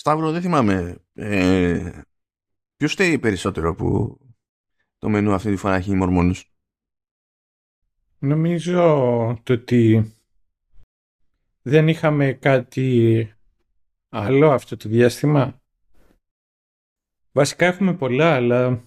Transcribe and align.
Σταύρο 0.00 0.30
δεν 0.30 0.42
θυμάμαι. 0.42 0.96
Ε, 1.12 2.00
ποιος 2.76 2.92
φταίει 2.92 3.18
περισσότερο 3.18 3.74
που 3.74 4.18
το 4.98 5.08
μενού 5.08 5.32
αυτή 5.32 5.50
τη 5.50 5.56
φορά 5.56 5.74
έχει 5.74 5.94
μορμόνους; 5.94 6.52
Νομίζω 8.18 8.82
το 9.42 9.52
ότι 9.52 10.12
δεν 11.62 11.88
είχαμε 11.88 12.32
κάτι 12.32 13.32
άλλο 14.08 14.50
αυτό 14.50 14.76
το 14.76 14.88
διάστημα. 14.88 15.60
Βασικά 17.32 17.66
έχουμε 17.66 17.94
πολλά, 17.94 18.34
αλλά 18.34 18.84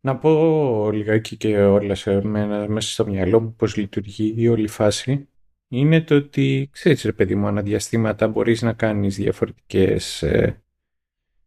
να 0.00 0.16
πω 0.16 0.90
λιγάκι 0.90 1.36
και 1.36 1.62
όλα 1.62 1.94
σε 1.94 2.24
μένα, 2.24 2.68
μέσα 2.68 2.90
στο 2.90 3.06
μυαλό 3.06 3.40
μου 3.40 3.54
πώς 3.54 3.76
λειτουργεί 3.76 4.34
η 4.36 4.48
όλη 4.48 4.68
φάση. 4.68 5.29
Είναι 5.72 6.00
το 6.00 6.14
ότι, 6.14 6.68
ξέρεις 6.72 7.02
ρε 7.02 7.12
παιδί 7.12 7.34
μου, 7.34 7.46
αναδιαστήματα 7.46 8.28
μπορείς 8.28 8.62
να 8.62 8.72
κάνεις 8.72 9.16
διαφορετικές 9.16 10.22
ε, 10.22 10.62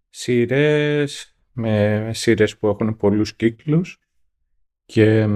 σειρές, 0.10 1.36
με 1.52 2.10
σειρές 2.14 2.58
που 2.58 2.68
έχουν 2.68 2.98
πολλούς 2.98 3.36
κύκλους 3.36 4.00
και 4.86 5.28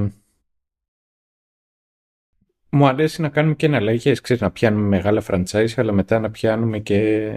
μου 2.69 2.87
αρέσει 2.87 3.21
να 3.21 3.29
κάνουμε 3.29 3.55
και 3.55 3.65
εναλλαγές, 3.65 4.21
ξέρεις, 4.21 4.41
να 4.41 4.51
πιάνουμε 4.51 4.87
μεγάλα 4.87 5.23
franchise, 5.27 5.73
αλλά 5.75 5.91
μετά 5.91 6.19
να 6.19 6.31
πιάνουμε 6.31 6.79
και 6.79 7.31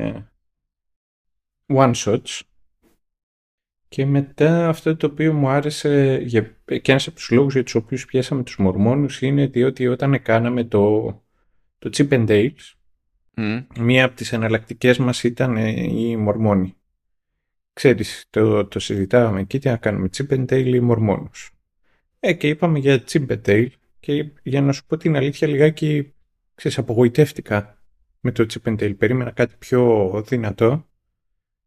one 1.67 1.95
shots. 1.95 2.41
Και 3.89 4.07
μετά 4.07 4.69
αυτό 4.69 4.97
το 4.97 5.07
οποίο 5.07 5.33
μου 5.33 5.49
άρεσε 5.49 6.25
και 6.83 6.93
ένας 6.93 7.07
από 7.07 7.17
τους 7.17 7.31
λόγους 7.31 7.53
για 7.53 7.63
τους 7.63 7.75
οποίους 7.75 8.05
πιάσαμε 8.05 8.43
τους 8.43 8.59
μορμόνους 8.59 9.23
είναι 9.23 9.47
διότι 9.47 9.87
όταν 9.87 10.23
κάναμε 10.23 10.65
το, 10.65 11.15
το 11.81 11.91
Chip 11.93 12.09
and 12.09 12.29
Dales 12.29 12.75
μία 13.79 14.05
από 14.05 14.17
τις 14.17 14.33
εναλλακτικές 14.33 14.99
μας 14.99 15.25
ήταν 15.25 15.57
οι 15.57 16.17
μορμόνοι. 16.17 16.75
Ξέρεις, 17.73 18.27
το, 18.31 18.67
το 18.67 18.79
συζητάγαμε 18.79 19.41
εκεί 19.41 19.59
τι 19.59 19.69
να 19.69 19.77
κάνουμε 19.77 20.09
Chip 20.17 20.29
and 20.29 20.45
Dale 20.45 20.73
ή 20.75 20.81
μορμόνους. 20.81 21.51
Ε, 22.21 22.33
και 22.33 22.49
είπαμε 22.49 22.79
για 22.79 23.05
Chip 23.09 23.27
and 23.27 23.41
Dale 23.47 23.69
και 24.01 24.31
για 24.43 24.63
να 24.63 24.73
σου 24.73 24.87
πω 24.87 24.97
την 24.97 25.17
αλήθεια 25.17 25.49
λιγάκι 25.49 26.15
ξέρεις, 26.55 26.79
απογοητεύτηκα 26.79 27.79
με 28.21 28.33
το 28.33 28.47
Chip 28.49 28.69
and 28.69 28.79
Dale. 28.79 28.97
Περίμενα 28.99 29.31
κάτι 29.31 29.55
πιο 29.59 30.11
δυνατό. 30.27 30.89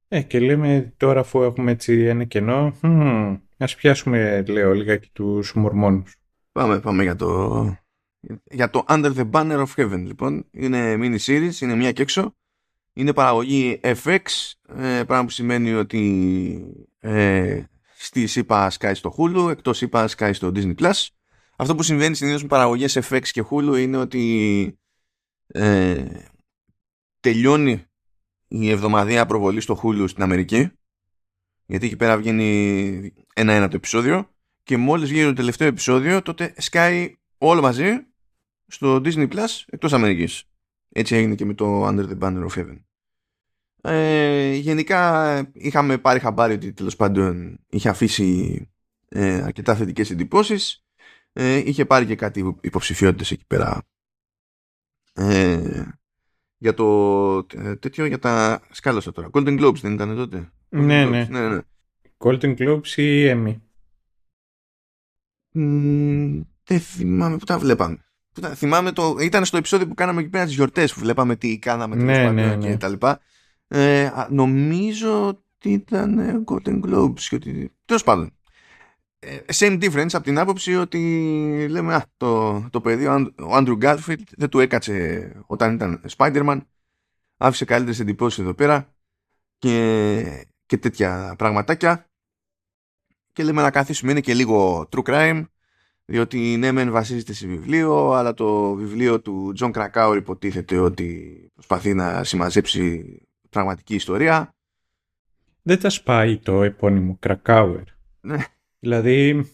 Ε, 0.07 0.21
και 0.21 0.39
λέμε 0.39 0.93
τώρα 0.97 1.19
αφού 1.19 1.43
έχουμε 1.43 1.71
έτσι 1.71 2.01
ένα 2.01 2.23
κενό, 2.23 2.77
hm, 2.81 3.39
ας 3.57 3.75
πιάσουμε 3.75 4.43
λέω 4.47 4.73
λιγάκι 4.73 5.09
τους 5.13 5.53
μορμόνους. 5.53 6.15
Πάμε, 6.51 6.79
πάμε 6.79 7.03
για 7.03 7.15
το, 7.15 7.77
για 8.43 8.69
το 8.69 8.85
Under 8.87 9.15
the 9.15 9.29
Banner 9.31 9.65
of 9.65 9.73
Heaven 9.75 10.03
λοιπόν. 10.05 10.45
Είναι 10.51 10.95
mini 10.99 11.17
series, 11.25 11.61
είναι 11.61 11.75
μια 11.75 11.91
και 11.91 12.01
έξω. 12.01 12.35
Είναι 12.93 13.13
παραγωγή 13.13 13.79
FX, 13.83 14.19
ε, 14.77 15.03
πράγμα 15.03 15.23
που 15.23 15.29
σημαίνει 15.29 15.73
ότι 15.73 16.85
ε, 16.99 17.63
στη 17.95 18.27
ΣΥΠΑ 18.27 18.71
Sky 18.79 18.91
στο 18.93 19.15
Hulu, 19.17 19.49
εκτός 19.51 19.77
ΣΥΠΑ 19.77 20.09
Sky 20.17 20.29
στο 20.33 20.51
Disney+. 20.55 20.75
Plus. 20.75 21.07
Αυτό 21.55 21.75
που 21.75 21.83
συμβαίνει 21.83 22.15
συνήθως 22.15 22.41
με 22.41 22.47
παραγωγές 22.47 22.99
FX 23.09 23.21
και 23.21 23.43
Hulu 23.49 23.77
είναι 23.79 23.97
ότι 23.97 24.77
ε, 25.47 26.05
τελειώνει 27.19 27.85
η 28.47 28.69
εβδομαδία 28.69 29.25
προβολή 29.25 29.61
στο 29.61 29.79
Hulu 29.83 30.05
στην 30.07 30.23
Αμερική 30.23 30.71
γιατί 31.65 31.85
εκεί 31.85 31.95
πέρα 31.95 32.17
βγαίνει 32.17 33.13
ένα-ένα 33.33 33.67
το 33.67 33.75
επεισόδιο 33.75 34.29
και 34.63 34.77
μόλις 34.77 35.09
βγαίνει 35.09 35.27
το 35.27 35.33
τελευταίο 35.33 35.67
επεισόδιο 35.67 36.21
τότε 36.21 36.53
σκάει 36.57 37.15
όλο 37.37 37.61
μαζί 37.61 38.07
στο 38.73 38.95
Disney 38.95 39.27
Plus 39.33 39.63
εκτός 39.65 39.93
Αμερικής. 39.93 40.43
Έτσι 40.89 41.15
έγινε 41.15 41.35
και 41.35 41.45
με 41.45 41.53
το 41.53 41.87
Under 41.87 42.09
the 42.09 42.19
Banner 42.19 42.47
of 42.47 42.59
Heaven. 42.59 42.77
Ε, 43.81 44.53
γενικά 44.53 45.51
είχαμε 45.53 45.97
πάρει 45.97 46.19
χαμπάρι 46.19 46.53
ότι 46.53 46.73
τέλος 46.73 46.95
πάντων 46.95 47.59
είχε 47.69 47.89
αφήσει 47.89 48.61
ε, 49.09 49.41
αρκετά 49.41 49.75
θετικές 49.75 50.11
εντυπώσεις 50.11 50.85
ε, 51.33 51.55
είχε 51.55 51.85
πάρει 51.85 52.05
και 52.05 52.15
κάτι 52.15 52.57
υποψηφιότητες 52.61 53.31
εκεί 53.31 53.45
πέρα 53.47 53.83
ε, 55.13 55.83
για 56.57 56.73
το 56.73 57.37
ε, 57.37 57.75
τέτοιο 57.75 58.05
για 58.05 58.19
τα 58.19 58.61
σκάλωσα 58.71 59.11
τώρα 59.11 59.29
Golden 59.33 59.59
Globes 59.61 59.79
δεν 59.81 59.93
ήταν 59.93 60.15
τότε; 60.15 60.51
Ναι, 60.69 61.05
ναι. 61.05 61.27
ναι, 61.29 61.49
ναι. 61.49 61.59
Golden 62.17 62.57
Globes 62.57 62.87
ή 62.87 63.31
Emmy; 63.31 63.55
Δεν 66.63 66.79
θυμάμαι 66.79 67.37
που 67.37 67.45
τα 67.45 67.59
βλέπαμε 67.59 67.95
που 67.95 68.01
τα, 68.03 68.12
θυμάμαι 68.41 68.91
το, 68.91 69.17
ήταν 69.19 69.45
στο 69.45 69.57
επεισόδιο 69.57 69.87
που 69.87 69.93
κάναμε 69.93 70.21
εκεί 70.21 70.29
πέρα 70.29 70.45
τις 70.45 70.53
γιορτές 70.53 70.93
που 70.93 70.99
βλέπαμε 70.99 71.35
τι 71.35 71.59
κάναμε 71.59 71.95
ναι, 71.95 72.31
ναι, 72.31 72.55
ναι. 72.55 72.67
και 72.67 72.77
τα 72.77 72.87
λοιπά. 72.87 73.19
Ε, 73.67 74.09
νομίζω 74.29 75.27
ότι 75.27 75.69
ήταν 75.69 76.43
Golden 76.47 76.81
Globes 76.81 77.19
και 77.19 77.35
ότι... 77.35 77.71
Τέλος 77.85 78.03
πάντων. 78.03 78.33
Ε, 79.19 79.37
same 79.53 79.83
difference 79.83 80.13
από 80.13 80.23
την 80.23 80.39
άποψη 80.39 80.75
ότι 80.75 81.67
λέμε 81.69 81.93
α, 81.95 82.05
το, 82.17 82.61
το 82.69 82.81
παιδί 82.81 83.05
ο 83.05 83.31
Andrew 83.51 83.77
Garfield 83.81 84.23
δεν 84.37 84.49
του 84.49 84.59
έκατσε 84.59 85.31
όταν 85.45 85.73
ήταν 85.73 86.01
Spider-Man. 86.17 86.59
Άφησε 87.37 87.65
καλύτερες 87.65 87.99
εντυπώσεις 87.99 88.39
εδώ 88.39 88.53
πέρα 88.53 88.93
και, 89.57 90.47
και 90.65 90.77
τέτοια 90.77 91.35
πραγματάκια. 91.37 92.09
Και 93.31 93.43
λέμε 93.43 93.61
να 93.61 93.71
καθίσουμε 93.71 94.11
είναι 94.11 94.21
και 94.21 94.33
λίγο 94.33 94.89
true 94.91 95.03
crime 95.03 95.43
διότι 96.05 96.55
ναι 96.57 96.71
μεν 96.71 96.91
βασίζεται 96.91 97.33
σε 97.33 97.47
βιβλίο 97.47 98.11
αλλά 98.11 98.33
το 98.33 98.73
βιβλίο 98.73 99.21
του 99.21 99.53
John 99.59 99.71
Krakauer 99.71 100.15
υποτίθεται 100.17 100.77
ότι 100.77 101.37
προσπαθεί 101.53 101.93
να 101.93 102.23
συμμαζέψει 102.23 103.17
πραγματική 103.49 103.95
ιστορία 103.95 104.55
δεν 105.61 105.79
τα 105.79 105.89
σπάει 105.89 106.37
το 106.37 106.63
επώνυμο 106.63 107.19
Krakauer 107.21 107.83
ναι 108.21 108.37
Δηλαδή, 108.83 109.51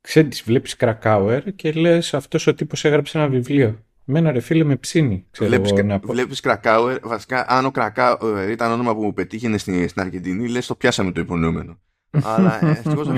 ξέρεις, 0.00 0.42
βλέπεις 0.42 0.76
Κρακάουερ 0.76 1.54
και 1.54 1.72
λες 1.72 2.14
αυτός 2.14 2.46
ο 2.46 2.54
τύπος 2.54 2.84
έγραψε 2.84 3.18
ένα 3.18 3.28
βιβλίο. 3.28 3.84
Μένα 4.04 4.30
ρε 4.32 4.40
φίλε 4.40 4.64
με 4.64 4.76
ψήνει. 4.76 5.26
βλέπεις, 5.38 5.70
εγώ, 5.70 5.82
να... 5.82 5.98
βλέπεις 5.98 6.40
Κρακάουερ, 6.40 6.98
βασικά 7.02 7.44
αν 7.48 7.64
ο 7.64 7.70
Κρακάουερ 7.70 8.50
ήταν 8.50 8.70
όνομα 8.70 8.94
που 8.94 9.02
μου 9.02 9.12
πετύχαινε 9.12 9.58
στην, 9.58 9.88
στην 9.88 10.02
Αργεντινή, 10.02 10.48
λες 10.48 10.66
το 10.66 10.74
πιάσαμε 10.74 11.12
το 11.12 11.20
υπονοούμενο. 11.20 11.80
Αλλά 12.22 12.64
ευτυχώς 12.66 13.08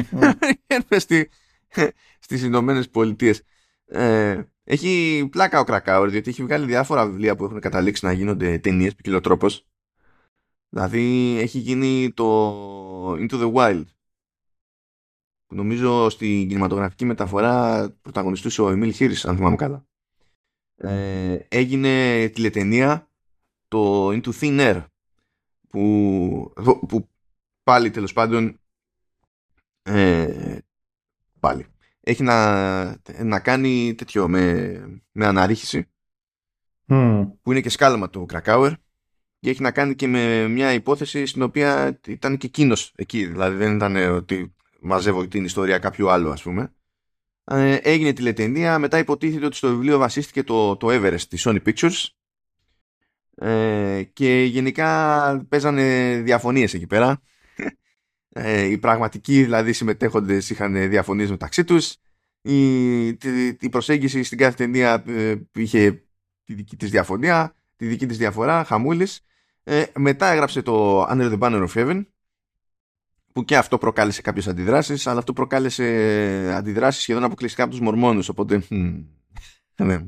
έρθει 0.66 0.98
στη, 1.04 1.30
στις 2.18 2.42
Ηνωμένες 2.42 2.88
Πολιτείες. 2.88 3.42
Ε, 3.86 4.42
έχει 4.64 5.26
πλάκα 5.30 5.60
ο 5.60 5.64
Κρακάουερ, 5.64 6.10
διότι 6.10 6.30
έχει 6.30 6.42
βγάλει 6.42 6.66
διάφορα 6.66 7.06
βιβλία 7.06 7.36
που 7.36 7.44
έχουν 7.44 7.60
καταλήξει 7.60 8.04
να 8.04 8.12
γίνονται 8.12 8.58
ταινίες 8.58 8.94
ποικιλοτρόπως. 8.94 9.66
Δηλαδή 10.68 11.36
έχει 11.40 11.58
γίνει 11.58 12.12
το 12.12 13.12
Into 13.12 13.40
the 13.40 13.52
Wild 13.52 13.84
νομίζω 15.54 16.08
στην 16.08 16.48
κινηματογραφική 16.48 17.04
μεταφορά 17.04 17.88
πρωταγωνιστούσε 18.02 18.62
ο 18.62 18.70
Εμίλ 18.70 18.92
Χίρις, 18.92 19.24
αν 19.24 19.36
θυμάμαι 19.36 19.56
καλά. 19.56 19.86
Ε, 20.76 21.38
έγινε 21.48 22.26
τηλετενία 22.28 23.08
το 23.68 24.08
Into 24.08 24.30
Thin 24.40 24.60
Air 24.60 24.84
που, 25.68 26.52
που 26.88 27.08
πάλι 27.62 27.90
τέλος 27.90 28.12
πάντων 28.12 28.60
ε, 29.84 30.58
πάλι. 31.40 31.66
Έχει 32.00 32.22
να, 32.22 32.84
να 33.22 33.40
κάνει 33.40 33.94
τέτοιο 33.94 34.28
με, 34.28 35.02
με 35.12 35.26
αναρρίχηση. 35.26 35.88
Που 37.42 37.50
είναι 37.50 37.60
και 37.60 37.68
σκάλαμα 37.68 38.10
του 38.10 38.26
Κρακάουερ 38.26 38.72
και 39.40 39.50
έχει 39.50 39.62
να 39.62 39.70
κάνει 39.70 39.94
και 39.94 40.06
με 40.06 40.48
μια 40.48 40.72
υπόθεση 40.72 41.26
στην 41.26 41.42
οποία 41.42 42.00
ήταν 42.06 42.36
και 42.36 42.46
εκείνο 42.46 42.76
εκεί. 42.94 43.26
Δηλαδή 43.26 43.56
δεν 43.56 43.74
ήταν 43.74 43.96
ότι 43.96 44.54
μαζεύω 44.80 45.28
την 45.28 45.44
ιστορία 45.44 45.78
κάποιου 45.78 46.10
άλλου 46.10 46.30
ας 46.30 46.42
πούμε. 46.42 46.74
Ε, 47.44 47.74
έγινε 47.74 48.12
τηλετενία. 48.12 48.78
Μετά 48.78 48.98
υποτίθεται 48.98 49.46
ότι 49.46 49.56
στο 49.56 49.68
βιβλίο 49.68 49.98
βασίστηκε 49.98 50.42
το, 50.42 50.76
το 50.76 50.88
Everest 50.90 51.22
της 51.28 51.46
Sony 51.48 51.62
Pictures. 51.66 52.06
Ε, 53.36 54.02
και 54.12 54.42
γενικά 54.42 55.46
παίζανε 55.48 56.16
διαφωνίες 56.24 56.74
εκεί 56.74 56.86
πέρα 56.86 57.20
ε, 58.36 58.64
οι 58.64 58.78
πραγματικοί 58.78 59.42
δηλαδή 59.42 59.72
συμμετέχοντες 59.72 60.50
είχαν 60.50 60.88
διαφωνίες 60.88 61.30
μεταξύ 61.30 61.64
τους. 61.64 61.96
Η, 62.40 63.06
η 63.60 63.68
προσέγγιση 63.70 64.22
στην 64.22 64.38
κάθε 64.38 64.56
ταινία 64.56 65.04
ε, 65.06 65.34
είχε 65.54 66.04
τη 66.44 66.54
δική 66.54 66.76
της 66.76 66.90
διαφωνία 66.90 67.54
τη 67.76 67.86
δική 67.86 68.06
της 68.06 68.18
διαφορά, 68.18 68.64
χαμούλης. 68.64 69.20
Ε, 69.62 69.84
μετά 69.96 70.30
έγραψε 70.30 70.62
το 70.62 71.02
Under 71.02 71.32
the 71.32 71.38
Banner 71.38 71.66
of 71.66 71.72
Heaven 71.74 72.04
που 73.32 73.44
και 73.44 73.56
αυτό 73.56 73.78
προκάλεσε 73.78 74.22
κάποιες 74.22 74.48
αντιδράσεις 74.48 75.06
αλλά 75.06 75.18
αυτό 75.18 75.32
προκάλεσε 75.32 75.84
αντιδράσεις 76.56 77.02
σχεδόν 77.02 77.24
αποκλειστικά 77.24 77.62
από 77.62 77.72
τους 77.72 77.80
μορμόνους 77.80 78.28
οπότε 78.28 78.62
ναι. 79.82 79.98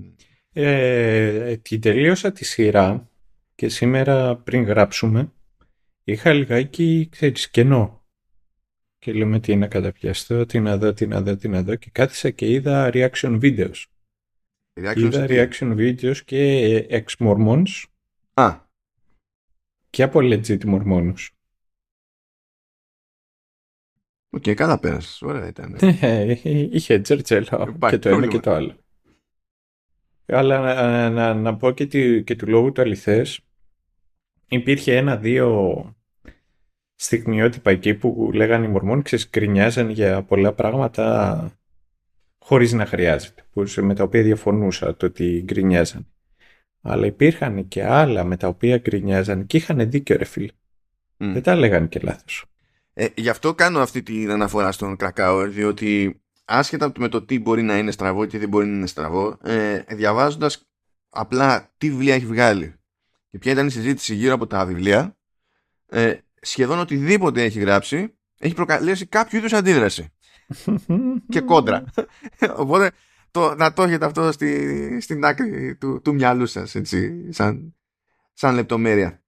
ε, 0.52 1.56
την 1.56 1.80
τελείωσα 1.80 2.32
τη 2.32 2.44
σειρά 2.44 3.08
και 3.54 3.68
σήμερα 3.68 4.36
πριν 4.36 4.62
γράψουμε 4.62 5.32
είχα 6.04 6.32
λιγάκι 6.32 7.08
ξέρεις 7.10 7.50
κενό 7.50 7.95
και 9.06 9.12
λέμε 9.12 9.40
τι 9.40 9.56
να 9.56 9.66
καταπιαστώ, 9.66 10.46
τι 10.46 10.60
να 10.60 10.78
δω, 10.78 10.92
τι 10.92 11.06
να 11.06 11.22
δω, 11.22 11.36
τι 11.36 11.48
να 11.48 11.62
δω 11.62 11.74
και 11.74 11.90
κάθισα 11.92 12.30
και 12.30 12.50
είδα 12.50 12.90
reaction 12.92 13.40
videos. 13.42 13.84
Reaction 14.80 14.96
είδα 14.96 15.26
reaction 15.28 15.76
videos 15.76 16.16
και 16.16 16.86
ex-mormons 16.90 17.84
Α. 18.34 18.60
και 19.90 20.02
από 20.02 20.18
legit 20.22 20.64
μορμόνους. 20.64 21.36
OK, 24.30 24.42
okay, 24.42 24.54
καλά 24.54 24.78
πέρασες. 24.78 25.22
Ωραία 25.22 25.46
ήταν. 25.46 25.76
Είχε 26.72 26.98
τζερτζέλα 26.98 27.76
και 27.90 27.98
το 27.98 28.08
ένα 28.08 28.26
και 28.26 28.40
το 28.40 28.52
άλλο. 28.52 28.76
Αλλά 30.26 30.58
να, 30.58 31.10
να, 31.10 31.34
να 31.34 31.56
πω 31.56 31.70
και, 31.70 31.86
τη, 31.86 32.24
και 32.24 32.36
του 32.36 32.48
λόγου 32.48 32.72
του 32.72 32.80
αληθές, 32.80 33.40
υπήρχε 34.48 34.96
ένα-δύο 34.96 35.95
στιγμιότυπα 36.96 37.70
εκεί 37.70 37.94
που 37.94 38.30
λέγανε 38.32 38.66
οι 38.66 38.68
Μορμόνοι 38.68 39.02
ξες 39.02 39.22
γκρινιάζαν 39.22 39.90
για 39.90 40.22
πολλά 40.22 40.52
πράγματα 40.52 41.50
χωρίς 42.38 42.72
να 42.72 42.86
χρειάζεται, 42.86 43.42
που, 43.52 43.64
με 43.80 43.94
τα 43.94 44.02
οποία 44.02 44.22
διαφωνούσα 44.22 44.96
το 44.96 45.06
ότι 45.06 45.42
γκρινιάζαν. 45.44 46.06
Αλλά 46.80 47.06
υπήρχαν 47.06 47.68
και 47.68 47.84
άλλα 47.84 48.24
με 48.24 48.36
τα 48.36 48.48
οποία 48.48 48.78
γκρινιάζαν 48.78 49.46
και 49.46 49.56
είχαν 49.56 49.90
δίκιο 49.90 50.16
ρε 50.16 50.24
φίλε. 50.24 50.52
Δεν 51.16 51.42
τα 51.42 51.54
λέγανε 51.54 51.86
και 51.86 52.00
λάθος. 52.02 52.44
Ε, 52.92 53.06
γι' 53.14 53.28
αυτό 53.28 53.54
κάνω 53.54 53.80
αυτή 53.80 54.02
την 54.02 54.30
αναφορά 54.30 54.72
στον 54.72 54.96
Κρακάουερ, 54.96 55.48
διότι 55.48 56.20
άσχετα 56.44 56.92
με 56.98 57.08
το 57.08 57.22
τι 57.22 57.38
μπορεί 57.38 57.62
να 57.62 57.78
είναι 57.78 57.90
στραβό 57.90 58.24
και 58.24 58.30
τι 58.30 58.38
δεν 58.38 58.48
μπορεί 58.48 58.66
να 58.66 58.76
είναι 58.76 58.86
στραβό, 58.86 59.38
ε, 59.42 59.78
διαβάζοντας 59.88 60.68
απλά 61.08 61.72
τι 61.78 61.90
βιβλία 61.90 62.14
έχει 62.14 62.26
βγάλει 62.26 62.74
και 63.30 63.38
ποια 63.38 63.52
ήταν 63.52 63.66
η 63.66 63.70
συζήτηση 63.70 64.14
γύρω 64.14 64.34
από 64.34 64.46
τα 64.46 64.66
βιβλία, 64.66 65.16
ε, 65.88 66.14
σχεδόν 66.46 66.78
οτιδήποτε 66.78 67.42
έχει 67.42 67.58
γράψει 67.58 68.16
έχει 68.38 68.54
προκαλέσει 68.54 69.06
κάποιο 69.06 69.38
είδους 69.38 69.52
αντίδραση 69.52 70.08
και 71.28 71.40
κόντρα. 71.40 71.84
Οπότε 72.56 72.90
το, 73.30 73.54
να 73.54 73.72
το 73.72 73.82
έχετε 73.82 74.04
αυτό 74.04 74.32
στη, 74.32 75.00
στην 75.00 75.24
άκρη 75.24 75.76
του, 75.76 76.00
του 76.02 76.14
μυαλού 76.14 76.46
σας, 76.46 76.74
έτσι, 76.74 77.32
σαν, 77.32 77.74
σαν 78.32 78.54
λεπτομέρεια. 78.54 79.20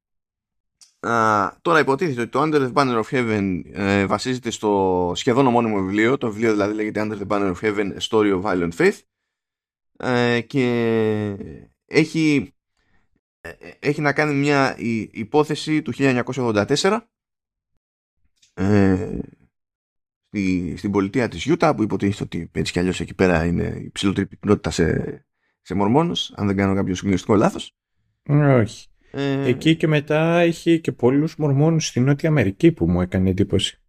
Uh, 1.01 1.51
τώρα 1.63 1.79
υποτίθεται 1.79 2.21
ότι 2.21 2.31
το 2.31 2.43
Under 2.43 2.69
the 2.69 2.73
Banner 2.73 3.03
of 3.03 3.09
Heaven 3.11 3.61
ε, 3.73 4.07
βασίζεται 4.07 4.51
στο 4.51 5.13
σχεδόν 5.15 5.47
ομώνυμο 5.47 5.81
βιβλίο. 5.81 6.19
Το 6.19 6.31
βιβλίο 6.31 6.51
δηλαδή 6.51 6.75
λέγεται 6.75 7.07
Under 7.09 7.19
the 7.19 7.27
Banner 7.27 7.55
of 7.55 7.61
Heaven 7.61 7.93
A 7.93 8.01
Story 8.09 8.41
of 8.41 8.43
Violent 8.43 8.73
Faith 8.77 8.99
ε, 9.97 10.41
και 10.41 11.37
έχει, 11.87 12.37
ε, 12.37 12.58
έχει 13.79 14.01
να 14.01 14.13
κάνει 14.13 14.35
μια 14.35 14.77
υπόθεση 15.11 15.83
του 15.83 15.93
1984 15.97 17.01
ε, 18.55 19.19
στη, 20.27 20.75
στην 20.77 20.91
πολιτεία 20.91 21.29
της 21.29 21.45
Ιούτα 21.45 21.75
που 21.75 21.83
υποτίθεται 21.83 22.23
ότι 22.25 22.51
έτσι 22.53 22.73
κι 22.73 22.79
αλλιώς 22.79 23.01
εκεί 23.01 23.15
πέρα 23.15 23.45
είναι 23.45 23.65
η 23.65 23.91
ψηλότερη 23.91 24.27
πυκνότητα 24.27 24.71
σε, 24.71 25.27
σε 25.61 25.75
μορμόνους 25.75 26.33
αν 26.35 26.47
δεν 26.47 26.57
κάνω 26.57 26.75
κάποιο 26.75 26.95
συγκλονιστικό 26.95 27.35
λάθος. 27.35 27.77
Όχι. 28.29 28.89
Ε... 29.11 29.47
Εκεί 29.47 29.77
και 29.77 29.87
μετά 29.87 30.39
έχει 30.39 30.81
και 30.81 30.93
πολλούς 30.93 31.37
μορμόνους 31.37 31.87
στην 31.87 32.05
Νότια 32.05 32.29
Αμερική 32.29 32.73
που 32.73 32.91
μου 32.91 33.01
έκανε 33.01 33.31
εντύπωση. 33.31 33.83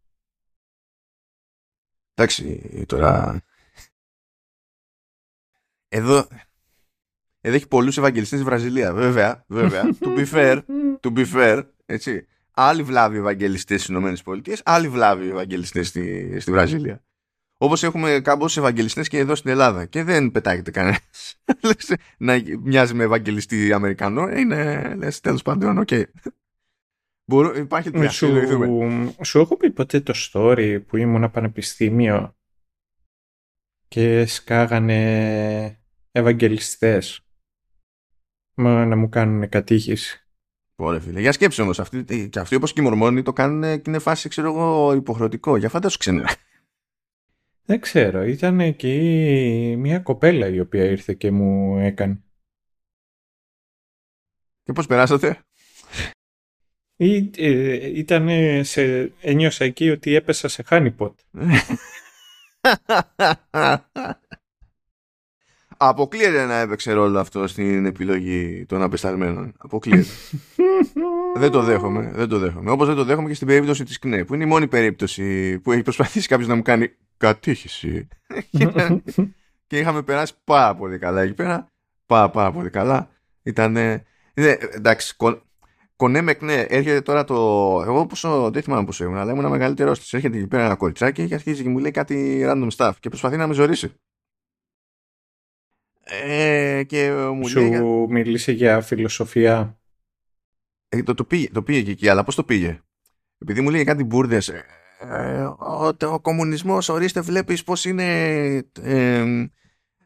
Εντάξει, 2.13 2.85
τώρα... 2.87 3.43
Εδώ, 5.87 6.27
εδώ 7.49 7.57
έχει 7.57 7.67
πολλούς 7.67 7.97
Ευαγγελιστές 7.97 8.39
στη 8.39 8.47
Βραζιλία, 8.47 8.93
βέβαια, 8.93 9.43
βέβαια. 9.47 9.89
to 10.03 10.17
be 10.17 10.25
fair, 10.33 10.61
to 10.99 11.13
be 11.17 11.25
fair, 11.33 11.63
έτσι. 11.85 12.27
Άλλη 12.51 12.83
βλάβη 12.83 13.08
οι 13.08 13.17
Ευαγγελιστές 13.17 13.77
στις 13.77 13.89
Ηνωμένες 13.89 14.23
Πολιτείες, 14.23 14.61
άλλη 14.65 14.88
βλάβη 14.88 15.17
οι 15.17 15.29
Ευαγγελιστές 15.29 15.87
στη, 15.87 16.35
στη 16.39 16.51
Βραζιλία. 16.51 17.03
Όπως 17.61 17.83
έχουμε 17.83 18.19
κάποιους 18.19 18.47
Ευαγγελιστές 18.55 19.07
και 19.07 19.17
εδώ 19.17 19.35
στην 19.35 19.49
Ελλάδα. 19.51 19.85
Και 19.85 20.03
δεν 20.03 20.31
πετάγεται 20.31 20.71
κανένας. 20.71 21.41
να 22.17 22.41
μοιάζει 22.59 22.93
με 22.93 23.03
Ευαγγελιστή 23.03 23.73
Αμερικανό. 23.73 24.29
Είναι, 24.29 24.93
λες, 24.95 25.19
τέλος 25.19 25.41
πάντων, 25.41 25.77
OK. 25.77 25.88
Okay. 25.91 26.03
υπάρχει 27.57 27.91
τι 27.91 28.07
σου, 28.07 28.27
σου 29.21 29.39
έχω 29.39 29.57
πει 29.57 29.71
ποτέ 29.71 29.99
το 29.99 30.13
story 30.15 30.81
που 30.87 30.97
ήμουν 30.97 31.31
πανεπιστήμιο 31.31 32.35
και 33.87 34.25
σκάγανε 34.25 35.79
Ευαγγελιστές 36.11 37.28
να 38.61 38.95
μου 38.95 39.09
κάνουν 39.09 39.50
κατήχηση. 39.50 40.23
Ωραία 40.75 41.00
φίλε. 41.00 41.19
Για 41.19 41.31
σκέψη 41.31 41.61
όμως, 41.61 41.79
αυτοί, 41.79 42.29
και 42.29 42.39
αυτοί 42.39 42.56
όπως 42.56 42.73
και 42.73 42.81
οι 42.81 42.83
Μορμόνοι 42.83 43.21
το 43.21 43.33
κάνουν 43.33 43.61
και 43.61 43.89
είναι 43.89 44.00
φάση 44.00 44.29
ξέρω 44.29 44.47
εγώ 44.47 44.94
υποχρεωτικό. 44.94 45.57
Για 45.57 45.69
φαντάσου 45.69 45.97
ξένα. 45.97 46.35
Δεν 47.65 47.79
ξέρω. 47.79 48.23
Ήταν 48.23 48.59
εκεί 48.59 49.75
μια 49.77 50.00
κοπέλα 50.00 50.47
η 50.47 50.59
οποία 50.59 50.83
ήρθε 50.83 51.13
και 51.13 51.31
μου 51.31 51.77
έκανε. 51.77 52.23
Και 54.63 54.73
πώς 54.73 54.88
περάσατε; 54.88 55.39
Ή, 56.95 57.31
ε, 57.38 57.97
ήταν 57.97 58.29
σε, 58.65 59.13
ένιωσα 59.21 59.65
εκεί 59.65 59.89
ότι 59.89 60.15
έπεσα 60.15 60.47
σε 60.47 60.63
χάνιποτ. 60.63 61.19
Αποκλείεται 65.81 66.45
να 66.45 66.55
έπαιξε 66.55 66.91
ρόλο 66.91 67.19
αυτό 67.19 67.47
στην 67.47 67.85
επιλογή 67.85 68.65
των 68.65 68.81
απεσταλμένων. 68.81 69.53
Αποκλείεται. 69.57 70.09
δεν 71.39 71.51
το 71.51 71.61
δέχομαι. 71.61 72.11
Δεν 72.13 72.27
το 72.27 72.39
δέχομαι. 72.39 72.71
Όπως 72.71 72.87
δεν 72.87 72.95
το 72.95 73.03
δέχομαι 73.03 73.27
και 73.27 73.33
στην 73.33 73.47
περίπτωση 73.47 73.83
της 73.83 73.99
ΚΝΕ, 73.99 74.25
που 74.25 74.33
είναι 74.33 74.43
η 74.43 74.47
μόνη 74.47 74.67
περίπτωση 74.67 75.59
που 75.59 75.71
έχει 75.71 75.81
προσπαθήσει 75.81 76.27
κάποιος 76.27 76.47
να 76.47 76.55
μου 76.55 76.61
κάνει 76.61 76.91
κατήχηση. 77.17 78.07
και 79.67 79.77
είχαμε 79.77 80.01
περάσει 80.01 80.33
πάρα 80.43 80.75
πολύ 80.75 80.97
καλά 80.97 81.21
εκεί 81.21 81.33
πέρα. 81.33 81.71
Πάρα, 82.05 82.29
πάρα 82.29 82.51
πολύ 82.51 82.69
καλά. 82.69 83.09
Ήταν. 83.43 83.77
εντάξει, 84.73 85.15
κο, 85.15 85.41
κονέ 85.95 86.21
με 86.21 86.33
κνέ. 86.33 86.65
Έρχεται 86.69 87.01
τώρα 87.01 87.23
το. 87.23 87.35
Εγώ 87.85 88.05
πόσο. 88.05 88.49
Δεν 88.51 88.61
θυμάμαι 88.61 88.85
πόσο 88.85 89.03
ήμουν, 89.03 89.17
αλλά 89.17 89.31
ήμουν 89.31 89.49
μεγαλύτερος 89.49 89.99
της. 89.99 90.13
Έρχεται 90.13 90.37
εκεί 90.37 90.47
πέρα 90.47 90.65
ένα 90.65 90.75
κοριτσάκι 90.75 91.27
και 91.27 91.33
αρχίζει 91.33 91.63
και 91.63 91.69
μου 91.69 91.77
λέει 91.77 91.91
κάτι 91.91 92.43
random 92.45 92.67
stuff 92.75 92.91
και 92.99 93.09
προσπαθεί 93.09 93.37
να 93.37 93.47
με 93.47 93.53
ζωρίσει. 93.53 93.93
Ε, 96.09 96.83
και 96.83 97.11
μου 97.11 97.47
Σου 97.47 97.59
λέει... 97.59 97.81
μίλησε 98.09 98.51
για 98.51 98.81
φιλοσοφία. 98.81 99.79
Ε, 100.89 101.03
το, 101.03 101.13
το, 101.13 101.23
πήγε, 101.23 101.50
το 101.50 101.63
πήγε 101.63 101.81
και 101.81 101.91
εκεί, 101.91 102.09
αλλά 102.09 102.23
πώς 102.23 102.35
το 102.35 102.44
πήγε; 102.44 102.81
Επειδή 103.38 103.61
μου 103.61 103.69
λέει 103.69 103.83
κάτι 103.83 104.03
μπουρδες, 104.03 104.47
ε, 104.47 104.65
ε, 105.00 105.41
ο, 105.44 105.95
ο 106.01 106.19
κομμουνισμός 106.19 106.89
ορίστε 106.89 107.21
βλέπεις 107.21 107.63
πως 107.63 107.85
είναι 107.85 108.06
ε, 108.81 109.25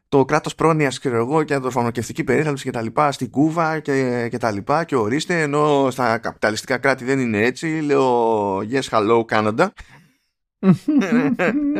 το 0.08 0.24
κράτος 0.24 0.54
πρόνοιας 0.54 0.98
ξέρω 0.98 1.16
εγώ 1.16 1.42
και 1.42 1.54
αντροφανοκευτική 1.54 2.24
περίθαλψη 2.24 2.64
και 2.64 2.70
τα 2.70 2.82
λοιπά 2.82 3.12
στην 3.12 3.30
Κούβα 3.30 3.78
και, 3.78 4.28
και 4.30 4.38
τα 4.38 4.50
λοιπά 4.50 4.84
και 4.84 4.96
ορίστε 4.96 5.42
ενώ 5.42 5.90
στα 5.90 6.18
καπιταλιστικά 6.18 6.78
κράτη 6.78 7.04
δεν 7.04 7.18
είναι 7.18 7.44
έτσι 7.44 7.66
λέω 7.66 8.58
yes 8.58 8.88
hello 8.90 9.24
Canada 9.24 9.66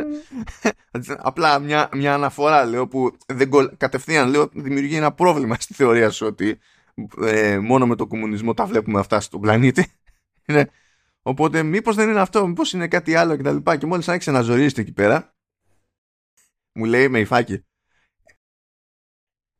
Απλά 1.17 1.59
μια, 1.59 1.89
μια 1.93 2.13
αναφορά 2.13 2.65
λέω 2.65 2.87
που 2.87 3.17
δεν, 3.27 3.49
κατευθείαν 3.77 4.29
λέω 4.29 4.47
δημιουργεί 4.53 4.95
ένα 4.95 5.13
πρόβλημα 5.13 5.55
στη 5.59 5.73
θεωρία 5.73 6.09
σου 6.09 6.25
ότι 6.25 6.59
ε, 7.21 7.59
μόνο 7.59 7.87
με 7.87 7.95
το 7.95 8.07
κομμουνισμό 8.07 8.53
τα 8.53 8.65
βλέπουμε 8.65 8.99
αυτά 8.99 9.19
στον 9.19 9.41
πλανήτη. 9.41 9.87
Οπότε 11.27 11.63
μήπως 11.63 11.95
δεν 11.95 12.09
είναι 12.09 12.19
αυτό, 12.19 12.47
μήπως 12.47 12.73
είναι 12.73 12.87
κάτι 12.87 13.15
άλλο 13.15 13.37
κτλ. 13.37 13.57
Και, 13.57 13.77
και 13.77 13.85
μόλις 13.85 14.07
άρχισε 14.07 14.31
να 14.31 14.41
ζωρίζεται 14.41 14.81
εκεί 14.81 14.93
πέρα, 14.93 15.35
μου 16.73 16.85
λέει 16.85 17.09
με 17.09 17.19
υφάκι. 17.19 17.65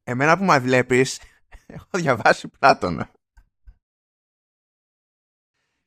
Εμένα 0.03 0.37
που 0.37 0.43
με 0.43 0.59
βλέπεις, 0.59 1.19
έχω 1.75 1.87
διαβάσει 1.91 2.47
Πλάτωνα. 2.47 3.14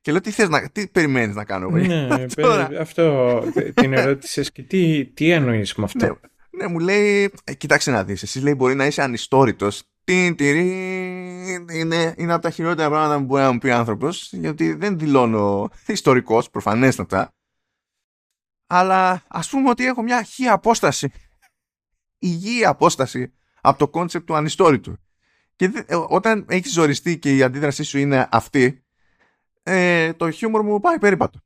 Και 0.08 0.14
λέω 0.14 0.22
τι 0.22 0.30
θες 0.30 0.48
να, 0.48 0.68
τι 0.68 0.88
περιμένεις 0.88 1.34
να 1.34 1.44
κάνω 1.44 1.70
Ναι, 1.70 2.26
Τώρα. 2.34 2.70
αυτό 2.80 3.42
την 3.74 3.92
ερώτηση 3.92 4.52
και 4.52 4.62
τι, 4.62 5.04
τι 5.06 5.30
εννοείς 5.30 5.74
με 5.74 5.84
αυτό; 5.84 6.06
Ναι, 6.06 6.12
ναι, 6.50 6.66
μου 6.66 6.78
λέει, 6.78 7.32
ε, 7.44 7.54
κοίταξε 7.54 7.90
να 7.90 8.04
δεις, 8.04 8.22
εσύ 8.22 8.40
λέει 8.40 8.54
μπορεί 8.56 8.74
να 8.74 8.86
είσαι 8.86 9.02
ανιστόρητος. 9.02 9.82
Τι, 10.04 10.34
τι, 10.34 10.48
είναι, 11.72 12.14
είναι 12.16 12.32
από 12.32 12.42
τα 12.42 12.50
χειρότερα 12.50 12.88
πράγματα 12.88 13.18
που 13.18 13.24
μπορεί 13.24 13.42
να 13.42 13.52
μου 13.52 13.58
πει 13.58 13.70
άνθρωπος, 13.70 14.32
γιατί 14.32 14.72
δεν 14.72 14.98
δηλώνω 14.98 15.70
ιστορικός, 15.86 16.50
προφανέστατα. 16.50 17.34
Αλλά 18.66 19.22
ας 19.28 19.48
πούμε 19.48 19.68
ότι 19.68 19.86
έχω 19.86 20.02
μια 20.02 20.22
υγιή 20.22 20.46
απόσταση. 20.46 21.12
Υγιή 22.18 22.64
απόσταση 22.64 23.32
από 23.60 23.78
το 23.78 23.88
concept 23.88 24.26
του 24.26 24.34
ανιστόρητου. 24.34 24.96
Και 25.56 25.84
ε, 25.86 25.96
όταν 26.08 26.46
έχεις 26.48 26.72
ζοριστεί 26.72 27.18
και 27.18 27.36
η 27.36 27.42
αντίδρασή 27.42 27.82
σου 27.82 27.98
είναι 27.98 28.28
αυτή, 28.30 28.82
ε, 29.68 30.12
το 30.12 30.30
χιούμορ 30.30 30.62
μου 30.62 30.80
πάει 30.80 30.98
περίπατο. 30.98 31.38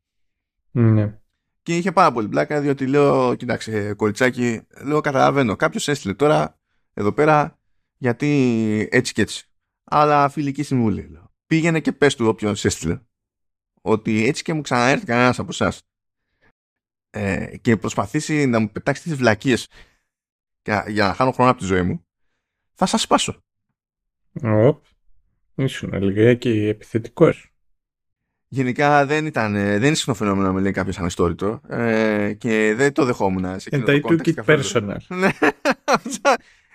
Ναι. 0.70 1.18
Και 1.62 1.76
είχε 1.76 1.92
πάρα 1.92 2.12
πολύ 2.12 2.28
πλάκα, 2.28 2.60
διότι 2.60 2.86
λέω, 2.86 3.34
κοιτάξτε, 3.34 3.94
κοριτσάκι, 3.94 4.60
λέω, 4.84 5.00
καταλαβαίνω. 5.00 5.56
Κάποιος 5.56 5.88
έστειλε 5.88 6.14
τώρα 6.14 6.58
εδώ 6.94 7.12
πέρα 7.12 7.58
γιατί 7.98 8.88
έτσι 8.90 9.12
και 9.12 9.22
έτσι. 9.22 9.46
Αλλά 9.84 10.28
φιλική 10.28 10.62
συμβουλή, 10.62 11.08
λέω. 11.10 11.30
Πήγαινε 11.46 11.80
και 11.80 11.92
πες 11.92 12.14
του 12.14 12.26
όποιον 12.26 12.54
έστειλε 12.62 13.00
ότι 13.82 14.26
έτσι 14.26 14.42
και 14.42 14.52
μου 14.52 14.60
ξαναέρθει 14.60 15.04
κανένας 15.04 15.38
από 15.38 15.48
εσάς 15.50 15.82
ε, 17.10 17.56
και 17.60 17.76
προσπαθήσει 17.76 18.46
να 18.46 18.58
μου 18.58 18.70
πετάξει 18.70 19.02
τις 19.02 19.14
βλακίες 19.14 19.68
για, 20.62 20.84
για 20.88 21.06
να 21.06 21.14
χάνω 21.14 21.32
χρόνο 21.32 21.50
από 21.50 21.60
τη 21.60 21.66
ζωή 21.66 21.82
μου, 21.82 22.06
θα 22.74 22.86
σας 22.86 23.00
σπάσω. 23.00 23.42
Οπ. 24.42 24.84
Ήσουν 25.54 26.12
και 26.38 26.68
επιθετικός. 26.68 27.51
Γενικά 28.52 29.06
δεν 29.06 29.26
ήταν, 29.26 29.54
ε, 29.54 29.78
δεν 29.78 29.94
είναι 30.06 30.14
φαινόμενο 30.14 30.46
να 30.46 30.52
με 30.52 30.60
λέει 30.60 30.72
κάποιος 30.72 30.98
ανεστόρητο 30.98 31.60
ε, 31.68 32.32
και 32.38 32.74
δεν 32.76 32.92
το 32.92 33.04
δεχόμουν. 33.04 33.60
Σε 33.60 33.68
And 33.72 33.86
I 33.86 34.00
took 34.00 34.34
it 34.34 34.44
personal. 34.44 34.96
Ναι, 35.20 35.30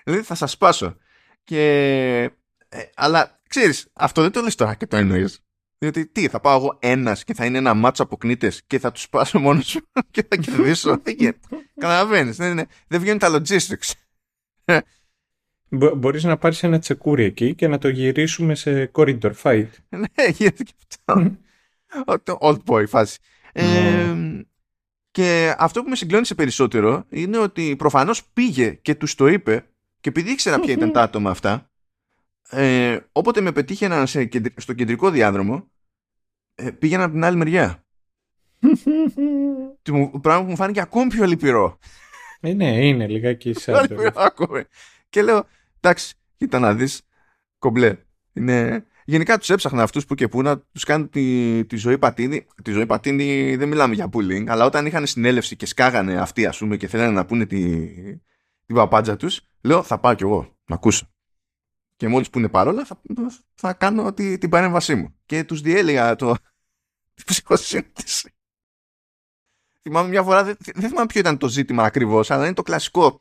δηλαδή 0.04 0.24
θα 0.24 0.36
σας 0.36 0.52
σπάσω. 0.52 0.98
Και, 1.44 1.62
ε, 2.70 2.80
αλλά 2.96 3.40
ξέρεις, 3.50 3.88
αυτό 3.94 4.22
δεν 4.22 4.32
το 4.32 4.42
λες 4.42 4.56
τώρα 4.56 4.76
και 4.76 4.88
το 4.88 4.98
εννοείς. 4.98 5.40
Διότι 5.78 6.08
τι, 6.08 6.28
θα 6.28 6.40
πάω 6.40 6.58
εγώ 6.58 6.78
ένας 6.82 7.24
και 7.24 7.34
θα 7.34 7.46
είναι 7.46 7.58
ένα 7.58 7.74
μάτσο 7.74 8.04
αποκνήτε 8.04 8.52
και 8.68 8.80
θα 8.80 8.92
τους 8.92 9.02
σπάσω 9.02 9.40
μόνος 9.40 9.68
σου 9.68 9.88
και 10.12 10.26
θα 10.30 10.36
κερδίσω. 10.36 11.02
Καταλαβαίνεις. 11.80 12.38
Δεν, 12.38 12.68
δεν 12.88 13.00
βγαίνουν 13.00 13.20
τα 13.20 13.30
logistics. 13.32 13.92
Μπο, 15.70 15.96
μπορείς 15.96 16.24
να 16.24 16.38
πάρεις 16.38 16.64
ένα 16.64 16.80
τσεκούρι 16.80 17.24
εκεί 17.24 17.56
και 17.56 17.68
να 17.68 17.78
το 17.78 17.88
γυρίσουμε 17.88 18.56
σε 18.56 18.92
corridor 18.94 19.32
fight. 19.44 19.68
ναι, 19.90 20.28
γίνεται 20.38 20.64
και 20.64 20.74
αυτό. 20.88 21.38
Το 22.24 22.38
old 22.41 22.60
boy 22.65 22.88
φάση. 22.88 23.20
Ε, 23.53 24.15
και 25.12 25.56
αυτό 25.58 25.84
που 25.84 25.89
με 25.89 25.96
συγκλώνησε 25.96 26.36
περισσότερο 26.36 27.06
είναι 27.10 27.38
ότι 27.38 27.75
προφανώς 27.75 28.25
πήγε 28.34 28.72
και 28.72 28.96
τους 28.96 29.15
το 29.15 29.27
είπε 29.27 29.65
και 30.00 30.10
επειδή 30.10 30.32
ήξερα 30.32 30.60
ποια 30.60 30.74
ήταν 30.74 30.91
τα 30.91 31.01
άτομα 31.01 31.29
αυτά 31.29 31.70
ε, 32.50 33.00
όποτε 33.12 33.41
με 33.41 33.51
πετύχαιναν 33.51 34.08
σε, 34.08 34.29
στο 34.56 34.74
κεντρικό 34.74 35.10
διάδρομο 35.10 35.72
ε, 36.56 36.72
πήγαινα 36.72 37.03
από 37.03 37.13
την 37.13 37.24
άλλη 37.24 37.38
μεριά. 37.38 37.84
πράγμα 40.22 40.44
που 40.44 40.50
μου 40.50 40.56
φάνηκε 40.56 40.82
ακόμη 40.82 41.10
πιο 41.10 41.25
λυπηρό. 41.25 41.77
Ε, 42.39 42.53
ναι, 42.53 42.88
είναι 42.88 43.08
λιγάκι 43.08 43.53
σαν 43.60 43.88
Και 45.10 45.22
λέω, 45.22 45.46
εντάξει, 45.79 46.15
κοίτα 46.38 46.60
να 46.60 46.74
δεις, 46.74 47.01
κομπλέ. 47.60 47.98
Είναι... 48.34 48.86
Γενικά 49.10 49.38
τους 49.38 49.50
έψαχνα 49.50 49.84
αυτούς 49.84 50.06
που 50.06 50.16
και 50.16 50.28
που 50.28 50.42
να 50.42 50.60
τους 50.60 50.84
κάνουν 50.84 51.10
τη, 51.10 51.66
τη 51.66 51.76
ζωή 51.76 51.98
πατίνη. 51.98 52.48
Τη 52.64 52.72
ζωή 52.72 52.86
πατίνη 52.86 53.56
δεν 53.56 53.68
μιλάμε 53.68 53.94
για 53.94 54.10
bullying, 54.12 54.48
αλλά 54.48 54.66
όταν 54.66 54.86
είχαν 54.86 55.06
συνέλευση 55.06 55.56
και 55.56 55.66
σκάγανε 55.66 56.18
αυτοί 56.18 56.46
ας 56.46 56.58
πούμε 56.58 56.78
και 56.78 56.88
θέλανε 56.88 57.12
να 57.12 57.26
πούνε 57.26 57.46
τη, 57.46 57.88
την 58.66 58.76
παπάντζα 58.76 59.16
τους, 59.16 59.42
λέω 59.62 59.84
θα 59.84 60.00
πάω 60.00 60.14
κι 60.14 60.24
εγώ 60.24 60.58
να 60.66 60.76
ακούσω 60.76 61.12
και 61.98 62.08
μόλις 62.08 62.30
που 62.30 62.40
είναι 62.40 62.50
παρόλα 62.50 62.86
θα, 62.86 63.02
θα 63.54 63.74
κάνω 63.74 64.14
τη, 64.14 64.38
την 64.38 64.50
παρέμβασή 64.50 64.96
μου. 64.96 65.16
Και 65.26 65.44
τους 65.44 65.62
διέλεγα 65.62 66.16
το 66.16 66.36
την 67.16 67.26
ψυχοσύνθεση. 67.26 68.34
Θυμάμαι 69.82 70.10
μια 70.10 70.24
φορά, 70.24 70.44
δεν, 70.44 70.58
δεν 70.60 70.90
θυμάμαι 70.90 71.06
ποιο 71.06 71.20
ήταν 71.20 71.38
το 71.38 71.48
ζήτημα 71.48 71.84
ακριβώς, 71.84 72.32
αλλά 72.32 72.46
είναι 72.46 72.54
το 72.54 72.62
κλασικό. 72.62 73.20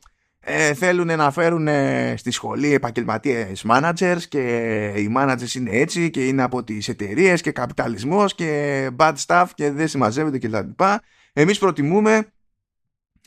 Ε, 0.49 0.73
θέλουν 0.73 1.07
να 1.07 1.31
φέρουν 1.31 1.67
στη 2.15 2.31
σχολή 2.31 2.73
επαγγελματίες 2.73 3.65
managers 3.69 4.21
και 4.29 4.85
οι 4.95 5.13
managers 5.17 5.53
είναι 5.55 5.69
έτσι 5.71 6.09
και 6.09 6.27
είναι 6.27 6.43
από 6.43 6.63
τις 6.63 6.87
εταιρείες 6.87 7.41
και 7.41 7.51
καπιταλισμός 7.51 8.35
και 8.35 8.89
bad 8.97 9.13
stuff 9.25 9.45
και 9.55 9.71
δεν 9.71 9.87
συμμαζεύεται 9.87 10.37
και 10.37 10.49
τα 10.49 10.61
λοιπά. 10.61 11.01
Εμείς 11.33 11.57
προτιμούμε 11.57 12.27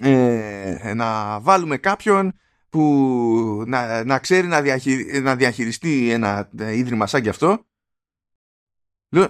ε, 0.00 0.92
να 0.94 1.40
βάλουμε 1.40 1.76
κάποιον 1.76 2.32
που 2.68 3.64
να, 3.66 4.04
να 4.04 4.18
ξέρει 4.18 4.46
να, 4.46 4.62
να 5.22 5.36
διαχειριστεί 5.36 6.10
ένα 6.10 6.50
ίδρυμα 6.72 7.06
σαν 7.06 7.22
κι 7.22 7.28
αυτό 7.28 7.66
λέω, 9.08 9.28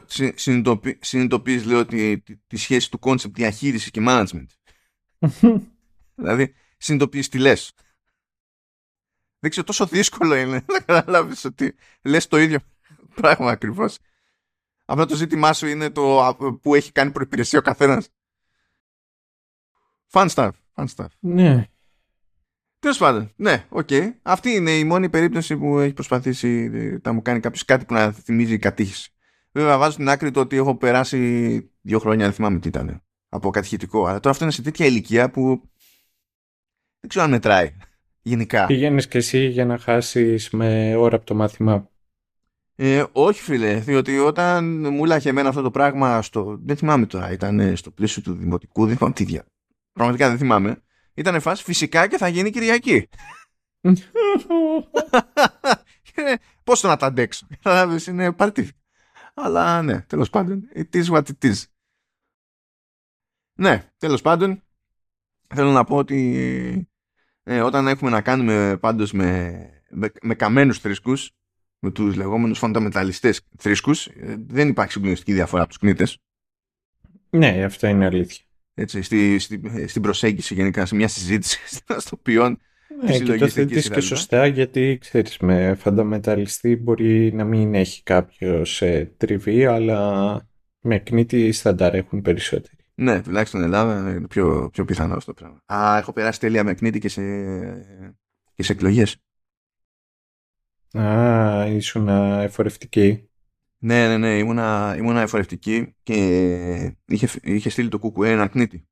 συνειδητοποιείς 1.01 1.65
λέω 1.65 1.87
τη, 1.87 2.19
τη, 2.19 2.37
τη, 2.47 2.57
σχέση 2.57 2.91
του 2.91 2.99
concept 3.03 3.33
διαχείρισης 3.33 3.91
και 3.91 4.03
management 4.07 4.47
δηλαδή 6.23 6.55
συνειδητοποιείς 6.81 7.29
τι 7.29 7.39
λες 7.39 7.73
δεν 9.39 9.51
ξέρω 9.51 9.67
τόσο 9.67 9.87
δύσκολο 9.87 10.35
είναι 10.35 10.65
να 10.73 10.81
καταλάβεις 10.81 11.45
ότι 11.45 11.75
λες 12.03 12.27
το 12.27 12.39
ίδιο 12.39 12.59
πράγμα 13.15 13.51
ακριβώς 13.51 13.99
αυτό 14.85 15.07
το 15.07 15.15
ζήτημά 15.15 15.53
σου 15.53 15.67
είναι 15.67 15.91
το 15.91 16.37
που 16.63 16.75
έχει 16.75 16.93
κάνει 16.93 17.11
προϋπηρεσία 17.11 17.59
ο 17.59 17.63
καθένας 17.63 18.09
fun 20.11 20.29
stuff, 20.29 20.51
fun 20.75 20.87
stuff. 20.97 21.07
Ναι. 21.21 21.65
Τέλος 22.79 22.99
πάντων, 22.99 23.33
ναι, 23.37 23.67
OK. 23.69 23.89
Okay. 23.91 24.11
Αυτή 24.23 24.51
είναι 24.51 24.71
η 24.71 24.85
μόνη 24.85 25.09
περίπτωση 25.09 25.57
που 25.57 25.79
έχει 25.79 25.93
προσπαθήσει 25.93 26.71
να 27.03 27.13
μου 27.13 27.23
κάνει 27.23 27.41
κάποιος 27.41 27.65
κάτι 27.65 27.85
που 27.85 27.95
να 27.95 28.13
θυμίζει 28.13 28.59
κατήχηση. 28.59 29.13
Βέβαια, 29.53 29.79
βάζω 29.79 29.93
στην 29.93 30.09
άκρη 30.09 30.31
το 30.31 30.41
ότι 30.41 30.57
έχω 30.57 30.77
περάσει 30.77 31.71
δύο 31.81 31.99
χρόνια, 31.99 32.25
δεν 32.25 32.35
θυμάμαι 32.35 32.59
τι 32.59 32.69
ήταν, 32.69 33.03
από 33.29 33.51
κατηχητικό. 33.51 34.07
Αλλά 34.07 34.21
τώρα 34.21 34.31
αυτό 34.31 34.45
είναι 34.45 34.53
σε 34.53 34.63
τέτοια 34.63 34.87
ηλικία 34.87 35.31
που 35.31 35.71
δεν 37.01 37.09
ξέρω 37.09 37.25
αν 37.25 37.31
μετράει. 37.31 37.77
Γενικά. 38.23 38.67
Πηγαίνεις 38.67 39.09
και 39.09 39.19
εσύ 39.19 39.47
για 39.47 39.65
να 39.65 39.79
χάσεις 39.79 40.51
με 40.51 40.95
ώρα 40.97 41.17
από 41.17 41.27
το 41.27 41.35
μάθημα. 41.35 41.89
Ε, 42.75 43.05
όχι, 43.13 43.41
φίλε, 43.41 43.75
διότι 43.75 44.19
όταν 44.19 44.81
μου 44.95 45.05
λάχε 45.05 45.29
εμένα 45.29 45.49
αυτό 45.49 45.63
το 45.63 45.71
πράγμα 45.71 46.23
στο. 46.23 46.59
Δεν 46.63 46.77
θυμάμαι 46.77 47.07
τώρα, 47.07 47.33
ήταν 47.33 47.77
στο 47.77 47.91
πλαίσιο 47.91 48.23
του 48.23 48.33
δημοτικού, 48.35 48.87
δεν 48.87 48.97
θυμάμαι 48.97 49.15
τι 49.15 49.25
δια. 49.25 49.45
Πραγματικά 49.93 50.29
δεν 50.29 50.39
θυμάμαι 50.39 50.83
ήταν 51.21 51.41
φάση 51.41 51.65
φυσικά 51.65 52.09
και 52.09 52.17
θα 52.17 52.29
γίνει 52.29 52.51
Κυριακή. 52.51 53.09
Πώς 56.65 56.81
το 56.81 56.89
να 56.89 56.97
τα 56.97 57.07
αντέξω. 57.07 57.47
είναι 58.09 58.33
παρτί. 58.33 58.71
Αλλά 59.35 59.83
ναι, 59.83 60.01
τέλος 60.01 60.31
πάντων, 60.31 60.69
it 60.75 60.95
is 60.95 61.05
what 61.05 61.23
it 61.23 61.45
is. 61.51 61.63
Ναι, 63.59 63.91
τέλος 63.99 64.23
πάντων, 64.23 64.63
θέλω 65.55 65.71
να 65.71 65.85
πω 65.85 65.97
ότι 65.97 66.90
ε, 67.43 67.61
όταν 67.61 67.87
έχουμε 67.87 68.11
να 68.11 68.21
κάνουμε 68.21 68.77
πάντως 68.81 69.13
με, 69.13 69.59
με, 69.91 70.13
με 70.23 70.35
καμένους 70.35 70.79
θρησκούς, 70.79 71.31
με 71.79 71.91
τους 71.91 72.17
λεγόμενους 72.17 72.59
φονταμεταλιστές 72.59 73.41
θρησκούς, 73.59 74.07
ε, 74.07 74.37
δεν 74.47 74.69
υπάρχει 74.69 74.93
συγκλονιστική 74.93 75.33
διαφορά 75.33 75.63
από 75.63 75.71
τους 75.71 75.79
κνήτες. 75.79 76.19
Ναι, 77.31 77.65
αυτό 77.65 77.87
είναι 77.87 78.07
αλήθεια 78.07 78.45
έτσι, 78.81 79.03
στη, 79.03 79.39
στη, 79.39 79.61
στην 79.87 80.03
προσέγγιση 80.03 80.55
γενικά 80.55 80.87
σε 80.87 80.95
μια 80.95 81.09
συζήτηση 81.09 81.59
στο 82.05 82.17
ποιόν 82.17 82.59
ναι, 83.03 83.19
και 83.19 83.37
το 83.37 83.49
θέτεις 83.49 83.91
και 83.91 84.01
σωστά 84.01 84.47
γιατί 84.47 84.99
ξέρεις 85.01 85.39
με 85.39 85.75
φανταμεταλιστή 85.75 86.77
μπορεί 86.77 87.33
να 87.33 87.45
μην 87.45 87.75
έχει 87.75 88.03
κάποιο 88.03 88.65
σε 88.65 89.05
τριβή 89.05 89.67
αλλά 89.67 90.41
με 90.81 90.99
κνήτη 90.99 91.53
στανταρ 91.53 91.95
έχουν 91.95 92.23
περισσότεροι. 92.23 92.80
Ναι, 93.01 93.23
τουλάχιστον 93.23 93.63
Ελλάδα 93.63 94.11
είναι 94.11 94.27
πιο, 94.27 94.69
πιο 94.73 94.85
πιθανός 94.85 95.17
αυτό 95.17 95.35
το 95.35 95.41
πράγμα. 95.43 95.85
Α, 95.85 95.99
έχω 95.99 96.13
περάσει 96.13 96.41
τέλεια 96.41 96.65
με 96.65 96.75
κνήτη 96.75 96.99
και 96.99 97.09
σε, 97.09 97.23
και 98.55 98.63
σε 98.63 98.73
εκλογές. 98.73 99.17
Α, 100.99 101.67
ήσουν 101.67 102.09
εφορευτική. 102.09 103.29
Ναι, 103.79 104.09
ναι, 104.09 104.17
ναι, 104.17 104.39
ήμουνα, 104.39 104.95
ήμουνα 104.99 105.21
εφορευτική 105.21 105.95
και 106.03 106.17
είχε, 107.05 107.29
είχε 107.43 107.69
στείλει 107.71 107.89
το 107.89 107.99
κουκουέ 107.99 108.31
ένα 108.31 108.47
κνήτη. 108.47 108.89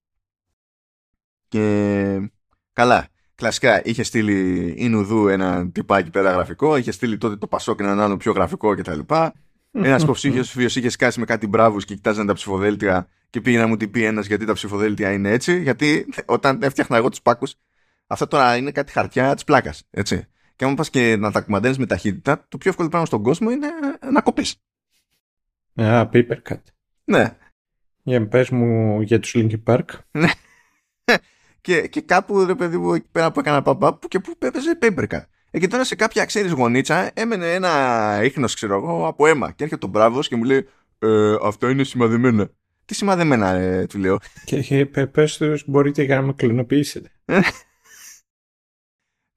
Και 1.49 2.31
καλά, 2.73 3.09
κλασικά 3.35 3.85
είχε 3.85 4.03
στείλει 4.03 4.75
η 4.77 4.89
Νουδού 4.89 5.29
ένα 5.29 5.71
τυπάκι 5.71 6.11
πέρα 6.11 6.33
γραφικό, 6.33 6.77
είχε 6.77 6.91
στείλει 6.91 7.19
τότε 7.19 7.37
το 7.37 7.47
Πασόκ 7.47 7.81
έναν 7.81 8.01
άλλο 8.01 8.17
πιο 8.17 8.33
γραφικό 8.33 8.75
κτλ. 8.75 9.01
Ένας 9.71 10.03
υποψήφιος 10.05 10.51
φίλο 10.51 10.67
είχε 10.67 10.89
σκάσει 10.89 11.21
με 11.21 11.27
κάτι 11.27 11.47
μπράβους 11.47 11.85
και 11.85 11.95
κοιτάζαν 11.95 12.27
τα 12.27 12.33
ψηφοδέλτια 12.33 13.09
και 13.31 13.41
πήγε 13.41 13.59
να 13.59 13.67
μου 13.67 13.77
την 13.77 13.91
πει 13.91 14.05
ένας 14.05 14.27
γιατί 14.27 14.45
τα 14.45 14.53
ψηφοδέλτια 14.53 15.13
είναι 15.13 15.31
έτσι. 15.31 15.63
Γιατί 15.63 16.07
όταν 16.25 16.63
έφτιαχνα 16.63 16.97
εγώ 16.97 17.09
τους 17.09 17.23
πάκους, 17.23 17.55
αυτά 18.07 18.29
τώρα 18.29 18.57
είναι 18.57 18.71
κάτι 18.71 18.93
χαρτιά 18.93 19.35
της 19.35 19.45
πλάκας. 19.45 19.89
Και 20.57 20.65
αν 20.65 20.75
πας 20.75 20.91
και 20.91 21.17
να 21.17 21.31
τα 21.31 21.41
κουμαντένεις 21.41 21.79
με 21.79 21.87
ταχύτητα, 21.87 22.47
το 22.49 22.59
πιο 22.59 22.71
εύκολο 22.71 22.89
πράγμα 22.89 23.07
στον 23.07 23.23
κόσμο 23.23 23.51
είναι 23.51 23.67
να 24.13 24.21
κοπείς. 24.21 24.57
Α, 25.75 26.09
Papercut. 26.13 26.63
Ναι. 27.05 27.37
Για 28.03 28.29
πες 28.29 28.51
μου 28.51 29.01
για 29.01 29.21
τους 29.21 29.35
Linkin 29.37 29.63
Park. 29.65 29.85
Ναι. 30.11 30.29
και, 31.61 31.87
και 31.87 32.01
κάπου 32.01 32.45
ρε 32.45 32.55
παιδί 32.55 32.77
μου 32.77 32.95
εκεί 32.95 33.09
πέρα 33.13 33.33
που 33.33 33.41
έκανα 33.41 33.63
παπά 33.63 33.95
που 33.95 34.09
και 34.09 34.19
που 34.19 34.33
έπαιζε 34.39 34.79
Papercut. 34.83 35.23
Ε, 35.51 35.59
και 35.59 35.69
τώρα 35.69 35.85
σε 35.85 35.95
κάποια 35.95 36.25
ξέρεις 36.25 36.53
γονίτσα 36.53 37.11
έμενε 37.15 37.55
ένα 37.55 38.21
ίχνος 38.23 38.55
ξέρω 38.55 38.75
εγώ 38.75 39.07
από 39.07 39.27
αίμα 39.27 39.53
και 39.53 39.65
έρχεται 39.65 39.87
ο 39.87 39.89
μπράβος 39.89 40.29
και 40.29 40.37
μου 40.37 40.45
λέει 40.45 40.69
ε, 40.99 41.35
αυτό 41.43 41.69
είναι 41.69 41.85
σημαδεμένα. 41.85 42.51
Τι 42.89 42.95
σημαδεμένα 42.95 43.49
ε, 43.49 43.87
του 43.87 43.99
λέω. 43.99 44.19
Και 44.45 44.87
πες 44.87 45.37
τους 45.37 45.65
μπορείτε 45.67 46.03
για 46.03 46.17
να 46.17 46.23
με 46.23 46.33
κλωνοποιήσετε. 46.33 47.11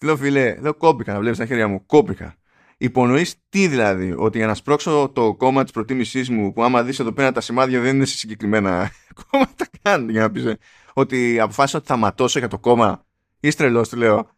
λέω 0.03 0.17
φίλε, 0.17 0.55
λέω 0.59 0.73
κόπηκα 0.73 1.13
να 1.13 1.19
βλέπεις 1.19 1.37
τα 1.37 1.45
χέρια 1.45 1.67
μου, 1.67 1.85
κόπηκα. 1.85 2.35
Υπονοείς 2.77 3.35
τι 3.49 3.67
δηλαδή, 3.67 4.13
ότι 4.17 4.37
για 4.37 4.47
να 4.47 4.53
σπρώξω 4.53 5.11
το 5.13 5.35
κόμμα 5.35 5.63
της 5.63 5.71
προτίμησής 5.71 6.29
μου, 6.29 6.53
που 6.53 6.63
άμα 6.63 6.83
δεις 6.83 6.99
εδώ 6.99 7.11
πέρα 7.11 7.31
τα 7.31 7.41
σημάδια 7.41 7.79
δεν 7.79 7.95
είναι 7.95 8.05
σε 8.05 8.17
συγκεκριμένα 8.17 8.91
κόμματα 9.29 9.67
καν, 9.81 10.09
για 10.09 10.21
να 10.21 10.31
πεις 10.31 10.55
ότι 10.93 11.39
αποφάσισα 11.39 11.77
ότι 11.77 11.87
θα 11.87 11.95
ματώσω 11.95 12.39
για 12.39 12.47
το 12.47 12.59
κόμμα. 12.59 13.05
Είσαι 13.39 13.57
τρελός, 13.57 13.89
του 13.89 13.97
λέω. 13.97 14.29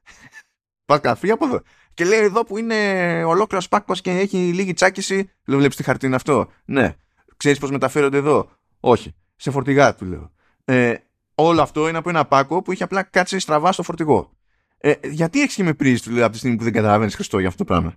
Πας 0.86 1.00
καφί 1.00 1.32
από 1.32 1.46
εδώ. 1.46 1.62
Και 1.94 2.06
λέει 2.06 2.20
εδώ 2.20 2.44
που 2.44 2.58
είναι 2.58 3.24
ολόκληρος 3.24 3.68
πάκο 3.68 3.94
και 3.94 4.12
έχει 4.12 4.38
λίγη 4.38 4.74
τσάκιση. 4.74 5.32
Λέω, 5.46 5.58
βλέπεις 5.58 5.76
τι 5.76 5.84
χαρτί 5.84 6.06
είναι 6.06 6.16
αυτό. 6.16 6.52
Ναι. 6.66 6.96
Ξέρεις 7.38 7.60
πώς 7.60 7.72
μεταφέρονται 7.72 8.18
εδώ. 8.18 8.50
Όχι. 8.86 9.16
Σε 9.36 9.52
φορτηγά, 9.52 9.96
του 9.96 10.06
λέω. 10.06 10.32
Ε, 10.66 10.96
όλο 11.36 11.62
αυτό 11.62 11.88
είναι 11.88 11.98
από 11.98 12.10
ένα 12.10 12.26
πάκο 12.26 12.62
που 12.62 12.72
είχε 12.72 12.84
απλά 12.84 13.04
κάτσει 13.04 13.40
στραβά 13.40 13.72
στο 13.72 13.84
φορτηγό. 13.84 14.32
Ε, 14.78 14.94
γιατί 15.04 15.42
έχεις 15.42 15.56
και 15.56 15.64
με 15.64 15.74
πρίζεις, 15.74 16.02
του 16.02 16.12
λέω, 16.12 16.24
από 16.24 16.32
τη 16.32 16.38
στιγμή 16.38 16.58
που 16.58 16.64
δεν 16.64 16.74
καταλαβαίνεις 16.74 17.16
Χριστό 17.16 17.40
για 17.40 17.48
αυτό 17.48 17.64
το 17.64 17.74
πράγμα. 17.74 17.94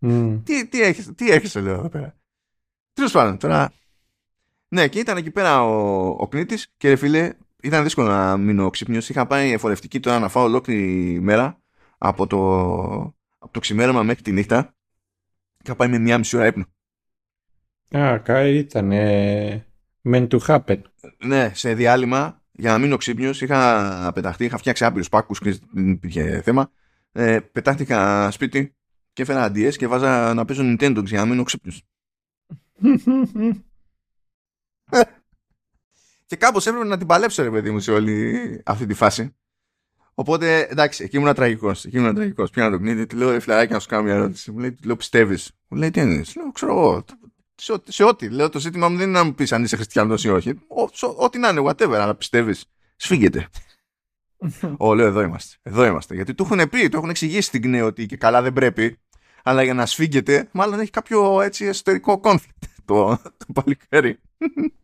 Mm. 0.00 0.40
Τι, 0.44 0.68
τι 0.68 0.82
έχεις, 0.82 1.10
τι 1.14 1.30
έχεις 1.30 1.54
λέω 1.54 1.74
εδώ 1.74 1.88
πέρα. 1.88 2.16
Τέλος 2.92 3.12
πάντων, 3.12 3.38
τώρα 3.38 3.72
Ναι, 4.68 4.88
και 4.88 4.98
ήταν 4.98 5.16
εκεί 5.16 5.30
πέρα 5.30 5.64
ο, 5.64 6.06
ο 6.06 6.28
Κνήτης 6.28 6.72
και 6.76 6.88
ρε 6.88 6.96
φίλε, 6.96 7.32
ήταν 7.62 7.82
δύσκολο 7.82 8.08
να 8.08 8.36
μείνω 8.36 8.70
ξύπνιος. 8.70 9.08
Είχα 9.08 9.26
πάει 9.26 9.52
εφορευτική 9.52 10.00
τώρα 10.00 10.18
να 10.18 10.28
φάω 10.28 10.44
ολόκληρη 10.44 11.20
μέρα 11.20 11.60
από 11.98 12.26
το, 12.26 12.38
από 13.38 13.52
το 13.52 13.60
ξημέρωμα 13.60 14.02
μέχρι 14.02 14.22
τη 14.22 14.32
νύχτα. 14.32 14.74
Είχα 15.64 15.76
πάει 15.76 15.88
με 15.88 15.98
μία 15.98 16.18
μισή 16.18 16.36
ώρα 16.36 16.46
ύπνο. 16.46 16.64
Α, 17.98 18.18
κάτι 18.18 18.56
ήταν 18.56 18.92
meant 20.04 20.28
to 20.28 20.38
happen. 20.38 20.80
Ναι, 21.24 21.50
σε 21.54 21.74
διάλειμμα 21.74 22.42
για 22.52 22.72
να 22.72 22.78
μείνω 22.78 22.96
ξύπνιος 22.96 23.40
είχα 23.40 24.10
πεταχτεί, 24.14 24.44
είχα 24.44 24.56
φτιάξει 24.56 24.84
άπειρους 24.84 25.08
πάκους 25.08 25.38
και 25.38 25.58
δεν 25.72 25.88
υπήρχε 25.88 26.40
θέμα. 26.44 26.70
Ε, 27.12 27.40
πετάχτηκα 27.40 28.30
σπίτι 28.30 28.74
και 29.12 29.22
έφερα 29.22 29.44
αντιές 29.44 29.76
και 29.76 29.86
βάζα 29.86 30.34
να 30.34 30.44
παίζω 30.44 30.62
Nintendo 30.64 31.04
για 31.04 31.18
να 31.20 31.26
μείνω 31.26 31.42
ξύπνιος. 31.42 31.82
και 36.26 36.36
κάπως 36.36 36.66
έπρεπε 36.66 36.86
να 36.86 36.98
την 36.98 37.06
παλέψω 37.06 37.42
ρε 37.42 37.50
παιδί 37.50 37.70
μου 37.70 37.80
σε 37.80 37.92
όλη 37.92 38.62
αυτή 38.64 38.86
τη 38.86 38.94
φάση. 38.94 39.34
Οπότε 40.14 40.66
εντάξει, 40.70 41.04
εκεί 41.04 41.16
ήμουν 41.16 41.34
τραγικός. 41.34 41.84
Εκεί 41.84 41.96
ήμουν 41.96 42.14
τραγικός. 42.14 42.50
Πιάνω 42.50 42.70
το 42.70 42.78
κνήτη, 42.78 43.06
του 43.06 43.16
λέω 43.16 43.30
«Ε, 43.30 43.40
φιλαράκι 43.40 43.72
να 43.72 43.78
σου 43.78 43.88
κάνω 43.88 44.02
μια 44.02 44.14
ερώτηση. 44.14 44.50
Μου 44.50 44.58
λέει, 44.58 44.72
του 44.72 44.86
λέω 44.86 44.96
πιστεύεις. 44.96 45.52
Μου 45.68 45.78
λέει 45.78 45.90
τι 45.90 46.00
είναι. 46.00 46.22
Λέω, 46.36 46.52
ξέρω 46.52 46.72
εγώ. 46.72 47.04
Σε, 47.54 47.82
σε 47.84 48.04
ό,τι. 48.04 48.28
Λέω 48.28 48.48
το 48.48 48.58
ζήτημα 48.58 48.88
μου 48.88 48.96
δεν 48.96 49.08
είναι 49.08 49.18
να 49.18 49.24
μου 49.24 49.34
πεις 49.34 49.52
αν 49.52 49.64
είσαι 49.64 49.76
χριστιανός 49.76 50.24
ή 50.24 50.28
όχι. 50.28 50.58
Ό,τι 51.16 51.38
να 51.38 51.48
είναι, 51.48 51.62
whatever, 51.64 51.94
αλλά 51.94 52.14
πιστεύεις. 52.14 52.64
Σφίγγεται. 52.96 53.48
Ω, 54.76 54.94
λέω, 54.94 55.06
εδώ 55.06 55.20
είμαστε. 55.22 55.56
Εδώ 55.62 55.84
είμαστε. 55.84 56.14
Γιατί 56.14 56.34
του 56.34 56.42
έχουν 56.50 56.68
πει, 56.68 56.88
του 56.88 56.96
έχουν 56.96 57.10
εξηγήσει 57.10 57.50
την 57.50 57.62
ΚΝΕ 57.62 57.82
ότι 57.82 58.06
και 58.06 58.16
καλά 58.16 58.42
δεν 58.42 58.52
πρέπει. 58.52 58.98
Αλλά 59.42 59.62
για 59.62 59.74
να 59.74 59.86
σφίγγεται, 59.86 60.48
μάλλον 60.52 60.80
έχει 60.80 60.90
κάποιο 60.90 61.40
έτσι 61.40 61.64
εσωτερικό 61.64 62.20
conflict 62.24 62.66
το, 62.84 63.16
το 63.16 63.46
παλικάρι. 63.52 64.20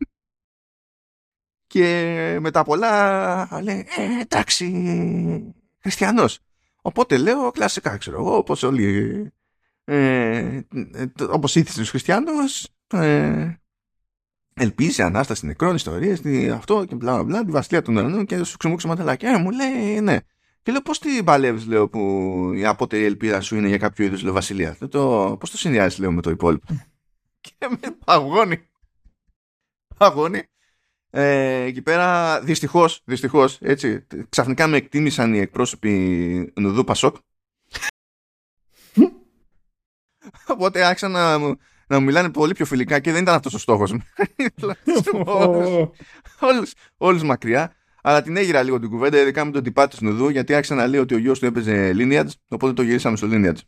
και 1.67 2.37
μετά 2.39 2.63
πολλά 2.63 3.61
λέει, 3.63 3.87
ε, 3.97 4.19
εντάξει, 4.21 4.65
χριστιανός. 5.79 6.39
Οπότε 6.81 7.17
λέω 7.17 7.51
κλασικά, 7.51 7.97
ξέρω 7.97 8.19
εγώ, 8.19 8.35
όπως 8.35 8.63
όλοι, 8.63 9.31
ε, 9.91 10.65
ε, 10.93 11.05
όπως 11.29 11.55
ήθισε 11.55 11.79
τους 11.79 11.89
χριστιανούς, 11.89 12.67
ε, 12.93 13.53
ελπίζει 14.53 15.01
ανάσταση 15.01 15.45
νεκρών, 15.45 15.75
ιστορίες, 15.75 16.21
αυτό 16.53 16.85
και 16.85 16.95
μπλα 16.95 17.23
μπλα, 17.23 17.45
τη 17.45 17.51
βασιλεία 17.51 17.81
των 17.81 17.95
ουρανών 17.95 18.25
και 18.25 18.43
σου 18.43 18.57
ξεμούξε 18.57 18.87
ματελάκια. 18.87 19.31
Ε, 19.31 19.37
μου 19.37 19.51
λέει, 19.51 19.99
ναι. 20.01 20.17
Και 20.61 20.71
λέω, 20.71 20.81
πώς 20.81 20.99
την 20.99 21.23
παλεύεις, 21.23 21.65
λέω, 21.65 21.89
που 21.89 22.01
η 22.55 22.65
απότερη 22.65 23.03
ελπίδα 23.03 23.41
σου 23.41 23.55
είναι 23.55 23.67
για 23.67 23.77
κάποιο 23.77 24.05
είδους, 24.05 24.23
λέω, 24.23 24.33
βασιλεία. 24.33 24.77
Το, 24.89 25.35
πώς 25.39 25.51
το 25.51 25.57
συνδυάζεις, 25.57 25.99
λέω, 25.99 26.11
με 26.11 26.21
το 26.21 26.29
υπόλοιπο; 26.29 26.65
και 27.41 27.53
με 27.69 27.97
παγώνει. 28.05 28.67
Παγώνει. 29.97 30.43
Ε, 31.09 31.61
εκεί 31.61 31.81
πέρα 31.81 32.39
δυστυχώς, 32.41 33.01
δυστυχώς, 33.05 33.57
έτσι, 33.61 34.07
ξαφνικά 34.29 34.67
με 34.67 34.77
εκτίμησαν 34.77 35.33
οι 35.33 35.39
εκπρόσωποι 35.39 36.53
Νουδού 36.55 36.83
Πασόκ. 36.83 37.15
Οπότε 40.47 40.85
άρχισαν 40.85 41.11
να, 41.11 41.37
να 41.87 41.99
μου 41.99 42.05
μιλάνε 42.05 42.29
πολύ 42.29 42.53
πιο 42.53 42.65
φιλικά 42.65 42.99
και 42.99 43.11
δεν 43.11 43.21
ήταν 43.21 43.35
αυτός 43.35 43.53
ο 43.53 43.57
στόχος 43.57 43.91
μου. 43.91 44.01
όλους, 46.39 46.73
όλους 46.97 47.23
μακριά. 47.23 47.73
Αλλά 48.01 48.21
την 48.21 48.37
έγειρα 48.37 48.63
λίγο 48.63 48.79
την 48.79 48.89
κουβέντα, 48.89 49.21
ειδικά 49.21 49.45
με 49.45 49.51
τον 49.51 49.63
τυπά 49.63 49.87
του 49.87 49.97
Νουδού, 50.01 50.29
γιατί 50.29 50.53
άρχισα 50.53 50.75
να 50.75 50.87
λέει 50.87 50.99
ότι 50.99 51.13
ο 51.13 51.17
γιος 51.17 51.39
του 51.39 51.45
έπαιζε 51.45 51.91
Lineage, 51.95 52.29
οπότε 52.47 52.73
το 52.73 52.81
γυρίσαμε 52.81 53.17
στο 53.17 53.27
Lineage. 53.31 53.59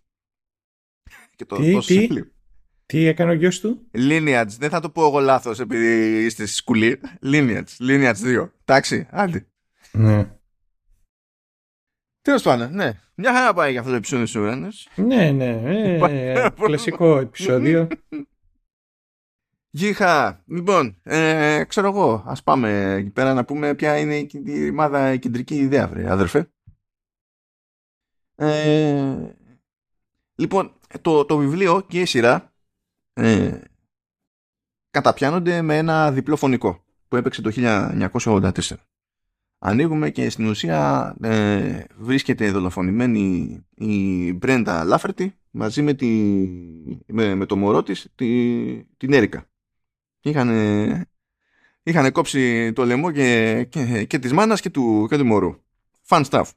Και 1.36 1.46
το, 1.46 1.56
τι, 1.56 1.80
τι; 1.80 2.08
Τι 2.86 3.06
έκανε 3.06 3.32
ο 3.32 3.34
γιος 3.34 3.60
του; 3.60 3.90
Lineage. 3.94 4.46
Δεν 4.58 4.70
θα 4.70 4.80
το 4.80 4.90
πω 4.90 5.06
εγώ 5.06 5.20
λάθος 5.20 5.60
επειδή 5.60 6.24
είστε 6.26 6.46
στη 6.46 6.56
σκουλή. 6.56 7.00
Lineage. 7.24 7.64
Lineage 7.80 8.14
2. 8.14 8.50
Εντάξει, 8.66 9.08
άντε. 9.10 9.48
Ναι. 9.92 10.41
Τέλος 12.22 12.42
πάντων, 12.42 12.74
ναι. 12.74 13.00
Μια 13.16 13.34
χαρά 13.34 13.54
πάει 13.54 13.72
για 13.72 13.80
αυτό 13.80 13.92
το 13.92 13.98
επεισόδιο 13.98 14.26
του 14.26 14.40
Ουρανούς. 14.40 14.88
Ναι, 14.96 15.32
ναι. 15.32 15.62
Ε, 16.10 16.50
κλασικό 16.50 17.18
επεισόδιο. 17.18 17.88
Γεια. 19.70 20.44
Λοιπόν, 20.46 21.00
ε, 21.04 21.64
ξέρω 21.68 21.88
εγώ, 21.88 22.24
ας 22.26 22.44
πάμε 22.44 22.94
εκεί 22.94 23.10
πέρα 23.10 23.34
να 23.34 23.46
πούμε 23.46 23.76
ποια 23.76 23.98
είναι 23.98 24.16
η 24.46 24.70
ομάδα 24.70 25.14
η 25.14 25.20
κεντρική 25.20 25.56
ιδέα, 25.56 25.88
βρε, 25.88 26.12
αδερφέ. 26.12 26.52
Ε, 28.36 29.36
λοιπόν, 30.36 30.74
το, 31.02 31.26
το 31.26 31.38
βιβλίο 31.38 31.82
και 31.88 32.02
η 32.02 32.06
σειρά 32.06 32.54
ε, 33.14 33.62
καταπιάνονται 34.90 35.62
με 35.62 35.78
ένα 35.78 36.12
διπλό 36.12 36.36
φωνικό 36.36 36.84
που 37.08 37.16
έπαιξε 37.16 37.42
το 37.42 37.52
1984. 37.56 38.52
Ανοίγουμε 39.64 40.10
και 40.10 40.30
στην 40.30 40.46
ουσία 40.46 41.16
ε, 41.22 41.84
βρίσκεται 41.98 42.52
δολοφονημένη 42.52 43.60
η 43.76 44.34
Μπρέντα 44.34 44.84
Λάφερτη 44.84 45.36
μαζί 45.52 45.82
με, 45.82 45.94
τη, 45.94 46.08
με, 47.06 47.46
το 47.46 47.56
μωρό 47.56 47.84
της 47.84 48.08
τη, 48.16 48.84
την 48.84 49.14
Έρικα. 49.14 49.50
Είχαν, 50.22 50.50
είχαν 51.84 52.12
κόψει 52.12 52.74
το 52.74 52.86
λαιμό 52.86 53.12
και, 53.12 53.64
και, 53.70 54.06
και 54.06 54.20
της 54.20 54.34
μάνας 54.34 54.62
και 54.62 54.70
του, 54.70 55.08
και 55.10 55.18
του 55.18 55.26
μωρού. 55.26 55.56
Fun 56.08 56.24
stuff. 56.30 56.50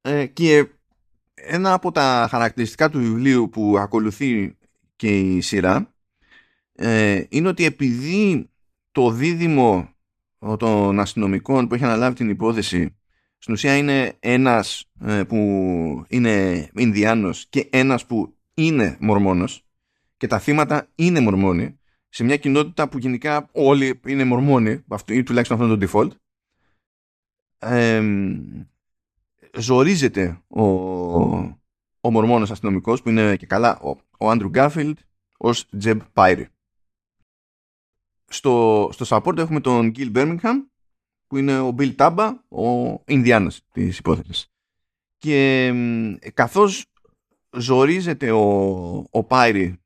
Ε, 0.00 0.26
και 0.26 0.68
ένα 1.34 1.72
από 1.72 1.92
τα 1.92 2.26
χαρακτηριστικά 2.30 2.90
του 2.90 2.98
βιβλίου 2.98 3.48
που 3.48 3.78
ακολουθεί 3.78 4.56
και 4.96 5.18
η 5.18 5.40
σειρά 5.40 5.94
ε, 6.72 7.24
είναι 7.28 7.48
ότι 7.48 7.64
επειδή 7.64 8.50
το 8.92 9.10
δίδυμο 9.10 9.94
των 10.58 11.00
αστυνομικών 11.00 11.68
που 11.68 11.74
έχει 11.74 11.84
αναλάβει 11.84 12.14
την 12.14 12.28
υπόθεση 12.28 12.96
στην 13.38 13.54
ουσία 13.54 13.76
είναι 13.76 14.16
ένας 14.20 14.84
ε, 15.00 15.22
που 15.24 15.36
είναι 16.08 16.68
Ινδιάνος 16.74 17.46
και 17.48 17.68
ένας 17.72 18.06
που 18.06 18.36
είναι 18.54 18.96
Μορμόνος 19.00 19.64
και 20.16 20.26
τα 20.26 20.38
θύματα 20.38 20.88
είναι 20.94 21.20
Μορμόνοι 21.20 21.78
σε 22.08 22.24
μια 22.24 22.36
κοινότητα 22.36 22.88
που 22.88 22.98
γενικά 22.98 23.48
όλοι 23.52 24.00
είναι 24.06 24.24
Μορμόνοι 24.24 24.84
ή 25.06 25.22
τουλάχιστον 25.22 25.60
αυτό 25.60 25.72
είναι 25.72 25.86
το 25.86 25.86
default 25.86 26.10
ε, 27.58 28.02
ζορίζεται 29.58 30.42
ο, 30.48 30.62
ο 32.00 32.10
μορμόνος 32.10 32.50
αστυνομικός 32.50 33.02
που 33.02 33.08
είναι 33.08 33.36
και 33.36 33.46
καλά 33.46 33.78
ο, 33.78 33.96
ο 34.18 34.30
Άντρου 34.30 34.48
Γκάφιλντ 34.48 34.98
ως 35.38 35.68
Τζεμπ 35.78 36.00
Πάιρι. 36.12 36.48
Στο, 38.32 38.88
στο 38.92 39.04
support 39.08 39.36
έχουμε 39.38 39.60
τον 39.60 39.90
Γκίλ 39.90 40.10
Μπέρμιγχαμ 40.10 40.62
που 41.26 41.36
είναι 41.36 41.58
ο 41.58 41.70
Μπιλ 41.70 41.94
Τάμπα, 41.94 42.44
ο 42.48 43.02
Ινδιάνος 43.06 43.60
της 43.72 43.98
υπόθεσης. 43.98 44.46
Και 45.18 45.72
καθώς 46.34 46.86
ζορίζεται 47.56 48.30
ο, 48.30 48.46
ο 49.10 49.24
Πάιρι 49.24 49.80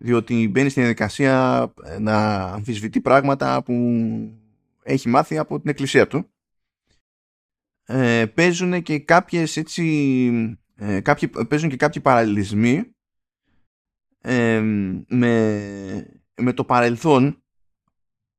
διότι 0.00 0.48
μπαίνει 0.48 0.68
στην 0.68 0.82
διαδικασία 0.82 1.72
να 2.00 2.42
αμφισβητεί 2.42 3.00
πράγματα 3.00 3.62
που 3.62 3.74
έχει 4.82 5.08
μάθει 5.08 5.38
από 5.38 5.60
την 5.60 5.70
εκκλησία 5.70 6.06
του 6.06 6.30
ε, 7.84 8.26
παίζουν 8.26 8.82
και 8.82 8.98
κάποιες 8.98 9.56
έτσι 9.56 10.58
ε, 10.74 11.00
κάποιοι, 11.00 11.28
παίζουν 11.28 11.68
και 11.68 11.76
κάποιοι 11.76 12.02
παραλληλισμοί 12.02 12.90
ε, 14.20 14.60
με, 15.08 16.17
με 16.38 16.52
το 16.52 16.64
παρελθόν 16.64 17.42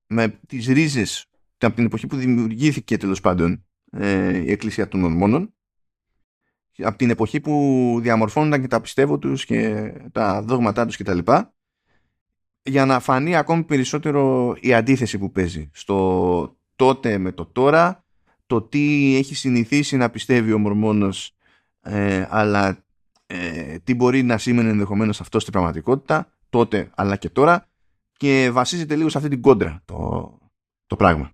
με 0.07 0.39
τις 0.47 0.67
ρίζες 0.67 1.25
από 1.57 1.75
την 1.75 1.85
εποχή 1.85 2.07
που 2.07 2.15
δημιουργήθηκε 2.15 2.97
τέλος 2.97 3.21
πάντων 3.21 3.65
ε, 3.91 4.38
η 4.38 4.51
Εκκλησία 4.51 4.88
των 4.88 5.03
Ορμόνων 5.03 5.53
από 6.77 6.97
την 6.97 7.09
εποχή 7.09 7.39
που 7.39 7.97
διαμορφώνονταν 8.01 8.62
και 8.62 8.67
τα 8.67 8.81
πιστεύω 8.81 9.17
τους 9.17 9.45
και 9.45 9.91
τα 10.12 10.41
δόγματά 10.41 10.85
τους 10.85 10.97
κτλ 10.97 11.19
για 12.63 12.85
να 12.85 12.99
φανεί 12.99 13.35
ακόμη 13.35 13.63
περισσότερο 13.63 14.55
η 14.59 14.73
αντίθεση 14.73 15.17
που 15.17 15.31
παίζει 15.31 15.69
στο 15.73 16.57
τότε 16.75 17.17
με 17.17 17.31
το 17.31 17.45
τώρα 17.45 18.03
το 18.45 18.62
τι 18.62 19.15
έχει 19.15 19.35
συνηθίσει 19.35 19.97
να 19.97 20.09
πιστεύει 20.09 20.51
ο 20.51 20.57
Μορμόνος 20.57 21.35
ε, 21.81 22.27
αλλά 22.29 22.83
ε, 23.25 23.77
τι 23.79 23.93
μπορεί 23.93 24.23
να 24.23 24.38
σήμαινε 24.38 24.69
ενδεχομένως 24.69 25.21
αυτό 25.21 25.39
στην 25.39 25.51
πραγματικότητα 25.51 26.31
τότε 26.49 26.89
αλλά 26.95 27.15
και 27.15 27.29
τώρα 27.29 27.68
και 28.19 28.49
βασίζεται 28.51 28.95
λίγο 28.95 29.10
σε 29.10 29.17
αυτή 29.17 29.29
την 29.29 29.41
κόντρα 29.41 29.82
το, 29.86 30.38
το 30.86 30.95
πράγμα. 30.95 31.32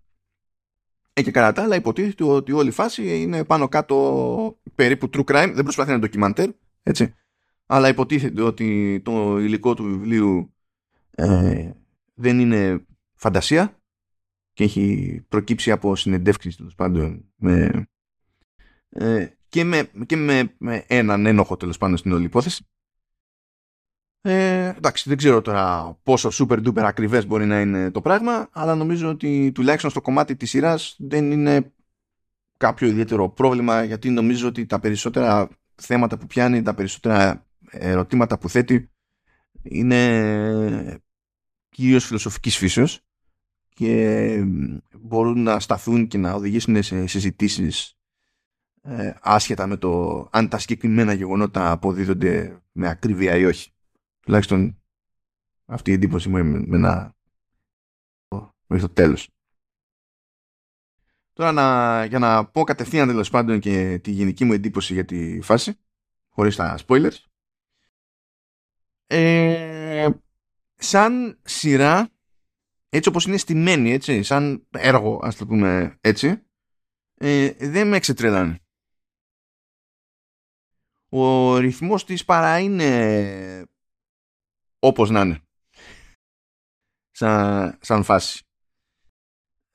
Ε, 1.14 1.22
και 1.22 1.32
κατά 1.32 1.52
τα 1.52 1.64
άλλα 1.64 1.76
υποτίθεται 1.76 2.24
ότι 2.24 2.52
όλη 2.52 2.68
η 2.68 2.72
φάση 2.72 3.22
είναι 3.22 3.44
πάνω 3.44 3.68
κάτω 3.68 4.60
περίπου 4.76 5.10
true 5.14 5.24
crime, 5.24 5.52
δεν 5.54 5.64
προσπαθεί 5.64 5.90
να 5.90 5.96
είναι 5.96 6.06
ντοκιμαντέρ, 6.06 6.50
έτσι. 6.84 7.14
Αλλά 7.66 7.88
υποτίθεται 7.88 8.42
ότι 8.42 9.02
το 9.04 9.40
υλικό 9.40 9.74
του 9.74 9.84
βιβλίου 9.84 10.54
ε, 11.12 11.72
δεν 12.14 12.40
είναι 12.40 12.86
φαντασία 13.14 13.80
και 14.54 14.64
έχει 14.64 15.22
προκύψει 15.30 15.72
από 15.72 15.96
συνεντεύξεις 15.96 16.56
τέλος 16.56 16.76
πάντων 16.76 17.26
με, 17.36 17.88
ε, 18.90 19.28
και, 19.50 19.64
με, 19.64 19.90
και 20.06 20.16
με, 20.16 20.56
με 20.58 20.84
έναν 20.88 21.26
ένοχο 21.26 21.58
τέλος 21.58 21.78
πάντων 21.78 21.98
στην 21.98 22.12
όλη 22.12 22.26
υπόθεση. 22.26 22.66
Ε, 24.28 24.74
εντάξει, 24.78 25.10
δεν 25.10 25.18
ξέρω 25.18 25.42
τώρα 25.42 25.98
πόσο 26.04 26.30
super 26.34 26.68
duper 26.68 26.82
ακριβές 26.82 27.28
μπορεί 27.28 27.46
να 27.46 27.60
είναι 27.60 27.92
το 27.92 28.02
πράγμα, 28.02 28.50
αλλά 28.52 28.76
νομίζω 28.76 29.10
ότι 29.10 29.52
τουλάχιστον 29.54 29.90
στο 29.90 30.02
κομμάτι 30.02 30.36
της 30.36 30.50
σειράς 30.50 30.96
δεν 31.00 31.32
είναι 31.32 31.74
κάποιο 32.58 32.88
ιδιαίτερο 32.88 33.30
πρόβλημα, 33.30 33.84
γιατί 33.84 34.10
νομίζω 34.10 34.48
ότι 34.48 34.66
τα 34.66 34.80
περισσότερα 34.80 35.50
θέματα 35.76 36.18
που 36.18 36.26
πιάνει, 36.26 36.62
τα 36.62 36.74
περισσότερα 36.74 37.46
ερωτήματα 37.70 38.38
που 38.38 38.50
θέτει 38.50 38.92
είναι 39.62 41.02
κυρίως 41.70 42.06
φιλοσοφικής 42.06 42.58
φύσεως 42.58 43.02
και 43.70 44.44
μπορούν 45.00 45.44
να 45.44 45.60
σταθούν 45.60 46.08
και 46.08 46.18
να 46.18 46.34
οδηγήσουν 46.34 46.84
σε 46.84 47.08
συζητήσεις 47.08 47.98
ε, 48.82 49.14
άσχετα 49.22 49.68
με 49.68 49.78
το 49.78 50.28
αν 50.32 50.50
τα 50.50 50.58
συγκεκριμένα 50.58 51.14
γεγονότα 51.14 51.72
αποδίδονται 51.72 52.62
με 52.72 52.90
ακρίβεια 52.90 53.36
ή 53.36 53.46
όχι. 53.46 53.70
Τουλάχιστον 54.26 54.82
αυτή 55.66 55.92
η 55.92 55.94
εντύπωση 55.94 56.30
μου 56.30 56.44
με 56.68 56.78
να 56.78 57.16
μέχρι 58.68 58.88
το 58.88 58.94
τέλος. 58.94 59.30
Τώρα 61.34 61.52
να, 61.52 62.06
για 62.06 62.20
να 62.20 62.46
πω 62.46 62.64
κατευθείαν 62.64 63.08
τέλος 63.08 63.30
πάντων 63.30 63.60
και 63.60 64.00
τη 64.00 64.12
γενική 64.12 64.46
μου 64.46 64.54
εντύπωση 64.54 64.94
για 64.94 65.06
τη 65.06 65.42
φάση, 65.42 65.80
χωρίς 66.30 66.56
τα 66.56 66.80
spoilers. 66.88 67.18
Ε, 69.08 70.10
σαν 70.76 71.40
σειρά, 71.44 72.10
έτσι 72.90 73.10
όπως 73.10 73.26
είναι 73.26 73.38
στημένη, 73.38 73.92
έτσι, 73.92 74.24
σαν 74.24 74.68
έργο, 74.70 75.20
ας 75.24 75.36
το 75.36 75.46
πούμε 75.46 75.98
έτσι, 76.02 76.42
ε, 77.16 77.52
δεν 77.52 77.88
με 77.88 77.96
εξετρελάνε. 77.96 78.60
Ο 81.10 81.58
ρυθμός 81.58 82.06
της 82.06 82.26
παρά 82.26 82.60
είναι 82.60 83.68
όπως 84.86 85.10
να 85.10 85.22
είναι. 85.22 85.40
Σαν, 87.12 87.78
σαν 87.82 88.04
φάση. 88.04 88.44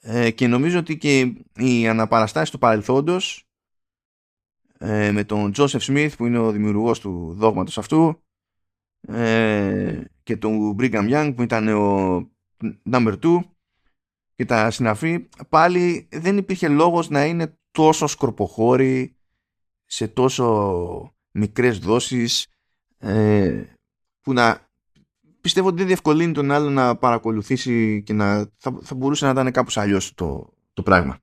Ε, 0.00 0.30
και 0.30 0.46
νομίζω 0.46 0.78
ότι 0.78 0.96
και 0.98 1.34
οι 1.56 1.88
αναπαραστάσεις 1.88 2.50
του 2.50 2.58
παρελθόντος 2.58 3.44
ε, 4.78 5.10
με 5.10 5.24
τον 5.24 5.52
Τζόσεφ 5.52 5.82
Σμιθ 5.82 6.16
που 6.16 6.26
είναι 6.26 6.38
ο 6.38 6.50
δημιουργός 6.50 7.00
του 7.00 7.34
δόγματος 7.34 7.78
αυτού 7.78 8.22
ε, 9.00 10.00
και 10.22 10.36
τον 10.36 10.76
Brigham 10.78 11.10
Young 11.12 11.32
που 11.36 11.42
ήταν 11.42 11.68
ο 11.68 12.18
number 12.90 13.18
2 13.22 13.40
και 14.34 14.44
τα 14.44 14.70
συναφή 14.70 15.28
πάλι 15.48 16.08
δεν 16.10 16.36
υπήρχε 16.36 16.68
λόγος 16.68 17.08
να 17.08 17.24
είναι 17.24 17.58
τόσο 17.70 18.06
σκορποχώροι 18.06 19.16
σε 19.84 20.08
τόσο 20.08 21.14
μικρές 21.30 21.78
δόσεις 21.78 22.46
ε, 22.98 23.64
που 24.20 24.32
να 24.32 24.69
πιστεύω 25.40 25.68
ότι 25.68 25.76
δεν 25.76 25.86
διευκολύνει 25.86 26.32
τον 26.32 26.50
άλλο 26.50 26.70
να 26.70 26.96
παρακολουθήσει 26.96 28.02
και 28.02 28.12
να 28.12 28.50
θα, 28.56 28.78
θα 28.82 28.94
μπορούσε 28.94 29.24
να 29.24 29.30
ήταν 29.30 29.52
κάπως 29.52 29.76
αλλιώς 29.76 30.14
το, 30.14 30.54
το 30.72 30.82
πράγμα. 30.82 31.18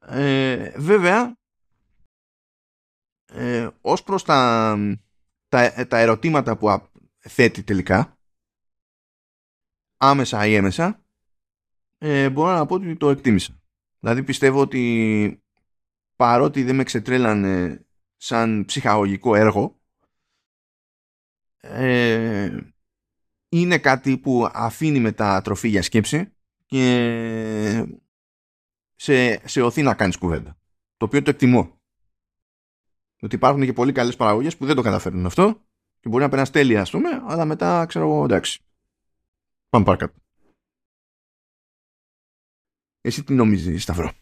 Ε, 0.00 0.72
βέβαια, 0.76 1.36
ε, 3.26 3.68
ως 3.80 4.02
προς 4.02 4.24
τα, 4.24 4.76
τα, 5.48 5.86
τα 5.86 5.98
ερωτήματα 5.98 6.56
που 6.56 6.88
θέτει 7.18 7.62
τελικά, 7.62 8.18
άμεσα 9.96 10.46
ή 10.46 10.54
έμεσα, 10.54 11.04
ε, 11.98 12.30
μπορώ 12.30 12.52
να 12.52 12.66
πω 12.66 12.74
ότι 12.74 12.96
το 12.96 13.10
εκτίμησα. 13.10 13.60
Δηλαδή 13.98 14.22
πιστεύω 14.22 14.60
ότι 14.60 15.42
παρότι 16.16 16.62
δεν 16.62 16.74
με 16.74 16.82
ξετρέλανε 16.82 17.86
σαν 18.16 18.64
ψυχαγωγικό 18.64 19.34
έργο, 19.34 19.80
ε, 21.60 22.58
είναι 23.60 23.78
κάτι 23.78 24.18
που 24.18 24.48
αφήνει 24.52 25.00
μετά 25.00 25.40
τροφή 25.42 25.68
για 25.68 25.82
σκέψη 25.82 26.32
και 26.66 27.86
σε, 28.94 29.48
σε 29.48 29.62
οθεί 29.62 29.82
να 29.82 29.94
κάνεις 29.94 30.16
κουβέντα. 30.16 30.58
Το 30.96 31.04
οποίο 31.04 31.22
το 31.22 31.30
εκτιμώ. 31.30 31.80
Ότι 33.20 33.34
υπάρχουν 33.34 33.64
και 33.64 33.72
πολύ 33.72 33.92
καλές 33.92 34.16
παραγωγές 34.16 34.56
που 34.56 34.66
δεν 34.66 34.76
το 34.76 34.82
καταφέρνουν 34.82 35.26
αυτό 35.26 35.66
και 36.00 36.08
μπορεί 36.08 36.22
να 36.22 36.28
περνάς 36.28 36.50
τέλεια 36.50 36.80
ας 36.80 36.90
πούμε, 36.90 37.08
αλλά 37.26 37.44
μετά 37.44 37.86
ξέρω 37.86 38.04
εγώ 38.04 38.24
εντάξει. 38.24 38.60
Πάμε 39.68 39.84
παρακάτω. 39.84 40.14
Εσύ 43.00 43.24
τι 43.24 43.34
νομίζεις 43.34 43.82
Σταυρό; 43.82 44.12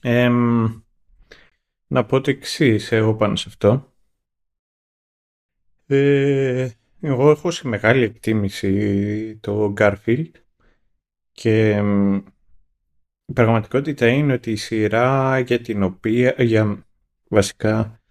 Ε, 0.00 0.30
να 1.86 2.04
πω 2.04 2.20
το 2.20 2.30
εξής 2.30 2.92
εγώ 2.92 3.16
πάνω 3.16 3.36
σε 3.36 3.48
αυτό. 3.48 3.92
Ε, 5.86 6.70
εγώ 7.00 7.30
έχω 7.30 7.50
σε 7.50 7.68
μεγάλη 7.68 8.04
εκτίμηση 8.04 9.36
το 9.36 9.74
Garfield 9.78 10.30
και 11.32 11.82
η 13.24 13.32
πραγματικότητα 13.32 14.08
είναι 14.08 14.32
ότι 14.32 14.50
η 14.50 14.56
σειρά 14.56 15.38
για 15.38 15.60
την 15.60 15.82
οποία, 15.82 16.34
για, 16.38 16.86
βασικά, 17.28 18.02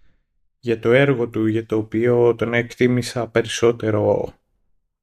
για 0.58 0.78
το 0.78 0.92
έργο 0.92 1.28
του, 1.28 1.46
για 1.46 1.66
το 1.66 1.76
οποίο 1.76 2.34
τον 2.34 2.54
εκτίμησα 2.54 3.28
περισσότερο 3.28 4.32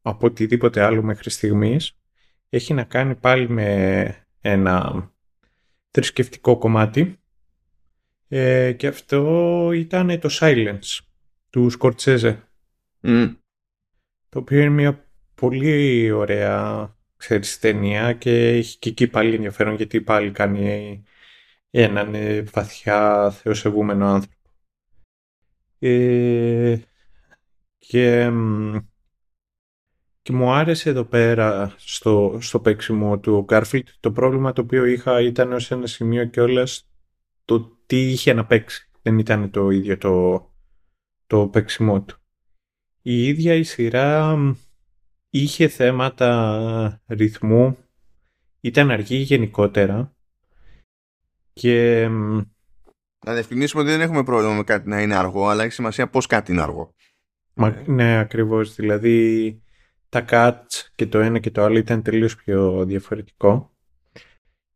από 0.01 0.27
οτιδήποτε 0.27 0.81
άλλο 0.81 1.01
μέχρι 1.01 1.29
στιγμής, 1.29 1.97
έχει 2.49 2.73
να 2.73 2.83
κάνει 2.83 3.15
πάλι 3.15 3.49
με 3.49 4.27
ένα 4.41 5.09
θρησκευτικό 5.91 6.57
κομμάτι 6.57 7.19
ε, 8.27 8.71
και 8.71 8.87
αυτό 8.87 9.71
ήταν 9.73 10.19
το 10.19 10.29
Silence 10.31 10.99
του 11.49 11.69
Σκορτσέζε. 11.69 12.43
Το 14.29 14.39
οποίο 14.39 14.59
είναι 14.59 14.69
μια 14.69 15.07
πολύ 15.35 16.11
ωραία 16.11 16.95
ξέρεις, 17.17 17.59
ταινία 17.59 18.13
και 18.13 18.47
έχει 18.47 18.77
και 18.77 18.89
εκεί 18.89 19.07
πάλι 19.07 19.35
ενδιαφέρον 19.35 19.75
γιατί 19.75 20.01
πάλι 20.01 20.31
κάνει 20.31 21.03
έναν 21.69 22.15
ε, 22.15 22.41
βαθιά 22.41 23.31
θεοσεβούμενο 23.31 24.07
άνθρωπο. 24.07 24.49
Ε, 25.79 26.79
και, 27.77 28.31
και 30.21 30.33
μου 30.33 30.51
άρεσε 30.51 30.89
εδώ 30.89 31.03
πέρα 31.03 31.75
στο, 31.77 32.37
στο 32.41 32.59
παίξιμο 32.59 33.19
του 33.19 33.45
Garfield 33.49 33.87
το 33.99 34.11
πρόβλημα 34.11 34.53
το 34.53 34.61
οποίο 34.61 34.85
είχα 34.85 35.21
ήταν 35.21 35.53
ως 35.53 35.71
ένα 35.71 35.87
σημείο 35.87 36.25
και 36.25 36.41
όλα 36.41 36.67
το 37.45 37.77
τι 37.85 38.11
είχε 38.11 38.33
να 38.33 38.45
παίξει. 38.45 38.89
Δεν 39.01 39.19
ήταν 39.19 39.51
το 39.51 39.69
ίδιο 39.69 39.97
το, 39.97 40.45
το 41.27 41.47
παίξιμό 41.47 42.01
του 42.01 42.24
η 43.07 43.27
ίδια 43.27 43.53
η 43.53 43.63
σειρά 43.63 44.37
είχε 45.29 45.67
θέματα 45.67 47.01
ρυθμού, 47.07 47.77
ήταν 48.61 48.91
αργή 48.91 49.15
γενικότερα 49.15 50.15
και... 51.53 52.07
Να 53.25 53.33
διευκρινίσουμε 53.33 53.81
ότι 53.81 53.91
δεν 53.91 54.01
έχουμε 54.01 54.23
πρόβλημα 54.23 54.53
με 54.53 54.63
κάτι 54.63 54.89
να 54.89 55.01
είναι 55.01 55.15
αργό, 55.15 55.47
αλλά 55.47 55.63
έχει 55.63 55.73
σημασία 55.73 56.09
πώς 56.09 56.25
κάτι 56.25 56.51
είναι 56.51 56.61
αργό. 56.61 56.93
Μα, 57.53 57.83
ναι, 57.85 58.17
ακριβώς. 58.17 58.75
Δηλαδή 58.75 59.61
τα 60.09 60.25
cuts 60.29 60.89
και 60.95 61.07
το 61.07 61.19
ένα 61.19 61.39
και 61.39 61.51
το 61.51 61.63
άλλο 61.63 61.77
ήταν 61.77 62.01
τελείως 62.01 62.35
πιο 62.35 62.85
διαφορετικό. 62.85 63.75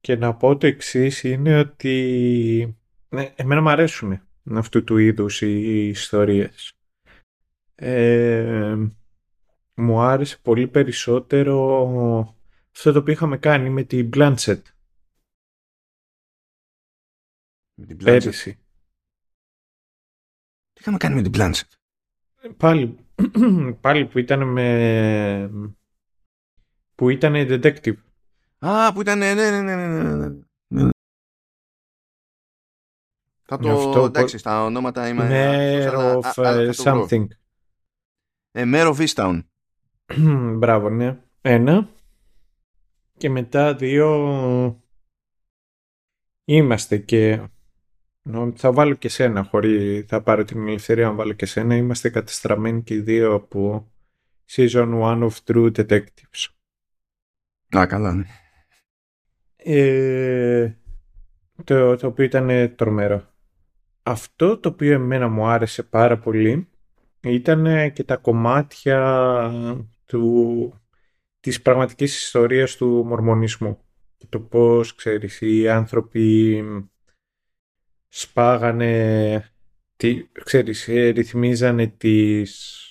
Και 0.02 0.15
να 0.15 0.36
πω 0.36 0.58
το 0.58 0.68
εξής 0.68 1.24
είναι 1.24 1.60
ότι 1.60 2.78
ναι, 3.10 3.34
εμένα 3.36 3.62
μου 3.62 3.70
αρέσουν 3.70 4.22
αυτού 4.52 4.84
του 4.84 4.98
είδους 4.98 5.42
οι 5.42 5.88
ιστορίες 5.88 6.79
ε, 7.82 8.76
μου 9.74 10.00
άρεσε 10.00 10.38
πολύ 10.42 10.68
περισσότερο 10.68 12.36
αυτό 12.76 12.92
το 12.92 13.00
οποίο 13.00 13.13
είχαμε 13.13 13.38
κάνει 13.38 13.70
με 13.70 13.84
την 13.84 14.10
Blanchett. 14.13 14.62
Με 17.74 17.86
την 17.86 17.98
Πέρυσι. 17.98 18.54
Τι 20.74 20.80
είχαμε 20.80 20.98
κάνει 20.98 21.15
με 21.15 21.22
την 21.22 21.32
Blanchett. 21.36 21.78
Πάλι, 22.58 22.98
πάλι 23.82 24.06
που 24.06 24.20
ήταν 24.20 24.44
με... 24.44 25.52
που 26.96 27.10
ήταν 27.10 27.34
detective. 27.36 27.98
Α, 28.60 28.94
που 28.94 29.02
ήταν, 29.02 29.18
ναι, 29.18 29.34
ναι, 29.34 29.50
ναι, 29.50 29.62
ναι, 29.62 29.88
ναι. 29.88 30.13
ναι. 30.15 30.28
ναι. 30.68 30.89
Θα 33.42 33.58
το, 33.58 33.72
αυτό, 33.72 34.04
εντάξει, 34.04 34.38
στα 34.38 34.63
ονόματα 34.63 35.08
είμαι... 35.08 35.28
Mayor 35.32 36.22
of 36.22 36.34
uh, 36.34 36.74
something. 36.74 37.28
Ε, 38.52 38.66
Μέρο 38.66 38.96
Vistown. 38.98 39.44
Μπράβο, 40.58 40.90
ναι. 40.90 41.20
Ένα. 41.42 41.90
Και 43.18 43.30
μετά 43.30 43.76
δύο 43.76 44.84
είμαστε 46.46 46.98
και 46.98 47.42
θα 48.56 48.72
βάλω 48.72 48.94
και 48.94 49.10
σένα 49.10 49.44
χωρί 49.44 50.06
θα 50.08 50.22
πάρω 50.22 50.44
την 50.44 50.68
ελευθερία 50.68 51.08
να 51.08 51.14
βάλω 51.14 51.34
και 51.34 51.46
σένα 51.46 51.76
είμαστε 51.76 52.10
κατεστραμμένοι 52.10 52.84
και 52.84 52.94
οι 52.94 53.00
δύο 53.00 53.34
από 53.34 53.92
season 54.52 55.02
1 55.02 55.30
of 55.30 55.32
True 55.46 55.72
Detectives 55.72 56.48
Α, 57.78 57.86
καλά 57.86 58.14
ναι 58.14 58.26
ε, 59.56 60.76
το, 61.64 61.96
το 61.96 62.08
οποίο 62.08 62.26
ήταν 62.26 62.76
τρομερό 62.76 63.34
αυτό 64.04 64.58
το 64.58 64.70
οποίο 64.70 64.94
εμένα 64.94 65.28
μου 65.28 65.48
άρεσε 65.48 65.84
πάρα 65.84 66.20
πολύ 66.20 66.70
ήταν 67.22 67.94
και 67.94 68.04
τα 68.04 68.18
κομμάτια 68.18 69.52
του, 70.06 70.74
της 71.40 71.62
πραγματικής 71.62 72.22
ιστορίας 72.22 72.76
του 72.76 73.04
μορμονισμού. 73.06 73.84
Και 74.18 74.26
το 74.30 74.40
πώς, 74.40 74.96
ξέρεις, 74.96 75.42
οι 75.42 75.70
άνθρωποι 75.70 76.64
σπάγανε, 78.08 79.52
τι, 79.96 80.28
ξέρεις, 80.44 80.86
ρυθμίζανε 80.86 81.88
τις, 81.88 82.84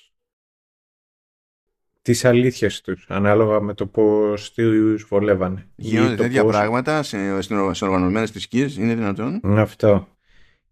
τις 2.03 2.25
αλήθειες 2.25 2.81
τους, 2.81 3.07
ανάλογα 3.09 3.61
με 3.61 3.75
το 3.75 3.87
πώς 3.87 4.53
τους 4.53 5.05
βολεύανε. 5.05 5.69
Γίνονται 5.77 6.15
τέτοια 6.15 6.43
πώς... 6.43 6.53
πράγματα 6.53 7.03
σε, 7.03 7.41
σε 7.73 7.85
οργανωμένες 7.85 8.31
θρησκείες, 8.31 8.77
είναι 8.77 8.95
δυνατόν; 8.95 9.41
Αυτό. 9.59 10.18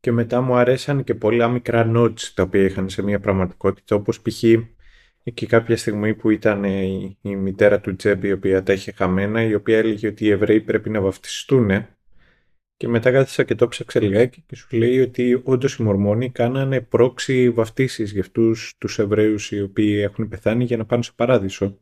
Και 0.00 0.12
μετά 0.12 0.40
μου 0.40 0.54
αρέσαν 0.54 1.04
και 1.04 1.14
πολλά 1.14 1.48
μικρά 1.48 1.92
notes 1.94 2.20
τα 2.34 2.42
οποία 2.42 2.62
είχαν 2.62 2.88
σε 2.88 3.02
μια 3.02 3.20
πραγματικότητα, 3.20 3.96
όπως 3.96 4.22
π.χ. 4.22 4.42
εκεί 5.22 5.46
κάποια 5.46 5.76
στιγμή 5.76 6.14
που 6.14 6.30
ήταν 6.30 6.64
η, 6.64 7.18
η 7.20 7.36
μητέρα 7.36 7.80
του 7.80 7.96
Τζέμπι, 7.96 8.28
η 8.28 8.32
οποία 8.32 8.62
τα 8.62 8.72
είχε 8.72 8.92
χαμένα, 8.92 9.42
η 9.42 9.54
οποία 9.54 9.78
έλεγε 9.78 10.08
ότι 10.08 10.24
οι 10.24 10.30
Εβραίοι 10.30 10.60
πρέπει 10.60 10.90
να 10.90 11.00
βαφτιστούν 11.00 11.70
και 12.76 12.88
μετά 12.88 13.10
κάθισα 13.10 13.44
και 13.44 13.54
το 13.54 13.68
ψάξα 13.68 14.00
λιγάκι 14.00 14.42
και 14.46 14.56
σου 14.56 14.76
λέει 14.76 15.00
ότι 15.00 15.40
όντως 15.44 15.76
οι 15.76 15.82
Μορμόνοι 15.82 16.30
κάνανε 16.30 16.80
proxy 16.80 17.50
βαφτίσεις 17.50 18.12
για 18.12 18.20
αυτούς 18.20 18.74
τους 18.78 18.98
Εβραίους 18.98 19.50
οι 19.50 19.62
οποίοι 19.62 20.00
έχουν 20.02 20.28
πεθάνει 20.28 20.64
για 20.64 20.76
να 20.76 20.84
πάνε 20.84 21.02
στο 21.02 21.12
παράδεισο. 21.16 21.78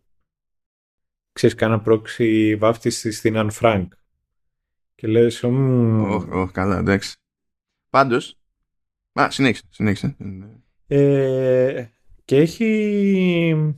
Ξέρεις, 1.33 1.57
κάναν 1.57 1.83
proxy 1.83 2.57
βάφτιση 2.57 3.11
στην 3.13 3.37
Αν 3.37 3.51
Φρανκ. 3.51 3.93
Και 4.95 5.07
λες, 5.07 5.43
oh, 5.45 6.49
καλά, 6.53 6.79
εντάξει. 6.79 7.17
Πάντως, 7.95 8.39
α, 9.13 9.31
συνέχισε, 9.31 9.63
συνέχισε. 9.71 10.17
Ε, 10.87 11.85
και 12.25 12.37
έχει, 12.37 13.75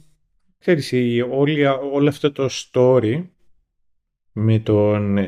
ξέρεις, 0.59 0.93
όλη, 1.31 1.67
όλο 1.67 2.09
αυτό 2.09 2.33
το 2.33 2.49
story 2.51 3.25
με 4.33 4.59
τον 4.59 5.19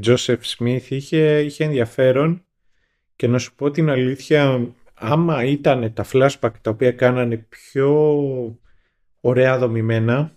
Τζόσεφ 0.00 0.46
Σμιθ 0.46 0.90
είχε, 0.90 1.40
είχε 1.40 1.64
ενδιαφέρον 1.64 2.44
και 3.16 3.26
να 3.26 3.38
σου 3.38 3.54
πω 3.54 3.70
την 3.70 3.90
αλήθεια 3.90 4.72
άμα 4.94 5.44
ήταν 5.44 5.92
τα 5.92 6.04
flashback 6.12 6.52
τα 6.60 6.70
οποία 6.70 6.92
κάνανε 6.92 7.36
πιο 7.36 8.58
ωραία 9.20 9.58
δομημένα 9.58 10.36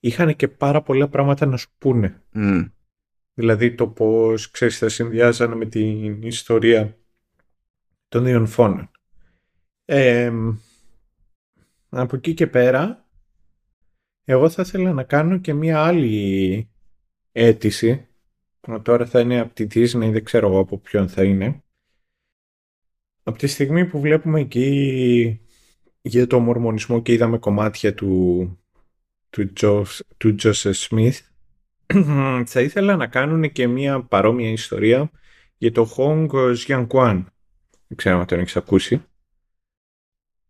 είχαν 0.00 0.36
και 0.36 0.48
πάρα 0.48 0.82
πολλά 0.82 1.08
πράγματα 1.08 1.46
να 1.46 1.56
σου 1.56 1.68
πούνε. 1.78 2.22
Δηλαδή 3.34 3.74
το 3.74 3.88
πώς 3.88 4.50
ξέρεις 4.50 4.78
θα 4.78 4.88
συνδυάζανε 4.88 5.54
με 5.54 5.66
την 5.66 6.22
ιστορία 6.22 6.98
των 8.08 8.24
δύο 8.24 8.46
φόνων. 8.46 8.90
Ε, 9.84 10.32
από 11.88 12.16
εκεί 12.16 12.34
και 12.34 12.46
πέρα 12.46 13.08
εγώ 14.30 14.50
θα 14.50 14.62
ήθελα 14.62 14.92
να 14.92 15.02
κάνω 15.02 15.38
και 15.38 15.52
μία 15.52 15.84
άλλη 15.84 16.68
αίτηση. 17.32 18.06
Τώρα 18.82 19.06
θα 19.06 19.20
είναι 19.20 19.40
από 19.40 19.54
τη 19.54 19.66
Disney, 19.70 20.10
δεν 20.12 20.24
ξέρω 20.24 20.48
εγώ 20.48 20.58
από 20.58 20.78
ποιον 20.78 21.08
θα 21.08 21.24
είναι. 21.24 21.62
Από 23.22 23.38
τη 23.38 23.46
στιγμή 23.46 23.86
που 23.86 24.00
βλέπουμε 24.00 24.40
εκεί 24.40 25.40
για 26.02 26.26
το 26.26 26.38
μορμονισμό 26.38 27.02
και 27.02 27.12
είδαμε 27.12 27.38
κομμάτια 27.38 27.94
του, 27.94 28.58
του, 29.30 29.52
του 30.16 30.34
Joseph 30.42 30.88
Smith, 30.88 31.18
θα 32.52 32.60
ήθελα 32.60 32.96
να 32.96 33.06
κάνουν 33.06 33.52
και 33.52 33.66
μια 33.66 34.02
παρόμοια 34.02 34.50
ιστορία 34.50 35.10
για 35.56 35.72
το 35.72 35.94
Hong 35.96 36.54
Jiankwan. 36.54 37.24
Δεν 37.88 37.96
ξέρω 37.96 38.18
αν 38.18 38.26
τον 38.26 38.38
έχεις 38.38 38.56
ακούσει. 38.56 39.04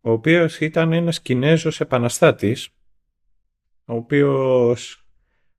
Ο 0.01 0.11
οποίος 0.11 0.59
ήταν 0.59 0.93
ένας 0.93 1.21
Κινέζος 1.21 1.81
επαναστάτης, 1.81 2.69
ο 3.85 3.95
οποίος 3.95 5.05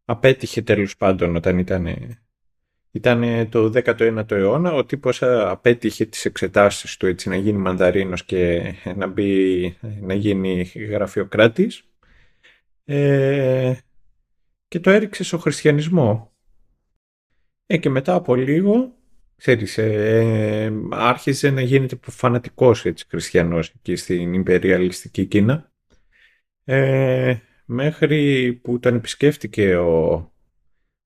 απέτυχε 0.05 0.63
τέλος 0.63 0.97
πάντων 0.97 1.37
όταν 1.37 1.59
ήταν, 1.59 1.87
ήταν 2.91 3.49
το 3.49 3.73
19ο 3.75 4.31
αιώνα. 4.31 4.73
Ο 4.73 4.85
τύπος 4.85 5.23
απέτυχε 5.23 6.05
τις 6.05 6.25
εξετάσεις 6.25 6.97
του 6.97 7.07
έτσι 7.07 7.29
να 7.29 7.37
γίνει 7.37 7.59
μανδαρίνος 7.59 8.25
και 8.25 8.73
να, 8.97 9.07
μπει, 9.07 9.77
να 10.01 10.15
γίνει 10.15 10.63
γραφειοκράτης. 10.63 11.85
Ε, 12.85 13.75
και 14.69 14.81
το 14.81 14.91
έριξε 14.91 15.25
στο 15.25 15.39
χριστιανισμό. 15.39 16.33
Ε, 17.67 17.77
και 17.77 17.89
μετά 17.89 18.15
από 18.15 18.35
λίγο, 18.35 18.95
ξέρεις, 19.41 19.79
ε, 19.79 20.73
άρχισε 20.91 21.51
να 21.51 21.61
γίνεται 21.61 21.99
φανατικός 22.03 22.85
έτσι, 22.85 23.07
χριστιανός 23.09 23.69
εκεί 23.69 23.97
στην 23.97 24.35
υπεριαλιστική 24.35 25.27
Κίνα. 25.27 25.73
Ε, 26.65 27.37
μέχρι 27.65 28.53
που 28.63 28.79
τον 28.79 28.95
επισκέφτηκε 28.95 29.77
ο, 29.77 30.33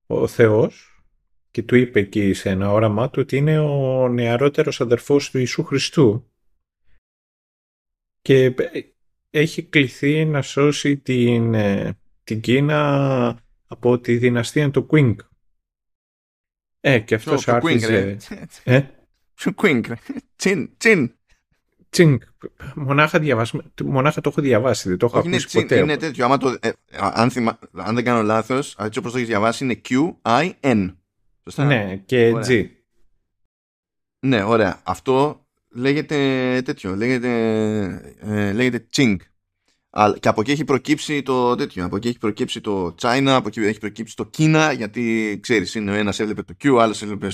ο 0.05 0.27
Θεός 0.27 1.03
και 1.51 1.63
του 1.63 1.75
είπε 1.75 1.99
εκεί 1.99 2.33
σε 2.33 2.49
ένα 2.49 2.71
όραμά 2.71 3.09
του 3.09 3.19
ότι 3.21 3.37
είναι 3.37 3.59
ο 3.59 4.07
νεαρότερος 4.09 4.81
αδερφός 4.81 5.29
του 5.31 5.37
Ιησού 5.37 5.63
Χριστού 5.63 6.31
και 8.21 8.55
έχει 9.29 9.63
κληθεί 9.63 10.25
να 10.25 10.41
σώσει 10.41 10.97
την, 10.97 11.53
ε, 11.53 11.97
την 12.23 12.41
Κίνα 12.41 13.39
από 13.67 13.99
τη 13.99 14.17
δυναστεία 14.17 14.71
του 14.71 14.85
Κουίνγκ. 14.85 15.19
Ε, 16.87 16.99
και 16.99 17.15
αυτός 17.15 17.47
άρχισε... 17.47 18.17
Ε; 18.63 18.81
Κουίνγκ, 19.55 19.85
τσιν, 20.35 20.69
τσιν. 20.77 21.11
Τσινγκ. 21.89 22.19
Μονάχα, 22.75 23.19
μονάχα 23.83 24.21
το 24.21 24.29
έχω 24.29 24.41
διαβάσει, 24.41 24.89
δεν 24.89 24.97
το 24.97 25.05
έχω 25.05 25.17
ακούσει 25.17 25.45
τσιν, 25.45 25.61
ποτέ. 25.61 25.79
Είναι 25.79 25.97
τέτοιο. 25.97 26.25
Άμα 26.25 26.37
το, 26.37 26.57
ε, 26.59 26.69
αν, 26.91 27.31
θυμα, 27.31 27.59
αν 27.73 27.95
δεν 27.95 28.03
κάνω 28.03 28.21
λάθος, 28.21 28.75
έτσι 28.79 28.99
όπως 28.99 29.11
το 29.11 29.17
έχεις 29.17 29.29
διαβάσει 29.29 29.63
είναι 29.63 29.81
Q-I-N. 29.89 30.95
Σωστά; 31.43 31.63
Ναι, 31.63 32.01
και 32.05 32.31
ωραία. 32.33 32.47
G. 32.47 32.67
Ναι, 34.19 34.43
ωραία. 34.43 34.81
Αυτό 34.83 35.45
λέγεται 35.69 36.17
τέτοιο. 36.65 36.95
Λέγεται, 36.95 37.29
ε, 38.19 38.51
λέγεται 38.51 38.87
Ching. 38.95 39.15
Και 40.19 40.27
από 40.27 40.41
εκεί 40.41 40.51
έχει 40.51 40.63
προκύψει 40.63 41.21
το 41.21 41.55
τέτοιο. 41.55 41.85
Από 41.85 41.95
εκεί 41.95 42.07
έχει 42.07 42.17
προκύψει 42.17 42.61
το 42.61 42.95
China, 43.01 43.27
από 43.27 43.47
εκεί 43.47 43.59
έχει 43.59 43.79
προκύψει 43.79 44.15
το 44.15 44.25
Κίνα, 44.25 44.71
γιατί 44.71 45.37
ξέρεις, 45.41 45.75
είναι 45.75 45.91
ο 45.91 45.93
ένας 45.93 46.19
έβλεπε 46.19 46.43
το 46.43 46.53
Q, 46.63 46.73
ο 46.73 46.81
άλλος 46.81 47.01
έβλεπε 47.01 47.27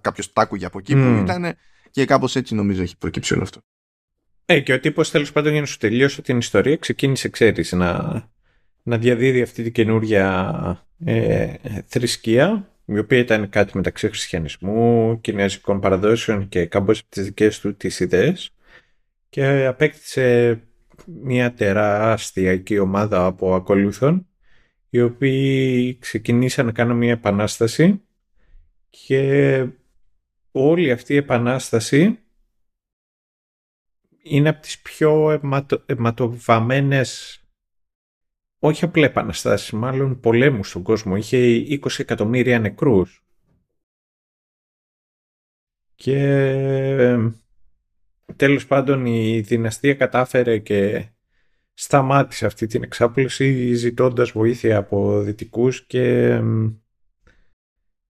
κάποιος 0.00 0.32
τάκου 0.32 0.56
από 0.62 0.78
εκεί 0.78 0.92
mm. 0.96 1.16
που 1.16 1.22
ήταν. 1.22 1.56
Και 1.90 2.04
κάπως 2.04 2.36
έτσι 2.36 2.54
νομίζω 2.54 2.82
έχει 2.82 2.96
προκύψει 2.96 3.34
όλο 3.34 3.42
αυτό. 3.42 3.60
Ε, 4.46 4.60
και 4.60 4.72
ο 4.72 4.80
τύπος 4.80 5.10
τέλος 5.10 5.32
πάντων 5.32 5.52
για 5.52 5.60
να 5.60 5.66
σου 5.66 5.78
τελειώσω 5.78 6.22
την 6.22 6.38
ιστορία 6.38 6.76
ξεκίνησε, 6.76 7.28
ξέρεις, 7.28 7.72
να, 7.72 8.22
να 8.82 8.98
διαδίδει 8.98 9.42
αυτή 9.42 9.62
την 9.62 9.72
καινούργια 9.72 10.86
ε, 11.04 11.54
θρησκεία, 11.86 12.68
η 12.84 12.98
οποία 12.98 13.18
ήταν 13.18 13.48
κάτι 13.48 13.76
μεταξύ 13.76 14.08
χριστιανισμού, 14.08 15.20
κινέζικων 15.20 15.80
παραδόσεων 15.80 16.48
και 16.48 16.66
κάμπος 16.66 16.98
από 16.98 17.08
τις 17.08 17.24
δικές 17.24 17.60
του 17.60 17.76
τις 17.76 18.00
ιδέες 18.00 18.50
και 19.28 19.66
απέκτησε 19.66 20.60
μια 21.06 21.54
τεράστια 21.54 22.50
εκεί 22.50 22.78
ομάδα 22.78 23.24
από 23.24 23.54
ακολούθων 23.54 24.26
οι 24.90 25.00
οποίοι 25.00 25.98
ξεκινήσαν 25.98 26.66
να 26.66 26.72
κάνουν 26.72 26.96
μια 26.96 27.12
επανάσταση 27.12 28.02
και 28.90 29.66
όλη 30.50 30.92
αυτή 30.92 31.12
η 31.12 31.16
επανάσταση 31.16 32.18
είναι 34.22 34.48
από 34.48 34.60
τις 34.60 34.80
πιο 34.80 35.30
αιματο, 35.30 35.82
αιματοβαμμένες 35.86 37.38
όχι 38.58 38.84
απλά 38.84 39.04
επαναστάσεις, 39.04 39.70
μάλλον 39.70 40.20
πολέμους 40.20 40.68
στον 40.68 40.82
κόσμο. 40.82 41.16
Είχε 41.16 41.38
20 41.68 41.98
εκατομμύρια 41.98 42.58
νεκρούς. 42.58 43.24
Και 45.94 47.30
τέλος 48.36 48.66
πάντων 48.66 49.06
η 49.06 49.40
δυναστεία 49.40 49.94
κατάφερε 49.94 50.58
και 50.58 51.08
σταμάτησε 51.74 52.46
αυτή 52.46 52.66
την 52.66 52.82
εξάπλωση 52.82 53.74
ζητώντας 53.74 54.30
βοήθεια 54.30 54.76
από 54.76 55.20
δυτικούς 55.20 55.86
και 55.86 56.40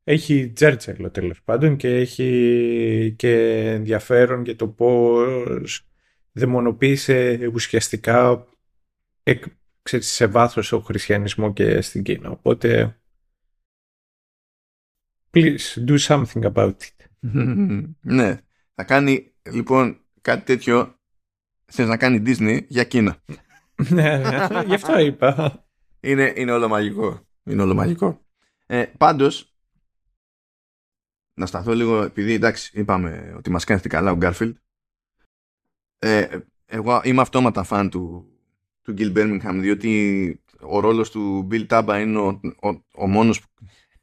έχει 0.05 0.51
τζέρτσελο 0.51 1.11
τέλος 1.11 1.43
πάντων 1.43 1.77
και 1.77 1.97
έχει 1.97 3.15
και 3.19 3.61
ενδιαφέρον 3.71 4.45
για 4.45 4.57
το 4.57 4.69
πώς 4.69 5.87
δαιμονοποίησε 6.33 7.51
ουσιαστικά 7.53 8.49
ξέρεις, 9.85 10.11
σε 10.11 10.27
βάθος 10.27 10.73
ο 10.73 10.81
χριστιανισμό 10.81 11.53
και 11.53 11.81
στην 11.81 12.03
Κίνα. 12.03 12.31
Οπότε, 12.31 12.99
please 15.31 15.85
do 15.87 15.99
something 15.99 16.43
about 16.53 16.75
it. 16.77 17.07
ναι, 18.17 18.41
θα 18.75 18.85
κάνει 18.85 19.35
λοιπόν 19.43 20.04
κάτι 20.25 20.45
τέτοιο 20.45 20.99
θες 21.65 21.89
να 21.89 21.97
κάνει 21.97 22.23
Disney 22.27 22.61
για 22.69 22.85
Κίνα. 22.85 23.17
ναι, 23.89 24.17
ναι, 24.17 24.63
γι' 24.67 24.75
αυτό 24.75 24.99
είπα. 24.99 25.65
Είναι, 26.01 26.33
είναι 26.37 26.53
όλο 26.53 26.69
μαγικό. 26.69 27.27
Είναι 27.45 27.63
όλο 27.63 27.75
μαγικό. 27.75 28.21
Ε, 28.67 28.85
πάντως, 28.99 29.55
να 31.35 31.47
σταθώ 31.47 31.75
λίγο, 31.75 32.03
επειδή 32.03 32.33
εντάξει, 32.33 32.81
είπαμε 32.81 33.35
ότι 33.37 33.51
μας 33.51 33.65
κάνει 33.65 33.81
καλά 33.81 34.11
ο 34.11 34.17
Γκάρφιλντ. 34.17 34.57
Ε, 35.99 36.39
εγώ 36.67 37.01
είμαι 37.05 37.21
αυτόματα 37.21 37.63
φαν 37.63 37.91
του, 37.91 38.29
του 38.83 38.95
Gil 38.99 39.17
Birmingham 39.17 39.59
διότι 39.61 40.43
ο 40.61 40.81
ρόλος 40.81 41.11
του 41.11 41.49
Bill 41.51 41.67
Taba 41.67 41.99
είναι 42.01 42.19
ο, 42.19 42.41
ο, 42.63 42.69
ο 42.95 43.07
μόνος 43.07 43.41
που 43.41 43.49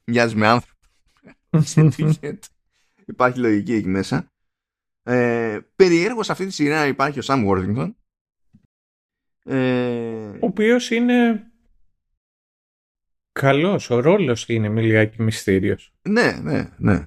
μοιάζει 0.04 0.36
με 0.36 0.48
άνθρωπο 0.48 0.80
υπάρχει 3.06 3.40
λογική 3.40 3.74
εκεί 3.74 3.88
μέσα 3.88 4.31
ε, 5.04 5.60
περιέργως 5.76 6.26
σε 6.26 6.32
αυτή 6.32 6.46
τη 6.46 6.52
σειρά 6.52 6.88
υπάρχει 6.88 7.20
ο 7.20 7.24
Sam 7.26 7.48
Worthington 7.48 7.94
ε, 9.44 10.28
ο 10.28 10.46
οποίος 10.46 10.92
είναι 10.92 11.46
καλός 13.32 13.90
ο 13.90 14.00
ρόλος 14.00 14.48
είναι 14.48 14.70
με 14.70 14.82
λιγάκι 14.82 15.22
μυστήριος 15.22 15.94
ναι 16.02 16.32
ναι 16.32 16.74
ναι 16.78 17.06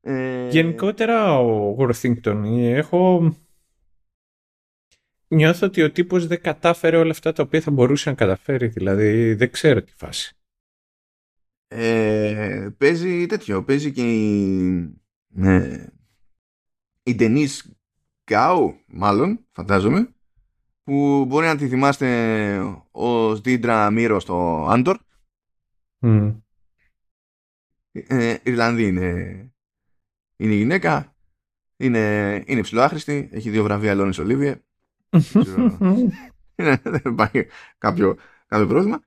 ε... 0.00 0.48
Γενικότερα 0.48 1.38
ο 1.38 1.76
Worthington 1.78 2.42
έχω 2.54 3.32
νιώθω 5.28 5.66
ότι 5.66 5.82
ο 5.82 5.92
τύπος 5.92 6.26
δεν 6.26 6.42
κατάφερε 6.42 6.96
όλα 6.96 7.10
αυτά 7.10 7.32
τα 7.32 7.42
οποία 7.42 7.60
θα 7.60 7.70
μπορούσε 7.70 8.10
να 8.10 8.16
καταφέρει. 8.16 8.66
Δηλαδή 8.66 9.34
δεν 9.34 9.50
ξέρω 9.50 9.82
τι 9.82 9.92
φάση. 9.96 10.36
Ε, 11.68 12.68
παίζει 12.78 13.26
τέτοιο. 13.26 13.64
Παίζει 13.64 13.92
και 13.92 14.02
η, 14.02 15.00
ε, 15.36 15.86
η 17.08 17.16
Denise 17.18 17.70
Γκάου, 18.30 18.80
μάλλον, 18.86 19.46
φαντάζομαι, 19.50 20.08
που 20.82 21.24
μπορεί 21.28 21.46
να 21.46 21.56
τη 21.56 21.68
θυμάστε 21.68 22.80
ως 22.90 23.40
Δίντρα 23.40 23.90
Μύρο 23.90 24.20
στο 24.20 24.66
Άντορ. 24.70 24.96
Mm. 26.00 26.36
Ε, 27.92 28.36
Ιρλανδή 28.42 28.86
είναι, 28.86 29.10
είναι 30.36 30.54
η 30.54 30.56
γυναίκα. 30.56 31.16
Είναι, 31.76 32.44
είναι 32.46 32.60
ψηλοάχρηστη. 32.60 33.28
Έχει 33.32 33.50
δύο 33.50 33.62
βραβεία 33.62 33.94
Λόνις 33.94 34.18
Ολίβιε. 34.18 34.62
Δεν 36.82 37.02
υπάρχει 37.04 37.46
κάποιο, 37.78 38.16
κάποιο 38.46 38.66
πρόβλημα. 38.66 39.00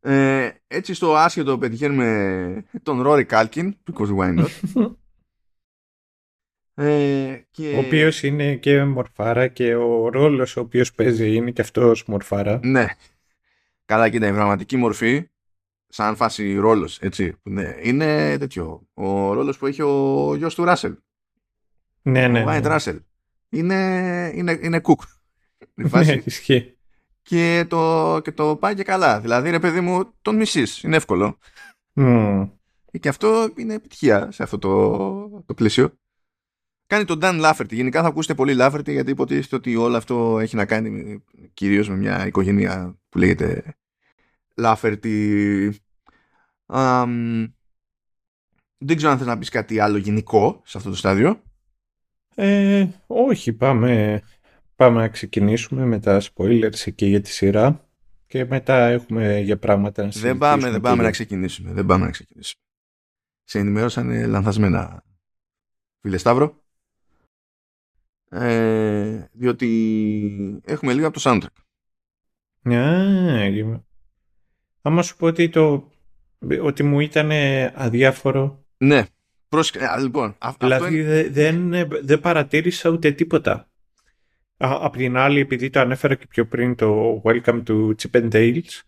Ε, 0.00 0.50
έτσι 0.66 0.94
στο 0.94 1.16
άσχετο 1.16 1.58
πετυχαίνουμε 1.58 2.64
τον 2.82 3.02
Ρόρι 3.02 3.24
Κάλκιν, 3.24 3.76
because 3.86 4.16
why 4.16 4.38
not; 4.38 4.48
Ε, 6.74 7.42
και... 7.50 7.74
Ο 7.74 7.78
οποίος 7.78 8.22
είναι 8.22 8.56
και 8.56 8.84
μορφάρα 8.84 9.48
και 9.48 9.74
ο 9.74 10.08
ρόλος 10.08 10.56
ο 10.56 10.60
οποίος 10.60 10.92
παίζει 10.92 11.34
είναι 11.34 11.50
και 11.50 11.60
αυτός 11.60 12.04
μορφάρα. 12.04 12.60
Ναι. 12.62 12.86
Καλά 13.84 14.08
κοίτα, 14.08 14.26
η 14.26 14.32
πραγματική 14.32 14.76
μορφή 14.76 15.28
σαν 15.88 16.16
φάση 16.16 16.54
ρόλος, 16.54 16.98
έτσι, 17.00 17.36
ναι, 17.42 17.74
είναι 17.82 18.38
τέτοιο. 18.38 18.88
Ο 18.94 19.32
ρόλος 19.32 19.58
που 19.58 19.66
έχει 19.66 19.82
ο 19.82 20.34
γιος 20.36 20.54
του 20.54 20.64
Ράσελ. 20.64 20.94
Ναι, 22.02 22.28
ναι. 22.28 22.40
Ο 22.40 22.44
Βάιντ 22.44 22.62
ναι. 22.62 22.68
Ράσελ. 22.68 23.00
Είναι, 23.48 24.32
είναι, 24.34 24.58
είναι 24.62 24.80
κουκ. 24.80 25.02
Ναι, 25.74 26.22
ισχύει. 26.24 26.76
Και 27.22 27.66
το, 27.68 28.20
και 28.24 28.32
το 28.32 28.56
πάει 28.56 28.74
και 28.74 28.82
καλά. 28.82 29.20
Δηλαδή, 29.20 29.50
ρε 29.50 29.58
παιδί 29.58 29.80
μου, 29.80 30.14
τον 30.22 30.36
μισή. 30.36 30.62
Είναι 30.82 30.96
εύκολο. 30.96 31.38
Mm. 31.94 32.48
Και 33.00 33.08
αυτό 33.08 33.48
είναι 33.56 33.74
επιτυχία 33.74 34.30
σε 34.30 34.42
αυτό 34.42 34.58
το, 34.58 35.42
το 35.46 35.54
πλαίσιο. 35.54 35.98
Κάνει 36.86 37.04
τον 37.04 37.18
Dan 37.22 37.44
Lafferty. 37.44 37.72
Γενικά 37.72 38.02
θα 38.02 38.08
ακούσετε 38.08 38.34
πολύ 38.34 38.54
Lafferty 38.58 38.90
γιατί 38.90 39.10
υποτίθεται 39.10 39.56
ότι 39.56 39.76
όλο 39.76 39.96
αυτό 39.96 40.38
έχει 40.38 40.56
να 40.56 40.64
κάνει 40.64 41.22
κυρίως 41.54 41.88
με 41.88 41.96
μια 41.96 42.26
οικογένεια 42.26 42.98
που 43.08 43.18
λέγεται 43.18 43.76
Lafferty. 44.54 45.70
Um, 46.66 47.52
δεν 48.78 48.96
ξέρω 48.96 49.12
αν 49.12 49.18
θες 49.18 49.26
να 49.26 49.38
πεις 49.38 49.48
κάτι 49.48 49.78
άλλο 49.78 49.96
γενικό 49.96 50.62
σε 50.64 50.78
αυτό 50.78 50.90
το 50.90 50.96
στάδιο. 50.96 51.42
Ε, 52.34 52.86
όχι, 53.06 53.52
πάμε 53.52 54.22
Πάμε 54.76 55.00
να 55.00 55.08
ξεκινήσουμε 55.08 55.84
με 55.84 56.00
τα 56.00 56.20
spoilers 56.20 56.86
εκεί 56.86 57.06
για 57.06 57.20
τη 57.20 57.30
σειρά 57.30 57.88
και 58.26 58.44
μετά 58.44 58.86
έχουμε 58.86 59.40
για 59.40 59.58
πράγματα 59.58 60.04
να 60.04 60.10
συζητήσουμε. 60.10 60.38
Δεν 60.38 60.50
πάμε, 60.50 60.70
δεν 60.70 60.80
πάμε 60.80 61.02
να 61.02 61.10
ξεκινήσουμε. 61.10 61.72
Δεν 61.72 61.86
πάμε 61.86 62.04
να 62.04 62.10
ξεκινήσουμε. 62.10 62.62
Σε 63.44 63.58
ενημέρωσαν 63.58 64.28
λανθασμένα, 64.28 65.04
φίλε 66.00 66.16
Σταύρο. 66.16 66.63
Ε, 68.34 69.28
διότι 69.32 70.60
έχουμε 70.64 70.92
λίγο 70.92 71.06
από 71.06 71.20
το 71.20 71.30
soundtrack. 71.30 71.62
Ναι, 72.62 73.48
άμα 74.82 75.02
σου 75.02 75.16
πω 75.16 75.26
ότι, 75.26 75.48
το, 75.48 75.90
ότι 76.60 76.82
μου 76.82 77.00
ήταν 77.00 77.30
αδιάφορο. 77.74 78.64
Ναι, 78.76 79.06
Πρόσεχε, 79.54 80.00
λοιπόν, 80.00 80.36
δηλαδή 80.58 80.98
είναι... 80.98 81.28
δεν, 81.28 81.72
δεν 82.02 82.20
παρατήρησα 82.20 82.90
ούτε 82.90 83.10
τίποτα. 83.10 83.68
Απ' 84.56 84.96
την 84.96 85.16
άλλη, 85.16 85.40
επειδή 85.40 85.70
το 85.70 85.80
ανέφερα 85.80 86.14
και 86.14 86.26
πιο 86.28 86.46
πριν 86.46 86.74
το 86.74 87.22
Welcome 87.24 87.62
to 87.66 87.90
Chip 87.94 88.10
and 88.10 88.30
Dales, 88.32 88.82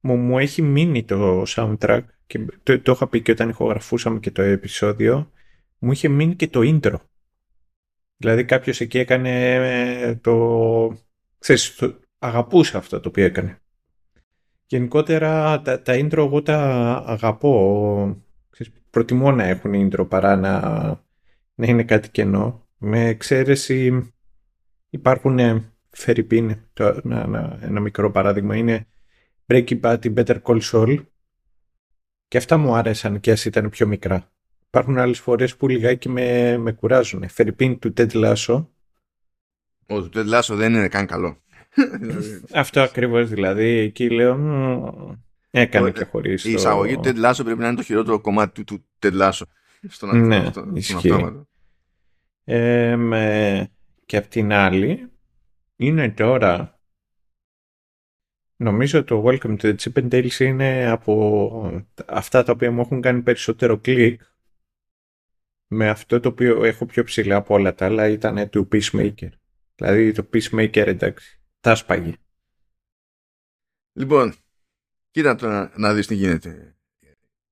μου, 0.00 0.16
μου 0.16 0.38
έχει 0.38 0.62
μείνει 0.62 1.04
το 1.04 1.42
soundtrack 1.46 2.00
και 2.26 2.46
το, 2.62 2.80
το 2.80 2.92
είχα 2.92 3.08
πει 3.08 3.22
και 3.22 3.30
όταν 3.30 3.48
ηχογραφούσαμε 3.48 4.18
και 4.18 4.30
το 4.30 4.42
επεισόδιο, 4.42 5.30
μου 5.78 5.92
είχε 5.92 6.08
μείνει 6.08 6.34
και 6.34 6.48
το 6.48 6.60
intro. 6.62 6.94
Δηλαδή 8.16 8.44
κάποιος 8.44 8.80
εκεί 8.80 8.98
έκανε 8.98 9.54
ε, 9.54 10.14
το... 10.14 10.96
Ξέρεις, 11.38 11.74
το, 11.74 11.98
αγαπούσε 12.18 12.76
αυτό 12.76 13.00
το 13.00 13.08
οποίο 13.08 13.24
έκανε. 13.24 13.60
Γενικότερα 14.66 15.62
τα, 15.62 15.82
τα 15.82 15.94
intro 15.96 16.16
εγώ 16.16 16.42
τα 16.42 16.58
αγαπώ. 17.06 18.16
Ξέρεις, 18.50 18.72
προτιμώ 18.90 19.32
να 19.32 19.44
έχουν 19.44 19.72
intro 19.74 20.08
παρά 20.08 20.36
να, 20.36 20.60
να 21.54 21.66
είναι 21.66 21.84
κάτι 21.84 22.10
κενό. 22.10 22.66
Με 22.78 23.06
εξαίρεση 23.06 24.10
Υπάρχουν 24.96 25.38
ε, 25.38 25.72
Φερρυπίν, 25.90 26.56
το, 26.72 27.00
ένα, 27.04 27.58
ένα, 27.62 27.80
μικρό 27.80 28.10
παράδειγμα 28.10 28.56
είναι 28.56 28.86
Breaking 29.46 29.80
Bad 29.80 30.04
ή 30.06 30.12
Better 30.16 30.42
Call 30.42 30.60
Saul 30.60 31.04
και 32.28 32.36
αυτά 32.36 32.56
μου 32.56 32.74
άρεσαν 32.74 33.20
και 33.20 33.30
ας 33.30 33.44
ήταν 33.44 33.68
πιο 33.68 33.86
μικρά. 33.86 34.32
Υπάρχουν 34.76 34.98
άλλες 34.98 35.20
φορές 35.20 35.56
που 35.56 35.68
λιγάκι 35.68 36.08
με, 36.08 36.56
με 36.58 36.72
κουράζουν. 36.72 37.28
Φερρυπίν 37.28 37.78
του 37.78 37.92
Ted 37.96 38.10
Lasso. 38.10 38.66
Ο 39.86 40.02
του 40.02 40.10
Ted 40.14 40.34
Lasso 40.34 40.54
δεν 40.54 40.74
είναι 40.74 40.88
καν 40.88 41.06
καλό. 41.06 41.36
Αυτό 42.52 42.80
ακριβώς 42.80 43.28
δηλαδή. 43.28 43.64
Εκεί 43.64 44.10
λέω 44.10 44.36
έκανε 45.50 45.90
και 45.90 46.04
χωρίς 46.04 46.44
Η 46.44 46.52
εισαγωγή 46.52 46.94
του 46.94 47.02
Ted 47.04 47.24
Lasso 47.24 47.40
πρέπει 47.44 47.58
να 47.58 47.66
είναι 47.66 47.76
το 47.76 47.82
χειρότερο 47.82 48.20
κομμάτι 48.20 48.64
του, 48.64 48.64
του 48.64 48.84
Ted 48.98 49.20
Lasso. 49.20 49.42
Στον 49.88 50.26
ναι, 50.26 50.50
ισχύει. 50.72 51.12
Ε, 52.44 52.96
με, 52.96 53.68
και 54.06 54.16
απ' 54.16 54.26
την 54.26 54.52
άλλη 54.52 55.10
είναι 55.76 56.10
τώρα 56.10 56.80
νομίζω 58.56 59.04
το 59.04 59.24
Welcome 59.26 59.56
to 59.58 59.74
the 59.74 59.74
Chip 59.74 60.02
and 60.02 60.08
Dales 60.08 60.38
είναι 60.38 60.90
από 60.90 61.84
αυτά 62.06 62.42
τα 62.42 62.52
οποία 62.52 62.70
μου 62.70 62.80
έχουν 62.80 63.00
κάνει 63.00 63.22
περισσότερο 63.22 63.78
κλικ 63.78 64.20
με 65.66 65.88
αυτό 65.88 66.20
το 66.20 66.28
οποίο 66.28 66.64
έχω 66.64 66.86
πιο 66.86 67.04
ψηλά 67.04 67.36
από 67.36 67.54
όλα 67.54 67.74
τα 67.74 67.84
άλλα 67.84 68.08
ήταν 68.08 68.50
το 68.50 68.68
Peacemaker. 68.72 69.28
Δηλαδή 69.74 70.12
το 70.12 70.28
Peacemaker 70.32 70.76
εντάξει, 70.76 71.40
τα 71.60 71.74
σπαγεί. 71.74 72.14
Λοιπόν, 73.92 74.34
κοίτα 75.10 75.34
το 75.34 75.48
να, 75.48 75.72
να 75.76 75.94
δεις 75.94 76.06
τι 76.06 76.14
γίνεται. 76.14 76.76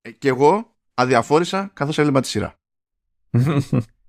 Ε, 0.01 0.11
και 0.11 0.29
εγώ 0.29 0.77
αδιαφόρησα 0.95 1.71
καθώς 1.75 1.99
έβλεπα 1.99 2.21
τη 2.21 2.27
σειρά. 2.27 2.61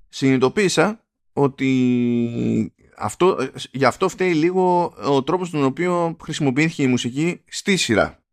Συνειδητοποίησα 0.10 1.06
ότι 1.34 2.74
αυτό, 2.98 3.50
γι' 3.72 3.86
αυτό 3.86 4.10
φταίει 4.10 4.34
λίγο 4.34 4.86
ο 4.86 5.24
τρόπος 5.24 5.50
τον 5.50 5.64
οποίο 5.64 6.18
χρησιμοποιήθηκε 6.22 6.84
η 6.84 6.88
μουσική 6.88 7.42
στη 7.48 7.78
σειρά. 7.78 8.25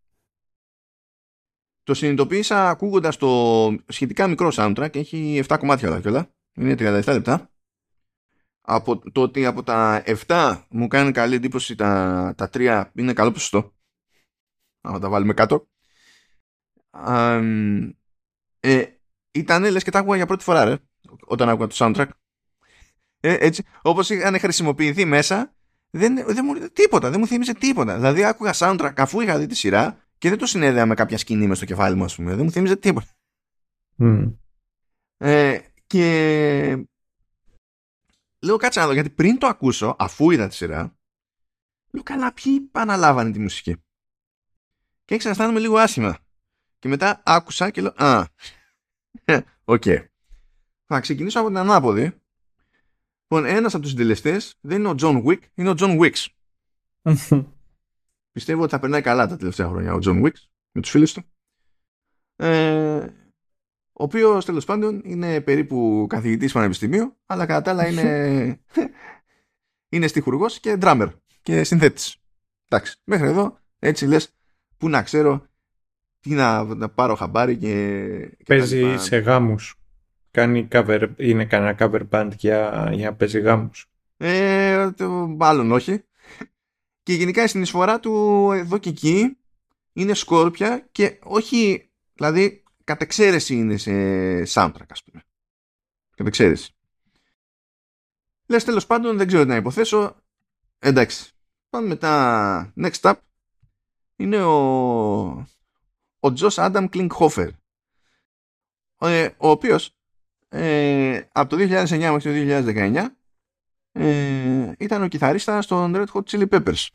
Το 1.84 1.94
συνειδητοποίησα 1.94 2.68
ακούγοντας 2.68 3.16
το 3.16 3.76
σχετικά 3.88 4.26
μικρό 4.26 4.52
soundtrack, 4.52 4.96
έχει 4.96 5.42
7 5.48 5.56
κομμάτια 5.58 5.88
όλα 5.88 6.00
και 6.00 6.08
όλα, 6.08 6.34
είναι 6.54 6.74
37 6.78 7.04
λεπτά. 7.06 7.50
Από 8.60 9.12
το 9.12 9.22
ότι 9.22 9.46
από 9.46 9.62
τα 9.62 10.02
7 10.26 10.62
μου 10.70 10.88
κάνει 10.88 11.12
καλή 11.12 11.34
εντύπωση 11.34 11.74
τα, 11.74 12.34
τα 12.36 12.50
3 12.52 12.84
είναι 12.94 13.12
καλό 13.12 13.32
ποσοστό. 13.32 13.74
Αν 14.80 15.00
τα 15.00 15.08
βάλουμε 15.08 15.34
κάτω. 15.34 15.68
ε, 18.60 18.84
ήταν 19.30 19.70
λες 19.70 19.82
και 19.82 19.90
τα 19.90 19.98
άκουγα 19.98 20.16
για 20.16 20.26
πρώτη 20.26 20.44
φορά 20.44 20.64
ρε, 20.64 20.76
όταν 21.24 21.48
άκουγα 21.48 21.66
το 21.66 21.76
soundtrack. 21.78 22.08
Ε, 23.20 23.36
έτσι, 23.46 23.64
όπως 23.82 24.10
είχαν 24.10 24.38
χρησιμοποιηθεί 24.38 25.04
μέσα, 25.04 25.54
δεν, 25.90 26.24
δεν 26.26 26.44
μου, 26.44 26.68
τίποτα, 26.68 27.10
δεν 27.10 27.20
μου 27.20 27.26
θύμιζε 27.26 27.54
τίποτα. 27.54 27.94
Δηλαδή 27.94 28.24
άκουγα 28.24 28.52
soundtrack 28.54 28.94
αφού 28.96 29.20
είχα 29.20 29.38
δει 29.38 29.46
τη 29.46 29.54
σειρά 29.54 30.06
και 30.22 30.28
δεν 30.28 30.38
το 30.38 30.46
συνέδεα 30.46 30.86
με 30.86 30.94
κάποια 30.94 31.18
σκηνή 31.18 31.46
μες 31.46 31.56
στο 31.56 31.66
κεφάλι 31.66 31.96
μου, 31.96 32.04
ας 32.04 32.14
πούμε. 32.14 32.34
Δεν 32.34 32.44
μου 32.44 32.50
θύμιζε 32.50 32.76
τίποτα. 32.76 33.06
Mm. 33.98 34.34
Ε, 35.16 35.58
και 35.86 36.86
λέω 38.38 38.56
κάτσε 38.56 38.80
να 38.80 38.86
δω, 38.86 38.92
γιατί 38.92 39.10
πριν 39.10 39.38
το 39.38 39.46
ακούσω, 39.46 39.96
αφού 39.98 40.30
είδα 40.30 40.48
τη 40.48 40.54
σειρά, 40.54 40.96
λέω 41.90 42.02
καλά, 42.02 42.32
ποιοι 42.32 42.68
αναλάβανε 42.72 43.30
τη 43.30 43.38
μουσική. 43.38 43.76
Και 45.04 45.14
έξι 45.14 45.28
αισθάνομαι 45.28 45.60
λίγο 45.60 45.76
άσχημα. 45.76 46.18
Και 46.78 46.88
μετά 46.88 47.22
άκουσα 47.24 47.70
και 47.70 47.80
λέω, 47.80 47.92
α, 47.96 48.24
OK. 49.64 49.82
Okay. 49.86 50.04
Θα 50.86 51.00
ξεκινήσω 51.00 51.38
από 51.38 51.48
την 51.48 51.56
ανάποδη 51.56 52.20
Λοιπόν, 53.22 53.44
ένας 53.44 53.74
από 53.74 53.82
τους 53.82 53.90
συντελεστές 53.90 54.54
δεν 54.60 54.78
είναι 54.78 54.88
ο 54.88 54.94
John 54.98 55.24
Wick, 55.24 55.40
είναι 55.54 55.70
ο 55.70 55.74
John 55.78 56.00
Wicks. 56.00 56.26
Πιστεύω 58.32 58.62
ότι 58.62 58.70
θα 58.70 58.78
περνάει 58.78 59.00
καλά 59.00 59.26
τα 59.26 59.36
τελευταία 59.36 59.68
χρόνια 59.68 59.94
ο 59.94 59.98
John 60.02 60.22
Wicks 60.24 60.42
με 60.72 60.80
τους 60.80 60.90
φίλους 60.90 61.12
του. 61.12 61.24
Ε, 62.36 62.96
ο 63.92 64.04
οποίος 64.04 64.44
τέλος 64.44 64.64
πάντων 64.64 65.02
είναι 65.04 65.40
περίπου 65.40 66.06
καθηγητής 66.08 66.52
πανεπιστημίου, 66.52 67.16
αλλά 67.26 67.46
κατά 67.46 67.62
τα 67.62 67.70
άλλα 67.70 67.86
είναι, 67.88 68.60
είναι 69.94 70.06
στιχουργός 70.06 70.60
και 70.60 70.76
ντράμερ 70.76 71.08
και 71.42 71.64
συνθέτης. 71.64 72.16
Εντάξει, 72.68 72.96
μέχρι 73.04 73.28
εδώ 73.28 73.58
έτσι 73.78 74.06
λες 74.06 74.34
που 74.76 74.88
να 74.88 75.02
ξέρω 75.02 75.46
τι 76.20 76.30
να, 76.30 76.64
να 76.64 76.88
πάρω 76.88 77.14
χαμπάρι 77.14 77.56
και. 77.56 78.06
και 78.36 78.44
Παίζει 78.44 78.96
σε 78.96 79.16
γάμους. 79.16 79.76
Κάνει 80.30 80.68
cover, 80.72 81.08
είναι 81.16 81.44
κανένα 81.44 81.76
cover 81.78 82.08
band 82.10 82.30
για, 82.36 82.90
για 82.92 83.10
να 83.10 83.16
παίζει 83.16 83.40
γάμους. 83.40 83.90
Ε, 84.16 84.90
το, 84.90 85.08
μάλλον 85.10 85.72
όχι. 85.72 86.04
Και 87.02 87.12
γενικά 87.12 87.42
η 87.42 87.46
συνεισφορά 87.46 88.00
του 88.00 88.12
εδώ 88.52 88.78
και 88.78 88.88
εκεί 88.88 89.36
είναι 89.92 90.14
σκόρπια 90.14 90.88
και 90.92 91.18
όχι, 91.22 91.90
δηλαδή 92.12 92.62
κατ' 92.84 93.02
εξαίρεση 93.02 93.54
είναι 93.54 93.76
σε 93.76 93.92
soundtrack 94.42 94.88
ας 94.88 95.02
πούμε. 95.02 95.22
Κατ' 96.16 96.26
εξαίρεση. 96.26 96.74
Λες 98.46 98.64
τέλος 98.64 98.86
πάντων 98.86 99.16
δεν 99.16 99.26
ξέρω 99.26 99.42
τι 99.42 99.48
να 99.48 99.56
υποθέσω. 99.56 100.16
Εντάξει. 100.78 101.30
Πάμε 101.70 101.86
μετά. 101.86 102.72
Next 102.76 103.00
up 103.00 103.14
είναι 104.16 104.42
ο 104.42 105.46
ο 106.24 106.32
Τζος 106.32 106.58
Άνταμ 106.58 106.88
Κλινκχόφερ 106.88 107.48
ο, 108.96 109.06
ο 109.36 109.50
οποίος 109.50 109.96
ε, 110.48 111.20
από 111.32 111.56
το 111.56 111.56
2009 111.56 111.88
μέχρι 111.88 112.46
το 112.46 112.72
2019 112.74 113.06
ε, 113.92 114.72
ήταν 114.78 115.02
ο 115.02 115.08
κιθαρίστας 115.08 115.66
των 115.66 115.92
Red 115.96 116.06
Hot 116.12 116.22
Chili 116.30 116.48
Peppers. 116.48 116.86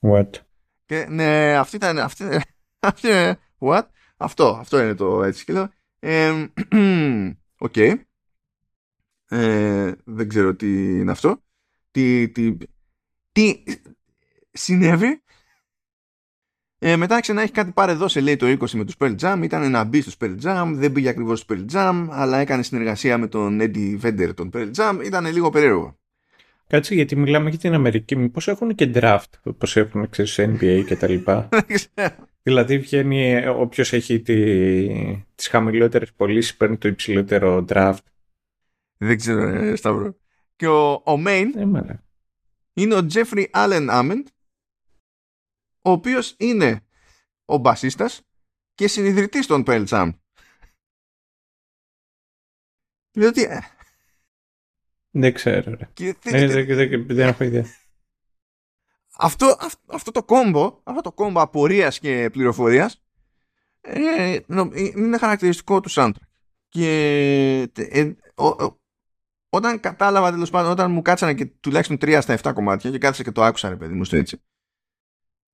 What? 0.00 0.30
Και, 0.86 1.06
ναι, 1.08 1.56
αυτή 1.56 1.76
ήταν. 1.76 1.98
Αυτή, 1.98 2.24
αυτή, 2.78 3.08
what? 3.58 3.82
Αυτό, 4.16 4.56
αυτό 4.60 4.82
είναι 4.82 4.94
το 4.94 5.22
έτσι. 5.22 5.44
Και 5.44 5.52
λέω. 5.52 5.68
Οκ. 7.58 7.76
Ε, 7.76 8.06
ε, 9.28 9.94
δεν 10.04 10.28
ξέρω 10.28 10.54
τι 10.54 10.98
είναι 11.00 11.10
αυτό. 11.10 11.42
Τι, 11.90 12.28
τι, 12.28 12.56
τι 13.32 13.62
συνέβη. 14.50 15.22
Ε, 16.78 16.96
μετά 16.96 17.20
ξανά 17.20 17.42
έχει 17.42 17.52
κάτι 17.52 17.72
πάρε 17.72 17.92
εδώ 17.92 18.08
σε 18.08 18.20
λέει 18.20 18.36
το 18.36 18.46
20 18.46 18.70
με 18.70 18.84
τους 18.84 18.94
Pearl 18.98 19.14
Jam. 19.20 19.40
Ήταν 19.42 19.70
να 19.70 19.84
μπει 19.84 20.00
στους 20.00 20.16
Pearl 20.20 20.36
Jam. 20.42 20.72
Δεν 20.74 20.92
πήγε 20.92 21.08
ακριβώς 21.08 21.40
στους 21.40 21.56
Pearl 21.56 21.72
Jam. 21.72 22.06
Αλλά 22.10 22.38
έκανε 22.38 22.62
συνεργασία 22.62 23.18
με 23.18 23.26
τον 23.26 23.58
Eddie 23.60 24.00
Vedder 24.00 24.34
των 24.34 24.50
Pearl 24.52 24.70
Jam. 24.76 25.00
Ήταν 25.04 25.26
λίγο 25.26 25.50
περίεργο. 25.50 25.98
Κάτσε 26.66 26.94
γιατί 26.94 27.16
μιλάμε 27.16 27.50
για 27.50 27.58
την 27.58 27.74
Αμερική. 27.74 28.16
Μήπως 28.16 28.48
έχουν 28.48 28.74
και 28.74 28.90
draft 28.94 29.30
όπως 29.42 29.76
έχουν 29.76 30.08
ξέρεις 30.08 30.38
NBA 30.40 30.84
και 30.86 30.96
τα 30.96 31.08
λοιπά. 31.08 31.48
δηλαδή 32.42 32.78
βγαίνει 32.78 33.46
όποιος 33.46 33.92
έχει 33.92 34.20
τη, 34.20 35.24
τις 35.34 35.48
χαμηλότερες 35.48 36.12
πωλήσεις 36.12 36.56
παίρνει 36.56 36.76
το 36.76 36.88
υψηλότερο 36.88 37.64
draft. 37.68 38.04
Δεν 38.96 39.16
ξέρω 39.16 39.48
ε, 39.48 39.76
Σταύρο. 39.76 40.16
Και 40.56 40.66
ο, 40.66 40.92
ο 40.92 41.22
main 41.26 41.46
ε, 41.56 41.94
είναι 42.72 42.94
ο 42.94 43.06
Jeffrey 43.12 43.46
Allen 43.50 43.88
Ament 43.90 44.24
ο 45.86 45.90
οποίος 45.90 46.34
είναι 46.38 46.86
ο 47.44 47.56
μπασίστας 47.56 48.22
και 48.74 48.88
συνειδητής 48.88 49.46
των 49.46 49.62
Pearl 49.66 49.86
Jam. 49.86 50.10
Δηλαδή, 53.16 53.42
ε, 53.42 53.58
δεν 55.16 55.32
ξέρω. 55.32 55.74
Ρε. 55.78 55.88
Και, 55.92 56.16
ε, 56.24 56.46
δεν, 56.46 56.66
δεν, 56.66 57.06
δεν 57.06 57.28
έχω 57.28 57.44
ιδέα. 57.44 57.64
Αυτό, 59.18 59.56
αυτό, 59.86 60.10
το 60.10 60.24
κόμπο, 60.24 60.80
αυτό 60.84 61.00
το 61.00 61.12
κόμπο 61.12 61.40
απορίας 61.40 61.98
και 61.98 62.28
πληροφορίας 62.32 63.02
ε, 63.80 64.38
είναι 64.94 65.18
χαρακτηριστικό 65.18 65.80
του 65.80 65.90
soundtrack. 65.90 66.26
Και 66.68 67.70
ε, 67.74 68.12
όταν 69.48 69.80
κατάλαβα 69.80 70.30
τέλος 70.30 70.50
πάντων, 70.50 70.70
όταν 70.70 70.90
μου 70.90 71.02
κάτσανε 71.02 71.34
και 71.34 71.46
τουλάχιστον 71.46 71.98
τρία 71.98 72.20
στα 72.20 72.38
7 72.42 72.52
κομμάτια 72.54 72.90
και 72.90 72.98
κάθισα 72.98 73.22
και 73.22 73.32
το 73.32 73.42
άκουσα 73.42 73.68
ρε 73.68 73.76
παιδί 73.76 73.94
μου 73.94 74.04
στο 74.04 74.16
έτσι, 74.16 74.42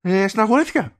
ε, 0.00 0.28
συναγορεύτηκα. 0.28 0.98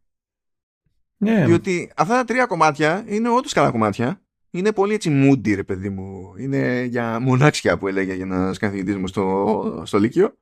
Ναι. 1.17 1.47
Διότι 1.47 1.93
αυτά 1.97 2.15
τα 2.15 2.25
τρία 2.25 2.47
κομμάτια 2.47 3.05
είναι 3.07 3.29
όντως 3.29 3.53
καλά 3.53 3.71
κομμάτια 3.71 4.23
είναι 4.51 4.73
πολύ 4.73 4.95
έτσι 4.95 5.11
moody 5.25 5.55
ρε 5.55 5.63
παιδί 5.65 5.89
μου. 5.89 6.35
Είναι 6.37 6.83
για 6.83 7.21
μονάξια 7.21 7.79
που 7.79 7.89
έλεγε 7.89 8.15
για 8.15 8.27
να 8.27 8.55
καθηγητής 8.55 8.97
μου 8.97 9.07
στο, 9.07 9.83
στο 9.87 9.99
Λύκειο. 9.99 10.37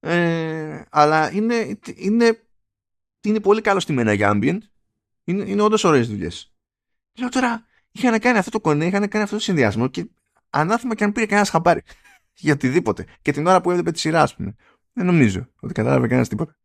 Ε, 0.00 0.82
αλλά 0.90 1.32
είναι, 1.32 1.78
είναι, 1.94 2.42
είναι 3.22 3.40
πολύ 3.40 3.60
καλός 3.60 3.82
στημένα 3.82 4.12
για 4.12 4.32
ambient. 4.34 4.58
Είναι, 5.24 5.44
είναι 5.44 5.62
όντως 5.62 5.84
ωραίες 5.84 6.08
δουλειές. 6.08 6.52
Λέω 7.18 7.28
τώρα, 7.28 7.66
είχαν 7.92 8.18
κάνει 8.18 8.38
αυτό 8.38 8.50
το 8.50 8.60
κονέ, 8.60 8.86
είχαν 8.86 9.08
κάνει 9.08 9.24
αυτό 9.24 9.36
το 9.36 9.42
συνδυασμό 9.42 9.88
και 9.88 10.06
ανάθυμα 10.50 10.94
και 10.94 11.04
αν 11.04 11.12
πήρε 11.12 11.26
κανένα 11.26 11.46
χαμπάρι. 11.46 11.82
για 12.40 12.52
οτιδήποτε. 12.52 13.04
Και 13.22 13.32
την 13.32 13.46
ώρα 13.46 13.60
που 13.60 13.70
έβλεπε 13.70 13.90
τη 13.90 13.98
σειρά, 13.98 14.22
ας 14.22 14.34
πούμε. 14.34 14.54
Δεν 14.92 15.06
νομίζω 15.06 15.48
ότι 15.60 15.72
κατάλαβε 15.74 16.06
κανένας 16.06 16.28
τίποτα. 16.28 16.56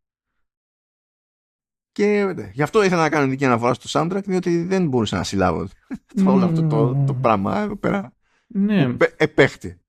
Και 1.95 2.33
ναι, 2.35 2.49
γι' 2.53 2.61
αυτό 2.61 2.83
ήθελα 2.83 3.01
να 3.01 3.09
κάνω 3.09 3.27
δική 3.27 3.45
αναφορά 3.45 3.73
στο 3.73 3.99
soundtrack, 3.99 4.23
διότι 4.25 4.63
δεν 4.63 4.87
μπορούσα 4.87 5.17
να 5.17 5.23
συλλάβω 5.23 5.67
όλο 6.25 6.45
αυτό 6.45 6.67
το, 6.67 7.03
το 7.07 7.13
πράγμα 7.13 7.59
εδώ 7.59 7.75
πέρα. 7.75 8.13
Ναι. 8.47 8.95
Επέχτη. 9.17 9.79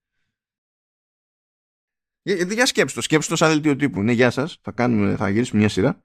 Για, 2.23 2.35
για 2.35 2.67
σκέψου 2.67 2.95
το, 2.95 3.01
σκέψου 3.01 3.29
το 3.29 3.37
σαν 3.37 3.49
δελτίο 3.49 3.77
τύπου. 3.77 4.03
Ναι, 4.03 4.13
γεια 4.13 4.31
σας. 4.31 4.59
Θα, 4.63 4.71
κάνουμε, 4.71 5.17
θα 5.17 5.29
γυρίσουμε 5.29 5.61
μια 5.61 5.69
σειρά. 5.69 6.05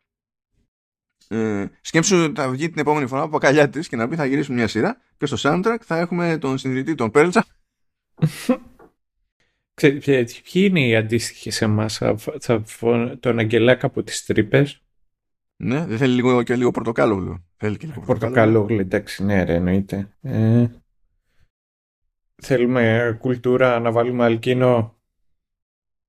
Ε, 1.27 1.65
σκέψου 1.81 2.31
θα 2.35 2.49
βγει 2.49 2.69
την 2.69 2.79
επόμενη 2.79 3.07
φορά 3.07 3.21
από 3.21 3.37
καλιά 3.37 3.69
της 3.69 3.87
και 3.87 3.95
να 3.95 4.07
πει 4.07 4.15
θα 4.15 4.25
γυρίσουμε 4.25 4.57
μια 4.57 4.67
σειρά 4.67 5.01
και 5.17 5.25
στο 5.25 5.37
soundtrack 5.39 5.77
θα 5.81 5.97
έχουμε 5.97 6.37
τον 6.37 6.57
συνδυτή 6.57 6.95
τον 6.95 7.11
Πέλτσα. 7.11 7.45
Ποιοι 9.73 10.25
είναι 10.51 10.87
οι 10.87 10.95
αντίστοιχοι 10.95 11.49
σε 11.49 11.65
εμάς, 11.65 12.01
τον 13.19 13.39
Αγγελάκα 13.39 13.85
από 13.85 14.03
τις 14.03 14.25
τρύπες; 14.25 14.81
Ναι, 15.63 15.85
δεν 15.85 15.97
θέλει 15.97 16.13
λίγο, 16.13 16.43
και 16.43 16.55
λίγο 16.55 16.71
πορτοκάλογλου. 16.71 17.45
Θέλει 17.57 17.77
και 17.77 17.87
λίγο 17.87 18.01
πορτοκάλογλου, 18.01 18.79
εντάξει, 18.79 19.23
ναι, 19.23 19.43
ρε, 19.43 19.53
εννοείται. 19.53 20.09
Ε, 20.21 20.67
θέλουμε 22.35 23.15
κουλτούρα 23.19 23.79
να 23.79 23.91
βάλουμε 23.91 24.23
αλκίνο. 24.23 24.95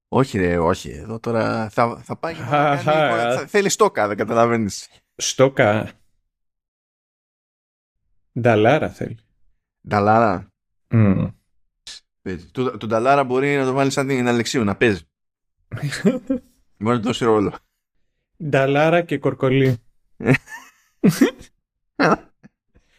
Όχι, 0.08 0.38
ρε, 0.38 0.58
όχι. 0.58 0.90
Εδώ 0.90 1.20
τώρα 1.20 1.68
θα, 1.68 2.00
θα 2.02 2.16
πάει. 2.16 2.34
θα, 2.34 2.76
θα, 2.76 3.46
θέλει 3.46 3.68
στόκα, 3.68 4.08
δεν 4.08 4.16
καταλαβαίνεις. 4.16 4.88
Στόκα. 5.16 5.90
Νταλάρα 8.40 8.88
θέλει. 8.88 9.18
Νταλάρα. 9.88 10.46
Mm. 10.88 11.32
Του, 12.52 12.76
του 12.78 12.86
Νταλάρα 12.86 13.24
μπορεί 13.24 13.56
να 13.56 13.64
το 13.64 13.72
βάλεις 13.72 13.92
σαν 13.92 14.06
την 14.06 14.28
Αλεξίου, 14.28 14.64
να 14.64 14.76
παίζει. 14.76 15.02
μπορεί 16.78 16.96
να 16.96 17.02
δώσει 17.02 17.24
ρόλο. 17.24 17.54
Νταλάρα 18.44 19.02
και 19.02 19.18
Κορκολί. 19.18 19.76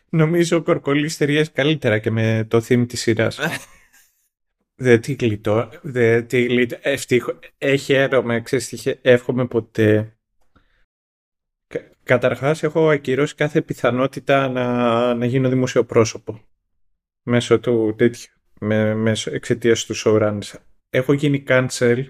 Νομίζω 0.09 0.57
ο 0.57 0.61
Κορκολί 0.61 1.11
ταιριάζει 1.11 1.51
καλύτερα 1.51 1.99
και 1.99 2.11
με 2.11 2.45
το 2.49 2.57
theme 2.57 2.85
της 2.87 3.01
σειράς. 3.01 3.39
Δεν 4.75 5.01
τι 5.01 5.13
γλιτώ. 5.13 5.69
Δεν 5.81 6.27
τι 6.27 6.43
γλιτώ. 6.43 6.77
Ευτυχώ. 6.81 7.39
Έχει 7.57 7.93
έρωμα. 7.93 8.39
Ξέρεις, 8.39 8.85
εύχομαι 9.01 9.47
ποτέ. 9.47 10.17
Κα, 11.67 11.79
καταρχάς 12.03 12.63
έχω 12.63 12.89
ακυρώσει 12.89 13.35
κάθε 13.35 13.61
πιθανότητα 13.61 14.49
να, 14.49 15.13
να 15.13 15.25
γίνω 15.25 15.49
δημοσιοπρόσωπο. 15.49 16.41
Μέσω 17.23 17.59
του 17.59 17.95
τέτοιου. 17.97 18.31
Με, 18.59 18.95
μέσω 18.95 19.33
εξαιτίας 19.33 19.85
του 19.85 19.95
showrunners. 19.97 20.53
Έχω 20.89 21.13
γίνει 21.13 21.43
cancel 21.47 22.05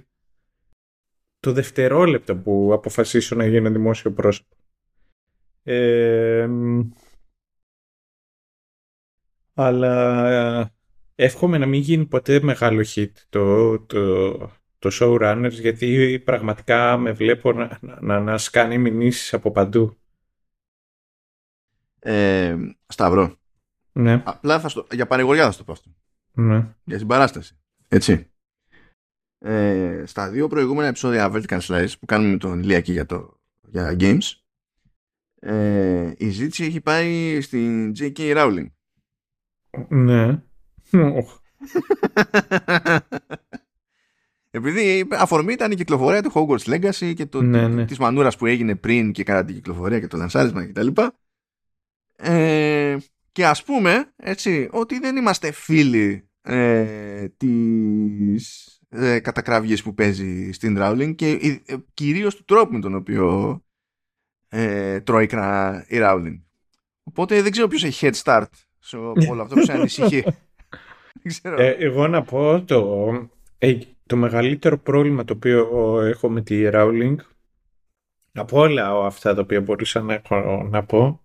το 1.43 1.51
δευτερόλεπτο 1.51 2.35
που 2.35 2.69
αποφασίσω 2.73 3.35
να 3.35 3.47
γίνω 3.47 3.69
δημόσιο 3.69 4.11
πρόσωπο. 4.11 4.55
Ε, 5.63 6.49
αλλά 9.53 10.73
εύχομαι 11.15 11.57
να 11.57 11.65
μην 11.65 11.81
γίνει 11.81 12.05
ποτέ 12.05 12.41
μεγάλο 12.41 12.85
hit 12.95 13.11
το, 13.29 13.79
το, 13.79 14.31
το 14.79 14.89
showrunners 14.91 15.51
γιατί 15.51 16.21
πραγματικά 16.25 16.97
με 16.97 17.11
βλέπω 17.11 17.51
να, 17.51 17.79
να, 17.81 18.19
να 18.19 18.37
σκάνει 18.37 18.77
μηνύσεις 18.77 19.33
από 19.33 19.51
παντού. 19.51 19.97
Ε, 21.99 22.57
Σταυρό. 22.87 23.35
Ναι. 23.91 24.21
Απλά 24.25 24.59
θα 24.59 24.69
στο, 24.69 24.87
για 24.91 25.07
παρηγοριά 25.07 25.45
θα 25.45 25.51
στο 25.51 25.63
πω 25.63 25.71
αυτό. 25.71 25.89
Ναι. 26.31 26.75
Για 26.83 26.97
συμπαράσταση. 26.97 27.57
Έτσι 27.87 28.32
ε, 29.43 30.03
στα 30.05 30.29
δύο 30.29 30.47
προηγούμενα 30.47 30.87
επεισόδια 30.87 31.31
Vertical 31.33 31.59
Slice 31.59 31.91
που 31.99 32.05
κάνουμε 32.05 32.31
με 32.31 32.37
τον 32.37 32.63
Λιακή 32.63 32.91
για, 32.91 33.05
το, 33.05 33.39
για 33.61 33.95
games 33.99 34.43
ε, 35.45 36.13
η 36.17 36.29
ζήτηση 36.29 36.63
έχει 36.63 36.81
πάει 36.81 37.41
στην 37.41 37.93
J.K. 37.99 38.35
Rowling. 38.37 38.65
Ναι. 39.87 40.43
Επειδή 44.51 45.07
αφορμή 45.11 45.53
ήταν 45.53 45.71
η 45.71 45.75
κυκλοφορία 45.75 46.23
του 46.23 46.31
Hogwarts 46.33 46.73
Legacy 46.73 47.13
και 47.15 47.25
το, 47.25 47.41
Ναι, 47.41 47.67
ναι. 47.67 47.85
της 47.85 47.97
μανούρας 47.97 48.37
που 48.37 48.45
έγινε 48.45 48.75
πριν 48.75 49.11
και 49.11 49.23
κατά 49.23 49.45
την 49.45 49.55
κυκλοφορία 49.55 49.99
και 49.99 50.07
το 50.07 50.17
λανσάρισμα 50.17 50.65
κτλ. 50.65 50.87
Ε, 52.15 52.97
και 53.31 53.45
ας 53.45 53.63
πούμε 53.63 54.13
έτσι 54.15 54.69
ότι 54.71 54.99
δεν 54.99 55.15
είμαστε 55.15 55.51
φίλοι 55.51 56.29
ε, 56.41 57.27
της 57.27 58.72
ε, 58.93 59.19
κατακραυγής 59.19 59.83
που 59.83 59.93
παίζει 59.93 60.51
στην 60.51 60.77
Rowling 60.79 61.15
και 61.15 61.29
ε, 61.65 61.75
κυρίως 61.93 62.35
του 62.35 62.43
τρόπου 62.43 62.73
με 62.73 62.79
τον 62.79 62.95
οποίο 62.95 63.59
ε, 64.49 64.99
τρώει 65.01 65.23
ικρά 65.23 65.85
η 65.87 65.97
Rowling. 66.01 66.41
Οπότε 67.03 67.41
δεν 67.41 67.51
ξέρω 67.51 67.67
ποιος 67.67 67.83
έχει 67.83 68.09
head 68.09 68.21
start 68.23 68.49
σε 68.79 68.97
όλο 68.97 69.41
αυτό 69.41 69.55
που 69.55 69.63
σε 69.63 69.71
ανησυχεί. 69.71 70.21
δεν 71.21 71.23
ξέρω. 71.23 71.61
Ε, 71.61 71.69
εγώ 71.69 72.07
να 72.07 72.23
πω 72.23 72.61
το, 72.61 73.09
ε, 73.57 73.77
το 74.05 74.15
μεγαλύτερο 74.15 74.77
πρόβλημα 74.77 75.23
το 75.23 75.33
οποίο 75.33 76.01
έχω 76.01 76.29
με 76.29 76.41
τη 76.41 76.63
Rowling 76.73 77.15
από 78.33 78.59
όλα 78.59 79.05
αυτά 79.05 79.33
τα 79.33 79.41
οποία 79.41 79.61
μπορούσα 79.61 80.01
να, 80.01 80.13
έχω, 80.13 80.63
να 80.69 80.83
πω 80.83 81.21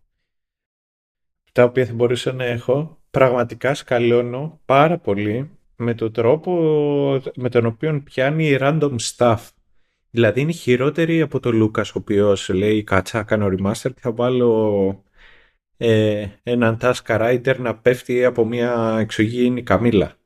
τα 1.53 1.65
οποία 1.65 1.87
θα 1.87 1.95
μπορούσα 1.95 2.33
να 2.33 2.45
έχω 2.45 3.03
πραγματικά 3.11 3.75
σκαλώνω 3.75 4.61
πάρα 4.65 4.99
πολύ 4.99 5.58
με 5.81 5.95
τον 5.95 6.13
τρόπο 6.13 6.53
με 7.37 7.49
τον 7.49 7.67
οποίο 7.67 8.03
πιάνει 8.05 8.57
random 8.61 8.97
stuff. 9.01 9.49
Δηλαδή 10.11 10.41
είναι 10.41 10.53
χειρότερη 10.53 11.21
από 11.21 11.41
τον 11.41 11.57
Λούκας 11.57 11.91
ο 11.91 11.99
οποίος 11.99 12.49
λέει 12.49 12.85
κάτσα 12.85 13.23
κάνω 13.23 13.47
remaster 13.47 13.91
και 13.95 14.01
θα 14.01 14.13
βάλω 14.13 15.05
ε, 15.77 16.27
έναν 16.43 16.79
task 16.81 17.03
writer 17.07 17.57
να 17.59 17.77
πέφτει 17.77 18.25
από 18.25 18.45
μια 18.45 18.97
εξωγήινη 19.01 19.63
καμήλα. 19.63 20.17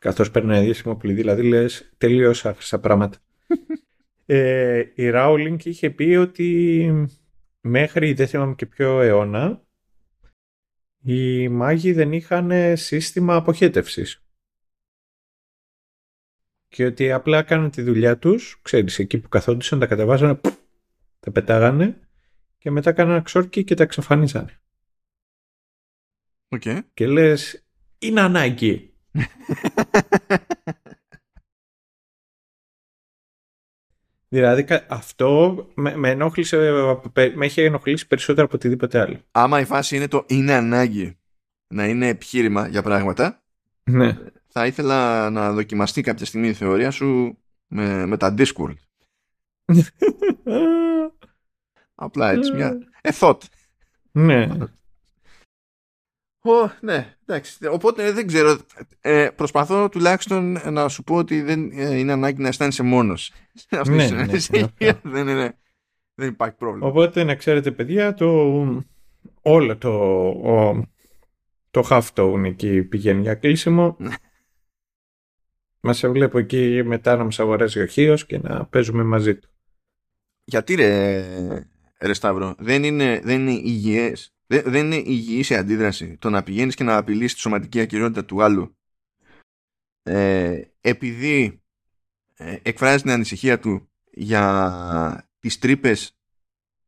Καθώς 0.00 0.30
παίρνει 0.30 0.56
ένα 0.56 0.64
δύσιμο 0.64 0.96
πληδί, 0.96 1.20
δηλαδή 1.20 1.42
λες 1.42 1.92
τελείως 1.98 2.46
άφησα 2.46 2.80
πράγματα. 2.80 3.18
ε, 4.26 4.78
η 4.78 5.10
Rowling 5.14 5.56
είχε 5.64 5.90
πει 5.90 6.14
ότι 6.14 6.90
μέχρι 7.60 8.12
δεν 8.12 8.26
θυμάμαι 8.26 8.54
και 8.54 8.66
ποιο 8.66 9.00
αιώνα 9.00 9.62
οι 11.02 11.48
μάγοι 11.48 11.92
δεν 11.92 12.12
είχαν 12.12 12.76
σύστημα 12.76 13.34
αποχέτευσης. 13.34 14.23
Και 16.74 16.84
ότι 16.86 17.12
απλά 17.12 17.42
κάναν 17.42 17.70
τη 17.70 17.82
δουλειά 17.82 18.18
τους, 18.18 18.58
ξέρεις, 18.62 18.98
εκεί 18.98 19.18
που 19.18 19.28
καθόντουσαν, 19.28 19.78
τα 19.78 19.86
κατεβάζανε, 19.86 20.40
τα 21.20 21.30
πετάγανε 21.30 22.00
και 22.58 22.70
μετά 22.70 22.92
κάνανε 22.92 23.20
ξόρκι 23.20 23.64
και 23.64 23.74
τα 23.74 23.82
εξαφανίζανε. 23.82 24.60
Okay. 26.48 26.80
Και 26.94 27.06
λες, 27.06 27.64
είναι 27.98 28.20
ανάγκη. 28.20 28.94
δηλαδή 34.28 34.66
αυτό 34.88 35.56
με, 35.74 35.96
με, 35.96 36.10
ενόχλησε, 36.10 36.56
με 37.34 37.44
έχει 37.44 37.60
ενοχλήσει 37.60 38.06
περισσότερο 38.06 38.46
από 38.46 38.56
οτιδήποτε 38.56 39.00
άλλο. 39.00 39.20
Άμα 39.30 39.60
η 39.60 39.64
φάση 39.64 39.96
είναι 39.96 40.08
το 40.08 40.24
είναι 40.28 40.52
ανάγκη 40.52 41.18
να 41.66 41.86
είναι 41.86 42.08
επιχείρημα 42.08 42.68
για 42.68 42.82
πράγματα, 42.82 43.42
ναι. 43.84 44.18
Θα 44.58 44.66
ήθελα 44.66 45.30
να 45.30 45.52
δοκιμαστεί 45.52 46.00
κάποια 46.00 46.26
στιγμή 46.26 46.48
η 46.48 46.54
θεωρία 46.54 46.90
σου 46.90 47.38
με, 47.66 48.06
με 48.06 48.16
τα 48.16 48.34
Discord. 48.38 48.74
Απλά 51.94 52.30
έτσι, 52.30 52.52
μια 52.52 52.78
a 53.02 53.10
thought. 53.10 53.38
Ναι. 54.12 54.48
Oh, 56.46 56.70
ναι, 56.80 57.16
εντάξει. 57.26 57.66
Οπότε 57.66 58.12
δεν 58.12 58.26
ξέρω. 58.26 58.58
Ε, 59.00 59.28
προσπαθώ 59.36 59.88
τουλάχιστον 59.88 60.72
να 60.72 60.88
σου 60.88 61.02
πω 61.02 61.14
ότι 61.14 61.42
δεν 61.42 61.70
ε, 61.74 61.98
είναι 61.98 62.12
ανάγκη 62.12 62.42
να 62.42 62.48
αισθάνεσαι 62.48 62.82
μόνος. 62.82 63.32
Ναι, 63.88 64.08
ναι, 64.08 64.24
ναι, 64.24 64.38
δεν, 65.14 65.28
είναι, 65.28 65.58
δεν 66.14 66.28
υπάρχει 66.28 66.56
πρόβλημα. 66.56 66.86
Οπότε 66.86 67.24
να 67.24 67.34
ξέρετε, 67.34 67.70
παιδιά, 67.70 68.14
το, 68.14 68.28
όλο 69.42 69.76
το, 69.76 69.90
ο, 70.28 70.84
το 71.70 71.86
halftone 71.90 72.42
εκεί 72.44 72.82
πηγαίνει 72.82 73.20
για 73.20 73.34
κλείσιμο. 73.34 73.96
Μας 75.84 75.98
σε 75.98 76.08
βλέπω 76.08 76.38
εκεί 76.38 76.82
μετά 76.84 77.16
να 77.16 77.22
μα 77.22 77.30
αγοράζει 77.38 77.80
ο 77.80 77.86
Χίο 77.86 78.14
και 78.14 78.38
να 78.38 78.66
παίζουμε 78.66 79.02
μαζί 79.02 79.34
του. 79.34 79.48
Γιατί 80.44 80.74
ρε, 80.74 81.24
ρε 82.00 82.12
Σταύρο, 82.12 82.54
δεν 82.58 82.84
είναι, 82.84 83.20
δεν 83.24 83.40
είναι 83.40 83.60
υγιές 83.64 84.34
δεν, 84.46 84.62
δεν 84.66 84.84
είναι 84.84 85.02
υγιής 85.06 85.46
σε 85.46 85.56
αντίδραση 85.56 86.16
το 86.16 86.30
να 86.30 86.42
πηγαίνεις 86.42 86.74
και 86.74 86.84
να 86.84 86.96
απειλείς 86.96 87.34
τη 87.34 87.40
σωματική 87.40 87.80
ακυρότητα 87.80 88.24
του 88.24 88.42
άλλου 88.42 88.76
ε, 90.02 90.60
επειδή 90.80 91.62
ε, 92.36 92.56
εκφράζει 92.62 93.02
την 93.02 93.10
ανησυχία 93.10 93.58
του 93.58 93.88
για 94.10 95.28
τις 95.38 95.58
τρύπες 95.58 96.16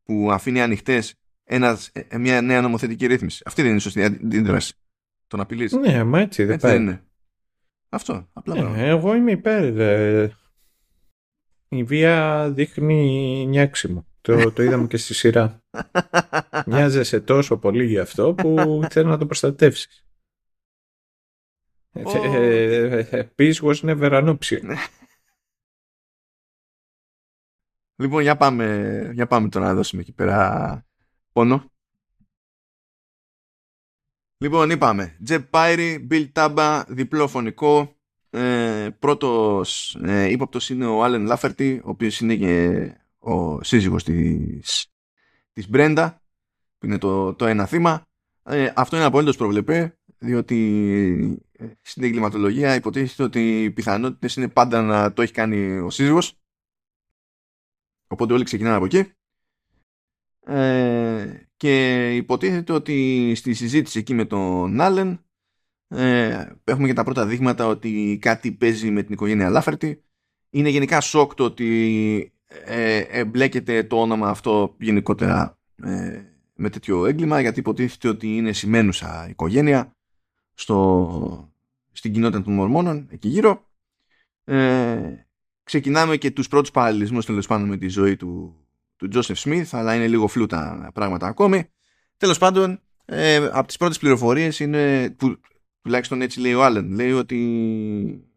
που 0.03 0.33
αφήνει 0.33 0.63
ανοιχτές 0.63 1.15
ένας, 1.45 1.91
ε, 1.93 2.19
μια 2.19 2.41
νέα 2.41 2.61
νομοθετική 2.61 3.07
ρύθμιση. 3.07 3.43
Αυτή 3.47 3.61
δεν 3.61 3.71
είναι 3.71 3.79
η 3.79 3.83
σωστή 3.83 4.03
αντίδραση. 4.03 4.75
Το 5.27 5.37
να 5.37 5.43
απειλείς. 5.43 5.73
Ναι, 5.73 6.05
μα 6.05 6.21
έτσι 6.21 6.45
δεν 6.45 6.59
πάει. 6.59 6.77
είναι. 6.77 7.06
Αυτό. 7.89 8.29
Απλά 8.33 8.57
ε, 8.57 8.89
εγώ 8.89 9.15
είμαι 9.15 9.31
υπέρ. 9.31 9.79
Ε, 9.81 10.37
η 11.69 11.85
βία 11.85 12.49
δείχνει 12.51 13.47
νιάξιμο. 13.47 14.07
Το, 14.21 14.53
το 14.53 14.63
είδαμε 14.63 14.87
και 14.87 14.97
στη 14.97 15.15
σειρά. 15.15 15.63
Μοιάζεσαι 16.67 17.21
τόσο 17.21 17.59
πολύ 17.59 17.85
γι' 17.85 17.99
αυτό 17.99 18.35
που 18.35 18.81
θέλω 18.91 19.09
να 19.09 19.19
το 19.19 19.27
προστατεύσεις. 19.27 20.07
Peace 23.37 23.61
was 23.61 23.81
never 23.83 24.11
an 24.11 24.37
option. 24.37 24.77
Λοιπόν, 27.99 28.23
για 28.23 28.37
πάμε, 28.37 29.11
για 29.13 29.27
πάμε 29.27 29.49
τώρα 29.49 29.67
να 29.67 29.75
δώσουμε 29.75 30.03
εκεί 30.03 30.13
πέρα 30.13 30.87
πόνο. 31.33 31.71
Λοιπόν, 34.39 34.71
είπαμε. 34.71 35.17
Τζεπ 35.25 35.51
Πάιρι, 35.51 36.07
Bill 36.11 36.27
Taba, 36.33 36.83
διπλό 36.89 37.29
φωνικό. 37.29 37.97
Ε, 38.31 38.89
πρώτος 38.99 39.95
ε, 40.03 40.31
ύποπτος 40.31 40.71
είναι 40.71 40.87
ο 40.87 41.05
Άλεν 41.05 41.27
Λάφερτη, 41.27 41.81
ο 41.85 41.91
οποίος 41.91 42.21
είναι 42.21 42.37
και 42.37 42.91
ο 43.19 43.63
σύζυγος 43.63 44.05
της, 44.05 44.87
της 45.53 45.69
Μπρέντα 45.69 46.23
που 46.79 46.87
είναι 46.87 46.99
το, 46.99 47.35
το 47.35 47.47
ένα 47.47 47.67
θύμα 47.67 48.07
ε, 48.43 48.73
αυτό 48.77 48.97
είναι 48.97 49.05
απολύτως 49.05 49.37
προβλεπέ 49.37 49.99
διότι 50.19 51.41
ε, 51.53 51.67
στην 51.83 52.03
εγκληματολογία 52.03 52.75
υποτίθεται 52.75 53.23
ότι 53.23 53.63
οι 53.63 53.71
πιθανότητες 53.71 54.37
είναι 54.37 54.49
πάντα 54.49 54.83
να 54.83 55.13
το 55.13 55.23
έχει 55.23 55.33
κάνει 55.33 55.79
ο 55.79 55.91
σύζυγος 55.91 56.39
οπότε 58.07 58.33
όλοι 58.33 58.45
ξεκινάνε 58.45 58.77
από 58.77 58.85
εκεί 58.85 59.13
ε, 60.47 61.46
και 61.57 62.15
υποτίθεται 62.15 62.73
ότι 62.73 63.33
στη 63.35 63.55
συζήτηση 63.55 63.99
εκεί 63.99 64.15
με 64.15 64.25
τον 64.25 64.81
Άλεν 64.81 65.25
ε, 65.89 66.47
έχουμε 66.65 66.87
και 66.87 66.93
τα 66.93 67.05
πρώτα 67.05 67.27
δείγματα 67.27 67.67
ότι 67.67 68.19
κάτι 68.21 68.53
παίζει 68.53 68.91
με 68.91 69.03
την 69.03 69.13
οικογένεια 69.13 69.51
Λάφερτη 69.51 70.03
είναι 70.51 70.69
γενικά 70.69 71.01
σοκ 71.01 71.35
το 71.35 71.45
ότι 71.45 72.33
ε, 72.65 72.99
εμπλέκεται 72.99 73.83
το 73.83 74.01
όνομα 74.01 74.29
αυτό 74.29 74.75
γενικότερα 74.79 75.59
ε, 75.83 76.23
με 76.55 76.71
τέτοιο 76.71 77.07
έγκλημα 77.07 77.41
γιατί 77.41 77.59
υποτίθεται 77.59 78.09
ότι 78.09 78.37
είναι 78.37 78.53
σημαίνουσα 78.53 79.27
οικογένεια 79.29 79.97
στο, 80.55 81.53
στην 81.93 82.13
κοινότητα 82.13 82.43
των 82.43 82.53
Μορμόνων 82.53 83.07
εκεί 83.11 83.29
γύρω. 83.29 83.67
Ε, 84.45 85.27
ξεκινάμε 85.63 86.17
και 86.17 86.31
τους 86.31 86.49
πρώτους 86.49 86.71
παραλληλισμούς 86.71 87.27
τέλος 87.27 87.47
πάντων 87.47 87.69
με 87.69 87.77
τη 87.77 87.89
ζωή 87.89 88.17
του, 88.17 88.66
του 88.97 89.09
Joseph 89.13 89.43
Smith 89.45 89.67
αλλά 89.71 89.95
είναι 89.95 90.09
λίγο 90.09 90.27
φλούτα 90.27 90.91
πράγματα 90.95 91.27
ακόμη. 91.27 91.71
Τέλος 92.17 92.39
πάντων 92.39 92.81
ε, 93.05 93.37
από 93.53 93.67
τις 93.67 93.77
πρώτες 93.77 93.99
πληροφορίες 93.99 94.61
είναι 94.61 95.11
που 95.11 95.41
τουλάχιστον 95.83 96.23
έτσι 96.23 96.41
λέει 96.41 96.55
ο 96.55 96.65
Άλεν 96.65 96.93
λέει 96.93 97.13
ότι 97.13 98.29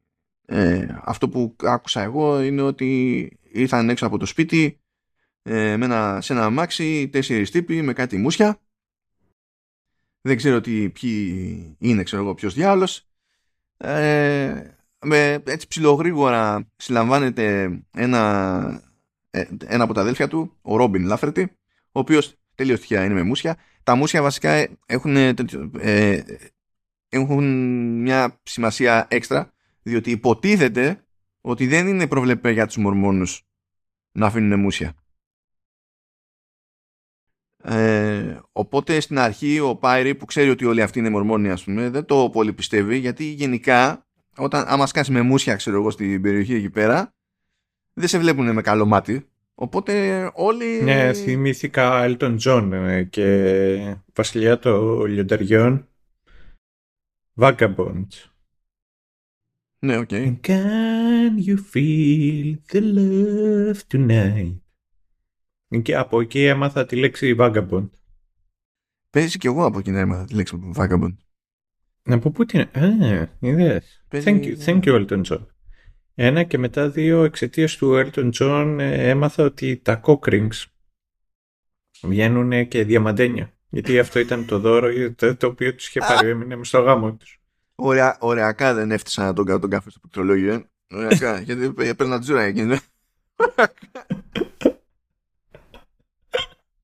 ε, 0.45 0.88
αυτό 1.03 1.30
που 1.30 1.55
άκουσα 1.64 2.01
εγώ 2.01 2.41
είναι 2.41 2.62
ότι 2.62 3.32
ήρθαν 3.51 3.89
έξω 3.89 4.05
από 4.05 4.18
το 4.18 4.26
σπίτι 4.26 4.80
ε, 5.41 5.78
με 5.78 5.86
ένα, 5.86 6.22
σε 6.22 6.34
ένα 6.34 6.45
αμάξι 6.45 7.10
τέσσερις 7.10 7.51
τύποι 7.51 7.82
με 7.82 7.93
κάτι 7.93 8.18
μουσια 8.18 8.60
δεν 10.22 10.38
ξέρω 10.38 10.62
τι, 10.62 10.89
ποιοι 10.89 11.76
είναι 11.80 12.03
ξέρω 12.03 12.22
εγώ 12.22 12.34
ποιος 12.34 12.53
διάολος 12.53 13.10
ε, 13.78 14.78
με, 15.01 15.43
έτσι 15.45 15.68
ψιλογρήγορα 15.68 16.68
συλλαμβάνεται 16.76 17.80
ένα, 17.91 18.84
ε, 18.84 18.89
ένα 19.65 19.84
από 19.84 19.93
τα 19.93 20.01
αδέλφια 20.01 20.27
του 20.27 20.57
ο 20.61 20.75
Ρόμπιν 20.75 21.05
Λάφερτη 21.05 21.57
ο 21.91 21.99
οποίος 21.99 22.36
τελείως 22.55 22.80
τυχαία 22.80 23.05
είναι 23.05 23.13
με 23.13 23.23
μουσια 23.23 23.57
τα 23.84 23.95
μουσια 23.95 24.21
βασικά 24.21 24.67
έχουν, 24.86 25.15
ε, 25.15 26.23
έχουν 27.09 27.43
μια 28.01 28.39
σημασία 28.43 29.07
έξτρα 29.09 29.53
διότι 29.82 30.11
υποτίθεται 30.11 31.03
ότι 31.41 31.67
δεν 31.67 31.88
είναι 31.88 32.07
προβλεπέ 32.07 32.51
για 32.51 32.65
τους 32.65 32.77
μορμόνους 32.77 33.43
να 34.11 34.25
αφήνουν 34.25 34.59
μουσια. 34.59 34.93
Ε, 37.63 38.39
οπότε 38.51 38.99
στην 38.99 39.19
αρχή 39.19 39.59
ο 39.59 39.75
Πάιρη 39.75 40.15
που 40.15 40.25
ξέρει 40.25 40.49
ότι 40.49 40.65
όλοι 40.65 40.82
αυτοί 40.82 40.99
είναι 40.99 41.09
μορμόνοι 41.09 41.49
ας 41.49 41.63
πούμε 41.63 41.89
δεν 41.89 42.05
το 42.05 42.30
πολύ 42.30 42.53
πιστεύει 42.53 42.97
γιατί 42.97 43.23
γενικά 43.23 44.07
όταν 44.36 44.63
άμα 44.67 44.86
σκάσει 44.86 45.11
με 45.11 45.21
μούσια, 45.22 45.55
ξέρω 45.55 45.77
εγώ, 45.77 45.89
στην 45.89 46.21
περιοχή 46.21 46.53
εκεί 46.53 46.69
πέρα, 46.69 47.13
δεν 48.00 48.08
σε 48.08 48.20
βλέπουν 48.20 48.54
με 48.54 48.62
καλό 48.62 48.86
μάτι. 48.86 49.28
Οπότε 49.56 50.24
όλοι... 50.34 50.82
Ναι, 50.84 51.14
θυμήθηκα 51.14 52.06
Elton 52.06 52.38
John 52.39 52.72
ε, 52.72 53.04
και 53.04 53.97
βασιλιά 54.14 54.60
των 54.60 55.06
λιονταριών. 55.06 55.88
Vagabonds. 57.36 58.30
Ναι, 59.80 59.97
OK. 59.97 60.10
Okay. 60.12 60.39
Can 60.41 61.32
you 61.45 61.58
feel 61.74 62.56
the 62.72 62.82
love 62.95 63.80
tonight? 63.91 64.58
Και 65.82 65.95
από 65.95 66.22
εκεί 66.22 66.45
έμαθα 66.45 66.86
τη 66.86 66.95
λέξη 66.95 67.36
Vagabond. 67.39 67.89
Παίζει 69.10 69.38
και 69.38 69.47
εγώ 69.47 69.66
από 69.66 69.80
εκεί 69.80 69.91
να 69.91 70.00
έμαθα 70.00 70.26
τη 70.26 70.34
λέξη 70.34 70.72
Vagabond. 70.76 71.16
Από 72.04 72.32
πού 72.32 72.45
την... 72.45 72.60
Α, 72.60 73.30
είδες. 73.39 74.06
Thank 74.10 74.43
you, 74.43 74.58
thank 74.66 74.84
you, 74.84 75.08
Elton 75.08 75.24
John. 75.24 75.45
Ένα 76.22 76.43
και 76.43 76.57
μετά 76.57 76.89
δύο 76.89 77.24
εξαιτίας 77.24 77.76
του 77.76 77.91
Elton 77.93 78.32
John 78.39 78.76
ε, 78.80 79.09
έμαθα 79.09 79.43
ότι 79.43 79.78
τα 79.78 80.01
cock 80.03 80.47
βγαίνουν 82.03 82.67
και 82.67 82.84
διαμαντένια. 82.84 83.53
Γιατί 83.70 83.99
αυτό 83.99 84.20
ήταν 84.20 84.45
το 84.45 84.59
δώρο 84.59 85.13
το, 85.15 85.36
το 85.36 85.47
οποίο 85.47 85.76
τους 85.76 85.88
είχε 85.88 85.99
πάρει, 85.99 86.30
έμεινε 86.30 86.63
στο 86.63 86.80
γάμο 86.80 87.13
τους. 87.13 87.39
Ωραία, 87.76 88.17
ωραιακά 88.20 88.74
δεν 88.74 88.91
έφτιασα 88.91 89.24
να 89.24 89.34
τον 89.34 89.45
κάνω 89.45 89.59
τον 89.59 89.70
κάφε 89.70 89.89
στο 89.89 89.99
πληκτρολόγιο. 89.99 90.53
Ε. 90.53 90.70
Ωραιακά, 90.91 91.39
γιατί 91.47 91.74
έπαιρνα 91.78 92.20
τζούρα 92.20 92.41
εκείνη. 92.41 92.78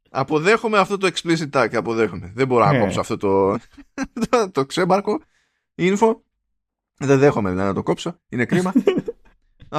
Αποδέχομαι 0.09 0.77
αυτό 0.77 0.97
το 0.97 1.11
explicit 1.13 1.49
tag. 1.49 1.75
Αποδέχομαι. 1.75 2.31
Δεν 2.35 2.47
μπορώ 2.47 2.65
να 2.65 2.71
ναι. 2.71 2.79
κόψω 2.79 2.99
αυτό 2.99 3.17
το, 3.17 3.57
το, 4.29 4.49
το 4.55 4.65
ξέμπαρκο 4.65 5.21
info. 5.75 6.15
Δεν 6.97 7.19
δέχομαι 7.19 7.49
δηλαδή 7.49 7.67
να 7.67 7.75
το 7.75 7.83
κόψω. 7.83 8.19
Είναι 8.29 8.45
κρίμα. 8.45 8.73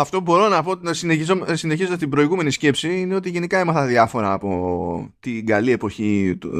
Αυτό 0.00 0.20
μπορώ 0.20 0.48
να 0.48 0.62
πω, 0.62 0.74
να 0.74 0.92
συνεχίζω, 0.92 1.56
συνεχίζω 1.56 1.96
την 1.96 2.10
προηγούμενη 2.10 2.50
σκέψη, 2.50 3.00
είναι 3.00 3.14
ότι 3.14 3.30
γενικά 3.30 3.58
έμαθα 3.58 3.86
διάφορα 3.86 4.32
από 4.32 5.14
την 5.20 5.46
καλή 5.46 5.70
εποχή. 5.70 6.36
Του, 6.40 6.50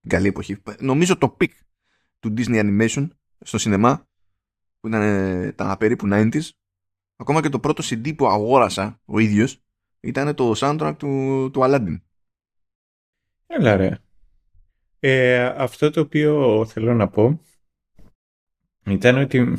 την 0.00 0.10
καλή 0.10 0.28
εποχή. 0.28 0.62
Νομίζω 0.78 1.18
το 1.18 1.36
peak 1.40 1.50
του 2.18 2.34
Disney 2.36 2.60
Animation 2.60 3.08
στο 3.40 3.58
σινεμά, 3.58 4.06
που 4.80 4.88
ήταν 4.88 5.02
ε, 5.02 5.52
τα 5.52 5.76
περίπου 5.76 6.08
90s. 6.10 6.48
Ακόμα 7.16 7.42
και 7.42 7.48
το 7.48 7.60
πρώτο 7.60 7.82
CD 7.86 8.16
που 8.16 8.26
αγόρασα 8.26 9.00
ο 9.04 9.18
ίδιος 9.18 9.62
ήταν 10.00 10.34
το 10.34 10.52
soundtrack 10.56 10.94
του, 10.98 11.50
του 11.52 11.60
Aladdin. 11.62 12.00
Έλα 13.46 13.76
ρε. 13.76 13.98
Ε, 15.00 15.44
αυτό 15.44 15.90
το 15.90 16.00
οποίο 16.00 16.64
θέλω 16.66 16.94
να 16.94 17.08
πω 17.08 17.40
ήταν 18.92 19.18
ότι 19.18 19.58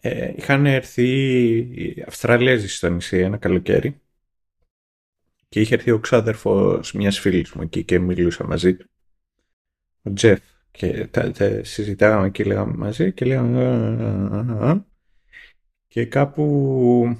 ε, 0.00 0.32
είχαν 0.36 0.66
έρθει 0.66 1.08
οι 1.58 2.04
Αυστραλέζοι 2.06 2.68
στο 2.68 2.88
νησί 2.88 3.18
ένα 3.18 3.36
καλοκαίρι 3.36 4.00
και 5.48 5.60
είχε 5.60 5.74
έρθει 5.74 5.90
ο 5.90 5.98
ξάδερφος 5.98 6.92
μιας 6.92 7.18
φίλης 7.18 7.52
μου 7.52 7.62
εκεί 7.62 7.84
και 7.84 7.98
μιλούσα 7.98 8.46
μαζί 8.46 8.76
του. 8.76 8.86
Ο 10.02 10.12
Τζεφ. 10.12 10.40
Και 10.70 11.06
τα, 11.06 11.30
τα 11.30 11.64
συζητάγαμε 11.64 12.30
και 12.30 12.44
λέγαμε 12.44 12.76
μαζί 12.76 13.12
και 13.12 13.24
λέγαμε 13.24 14.84
και 15.86 16.06
κάπου 16.06 17.16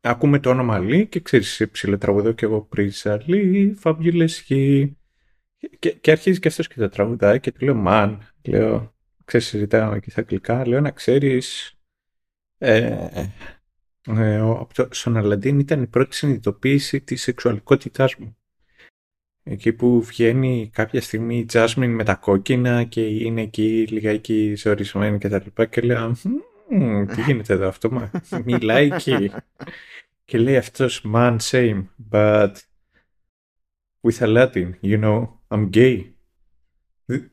ακούμε 0.00 0.38
το 0.38 0.50
όνομα 0.50 0.78
Λί 0.78 1.06
και 1.06 1.20
ξέρεις 1.20 1.64
τραγουδό 1.98 2.32
και 2.32 2.44
εγώ 2.44 2.62
πρίσα 2.62 3.22
Λί, 3.26 3.78
fabulous 3.82 4.28
he. 4.48 4.90
Και, 5.78 5.90
και 5.90 6.10
αρχίζει 6.10 6.38
και 6.38 6.48
αυτός 6.48 6.68
και 6.68 6.74
τα 6.78 6.88
τραγουδάει 6.88 7.40
και 7.40 7.52
του 7.52 7.64
λέω 7.64 7.84
man, 7.86 8.18
λέω, 8.42 8.94
ξέρεις 9.24 9.46
συζητάγαμε 9.46 10.00
και 10.00 10.10
στα 10.10 10.20
αγγλικά, 10.20 10.66
λέω 10.66 10.80
να 10.80 10.90
ξέρεις 10.90 11.79
ε, 12.62 13.08
ε, 14.08 14.56
στον 14.90 15.16
Αλαντίν 15.16 15.58
ήταν 15.58 15.82
η 15.82 15.86
πρώτη 15.86 16.16
συνειδητοποίηση 16.16 17.00
της 17.00 17.22
σεξουαλικότητάς 17.22 18.16
μου. 18.16 18.36
Εκεί 19.42 19.72
που 19.72 20.02
βγαίνει 20.02 20.70
κάποια 20.72 21.00
στιγμή 21.00 21.38
η 21.38 21.44
Τζάσμιν 21.44 21.94
με 21.94 22.04
τα 22.04 22.14
κόκκινα 22.14 22.84
και 22.84 23.06
είναι 23.06 23.42
εκεί 23.42 23.86
λιγάκι 23.90 24.54
ζορισμένη 24.54 25.18
και 25.18 25.28
τα 25.28 25.40
λοιπά 25.44 25.66
και 25.66 25.80
λέω 25.80 26.12
τι 27.14 27.22
γίνεται 27.22 27.52
εδώ 27.52 27.68
αυτό 27.68 27.90
μα 27.90 28.10
μιλάει 28.44 28.86
εκεί 28.86 29.32
και 30.24 30.38
λέει 30.38 30.56
αυτός 30.56 31.04
man 31.14 31.36
same 31.50 31.84
but 32.10 32.52
with 34.02 34.20
a 34.20 34.26
Latin 34.26 34.72
you 34.82 34.98
know 35.00 35.28
I'm 35.50 35.70
gay. 35.70 35.96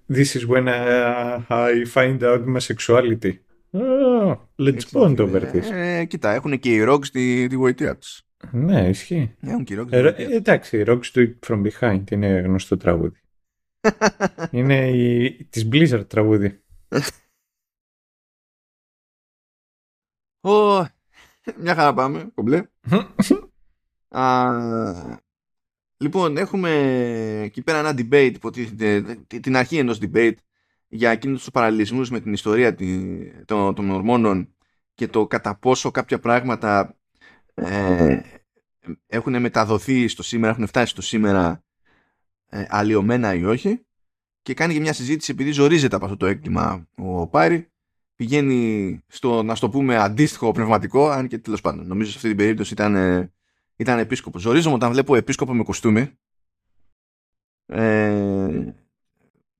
This 0.10 0.36
is 0.36 0.46
when 0.46 0.68
I, 0.68 1.46
I 1.50 1.86
find 1.86 2.24
out 2.24 2.42
my 2.48 2.60
sexuality 2.60 3.47
oh, 3.78 4.38
let's 4.58 4.92
bond 4.92 5.20
over 5.20 5.42
this 5.54 5.72
ε, 5.72 6.06
κοίτα 6.06 6.32
έχουν 6.32 6.60
και 6.60 6.76
οι 6.76 6.86
rocks 6.88 7.08
τη, 7.08 7.48
τη 7.48 7.56
γοητεία 7.56 7.98
τους 7.98 8.28
ναι, 8.52 8.90
ισχύει. 8.90 9.36
Ε, 9.90 10.08
ε, 10.08 10.36
εντάξει, 10.36 10.84
Rocks 10.88 11.12
Do 11.14 11.28
It 11.28 11.34
From 11.48 11.68
Behind 11.68 12.12
είναι 12.12 12.40
γνωστό 12.40 12.78
τραγούδι. 12.78 13.22
είναι 14.52 14.90
η, 14.90 15.44
της 15.50 15.68
Blizzard 15.72 16.06
τραγούδι. 16.08 16.64
Ω, 20.42 20.86
μια 21.58 21.76
χαρά 21.76 21.94
πάμε, 21.94 22.32
κομπλέ. 22.34 22.64
λοιπόν, 25.98 26.38
έχουμε 26.38 26.72
εκεί 27.42 27.62
πέρα 27.62 27.78
ένα 27.80 27.92
debate, 27.98 28.32
υποτίθεται, 28.34 29.16
την 29.28 29.56
αρχή 29.56 29.78
ενός 29.78 30.00
debate 30.02 30.36
για 30.88 31.12
εκείνους 31.12 31.40
τους 31.40 31.52
παραλληλισμούς 31.52 32.10
με 32.10 32.20
την 32.20 32.34
ιστορία 32.34 32.76
των, 33.46 33.76
των 33.76 33.90
ορμόνων 33.90 34.56
και 34.94 35.08
το 35.08 35.28
κατά 35.28 35.56
πόσο 35.56 35.92
κάποια 35.92 36.20
πράγματα 36.20 36.96
ε, 37.54 38.20
έχουν 39.08 39.40
μεταδοθεί 39.40 40.08
στο 40.08 40.24
σήμερα, 40.24 40.52
έχουν 40.52 40.68
φτάσει 40.68 40.92
στο 40.92 41.02
σήμερα 41.02 41.64
ε, 42.50 42.66
αλλοιωμένα 42.68 43.34
ή 43.34 43.44
όχι. 43.44 43.82
Και 44.42 44.54
κάνει 44.54 44.74
και 44.74 44.80
μια 44.80 44.94
συζήτηση 44.94 45.32
επειδή 45.32 45.52
ζορίζεται 45.52 45.96
από 45.96 46.06
αυτό 46.06 46.18
το 46.18 46.26
έκτημα 46.26 46.88
ο 46.96 47.28
Πάρη 47.28 47.72
πηγαίνει 48.16 49.00
στο 49.08 49.44
να 49.44 49.56
στο 49.56 49.70
πούμε 49.70 49.98
αντίστοιχο 49.98 50.52
πνευματικό 50.52 51.10
αν 51.10 51.28
και 51.28 51.38
τέλος 51.38 51.62
πάντων 51.62 51.88
νομίζω 51.88 52.10
σε 52.10 52.16
αυτή 52.16 52.28
την 52.28 52.38
περίπτωση 52.38 52.74
ήταν, 52.74 52.96
ε, 52.96 53.32
ήταν 53.76 54.00
επίσκοπος. 54.00 54.42
Ζορίζομαι 54.42 54.76
όταν 54.76 54.92
βλέπω 54.92 55.16
επίσκοπο 55.16 55.54
με 55.54 55.64
κοστούμι. 55.64 56.12
Ε, 57.66 58.74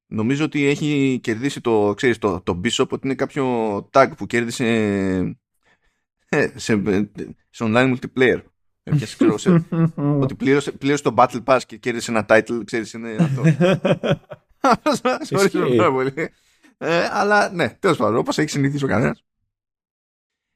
νομίζω 0.08 0.44
ότι 0.44 0.66
έχει 0.66 1.20
κερδίσει 1.24 1.62
το, 1.62 1.94
ξέρεις, 1.96 2.18
το, 2.18 2.42
το 2.42 2.62
Bishop 2.64 2.88
ότι 2.90 3.08
είναι 3.08 3.16
κάποιο 3.16 3.78
tag 3.92 4.08
που 4.18 4.26
κέρδισε 4.26 4.66
ε, 6.30 6.48
σε, 6.56 6.82
σε 7.50 7.64
online 7.68 7.96
multiplayer. 7.96 8.42
Έπιασε, 8.84 9.36
ξέρω, 9.36 9.62
ότι 10.24 10.36
πλήρωσε, 10.36 10.72
πλήρωσε 10.72 11.04
το 11.04 11.14
Battle 11.18 11.44
Pass 11.44 11.60
και 11.66 11.78
κέρδισε 11.78 12.12
ένα 12.12 12.26
title, 12.30 12.62
ξέρεις, 12.66 12.94
είναι 12.94 13.16
αυτό. 13.20 13.44
Συγχωρείτε 15.26 15.76
πάρα 15.76 15.92
πολύ. 15.92 16.14
Ε, 16.78 17.08
αλλά 17.12 17.52
ναι, 17.52 17.70
τέλος 17.70 17.98
πάντων, 17.98 18.18
όπως 18.18 18.38
έχει 18.38 18.50
συνηθίσει 18.50 18.84
ο 18.84 18.88
κανένας. 18.88 19.24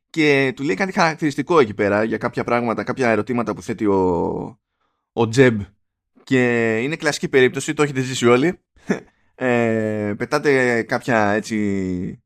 Και 0.09 0.53
του 0.55 0.63
λέει 0.63 0.75
κάτι 0.75 0.91
χαρακτηριστικό 0.91 1.59
εκεί 1.59 1.73
πέρα 1.73 2.03
για 2.03 2.17
κάποια 2.17 2.43
πράγματα, 2.43 2.83
κάποια 2.83 3.09
ερωτήματα 3.09 3.53
που 3.53 3.61
θέτει 3.61 3.85
ο, 3.85 4.59
ο 5.13 5.27
Τζεμπ. 5.27 5.61
Και 6.23 6.77
είναι 6.79 6.95
κλασική 6.95 7.29
περίπτωση, 7.29 7.73
το 7.73 7.83
έχετε 7.83 8.01
ζήσει 8.01 8.27
όλοι. 8.27 8.59
Ε, 9.43 10.13
πετάτε 10.17 10.81
κάποια 10.83 11.29
έτσι 11.29 12.23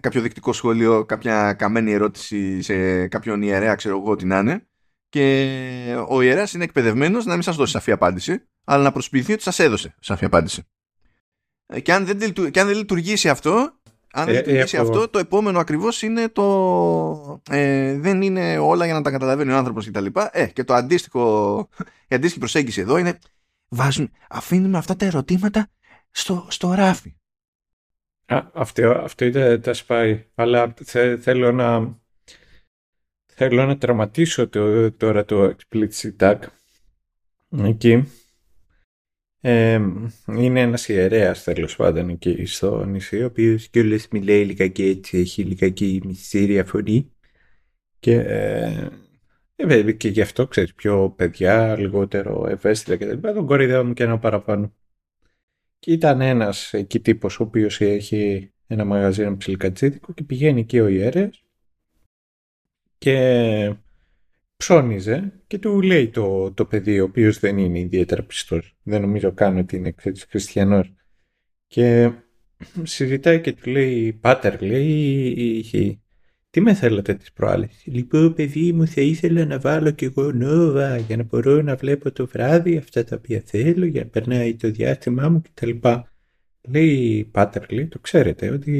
κάποιο 0.00 0.20
δεικτικό 0.20 0.52
σχόλιο, 0.52 1.04
κάποια 1.04 1.52
καμένη 1.52 1.92
ερώτηση 1.92 2.62
σε 2.62 3.06
κάποιον 3.08 3.42
ιερέα, 3.42 3.74
ξέρω 3.74 3.98
εγώ 3.98 4.16
τι 4.16 4.24
να 4.24 4.38
είναι. 4.38 4.66
Και 5.08 5.96
ο 6.08 6.22
ιερέας 6.22 6.52
είναι 6.52 6.64
εκπαιδευμένος 6.64 7.24
να 7.24 7.32
μην 7.32 7.42
σας 7.42 7.56
δώσει 7.56 7.72
σαφή 7.72 7.90
απάντηση, 7.90 8.42
αλλά 8.64 8.82
να 8.82 8.92
προσποιηθεί 8.92 9.32
ότι 9.32 9.42
σας 9.42 9.58
έδωσε 9.58 9.94
σαφή 10.00 10.24
απάντηση. 10.24 10.62
Ε, 11.66 11.80
και 11.80 11.92
αν 11.92 12.06
δεν, 12.06 12.32
και 12.50 12.60
αν 12.60 12.66
δεν 12.66 12.76
λειτουργήσει 12.76 13.28
αυτό, 13.28 13.72
αν 14.12 14.24
δεν 14.24 14.34
ε, 14.34 14.38
λειτουργήσει 14.38 14.76
αυτό, 14.76 15.08
το 15.08 15.18
επόμενο 15.18 15.58
ακριβώς 15.58 16.02
είναι 16.02 16.28
το. 16.28 17.42
Ε, 17.50 17.98
δεν 17.98 18.22
είναι 18.22 18.58
όλα 18.58 18.84
για 18.84 18.94
να 18.94 19.02
τα 19.02 19.10
καταλαβαίνει 19.10 19.52
ο 19.52 19.56
άνθρωπος 19.56 19.86
κτλ. 19.86 20.06
Ε, 20.30 20.46
και 20.46 20.64
το 20.64 20.74
αντίστοιχο, 20.74 21.68
η 22.08 22.14
αντίστοιχη 22.14 22.38
προσέγγιση 22.38 22.80
εδώ 22.80 22.96
είναι. 22.96 23.18
Βάζουν, 23.68 24.10
αφήνουμε 24.28 24.78
αυτά 24.78 24.96
τα 24.96 25.04
ερωτήματα 25.04 25.68
στο, 26.14 26.46
στο 26.50 26.72
ράφι. 26.72 27.14
Α, 28.26 28.50
αυτό, 28.52 28.90
αυτό 28.90 29.24
είναι 29.24 29.58
τα 29.58 29.72
σπάει. 29.72 30.26
Αλλά 30.34 30.74
θέλω 31.20 31.52
να 31.52 31.98
θέλω 33.26 33.66
να 33.66 33.78
τραυματίσω 33.78 34.48
το, 34.48 34.92
τώρα 34.92 35.24
το 35.24 35.54
explicit 35.56 36.16
tag. 36.18 36.38
Εκεί. 37.64 38.08
είναι 40.26 40.60
ένας 40.60 40.88
ιερέας 40.88 41.42
τέλος 41.42 41.76
πάντων 41.76 42.08
εκεί 42.08 42.44
στο 42.44 42.84
νησί, 42.84 43.22
ο 43.22 43.26
οποίος 43.26 43.68
κιόλας 43.68 44.08
μιλάει 44.08 44.44
λιγάκι 44.44 44.84
έτσι, 44.84 45.18
έχει 45.18 45.42
λιγάκι 45.42 46.00
μυστήρια 46.04 46.64
φωνή. 46.64 47.12
Και, 47.98 48.14
ε, 48.14 48.88
ε 49.56 49.92
και 49.92 50.08
γι' 50.08 50.20
αυτό 50.20 50.46
ξέρεις, 50.46 50.74
πιο 50.74 51.10
παιδιά, 51.10 51.78
λιγότερο 51.78 52.46
ευαίσθητα 52.48 52.96
κτλ. 52.96 53.28
Τον 53.28 53.86
μου 53.86 53.92
και 53.92 54.02
ένα 54.02 54.18
παραπάνω. 54.18 54.72
Και 55.84 55.92
ήταν 55.92 56.20
ένας 56.20 56.72
εκεί 56.72 57.00
τύπος 57.00 57.40
ο 57.40 57.42
οποίος 57.42 57.80
έχει 57.80 58.52
ένα 58.66 58.84
μαγαζί 58.84 59.22
ένα 59.22 59.36
ψιλικατσίδικο 59.36 60.12
και 60.12 60.22
πηγαίνει 60.22 60.60
εκεί 60.60 60.80
ο 60.80 60.88
ιερέας 60.88 61.44
και 62.98 63.76
ψώνιζε 64.56 65.42
και 65.46 65.58
του 65.58 65.82
λέει 65.82 66.08
το, 66.08 66.52
το 66.52 66.64
παιδί 66.64 67.00
ο 67.00 67.04
οποίος 67.04 67.38
δεν 67.38 67.58
είναι 67.58 67.78
ιδιαίτερα 67.78 68.22
πιστός. 68.22 68.76
Δεν 68.82 69.00
νομίζω 69.00 69.32
καν 69.32 69.58
ότι 69.58 69.76
είναι 69.76 69.94
χριστιανός. 70.28 70.94
Και 71.66 72.12
συζητάει 72.82 73.40
και 73.40 73.52
του 73.52 73.70
λέει 73.70 74.12
«Πάτερ, 74.12 74.62
λέει, 74.62 75.64
τι 76.54 76.60
με 76.60 76.74
θέλατε 76.74 77.14
τις 77.14 77.32
προάλλες». 77.32 77.82
«Λοιπόν, 77.84 78.34
παιδί 78.34 78.72
μου, 78.72 78.86
θα 78.86 79.00
ήθελα 79.00 79.44
να 79.44 79.58
βάλω 79.58 79.90
κι 79.90 80.04
εγώ 80.04 80.32
νόβα 80.32 80.96
για 80.96 81.16
να 81.16 81.22
μπορώ 81.22 81.62
να 81.62 81.76
βλέπω 81.76 82.12
το 82.12 82.26
βράδυ 82.26 82.76
αυτά 82.76 83.04
τα 83.04 83.16
οποία 83.16 83.42
θέλω, 83.44 83.84
για 83.84 84.02
να 84.02 84.08
περνάει 84.08 84.54
το 84.54 84.70
διάστημά 84.70 85.28
μου 85.28 85.42
κτλ». 85.42 85.70
Λέει 86.68 87.24
«Πάτερ, 87.24 87.72
λέει, 87.72 87.86
το 87.86 87.98
ξέρετε 87.98 88.50
ότι 88.50 88.72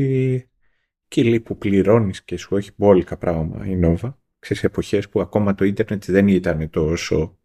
εκεί 1.05 1.25
λέει 1.25 1.41
που 1.41 1.59
πληρώνεις 1.59 2.25
και 2.25 2.37
σου 2.37 2.57
έχει 2.57 2.71
μπόλικα 2.77 3.17
πράγμα 3.17 3.67
η 3.67 3.77
νόβα, 3.77 4.23
ξέρεις 4.39 4.65
εποχές 4.65 5.09
που 5.09 5.21
ακόμα 5.21 5.55
το 5.55 5.65
ίντερνετ 5.65 6.05
δεν 6.05 6.29
ήταν 6.29 6.71
τόσο 6.71 7.39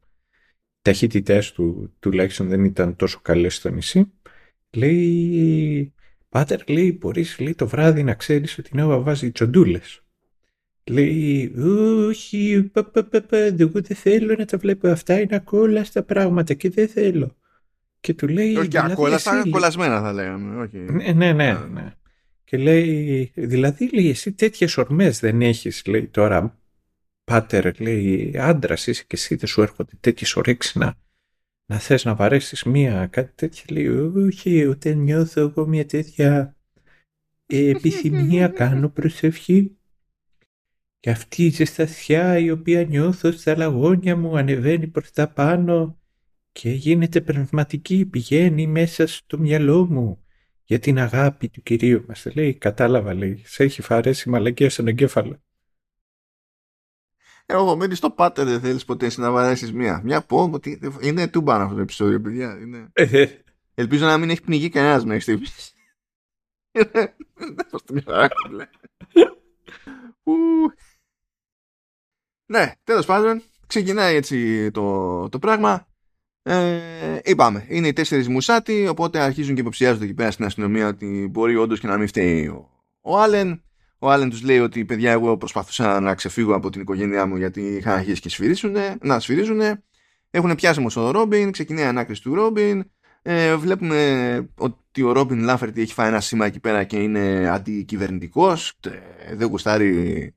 ταχύτητές 0.82 1.52
του 1.52 1.94
τουλάχιστον 2.00 2.48
δεν 2.48 2.64
ήταν 2.64 2.96
τόσο 2.96 3.20
καλές 3.22 3.56
στο 3.56 3.70
νησί 3.70 4.12
λέει 4.76 5.94
Πάτερ, 6.30 6.70
λέει, 6.70 6.98
μπορείς 7.00 7.40
λέει, 7.40 7.56
το 7.56 7.68
βράδυ 7.68 8.04
να 8.04 8.14
ξέρεις 8.14 8.58
ότι 8.58 8.70
η 8.74 8.78
Νόβα 8.78 9.00
βάζει 9.00 9.32
τσοντούλες. 9.32 10.04
Λέει, 10.90 11.54
όχι, 12.08 12.70
πα, 12.74 12.84
πα, 12.84 13.04
πα, 13.04 13.22
πα, 13.22 13.38
εγώ 13.38 13.82
δεν 13.82 13.98
θέλω 13.98 14.36
να 14.38 14.46
τα 14.46 14.58
βλέπω 14.58 14.88
αυτά, 14.88 15.20
είναι 15.20 15.36
ακόλα 15.36 15.84
στα 15.84 16.04
πράγματα 16.04 16.54
και 16.54 16.70
δεν 16.70 16.88
θέλω. 16.88 17.36
Και 18.00 18.14
του 18.14 18.28
λέει... 18.28 18.56
Όχι, 18.56 18.68
δηλαδή, 18.68 19.18
στα 19.18 19.44
κολλασμένα 19.50 20.02
θα 20.02 20.14
λέγαμε. 20.14 20.62
Όχι. 20.62 20.78
Ναι, 20.78 21.12
ναι, 21.14 21.34
ναι, 21.34 21.54
ναι. 21.54 21.94
Και 22.44 22.58
λέει, 22.58 23.32
δηλαδή, 23.36 23.90
λέει, 23.94 24.10
εσύ 24.10 24.32
τέτοιες 24.32 24.78
ορμές 24.78 25.20
δεν 25.20 25.42
έχεις, 25.42 25.86
λέει, 25.86 26.08
τώρα, 26.08 26.60
πάτερ, 27.24 27.82
λέει, 27.82 28.34
άντρα 28.38 28.74
είσαι 28.74 28.92
και 28.94 29.16
εσύ 29.16 29.36
δεν 29.36 29.48
σου 29.48 29.62
έρχονται 29.62 29.94
τέτοιες 30.00 30.36
ορέξεις 30.36 30.76
να, 30.76 30.96
να 31.66 31.80
θες 31.80 32.06
να 32.06 32.16
βαρέσεις 32.16 32.64
μία 32.64 33.08
κάτι 33.08 33.32
τέτοια 33.36 33.64
λέει 33.70 33.88
όχι 33.88 34.66
ούτε 34.68 34.94
νιώθω 34.94 35.42
εγώ 35.42 35.68
μια 35.68 35.86
τέτοια 35.86 36.56
επιθυμία 37.46 38.48
κάνω 38.48 38.90
προσευχή 38.90 39.79
και 41.00 41.10
αυτή 41.10 41.46
η 41.46 41.50
ζεστασιά 41.50 42.38
η 42.38 42.52
οποία 42.52 42.84
νιώθω 42.84 43.32
στα 43.32 43.58
λαγόνια 43.58 44.16
μου 44.16 44.38
ανεβαίνει 44.38 44.88
προς 44.88 45.12
τα 45.12 45.28
πάνω 45.28 46.00
και 46.52 46.70
γίνεται 46.70 47.22
πνευματική, 47.22 48.06
πηγαίνει 48.06 48.68
μέσα 48.68 49.08
στο 49.08 49.38
μυαλό 49.38 49.86
μου 49.86 50.24
για 50.64 50.80
την 50.80 51.00
αγάπη 51.00 51.50
του 51.50 51.62
Κυρίου 51.62 52.06
μας. 52.08 52.26
Λέει, 52.36 52.54
κατάλαβα, 52.54 53.14
λέει, 53.14 53.42
σε 53.46 53.64
έχει 53.64 53.82
φαρέσει 53.82 54.30
μαλακία 54.30 54.70
στον 54.70 54.88
εγκέφαλο. 54.88 55.44
Εγώ 57.46 57.76
μένει 57.76 57.96
στο 57.96 58.12
πάτερ 58.12 58.46
δεν 58.46 58.60
θέλεις 58.60 58.86
ποτέ 58.86 59.06
εσύ 59.06 59.20
να 59.20 59.32
βαρέσεις 59.32 59.74
μία. 59.74 60.02
Μια 60.04 60.22
πω 60.22 60.50
ότι 60.54 60.80
είναι 61.02 61.28
τούμπαν 61.28 61.62
αυτό 61.62 61.76
το 61.76 61.82
επεισόδιο, 61.82 62.22
παιδιά. 62.22 62.58
Είναι... 62.62 62.92
Ελπίζω 63.74 64.06
να 64.06 64.18
μην 64.18 64.30
έχει 64.30 64.42
πνιγεί 64.42 64.70
κανένας 64.70 65.06
μέχρι 65.06 65.22
στιγμής. 65.22 65.74
ναι, 72.52 72.72
τέλος 72.84 73.06
πάντων, 73.06 73.42
ξεκινάει 73.68 74.16
έτσι 74.16 74.72
το, 74.72 75.30
το 75.30 75.40
πράγμα. 75.40 75.88
Ε, 76.42 76.80
είπαμε, 77.24 77.66
είναι 77.68 77.88
οι 77.88 77.94
τέσσερις 77.94 78.28
μουσάτοι, 78.28 78.88
οπότε 78.88 79.20
αρχίζουν 79.20 79.56
και 79.56 79.62
υποψιάζονται 79.62 80.06
εκεί 80.06 80.14
πέρα 80.14 80.32
στην 80.32 80.46
αστυνομία 80.46 80.88
ότι 80.88 81.28
μπορεί 81.32 81.56
όντως 81.56 81.80
και 81.80 81.88
να 81.88 81.98
μην 81.98 82.08
φταίει 82.08 82.48
ο, 82.48 82.70
ο 83.02 83.20
Άλεν. 83.20 83.64
Ο 84.00 84.10
Άλεν 84.10 84.30
τους 84.30 84.42
λέει 84.42 84.60
ότι 84.60 84.86
παιδιά, 84.86 85.12
εγώ 85.12 85.38
προσπαθούσα 85.38 86.00
να 86.00 86.16
ξεφύγω 86.16 86.56
από 86.56 86.70
την 86.70 86.82
οικογένειά 86.82 87.26
μου 87.26 87.36
γιατί 87.36 87.62
είχαν 87.62 87.94
αρχίσει 87.94 88.22
και 88.22 88.30
σφυρίζουνε, 88.30 88.98
να 89.02 89.20
σφυρίζουν. 89.20 89.62
Έχουν 90.32 90.56
πιάσει 90.56 90.80
όμως 90.80 90.96
ο 90.96 91.12
Ρόμπιν, 91.12 91.52
ξεκινάει 91.52 91.84
η 91.84 91.88
ανάκριση 91.88 92.22
του 92.22 92.34
Ρόμπιν. 92.34 92.92
Ε, 93.22 93.56
βλέπουμε 93.56 94.50
ότι 94.56 95.02
ο 95.02 95.12
Ρόμπιν 95.12 95.44
Λάφερτη 95.44 95.82
έχει 95.82 95.94
φάει 95.94 96.08
ένα 96.08 96.20
σήμα 96.20 96.46
εκεί 96.46 96.60
πέρα 96.60 96.84
και 96.84 96.98
είναι 96.98 97.50
αντικυβερνητικός. 97.50 98.80
Ε, 99.30 99.36
δεν 99.36 99.48
γουστάρει 99.48 100.34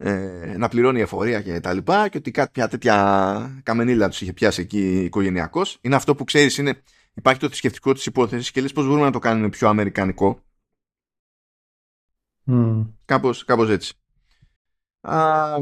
ε, 0.00 0.54
να 0.56 0.68
πληρώνει 0.68 1.00
εφορία 1.00 1.42
και 1.42 1.60
τα 1.60 1.72
λοιπά. 1.72 2.08
Και 2.08 2.18
ότι 2.18 2.30
κάτι 2.30 2.50
πια 2.52 2.68
τέτοια 2.68 3.60
καμενίλα 3.62 4.08
τους 4.08 4.20
είχε 4.20 4.32
πιάσει 4.32 4.60
εκεί 4.60 5.04
οικογενειακό. 5.04 5.62
Είναι 5.80 5.94
αυτό 5.94 6.14
που 6.14 6.24
ξέρεις, 6.24 6.58
είναι, 6.58 6.82
υπάρχει 7.14 7.40
το 7.40 7.46
θρησκευτικό 7.46 7.92
της 7.92 8.06
υπόθεσης 8.06 8.50
και 8.50 8.60
λες 8.60 8.72
πώς 8.72 8.86
μπορούμε 8.86 9.04
να 9.04 9.12
το 9.12 9.18
κάνουμε 9.18 9.48
πιο 9.48 9.68
αμερικανικό. 9.68 10.42
Mm. 12.46 12.86
Κάπως, 13.04 13.44
κάπως 13.44 13.70
έτσι. 13.70 13.94
Α, 15.00 15.54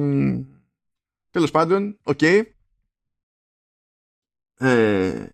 τέλος 1.31 1.51
πάντων, 1.51 1.99
OK. 2.03 2.19
Okay. 2.21 2.43
Ε, 4.59 5.27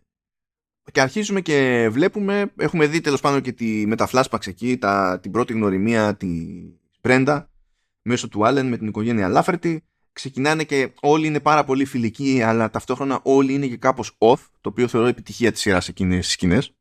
και 0.92 1.00
αρχίζουμε 1.00 1.40
και 1.40 1.88
βλέπουμε, 1.90 2.52
έχουμε 2.56 2.86
δει 2.86 3.00
τέλος 3.00 3.20
πάντων 3.20 3.40
και 3.40 3.52
τη, 3.52 3.86
με 3.86 3.96
τα 3.96 4.08
flashbacks 4.12 4.46
εκεί, 4.46 4.78
τα, 4.78 5.20
την 5.20 5.30
πρώτη 5.30 5.52
γνωριμία 5.52 6.16
της 6.16 6.28
Μπρέντα 7.00 7.51
μέσω 8.02 8.28
του 8.28 8.46
Άλεν 8.46 8.66
με 8.68 8.76
την 8.76 8.86
οικογένεια 8.86 9.28
Λάφερτη. 9.28 9.84
Ξεκινάνε 10.12 10.64
και 10.64 10.92
όλοι 11.00 11.26
είναι 11.26 11.40
πάρα 11.40 11.64
πολύ 11.64 11.84
φιλικοί, 11.84 12.42
αλλά 12.42 12.70
ταυτόχρονα 12.70 13.20
όλοι 13.22 13.52
είναι 13.54 13.66
και 13.66 13.76
κάπως 13.76 14.16
off, 14.18 14.38
το 14.60 14.68
οποίο 14.68 14.88
θεωρώ 14.88 15.06
επιτυχία 15.06 15.52
της 15.52 15.60
σειράς 15.60 15.88
εκείνες 15.88 16.24
τις 16.24 16.32
σκηνές 16.32 16.74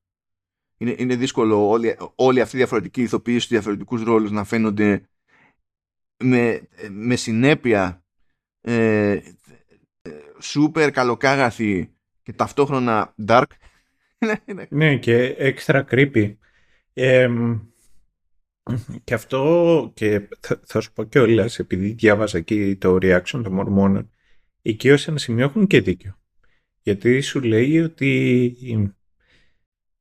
είναι, 0.81 0.95
είναι 0.97 1.15
δύσκολο 1.15 1.69
όλοι, 1.69 1.97
όλοι 2.15 2.41
αυτοί 2.41 2.55
οι 2.55 2.59
διαφορετικοί 2.59 3.01
ηθοποιοί 3.01 3.37
στους 3.37 3.49
διαφορετικούς 3.49 4.03
ρόλους 4.03 4.31
να 4.31 4.43
φαίνονται 4.43 5.09
με, 6.23 6.67
με 6.89 7.15
συνέπεια 7.15 8.03
ε, 8.61 9.19
σούπερ 10.39 10.91
καλοκάγαθοι 10.91 11.93
και 12.23 12.33
ταυτόχρονα 12.33 13.15
dark. 13.27 13.43
ναι, 14.69 14.97
και 14.97 15.35
extra 15.39 15.83
creepy. 15.89 16.35
Και 19.03 19.13
αυτό 19.13 19.91
και 19.93 20.29
θα, 20.39 20.59
θα 20.65 20.81
σου 20.81 20.93
πω 20.93 21.03
και 21.03 21.19
όλα, 21.19 21.49
επειδή 21.57 21.91
διάβαζα 21.91 22.37
εκεί 22.37 22.75
το 22.75 22.97
reaction 23.01 23.41
των 23.43 23.53
μορμόνων, 23.53 24.11
εκεί 24.61 24.89
ως 24.89 25.07
ένα 25.07 25.17
σημείο 25.17 25.45
έχουν 25.45 25.67
και 25.67 25.81
δίκιο. 25.81 26.19
Γιατί 26.81 27.21
σου 27.21 27.41
λέει 27.41 27.79
ότι 27.79 28.95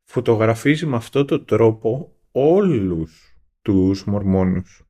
φωτογραφίζει 0.04 0.86
με 0.86 0.96
αυτό 0.96 1.24
το 1.24 1.40
τρόπο 1.40 2.16
όλους 2.30 3.36
τους 3.62 4.04
μορμόνους. 4.04 4.84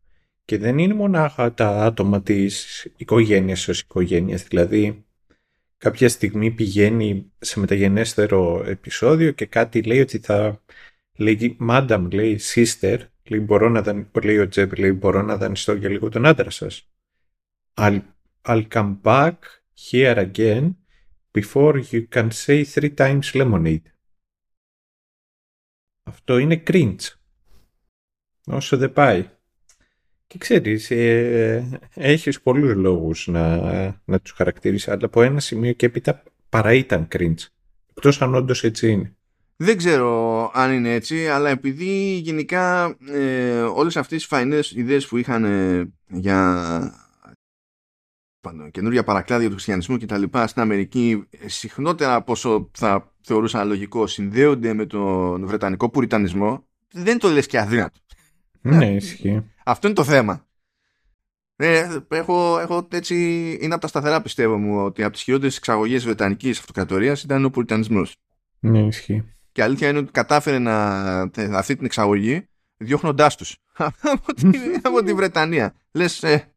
Και 0.44 0.58
δεν 0.58 0.78
είναι 0.78 0.94
μονάχα 0.94 1.54
τα 1.54 1.68
άτομα 1.84 2.22
της 2.22 2.84
οικογένειας 2.96 3.68
ως 3.68 3.80
οικογένειας. 3.80 4.42
Δηλαδή, 4.44 5.04
κάποια 5.76 6.08
στιγμή 6.08 6.50
πηγαίνει 6.50 7.32
σε 7.38 7.60
μεταγενέστερο 7.60 8.64
επεισόδιο 8.66 9.30
και 9.30 9.46
κάτι 9.46 9.82
λέει 9.82 10.00
ότι 10.00 10.18
θα 10.18 10.62
λέει 11.16 11.56
«Madam», 11.68 12.08
λέει 12.12 12.40
«Sister», 12.54 12.98
λέει, 13.30 13.40
μπορώ 13.40 13.68
να 13.68 14.08
λέει 14.22 14.38
ο 14.38 14.48
Τζέμπ, 14.48 14.72
λέει 14.72 14.92
«Μπορώ 14.92 15.22
να 15.22 15.36
δανειστώ 15.36 15.74
για 15.74 15.88
λίγο 15.88 16.08
τον 16.08 16.26
άντρα 16.26 16.50
σας». 16.50 16.90
I'll, 17.74 18.00
I'll 18.44 18.68
come 18.68 19.00
back 19.02 19.34
here 19.90 20.30
again 20.32 20.74
before 21.38 21.82
you 21.90 22.08
can 22.08 22.28
say 22.30 22.64
three 22.64 22.94
times 22.94 23.32
lemonade. 23.32 23.82
Αυτό 26.02 26.38
είναι 26.38 26.62
cringe. 26.66 27.00
Όσο 28.46 28.76
δεν 28.76 28.92
πάει. 28.92 29.30
Και 30.26 30.38
ξέρεις, 30.38 30.90
ε, 30.90 31.80
έχεις 31.94 32.40
πολλούς 32.40 32.74
λόγους 32.74 33.26
να, 33.26 33.56
να 34.04 34.20
τους 34.20 34.32
χαρακτηρίσεις, 34.32 34.88
αλλά 34.88 35.04
από 35.04 35.22
ένα 35.22 35.40
σημείο 35.40 35.72
και 35.72 35.86
έπειτα 35.86 36.22
παρά 36.48 36.72
ήταν 36.72 37.08
cringe. 37.12 37.46
Εκτός 37.90 38.22
αν 38.22 38.34
όντως 38.34 38.64
έτσι 38.64 38.90
είναι. 38.90 39.16
Δεν 39.62 39.76
ξέρω 39.76 40.50
αν 40.54 40.72
είναι 40.72 40.94
έτσι, 40.94 41.28
αλλά 41.28 41.48
επειδή 41.50 42.20
γενικά 42.22 42.96
ε, 43.08 43.60
όλες 43.60 43.96
αυτές 43.96 44.18
τις 44.18 44.26
φαϊνές 44.26 44.70
ιδέες 44.70 45.06
που 45.06 45.16
είχαν 45.16 45.44
ε, 45.44 45.92
για 46.06 46.94
καινούργια 48.70 49.04
παρακλάδια 49.04 49.46
του 49.46 49.52
χριστιανισμού 49.52 49.96
και 49.96 50.06
τα 50.06 50.18
λοιπά 50.18 50.46
στην 50.46 50.62
Αμερική 50.62 51.24
συχνότερα 51.46 52.14
από 52.14 52.32
όσο 52.32 52.70
θα 52.72 53.12
θεωρούσα 53.20 53.64
λογικό 53.64 54.06
συνδέονται 54.06 54.72
με 54.72 54.86
τον 54.86 55.46
Βρετανικό 55.46 55.90
πουριτανισμό 55.90 56.64
δεν 56.92 57.18
το 57.18 57.28
λες 57.28 57.46
και 57.46 57.58
αδύνατο. 57.58 58.00
Ναι, 58.60 58.94
ισχύει. 58.94 59.44
Αυτό 59.64 59.86
είναι 59.86 59.96
το 59.96 60.04
θέμα. 60.04 60.46
Ε, 61.56 61.98
έχω, 62.08 62.58
έχω 62.58 62.88
έτσι, 62.92 63.14
είναι 63.60 63.72
από 63.72 63.82
τα 63.82 63.88
σταθερά 63.88 64.22
πιστεύω 64.22 64.56
μου 64.56 64.84
ότι 64.84 65.02
από 65.02 65.12
τις 65.12 65.22
χειρότερες 65.22 65.56
εξαγωγές 65.56 66.04
Βρετανικής 66.04 66.58
αυτοκρατορίας 66.58 67.22
ήταν 67.22 67.44
ο 67.44 67.50
πουριτανισμός. 67.50 68.16
Ναι, 68.60 68.86
ισχύει. 68.86 69.24
Και 69.52 69.62
αλήθεια 69.62 69.88
είναι 69.88 69.98
ότι 69.98 70.10
κατάφερε 70.10 70.58
να, 70.58 71.20
αυτή 71.52 71.76
την 71.76 71.84
εξαγωγή 71.84 72.48
διώχνοντάς 72.76 73.36
τους 73.36 73.56
από, 74.12 74.34
τη, 74.34 74.48
από 74.82 75.02
τη 75.02 75.14
Βρετανία. 75.14 75.74
Λες, 75.92 76.22
ε, 76.22 76.54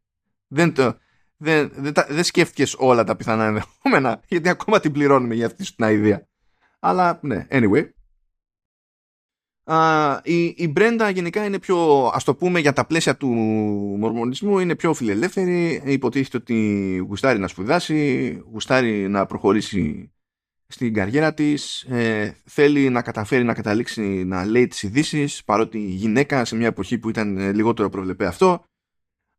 δεν 0.47 0.73
το, 0.73 0.97
δεν, 1.37 1.71
δεν, 1.75 1.93
δεν 2.09 2.23
σκέφτηκες 2.23 2.75
όλα 2.77 3.03
τα 3.03 3.15
πιθανά 3.15 3.45
ενδεχόμενα, 3.45 4.21
γιατί 4.27 4.49
ακόμα 4.49 4.79
την 4.79 4.91
πληρώνουμε 4.91 5.35
για 5.35 5.45
αυτή 5.45 5.75
την 5.75 5.87
ιδέα. 5.87 6.27
Αλλά 6.79 7.19
ναι, 7.21 7.47
anyway. 7.49 7.89
Α, 9.65 10.19
η, 10.23 10.45
η 10.45 10.67
Μπρέντα 10.67 11.09
γενικά 11.09 11.45
είναι 11.45 11.59
πιο, 11.59 12.05
ας 12.13 12.23
το 12.23 12.35
πούμε 12.35 12.59
για 12.59 12.73
τα 12.73 12.85
πλαίσια 12.85 13.17
του 13.17 13.27
μορμονισμού, 13.99 14.59
είναι 14.59 14.75
πιο 14.75 14.93
φιλελεύθερη, 14.93 15.81
υποτίθεται 15.85 16.37
ότι 16.37 16.97
γουστάρει 17.07 17.39
να 17.39 17.47
σπουδάσει, 17.47 18.29
γουστάρει 18.51 19.07
να 19.07 19.25
προχωρήσει 19.25 20.12
στην 20.67 20.93
καριέρα 20.93 21.33
της, 21.33 21.81
ε, 21.83 22.35
θέλει 22.45 22.89
να 22.89 23.01
καταφέρει 23.01 23.43
να 23.43 23.53
καταλήξει 23.53 24.01
να 24.23 24.45
λέει 24.45 24.67
τις 24.67 24.83
ειδήσεις, 24.83 25.43
παρότι 25.43 25.79
γυναίκα 25.79 26.45
σε 26.45 26.55
μια 26.55 26.67
εποχή 26.67 26.97
που 26.97 27.09
ήταν 27.09 27.37
ε, 27.37 27.51
λιγότερο 27.51 27.89
προβλεπέ 27.89 28.25
αυτό 28.25 28.63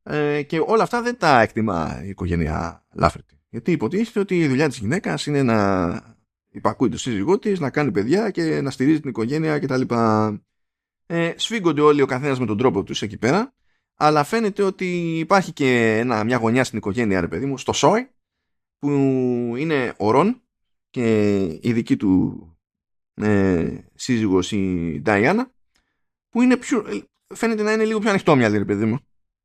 ε, 0.02 0.42
και 0.42 0.62
όλα 0.66 0.82
αυτά 0.82 1.02
δεν 1.02 1.18
τα 1.18 1.40
εκτιμά 1.40 2.00
η 2.04 2.08
οικογένεια 2.08 2.86
Λάφερτη. 2.92 3.38
Γιατί 3.48 3.72
υποτίθεται 3.72 4.20
ότι 4.20 4.38
η 4.38 4.48
δουλειά 4.48 4.68
της 4.68 4.78
γυναίκας 4.78 5.26
είναι 5.26 5.42
να 5.42 6.00
υπακούει 6.48 6.88
το 6.88 6.98
σύζυγό 6.98 7.38
της, 7.38 7.60
να 7.60 7.70
κάνει 7.70 7.90
παιδιά 7.90 8.30
και 8.30 8.60
να 8.60 8.70
στηρίζει 8.70 9.00
την 9.00 9.10
οικογένεια 9.10 9.58
κτλ. 9.58 9.82
Ε, 11.06 11.32
σφίγγονται 11.36 11.80
όλοι 11.80 12.02
ο 12.02 12.06
καθένας 12.06 12.38
με 12.38 12.46
τον 12.46 12.58
τρόπο 12.58 12.82
τους 12.82 13.02
εκεί 13.02 13.16
πέρα 13.16 13.54
αλλά 13.94 14.24
φαίνεται 14.24 14.62
ότι 14.62 15.18
υπάρχει 15.18 15.52
και 15.52 15.98
ένα, 15.98 16.24
μια 16.24 16.36
γωνιά 16.36 16.64
στην 16.64 16.78
οικογένεια 16.78 17.20
ρε 17.20 17.28
παιδί 17.28 17.46
μου, 17.46 17.58
στο 17.58 17.72
Σόι 17.72 18.08
που 18.78 18.88
είναι 19.56 19.94
ο 19.96 20.10
Ρον 20.10 20.42
και 20.94 21.42
η 21.60 21.72
δική 21.72 21.96
του 21.96 22.48
ε, 23.14 23.78
σύζυγος 23.94 24.52
η 24.52 24.98
Νταϊάννα 25.02 25.52
που 26.28 26.42
είναι 26.42 26.56
πιο, 26.56 26.86
φαίνεται 27.34 27.62
να 27.62 27.72
είναι 27.72 27.84
λίγο 27.84 27.98
πιο 27.98 28.10
ανοιχτόμυαλη 28.10 28.58
ρε 28.58 28.64
παιδί 28.64 28.84
μου 28.84 28.98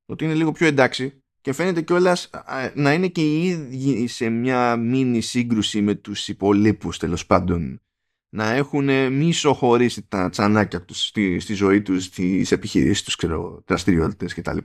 ότι 0.06 0.24
είναι 0.24 0.34
λίγο 0.34 0.52
πιο 0.52 0.68
εντάξει 0.68 1.24
και 1.42 1.54
φαίνεται 1.54 1.82
κιόλας 1.82 2.30
να 2.74 2.94
είναι 2.94 3.08
και 3.08 3.22
οι 3.22 3.46
ίδιοι 3.46 4.08
σε 4.08 4.30
μια 4.30 4.76
μίνι 4.76 5.22
σύγκρουση 5.22 5.82
με 5.82 5.96
τους 5.96 6.28
υπολείπους 6.28 6.98
τέλος 6.98 7.26
πάντων 7.26 7.82
να 8.30 8.52
έχουν 8.52 9.14
μη 9.14 9.34
σοχωρήσει 9.34 10.08
τα 10.08 10.30
τσανάκια 10.30 10.86
τους 10.86 11.06
στη, 11.06 11.40
στη 11.40 11.54
ζωή 11.54 11.82
τους, 11.82 12.04
στις 12.04 12.52
επιχειρήσεις 12.52 13.04
τους, 13.04 13.16
ξέρω, 13.16 13.64
δραστηριότητες 13.66 14.34
κτλ. 14.34 14.58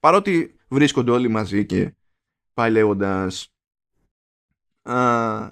Παρότι 0.00 0.56
βρίσκονται 0.68 1.10
όλοι 1.10 1.28
μαζί 1.28 1.66
και 1.66 1.94
πάει 2.54 2.70
λέγοντας. 2.70 3.53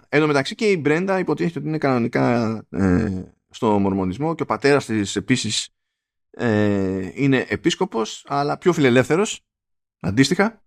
Εν 0.09 0.26
μεταξύ 0.26 0.55
και 0.55 0.70
η 0.70 0.78
Μπρέντα 0.80 1.18
υποτίθεται 1.18 1.59
ότι 1.59 1.68
είναι 1.68 1.78
κανονικά 1.78 2.55
ε, 2.70 3.22
στο 3.49 3.78
μορμονισμό 3.78 4.35
και 4.35 4.43
ο 4.43 4.47
πατέρας 4.47 4.85
της 4.85 5.16
επίσης 5.16 5.68
ε, 6.30 7.11
είναι 7.14 7.47
επίσκοπος 7.49 8.24
αλλά 8.28 8.59
πιο 8.59 8.72
φιλελεύθερος 8.72 9.41
αντίστοιχα. 10.01 10.62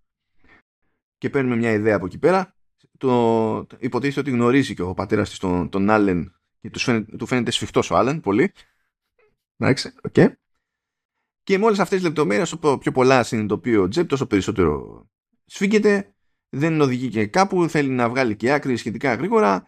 Και 1.18 1.30
παίρνουμε 1.30 1.56
μια 1.56 1.70
ιδέα 1.70 1.96
από 1.96 2.06
εκεί 2.06 2.18
πέρα. 2.18 2.54
Το, 2.98 3.64
το 3.66 3.76
υποτίθεται 3.80 4.20
ότι 4.20 4.30
γνωρίζει 4.30 4.74
και 4.74 4.82
ο 4.82 4.94
πατέρας 4.94 5.28
της 5.28 5.38
τον, 5.38 5.68
τον 5.68 5.90
Άλεν 5.90 6.34
και 6.60 6.70
τους 6.70 6.82
φαίνεται, 6.82 7.16
του 7.16 7.26
φαίνεται 7.26 7.50
σφιχτός 7.50 7.90
ο 7.90 7.96
Άλεν 7.96 8.20
πολύ. 8.20 8.52
Εντάξει, 9.56 9.92
OK. 10.02 10.12
Okay. 10.16 10.32
και 11.42 11.58
με 11.58 11.64
όλες 11.64 11.78
αυτές 11.78 11.98
τις 11.98 12.06
λεπτομέρειες 12.06 12.52
όσο 12.52 12.78
πιο 12.78 12.92
πολλά 12.92 13.22
συνειδητοποιεί 13.22 13.76
ο 13.80 13.88
Τζεπ 13.88 14.08
τόσο 14.08 14.26
περισσότερο 14.26 15.04
σφίγγεται 15.44 16.15
δεν 16.56 16.80
οδηγεί 16.80 17.08
και 17.08 17.26
κάπου 17.26 17.68
θέλει 17.68 17.88
να 17.88 18.08
βγάλει 18.08 18.36
και 18.36 18.52
άκρη 18.52 18.76
σχετικά 18.76 19.14
γρήγορα 19.14 19.66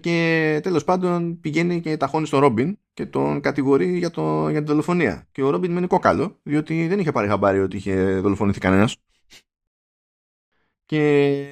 και 0.00 0.60
τέλος 0.62 0.84
πάντων 0.84 1.40
πηγαίνει 1.40 1.80
και 1.80 1.96
ταχώνει 1.96 2.26
στον 2.26 2.40
Ρόμπιν 2.40 2.78
και 2.94 3.06
τον 3.06 3.40
κατηγορεί 3.40 3.98
για, 3.98 4.10
το, 4.10 4.48
για 4.48 4.58
την 4.58 4.66
δολοφονία. 4.66 5.28
Και 5.32 5.42
ο 5.42 5.50
Ρόμπιν 5.50 5.72
μένει 5.72 5.86
κόκαλο, 5.86 6.38
διότι 6.42 6.86
δεν 6.86 6.98
είχε 6.98 7.12
πάρει 7.12 7.28
χαμπάρι 7.28 7.60
ότι 7.60 7.76
είχε 7.76 8.20
δολοφονηθεί 8.20 8.58
κανένας. 8.60 8.96
Και 10.86 11.46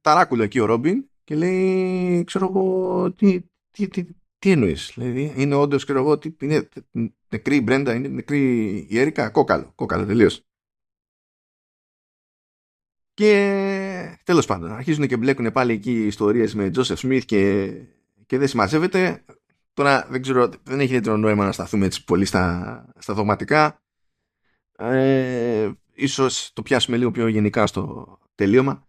ταράκουλε 0.00 0.44
εκεί 0.44 0.58
ο 0.58 0.64
Ρόμπιν 0.64 1.04
και 1.24 1.34
λέει, 1.34 2.24
ξέρω 2.24 2.46
εγώ, 2.46 3.12
τι, 3.12 3.40
τι, 3.70 3.88
τι, 3.88 4.06
τι 4.38 4.50
εννοείς. 4.50 4.92
Δηλαδή, 4.94 5.32
είναι 5.36 5.54
όντως, 5.54 5.84
ξέρω 5.84 5.98
εγώ, 5.98 6.18
τι, 6.18 6.36
είναι 6.40 6.68
νεκρή 7.28 7.56
η 7.56 7.60
Μπρέντα, 7.64 7.94
είναι 7.94 8.08
νεκρή 8.08 8.40
η 8.90 8.98
Έρικα, 8.98 9.30
κόκαλο. 9.30 9.72
Κόκαλο, 9.74 10.06
τελείως. 10.06 10.44
Και 13.14 13.32
τέλος 14.24 14.46
πάντων, 14.46 14.72
αρχίζουν 14.72 15.06
και 15.06 15.16
μπλέκουν 15.16 15.52
πάλι 15.52 15.72
εκεί 15.72 16.06
ιστορίες 16.06 16.54
με 16.54 16.70
Τζόσεφ 16.70 16.98
Σμιθ 16.98 17.24
και, 17.24 17.72
και 18.26 18.38
δεν 18.38 18.48
συμμαζεύεται. 18.48 19.24
Τώρα 19.72 20.06
δεν 20.10 20.22
ξέρω, 20.22 20.48
δεν 20.62 20.80
έχει 20.80 20.88
ιδιαίτερο 20.88 21.16
νόημα 21.16 21.44
να 21.44 21.52
σταθούμε 21.52 21.86
έτσι 21.86 22.04
πολύ 22.04 22.24
στα, 22.24 22.86
στα 22.98 23.14
δογματικά. 23.14 23.82
Ε, 24.76 25.70
ίσως 25.94 26.50
το 26.52 26.62
πιάσουμε 26.62 26.96
λίγο 26.96 27.10
πιο 27.10 27.26
γενικά 27.26 27.66
στο 27.66 28.18
τελείωμα. 28.34 28.86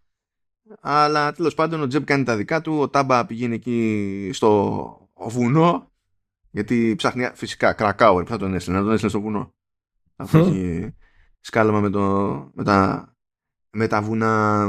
Αλλά 0.80 1.32
τέλος 1.32 1.54
πάντων 1.54 1.82
ο 1.82 1.86
Τζеб 1.86 2.04
κάνει 2.04 2.24
τα 2.24 2.36
δικά 2.36 2.60
του, 2.60 2.78
ο 2.78 2.88
Τάμπα 2.88 3.26
πηγαίνει 3.26 3.54
εκεί 3.54 4.30
στο 4.32 5.08
βουνό, 5.14 5.92
γιατί 6.50 6.94
ψάχνει 6.96 7.30
φυσικά 7.34 7.72
κρακάουερ, 7.72 8.24
που 8.24 8.30
θα 8.30 8.38
τον 8.38 8.54
έστειλε, 8.54 8.76
να 8.76 8.82
τον 8.82 8.92
έστειλε 8.92 9.10
στο 9.10 9.20
βουνό. 9.20 9.54
Αυτό 10.16 10.38
έχει 10.38 10.94
σκάλαμα 11.40 11.80
με, 11.80 11.90
το, 11.90 12.00
με 12.54 12.64
τα 12.64 13.08
με 13.74 13.86
τα 13.86 14.02
βουνά. 14.02 14.66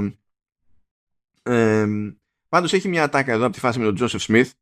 Ε, 1.45 1.87
πάντως 2.49 2.73
έχει 2.73 2.87
μια 2.87 3.03
ατάκα 3.03 3.31
εδώ 3.31 3.43
από 3.45 3.53
τη 3.53 3.59
φάση 3.59 3.79
με 3.79 3.85
τον 3.85 3.95
Τζόσεφ 3.95 4.21
Σμιθ 4.21 4.53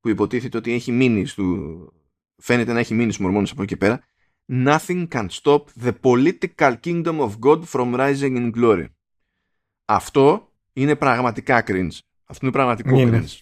που 0.00 0.08
υποτίθεται 0.08 0.56
ότι 0.56 0.72
έχει 0.72 0.92
μείνεις 0.92 1.30
στου... 1.30 1.92
φαίνεται 2.36 2.72
να 2.72 2.78
έχει 2.78 2.94
μείνεις 2.94 3.14
στους 3.14 3.26
μορμόνες 3.26 3.50
από 3.50 3.62
εκεί 3.62 3.76
πέρα 3.76 4.02
Nothing 4.52 5.08
can 5.08 5.28
stop 5.28 5.64
the 5.82 5.92
political 6.02 6.74
kingdom 6.80 7.20
of 7.20 7.38
God 7.40 7.64
from 7.64 7.94
rising 7.94 8.36
in 8.36 8.52
glory. 8.54 8.86
Αυτό 9.84 10.52
είναι 10.72 10.96
πραγματικά 10.96 11.62
cringe. 11.66 11.98
Αυτό 12.24 12.46
είναι 12.46 12.54
πραγματικό 12.54 12.98
είναι. 12.98 13.24
cringe. 13.24 13.38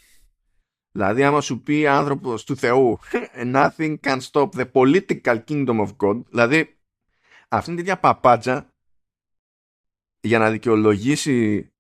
Δηλαδή 0.91 1.25
άμα 1.25 1.41
σου 1.41 1.63
πει 1.63 1.87
άνθρωπος 1.87 2.45
του 2.45 2.57
Θεού 2.57 2.99
Nothing 3.53 3.97
can 4.01 4.19
stop 4.31 4.49
the 4.51 4.71
political 4.73 5.45
kingdom 5.45 5.87
of 5.87 5.97
God 5.97 6.23
Δηλαδή 6.29 6.79
αυτή 7.49 7.71
είναι 7.71 7.79
τέτοια 7.79 7.99
παπάτζα 7.99 8.75
για 10.21 10.39
να 10.39 10.51
δικαιολογήσει 10.51 11.71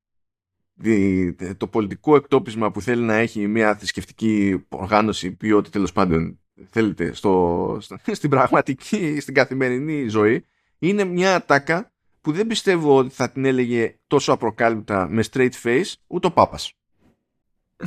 το 1.56 1.66
πολιτικό 1.66 2.16
εκτόπισμα 2.16 2.70
που 2.70 2.80
θέλει 2.80 3.02
να 3.02 3.14
έχει 3.14 3.46
μια 3.46 3.76
θρησκευτική 3.76 4.64
οργάνωση 4.68 5.36
ή 5.40 5.52
ό,τι 5.52 5.70
τέλος 5.70 5.92
πάντων 5.92 6.38
θέλετε 6.70 7.14
στο, 7.14 7.78
στην 8.12 8.30
πραγματική, 8.30 9.20
στην 9.20 9.34
καθημερινή 9.34 10.08
ζωή 10.08 10.44
είναι 10.78 11.04
μια 11.04 11.34
ατάκα 11.34 11.92
που 12.20 12.32
δεν 12.32 12.46
πιστεύω 12.46 12.96
ότι 12.96 13.14
θα 13.14 13.30
την 13.30 13.44
έλεγε 13.44 13.96
τόσο 14.06 14.32
απροκάλυπτα 14.32 15.08
με 15.08 15.24
straight 15.32 15.50
face 15.62 15.92
ούτε 16.06 16.26
ο 16.26 16.30
Πάπας. 16.30 16.72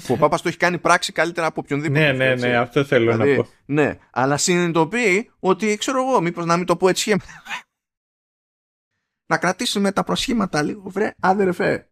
ο 0.08 0.18
Πάπας 0.18 0.42
το 0.42 0.48
έχει 0.48 0.58
κάνει 0.58 0.78
πράξη 0.78 1.12
καλύτερα 1.12 1.48
από 1.48 1.62
οποιονδήποτε. 1.64 2.12
ναι, 2.12 2.26
ναι, 2.26 2.36
ναι, 2.36 2.58
αυτό 2.58 2.84
θέλω 2.84 3.12
δηλαδή, 3.12 3.36
να 3.36 3.44
πω. 3.44 3.50
Ναι, 3.66 3.98
αλλά 4.12 4.38
συνειδητοποιεί 4.38 5.32
ότι 5.40 5.78
ξέρω 5.78 6.08
εγώ, 6.08 6.22
μήπως 6.22 6.46
να 6.46 6.58
μην 6.58 6.66
το 6.66 6.76
πω 6.76 6.90
έτσι 6.90 7.16
να 9.32 9.38
κρατήσουμε 9.38 9.92
τα 9.92 10.04
προσχήματα 10.04 10.62
λίγο, 10.62 10.90
βρε, 10.90 11.14
αδερφέ. 11.20 11.89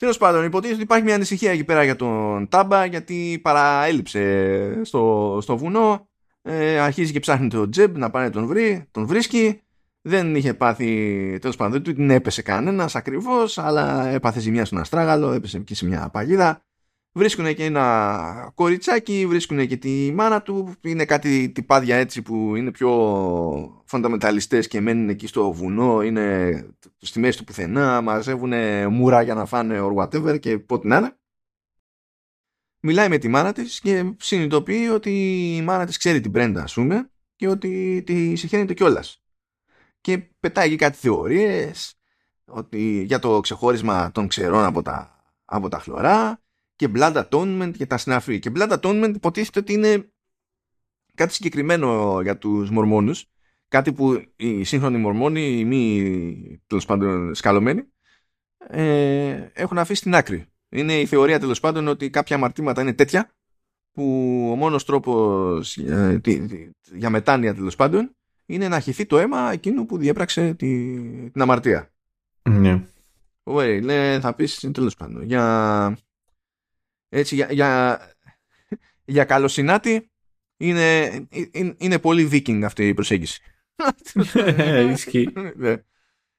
Τέλος 0.00 0.16
πάντων, 0.16 0.44
υποτίθεται 0.44 0.74
ότι 0.74 0.82
υπάρχει 0.82 1.04
μια 1.04 1.14
ανησυχία 1.14 1.50
εκεί 1.50 1.64
πέρα 1.64 1.84
για 1.84 1.96
τον 1.96 2.48
Τάμπα, 2.48 2.84
γιατί 2.84 3.40
παραέλειψε 3.42 4.84
στο, 4.84 5.38
στο 5.42 5.56
βουνό. 5.56 6.08
Ε, 6.42 6.78
αρχίζει 6.78 7.12
και 7.12 7.20
ψάχνει 7.20 7.48
τον 7.48 7.70
Τζεμπ 7.70 7.96
να 7.96 8.10
πάει 8.10 8.24
να 8.24 8.30
τον 8.30 8.46
βρει, 8.46 8.88
τον 8.90 9.06
βρίσκει. 9.06 9.60
Δεν 10.02 10.34
είχε 10.34 10.54
πάθει, 10.54 11.38
τέλος 11.40 11.56
πάντων, 11.56 11.72
δεν 11.72 11.82
του 11.82 11.94
την 11.94 12.10
έπεσε 12.10 12.42
κανένας 12.42 12.94
ακριβώς, 12.94 13.58
αλλά 13.58 14.06
έπαθε 14.06 14.40
ζημιά 14.40 14.64
στον 14.64 14.78
αστράγαλο, 14.78 15.32
έπεσε 15.32 15.58
και 15.58 15.74
σε 15.74 15.86
μια 15.86 16.08
παγίδα 16.12 16.62
βρίσκουν 17.12 17.54
και 17.54 17.64
ένα 17.64 18.52
κοριτσάκι, 18.54 19.26
βρίσκουν 19.26 19.66
και 19.66 19.76
τη 19.76 20.12
μάνα 20.12 20.42
του, 20.42 20.74
είναι 20.80 21.04
κάτι 21.04 21.50
τυπάδια 21.50 21.96
έτσι 21.96 22.22
που 22.22 22.56
είναι 22.56 22.70
πιο 22.70 23.82
φονταμεταλιστές 23.84 24.68
και 24.68 24.80
μένουν 24.80 25.08
εκεί 25.08 25.26
στο 25.26 25.52
βουνό, 25.52 26.02
είναι 26.02 26.66
στη 26.98 27.18
μέση 27.18 27.38
του 27.38 27.44
πουθενά, 27.44 28.00
μαζεύουν 28.00 28.52
μούρα 28.92 29.22
για 29.22 29.34
να 29.34 29.44
φάνε 29.44 29.80
or 29.82 29.94
whatever 29.94 30.40
και 30.40 30.58
πότε 30.58 30.88
να 30.88 30.96
είναι. 30.96 31.14
Μιλάει 32.82 33.08
με 33.08 33.18
τη 33.18 33.28
μάνα 33.28 33.52
της 33.52 33.80
και 33.80 34.14
συνειδητοποιεί 34.18 34.88
ότι 34.92 35.10
η 35.56 35.62
μάνα 35.62 35.86
της 35.86 35.96
ξέρει 35.96 36.20
την 36.20 36.30
Πρέντα 36.30 36.62
ας 36.62 36.74
πούμε 36.74 37.10
και 37.36 37.48
ότι 37.48 38.02
τη 38.06 38.36
συγχαίνεται 38.36 38.74
κιόλας. 38.74 39.22
Και 40.00 40.18
πετάει 40.18 40.68
και 40.68 40.76
κάτι 40.76 40.96
θεωρίες 40.96 41.94
ότι 42.44 43.02
για 43.02 43.18
το 43.18 43.40
ξεχώρισμα 43.40 44.12
των 44.12 44.26
ξερών 44.28 44.64
από 44.64 44.82
τα, 44.82 45.24
από 45.44 45.68
τα 45.68 45.78
χλωρά 45.78 46.42
και 46.80 46.88
Blood 46.94 47.24
Atonement 47.28 47.72
και 47.76 47.86
τα 47.86 47.96
συναφή. 47.96 48.38
Και 48.38 48.50
Blood 48.54 48.78
Atonement 48.80 49.12
υποτίθεται 49.14 49.58
ότι 49.58 49.72
είναι 49.72 50.10
κάτι 51.14 51.32
συγκεκριμένο 51.32 52.20
για 52.22 52.38
τους 52.38 52.70
μορμόνους. 52.70 53.26
Κάτι 53.68 53.92
που 53.92 54.22
οι 54.36 54.64
σύγχρονοι 54.64 54.98
μορμόνοι, 54.98 55.58
οι 55.58 55.64
μη 55.64 56.62
τέλος 56.66 56.86
πάντων 56.86 57.34
σκαλωμένοι, 57.34 57.82
ε, 58.58 59.48
έχουν 59.52 59.78
αφήσει 59.78 60.00
στην 60.00 60.14
άκρη. 60.14 60.46
Είναι 60.68 61.00
η 61.00 61.06
θεωρία 61.06 61.40
τέλος 61.40 61.60
πάντων 61.60 61.88
ότι 61.88 62.10
κάποια 62.10 62.36
αμαρτήματα 62.36 62.82
είναι 62.82 62.92
τέτοια 62.92 63.30
που 63.92 64.04
ο 64.52 64.56
μόνος 64.56 64.84
τρόπος 64.84 65.76
ε, 65.76 66.20
για 66.94 67.10
μετάνοια 67.10 67.54
τέλος 67.54 67.76
πάντων 67.76 68.16
είναι 68.46 68.68
να 68.68 68.80
χυθεί 68.80 69.06
το 69.06 69.18
αίμα 69.18 69.52
εκείνου 69.52 69.86
που 69.86 69.98
διέπραξε 69.98 70.54
τη, 70.54 71.00
την 71.30 71.42
αμαρτία. 71.42 71.90
Ναι. 72.42 72.84
Ωραία, 73.42 73.80
ναι, 73.80 74.20
θα 74.20 74.34
πεις 74.34 74.70
τέλος 74.72 74.94
πάντων. 74.94 75.22
Για, 75.22 75.96
έτσι, 77.10 77.34
για, 77.34 77.48
για, 77.50 78.00
για 79.04 79.24
καλοσυνάτη 79.24 80.10
Είναι, 80.56 81.10
είναι, 81.50 81.74
είναι 81.78 81.98
πολύ 81.98 82.28
viking 82.32 82.62
αυτή 82.64 82.88
η 82.88 82.94
προσέγγιση. 82.94 83.40
Ισχύει. 84.90 85.32
Ναι. 85.56 85.74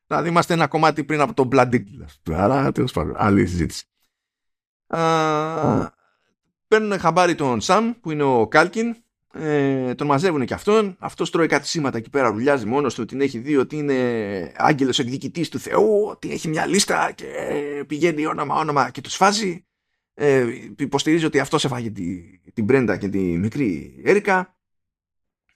Δηλαδή 0.08 0.30
είμαστε 0.30 0.54
ένα 0.54 0.68
κομμάτι 0.68 1.04
πριν 1.04 1.22
από 1.22 1.34
το 1.34 1.48
Blood 1.52 1.74
Eagle. 1.74 2.06
Άρα 2.32 2.72
τέλος 2.72 2.92
πάντων, 2.92 3.16
άλλη 3.18 3.48
συζήτηση. 3.48 3.86
Παίρνουν 6.68 7.00
χαμπάρι 7.00 7.36
τον 7.36 7.62
Σαμ 7.62 7.94
που 8.02 8.12
είναι 8.12 8.24
ο 8.24 8.48
Κάλκιν. 8.48 8.96
Ε, 9.34 9.96
τον 9.96 10.08
μαζεύουν 10.08 10.46
και 10.46 10.54
αυτόν. 10.54 10.96
Αυτός 11.00 11.32
τρώει 11.32 11.48
κάτι 11.48 11.68
σήματα 11.68 11.98
εκεί 11.98 12.10
πέρα. 12.10 12.32
Βουλιάζει 12.32 12.66
μόνος 12.66 12.96
του. 12.96 13.06
Την 13.06 13.22
έχει 13.22 13.40
δει 13.40 13.58
ότι 13.58 13.78
είναι 13.78 14.52
άγγελος 14.56 15.00
εκδικητής 15.00 15.50
του 15.50 15.60
Θεού. 15.60 16.06
Ότι 16.06 16.32
έχει 16.32 16.48
μια 16.48 16.66
λίστα 16.66 17.12
και 17.12 17.26
πηγαίνει 17.88 18.26
όνομα-όνομα 18.26 18.90
και 18.90 19.02
τους 19.02 19.16
φάζει. 19.16 19.66
Ε, 20.14 20.47
υποστηρίζει 20.78 21.26
ότι 21.26 21.39
αυτός 21.39 21.66
έφαγε 21.66 21.89
τη, 21.89 22.38
την 22.53 22.64
Μπρέντα 22.64 22.97
και 22.97 23.09
τη 23.09 23.20
μικρή 23.20 24.01
Έρικα. 24.03 24.55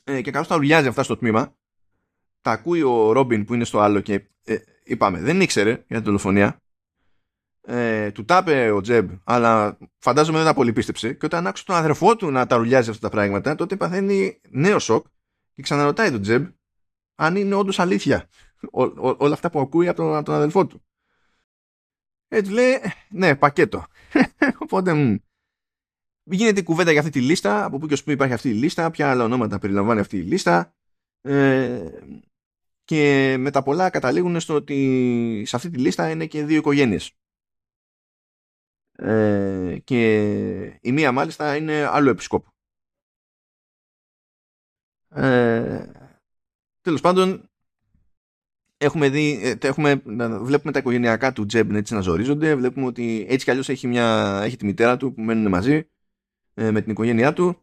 Ε, 0.03 0.21
και 0.21 0.31
καθώ 0.31 0.47
τα 0.47 0.55
ουρλιάζει 0.55 0.87
αυτά 0.87 1.03
στο 1.03 1.17
τμήμα, 1.17 1.55
τα 2.41 2.51
ακούει 2.51 2.81
ο 2.81 3.11
Ρόμπιν 3.11 3.45
που 3.45 3.53
είναι 3.53 3.63
στο 3.63 3.79
άλλο 3.79 3.99
και 3.99 4.27
ε, 4.43 4.57
είπαμε 4.83 5.19
δεν 5.19 5.41
ήξερε 5.41 5.71
για 5.71 5.95
την 5.95 6.03
τηλεφωνία. 6.03 6.59
Ε, 7.67 8.11
του 8.11 8.25
τάπε 8.25 8.71
ο 8.71 8.81
Τζεμπ, 8.81 9.09
αλλά 9.23 9.77
φαντάζομαι 9.97 10.37
δεν 10.37 10.47
τα 10.47 10.53
πολύ 10.53 10.73
πίστεψε. 10.73 11.13
Και 11.13 11.25
όταν 11.25 11.47
άκουσε 11.47 11.65
τον 11.65 11.75
αδερφό 11.75 12.15
του 12.15 12.31
να 12.31 12.45
τα 12.45 12.55
ρουλιάζει 12.55 12.89
αυτά 12.89 13.01
τα 13.01 13.15
πράγματα, 13.15 13.55
τότε 13.55 13.75
παθαίνει 13.75 14.39
νέο 14.49 14.79
σοκ 14.79 15.05
και 15.53 15.61
ξαναρωτάει 15.61 16.11
τον 16.11 16.21
Τζεμπ 16.21 16.45
αν 17.15 17.35
είναι 17.35 17.55
όντως 17.55 17.79
αλήθεια 17.79 18.29
όλα 19.17 19.33
αυτά 19.33 19.49
που 19.49 19.59
ακούει 19.59 19.87
από 19.87 19.97
τον, 19.97 20.15
από 20.15 20.25
τον 20.25 20.35
αδελφό 20.35 20.67
του. 20.67 20.83
Έτσι 22.27 22.51
λέει, 22.51 22.79
ναι, 23.09 23.35
πακέτο. 23.35 23.85
Οπότε 24.63 24.93
μ, 24.93 25.15
γίνεται 26.23 26.59
η 26.59 26.63
κουβέντα 26.63 26.91
για 26.91 26.99
αυτή 26.99 27.11
τη 27.11 27.21
λίστα, 27.21 27.65
από 27.65 27.77
πού 27.77 27.87
και 27.87 27.93
ως 27.93 28.03
πού 28.03 28.11
υπάρχει 28.11 28.33
αυτή 28.33 28.49
η 28.49 28.53
λίστα, 28.53 28.91
ποια 28.91 29.09
άλλα 29.11 29.23
ονόματα 29.23 29.59
περιλαμβάνει 29.59 29.99
αυτή 29.99 30.17
η 30.17 30.21
λίστα. 30.21 30.75
Ε, 31.21 31.89
και 32.83 33.35
με 33.39 33.51
τα 33.51 33.63
πολλά 33.63 33.89
καταλήγουν 33.89 34.39
στο 34.39 34.53
ότι 34.53 35.43
σε 35.45 35.55
αυτή 35.55 35.69
τη 35.69 35.77
λίστα 35.77 36.09
είναι 36.09 36.25
και 36.25 36.45
δύο 36.45 36.57
οικογένειες. 36.57 37.11
Ε, 38.91 39.77
και 39.83 40.63
η 40.81 40.91
μία 40.91 41.11
μάλιστα 41.11 41.55
είναι 41.55 41.83
άλλο 41.85 42.09
επισκόπο. 42.09 42.53
Ε, 45.09 45.91
τέλος 46.81 47.01
πάντων 47.01 47.49
έχουμε 48.85 49.09
δει, 49.09 49.39
ε, 49.43 49.67
έχουμε, 49.67 50.01
βλέπουμε 50.41 50.71
τα 50.71 50.79
οικογενειακά 50.79 51.33
του 51.33 51.45
Τζέμπ 51.45 51.75
έτσι 51.75 51.93
να 51.93 52.01
ζορίζονται 52.01 52.55
βλέπουμε 52.55 52.85
ότι 52.85 53.25
έτσι 53.29 53.45
κι 53.45 53.51
αλλιώς 53.51 53.69
έχει, 53.69 53.87
μια, 53.87 54.39
έχει 54.43 54.57
τη 54.57 54.65
μητέρα 54.65 54.97
του 54.97 55.13
που 55.13 55.21
μένουν 55.21 55.47
μαζί 55.47 55.87
ε, 56.53 56.71
με 56.71 56.81
την 56.81 56.91
οικογένειά 56.91 57.33
του 57.33 57.57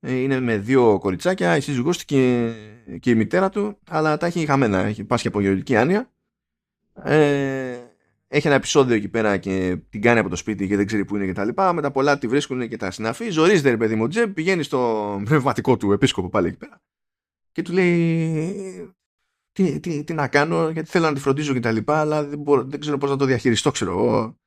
ε, 0.00 0.14
είναι 0.14 0.40
με 0.40 0.58
δύο 0.58 0.98
κοριτσάκια 0.98 1.56
η 1.56 1.60
σύζυγός 1.60 2.04
και, 2.04 2.52
και 3.00 3.10
η 3.10 3.14
μητέρα 3.14 3.48
του 3.48 3.78
αλλά 3.88 4.16
τα 4.16 4.26
έχει 4.26 4.46
χαμένα, 4.46 4.78
έχει 4.78 5.04
πάσχει 5.04 5.28
από 5.28 5.40
γεροντική 5.40 5.76
άνοια 5.76 6.10
ε, 7.02 7.78
έχει 8.28 8.46
ένα 8.46 8.56
επεισόδιο 8.56 8.94
εκεί 8.94 9.08
πέρα 9.08 9.36
και 9.36 9.76
την 9.90 10.00
κάνει 10.00 10.18
από 10.18 10.28
το 10.28 10.36
σπίτι 10.36 10.68
και 10.68 10.76
δεν 10.76 10.86
ξέρει 10.86 11.04
που 11.04 11.16
είναι 11.16 11.26
και 11.26 11.32
τα 11.32 11.44
λοιπά. 11.44 11.72
Μετά 11.72 11.90
πολλά 11.90 12.18
τη 12.18 12.26
βρίσκουν 12.26 12.68
και 12.68 12.76
τα 12.76 12.90
συναφή. 12.90 13.30
Ζορίζεται 13.30 13.70
ρε 13.70 13.76
παιδί 13.76 13.94
μου 13.94 14.08
Τζεμπ, 14.08 14.34
πηγαίνει 14.34 14.62
στο 14.62 15.20
πνευματικό 15.24 15.76
του 15.76 15.92
επίσκοπο 15.92 16.28
πάλι 16.28 16.48
εκεί 16.48 16.56
πέρα. 16.56 16.80
Και 17.52 17.62
του 17.62 17.72
λέει 17.72 18.94
τι, 19.56 19.80
τι, 19.80 20.04
τι 20.04 20.14
να 20.14 20.28
κάνω 20.28 20.68
γιατί 20.68 20.88
θέλω 20.88 21.06
να 21.06 21.14
τη 21.14 21.20
φροντίζω 21.20 21.52
και 21.52 21.60
τα 21.60 21.72
λοιπά 21.72 22.00
αλλά 22.00 22.24
δεν, 22.24 22.38
μπορώ, 22.38 22.64
δεν 22.64 22.80
ξέρω 22.80 22.98
πώς 22.98 23.10
να 23.10 23.16
το 23.16 23.24
διαχειριστώ 23.24 23.70
ξέρω 23.70 23.90
εγώ 23.90 24.38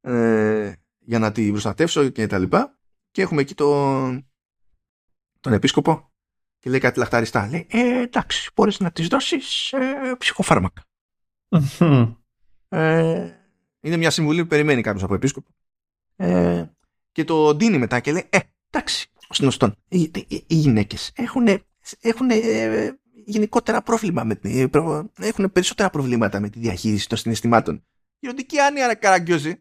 ε, 0.00 0.72
για 0.98 1.18
να 1.18 1.32
τη 1.32 1.50
προστατεύσω 1.50 2.08
και 2.08 2.26
τα 2.26 2.38
λοιπά. 2.38 2.78
Και 3.10 3.22
έχουμε 3.22 3.40
εκεί 3.40 3.54
τον, 3.54 4.30
τον 5.40 5.52
επίσκοπο 5.52 6.12
και 6.58 6.70
λέει 6.70 6.78
κάτι 6.78 6.98
λαχταριστά. 6.98 7.48
Λέει 7.48 7.66
ε, 7.70 8.00
εντάξει 8.00 8.50
μπορείς 8.54 8.80
να 8.80 8.90
της 8.90 9.06
δώσεις 9.06 9.72
ε, 9.72 10.14
ψυχοφάρμακα. 10.18 10.84
Ε, 12.68 13.30
είναι 13.80 13.96
μια 13.96 14.10
συμβουλή 14.10 14.42
που 14.42 14.48
περιμένει 14.48 14.82
κάποιος 14.82 15.02
από 15.02 15.14
επίσκοπο. 15.14 15.50
Ε, 16.16 16.64
και 17.12 17.24
το 17.24 17.54
ντύνει 17.54 17.78
μετά 17.78 18.00
και 18.00 18.12
λέει: 18.12 18.26
Ε, 18.30 18.38
εντάξει, 18.70 19.10
ως 19.28 19.38
γνωστόν, 19.38 19.74
οι, 19.88 20.00
οι, 20.00 20.44
οι 20.46 20.54
γυναίκες 20.54 21.12
έχουν, 21.14 21.46
έχουν 22.00 22.30
ε, 22.30 22.99
γενικότερα 23.26 23.82
πρόβλημα 23.82 24.24
με 24.24 24.34
την, 24.34 24.70
έχουν 25.20 25.52
περισσότερα 25.52 25.90
προβλήματα 25.90 26.40
με 26.40 26.48
τη 26.48 26.58
διαχείριση 26.58 27.08
των 27.08 27.18
συναισθημάτων. 27.18 27.84
Η 28.18 28.28
οντική 28.28 28.58
άνοια 28.60 28.94
καραγκιόζη. 28.94 29.60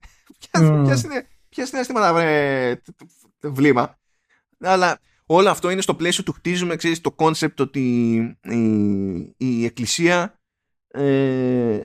Ποια 1.49 1.65
συναισθήματα 1.65 2.13
βρε 2.13 2.75
βλήμα. 3.41 3.99
Αλλά 4.59 4.99
όλο 5.25 5.49
αυτό 5.49 5.69
είναι 5.69 5.81
στο 5.81 5.95
πλαίσιο 5.95 6.23
του 6.23 6.31
χτίζουμε 6.31 6.75
ξέρεις, 6.75 7.01
το 7.01 7.11
κόνσεπτ 7.11 7.59
ότι 7.59 8.15
η, 8.41 8.65
η 9.37 9.65
εκκλησία 9.65 10.39
ε, 10.87 11.79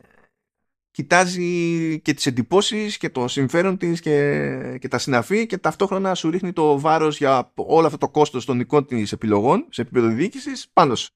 κοιτάζει 0.90 2.00
και 2.00 2.14
τις 2.14 2.26
εντυπώσεις 2.26 2.96
και 2.96 3.10
το 3.10 3.28
συμφέρον 3.28 3.76
της 3.76 4.00
και, 4.00 4.78
και 4.80 4.88
τα 4.88 4.98
συναφή 4.98 5.46
και 5.46 5.58
ταυτόχρονα 5.58 6.14
σου 6.14 6.30
ρίχνει 6.30 6.52
το 6.52 6.80
βάρος 6.80 7.16
για 7.16 7.52
όλο 7.54 7.86
αυτό 7.86 7.98
το 7.98 8.08
κόστος 8.08 8.44
των 8.44 8.58
δικών 8.58 8.86
της 8.86 9.12
επιλογών 9.12 9.66
σε 9.70 9.80
επίπεδο 9.80 10.08
διοίκησης 10.08 10.68
πάνω 10.72 10.94
σου. 10.94 11.12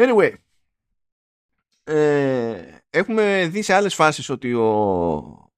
Anyway, 0.00 0.32
ε, 1.84 2.54
έχουμε 2.90 3.48
δει 3.50 3.62
σε 3.62 3.74
άλλες 3.74 3.94
φάσεις 3.94 4.28
ότι 4.28 4.54
ο, 4.54 4.68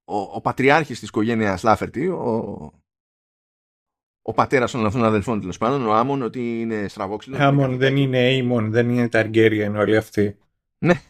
ο, 0.04 0.16
ο 0.16 0.40
πατριάρχης 0.40 0.98
της 0.98 1.08
οικογένειας 1.08 1.62
Λάφερτη, 1.62 2.06
ο, 2.06 2.72
ο 4.22 4.32
πατέρας 4.32 4.70
των 4.70 4.86
αυτών 4.86 5.04
αδελφών 5.04 5.40
τέλος 5.40 5.58
πάντων, 5.58 5.86
ο 5.86 5.92
Άμον, 5.92 6.22
ότι 6.22 6.60
είναι 6.60 6.88
στραβόξυλο. 6.88 7.36
Άμον 7.40 7.76
δεν 7.76 7.96
είναι 7.96 8.28
Αίμον, 8.28 8.70
δεν 8.70 8.90
είναι 8.90 9.08
Ταργκέριαν 9.08 9.76
όλοι 9.76 9.96
αυτοί. 9.96 10.38
Ναι, 10.78 11.00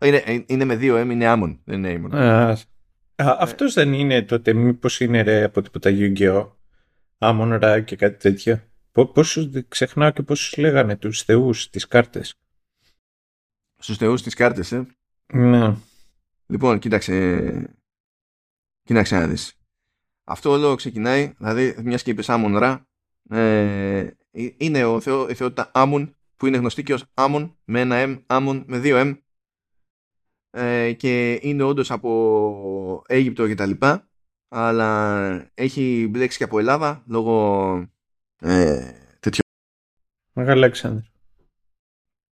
είναι, 0.00 0.44
είναι 0.46 0.64
με 0.64 0.76
δύο 0.76 1.00
M, 1.00 1.10
είναι 1.10 1.26
Άμον, 1.26 1.60
δεν 1.64 1.84
είναι 1.84 1.94
Άμον. 1.94 2.14
Α, 2.14 2.56
αυτός 3.16 3.74
δεν 3.74 3.92
είναι 3.92 4.22
τότε, 4.22 4.52
μήπως 4.52 5.00
είναι 5.00 5.22
ρε 5.22 5.42
από 5.42 5.62
τίποτα 5.62 5.90
Yu-Gi-Oh! 5.92 6.50
Άμον 7.18 7.58
Ρα 7.58 7.80
και 7.80 7.96
κάτι 7.96 8.16
τέτοιο. 8.16 8.60
Πόσους, 8.92 9.48
ξεχνάω 9.68 10.10
και 10.10 10.22
πόσους 10.22 10.56
λέγανε 10.56 10.96
τους 10.96 11.22
θεούς, 11.22 11.70
τις 11.70 11.86
κάρτες. 11.86 12.34
Στους 13.76 13.96
θεούς 13.96 14.22
τις 14.22 14.34
κάρτες, 14.34 14.72
ε; 14.72 14.86
Ναι. 15.32 15.76
Λοιπόν, 16.46 16.78
κοίταξε, 16.78 17.76
κοίταξε 18.82 19.18
να 19.18 19.26
δεις. 19.26 19.56
Αυτό 20.24 20.50
όλο 20.50 20.74
ξεκινάει, 20.74 21.32
δηλαδή 21.38 21.74
μιας 21.82 22.02
και 22.02 22.10
είπες 22.10 22.28
Άμον 22.28 22.56
Ρα, 22.56 22.86
ε, 23.28 24.10
είναι 24.56 24.84
ο 24.84 25.00
θεό, 25.00 25.28
η 25.28 25.34
θεότητα 25.34 25.70
Άμον 25.74 26.16
που 26.36 26.46
είναι 26.46 26.56
γνωστή 26.56 26.82
και 26.82 26.92
ως 26.92 27.04
Άμον 27.14 27.56
με 27.64 27.80
ένα 27.80 28.04
M, 28.06 28.22
Άμον 28.26 28.64
με 28.66 28.78
δύο 28.78 28.96
M 29.00 29.18
ε, 30.50 30.92
και 30.92 31.38
είναι 31.42 31.62
όντως 31.62 31.90
από 31.90 33.02
Αίγυπτο 33.06 33.46
και 33.46 33.54
τα 33.54 33.66
λοιπά 33.66 34.08
αλλά 34.48 35.50
έχει 35.54 36.08
μπλέξει 36.10 36.38
και 36.38 36.44
από 36.44 36.58
Ελλάδα 36.58 37.02
λόγω 37.06 37.91
ε, 38.42 38.92
τέτοιων 39.20 39.46
Μεγάλο 40.32 40.58
Αλέξανδρ 40.58 41.00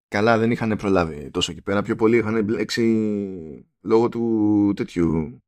Καλά 0.08 0.38
δεν 0.38 0.50
είχαν 0.50 0.76
προλάβει 0.76 1.30
τόσο 1.30 1.52
εκεί 1.52 1.62
πέρα. 1.62 1.82
Πιο 1.82 1.96
πολύ 1.96 2.16
είχαν 2.16 2.44
μπλέξει 2.44 3.66
λόγω 3.80 4.08
του 4.08 4.72
τέτοιου. 4.76 5.42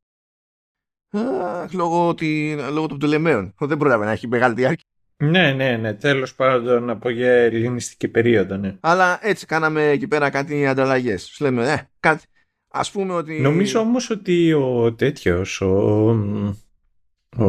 Λόγω, 1.72 2.08
ότι, 2.08 2.56
λόγω 2.72 2.86
των 2.86 2.98
Πτολεμαίων 2.98 3.54
δεν 3.58 3.78
προλάβει 3.78 4.04
να 4.04 4.10
έχει 4.10 4.28
μεγάλη 4.28 4.54
διάρκεια. 4.54 4.86
Ναι, 5.16 5.52
ναι, 5.52 5.76
ναι. 5.76 5.94
Τέλος 5.94 6.34
πάντων 6.34 6.90
από 6.90 7.08
για 7.08 7.32
ελληνιστική 7.32 8.08
περίοδο, 8.08 8.56
ναι. 8.56 8.76
Αλλά 8.80 9.18
έτσι 9.22 9.46
κάναμε 9.46 9.88
εκεί 9.88 10.08
πέρα 10.08 10.30
κάτι 10.30 10.66
ανταλλαγές. 10.66 11.22
Σου 11.24 11.44
λέμε, 11.44 11.72
ε, 11.72 11.88
κάτι, 12.00 12.24
Ας 12.74 12.90
πούμε 12.90 13.12
ότι... 13.12 13.40
Νομίζω 13.40 13.80
όμως 13.80 14.10
ότι 14.10 14.52
ο 14.52 14.94
τέτοιος, 14.94 15.60
ο, 15.60 16.08
ο, 17.36 17.46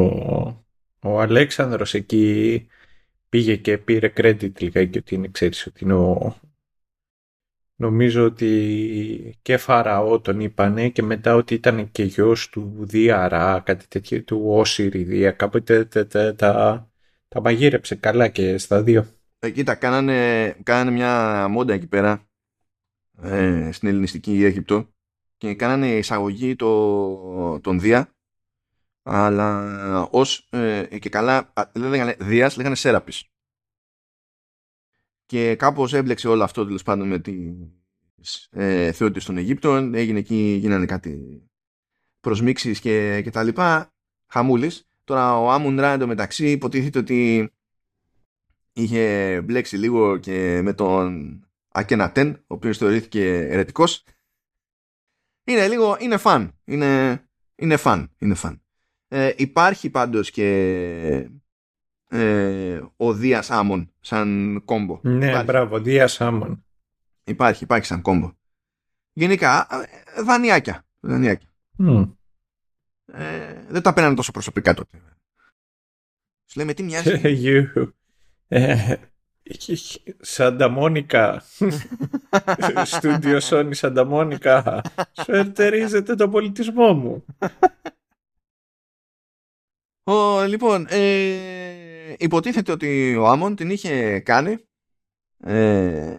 ο 0.99 1.19
Αλέξανδρος 1.19 1.93
εκεί 1.93 2.67
πήγε 3.33 3.55
και 3.55 3.77
πήρε 3.77 4.13
credit 4.15 4.59
λιγάκι 4.59 4.97
ότι 4.97 5.15
είναι, 5.15 5.27
ξέρεις, 5.27 5.65
ότι 5.65 5.83
είναι 5.83 5.93
ο... 5.93 6.35
Νομίζω 7.75 8.25
ότι 8.25 9.39
και 9.41 9.57
Φαραώ 9.57 10.19
τον 10.19 10.39
είπανε 10.39 10.89
και 10.89 11.01
μετά 11.03 11.35
ότι 11.35 11.53
ήταν 11.53 11.91
και 11.91 12.03
γιος 12.03 12.49
του 12.49 12.75
Διαρά, 12.79 13.59
κάτι 13.65 13.87
τέτοιο, 13.87 14.23
του 14.23 14.43
Όσυρη 14.45 15.03
Δία, 15.03 15.31
κάποτε 15.31 15.85
τα, 15.85 16.07
τα, 16.07 16.35
τα, 16.35 16.91
τα 17.27 17.41
μαγείρεψε 17.41 17.95
καλά 17.95 18.27
και 18.27 18.57
στα 18.57 18.83
δύο. 18.83 19.07
Ε, 19.39 19.49
κοίτα, 19.49 19.75
κάνανε, 19.75 20.49
κάνανε 20.63 20.91
μια 20.91 21.47
μόντα 21.47 21.73
εκεί 21.73 21.87
πέρα 21.87 22.27
ε, 23.21 23.69
στην 23.71 23.87
ελληνιστική 23.87 24.43
Αίγυπτο 24.43 24.93
και 25.37 25.55
κάνανε 25.55 25.97
εισαγωγή 25.97 26.55
το, 26.55 27.59
τον 27.59 27.79
Δία 27.79 28.12
αλλά 29.03 30.07
ως 30.11 30.47
ε, 30.49 30.97
και 30.99 31.09
καλά 31.09 31.53
δεν 31.73 31.89
λέγανε 31.89 32.15
Δίας, 32.19 32.57
λέγανε 32.57 32.75
Σέραπης 32.75 33.23
και 35.25 35.55
κάπως 35.55 35.93
έμπλεξε 35.93 36.27
όλο 36.27 36.43
αυτό 36.43 36.65
τέλος 36.65 36.83
πάντων 36.83 37.07
με 37.07 37.19
τις 37.19 38.47
ε, 38.51 38.91
θεότητες 38.91 39.25
των 39.25 39.37
Αιγύπτων 39.37 39.93
έγινε 39.93 40.19
εκεί, 40.19 40.57
γίνανε 40.59 40.85
κάτι 40.85 41.43
προσμίξεις 42.19 42.79
και, 42.79 43.21
και 43.21 43.31
τα 43.31 43.43
λοιπά 43.43 43.93
χαμούλης 44.27 44.87
Τώρα 45.03 45.39
ο 45.39 45.51
Άμουν 45.51 45.79
Ρα 45.79 45.91
εντωμεταξύ 45.91 46.51
υποτίθεται 46.51 46.99
ότι 46.99 47.51
είχε 48.73 49.41
μπλέξει 49.41 49.77
λίγο 49.77 50.17
και 50.17 50.61
με 50.61 50.73
τον 50.73 51.39
Ακενατέν, 51.67 52.33
ο 52.33 52.53
οποίος 52.53 52.77
θεωρήθηκε 52.77 53.47
ερετικός. 53.49 54.03
Είναι 55.43 55.67
λίγο, 55.67 55.97
είναι 55.99 56.17
φαν. 56.17 56.59
Είναι, 56.65 57.23
είναι 57.55 57.77
φαν. 57.77 58.11
Είναι 58.17 58.33
φαν. 58.33 58.62
Ε, 59.15 59.33
υπάρχει 59.37 59.89
πάντως 59.89 60.31
και 60.31 60.47
ε, 62.09 62.81
ο 62.97 63.13
Δίας 63.13 63.51
Άμον 63.51 63.91
σαν 63.99 64.61
κόμπο. 64.65 64.99
Ναι, 65.03 65.25
υπάρχει. 65.25 65.45
μπράβο, 65.45 65.79
Δίας 65.79 66.21
Άμον. 66.21 66.65
Υπάρχει, 67.23 67.63
υπάρχει 67.63 67.85
σαν 67.85 68.01
κόμπο. 68.01 68.31
Γενικά, 69.13 69.67
ε, 70.15 70.21
δανειάκια. 70.21 70.85
δανειάκια. 70.99 71.47
Mm. 71.79 72.11
Ε, 73.05 73.63
δεν 73.67 73.81
τα 73.81 73.93
πέρανε 73.93 74.15
τόσο 74.15 74.31
προσωπικά 74.31 74.73
τότε. 74.73 74.97
Σου 76.45 76.59
λέμε 76.59 76.73
τι 76.73 76.83
μοιάζει; 76.83 77.21
You. 77.45 77.91
Ε, 78.47 78.95
Σάντα 80.19 80.69
Μόνικα. 80.69 81.43
Στούντιο 82.83 83.39
Sony 83.41 83.69
Σάντα 83.73 84.05
Μόνικα. 84.05 84.81
Σου 85.23 85.31
εντερίζεται 85.31 86.15
τον 86.15 86.31
πολιτισμό 86.31 86.93
μου. 86.93 87.25
Ο, 90.03 90.43
λοιπόν, 90.43 90.85
ε, 90.89 92.15
υποτίθεται 92.17 92.71
ότι 92.71 93.15
ο 93.15 93.27
Άμον 93.27 93.55
την 93.55 93.69
είχε 93.69 94.19
κάνει 94.19 94.57
ε, 95.37 96.17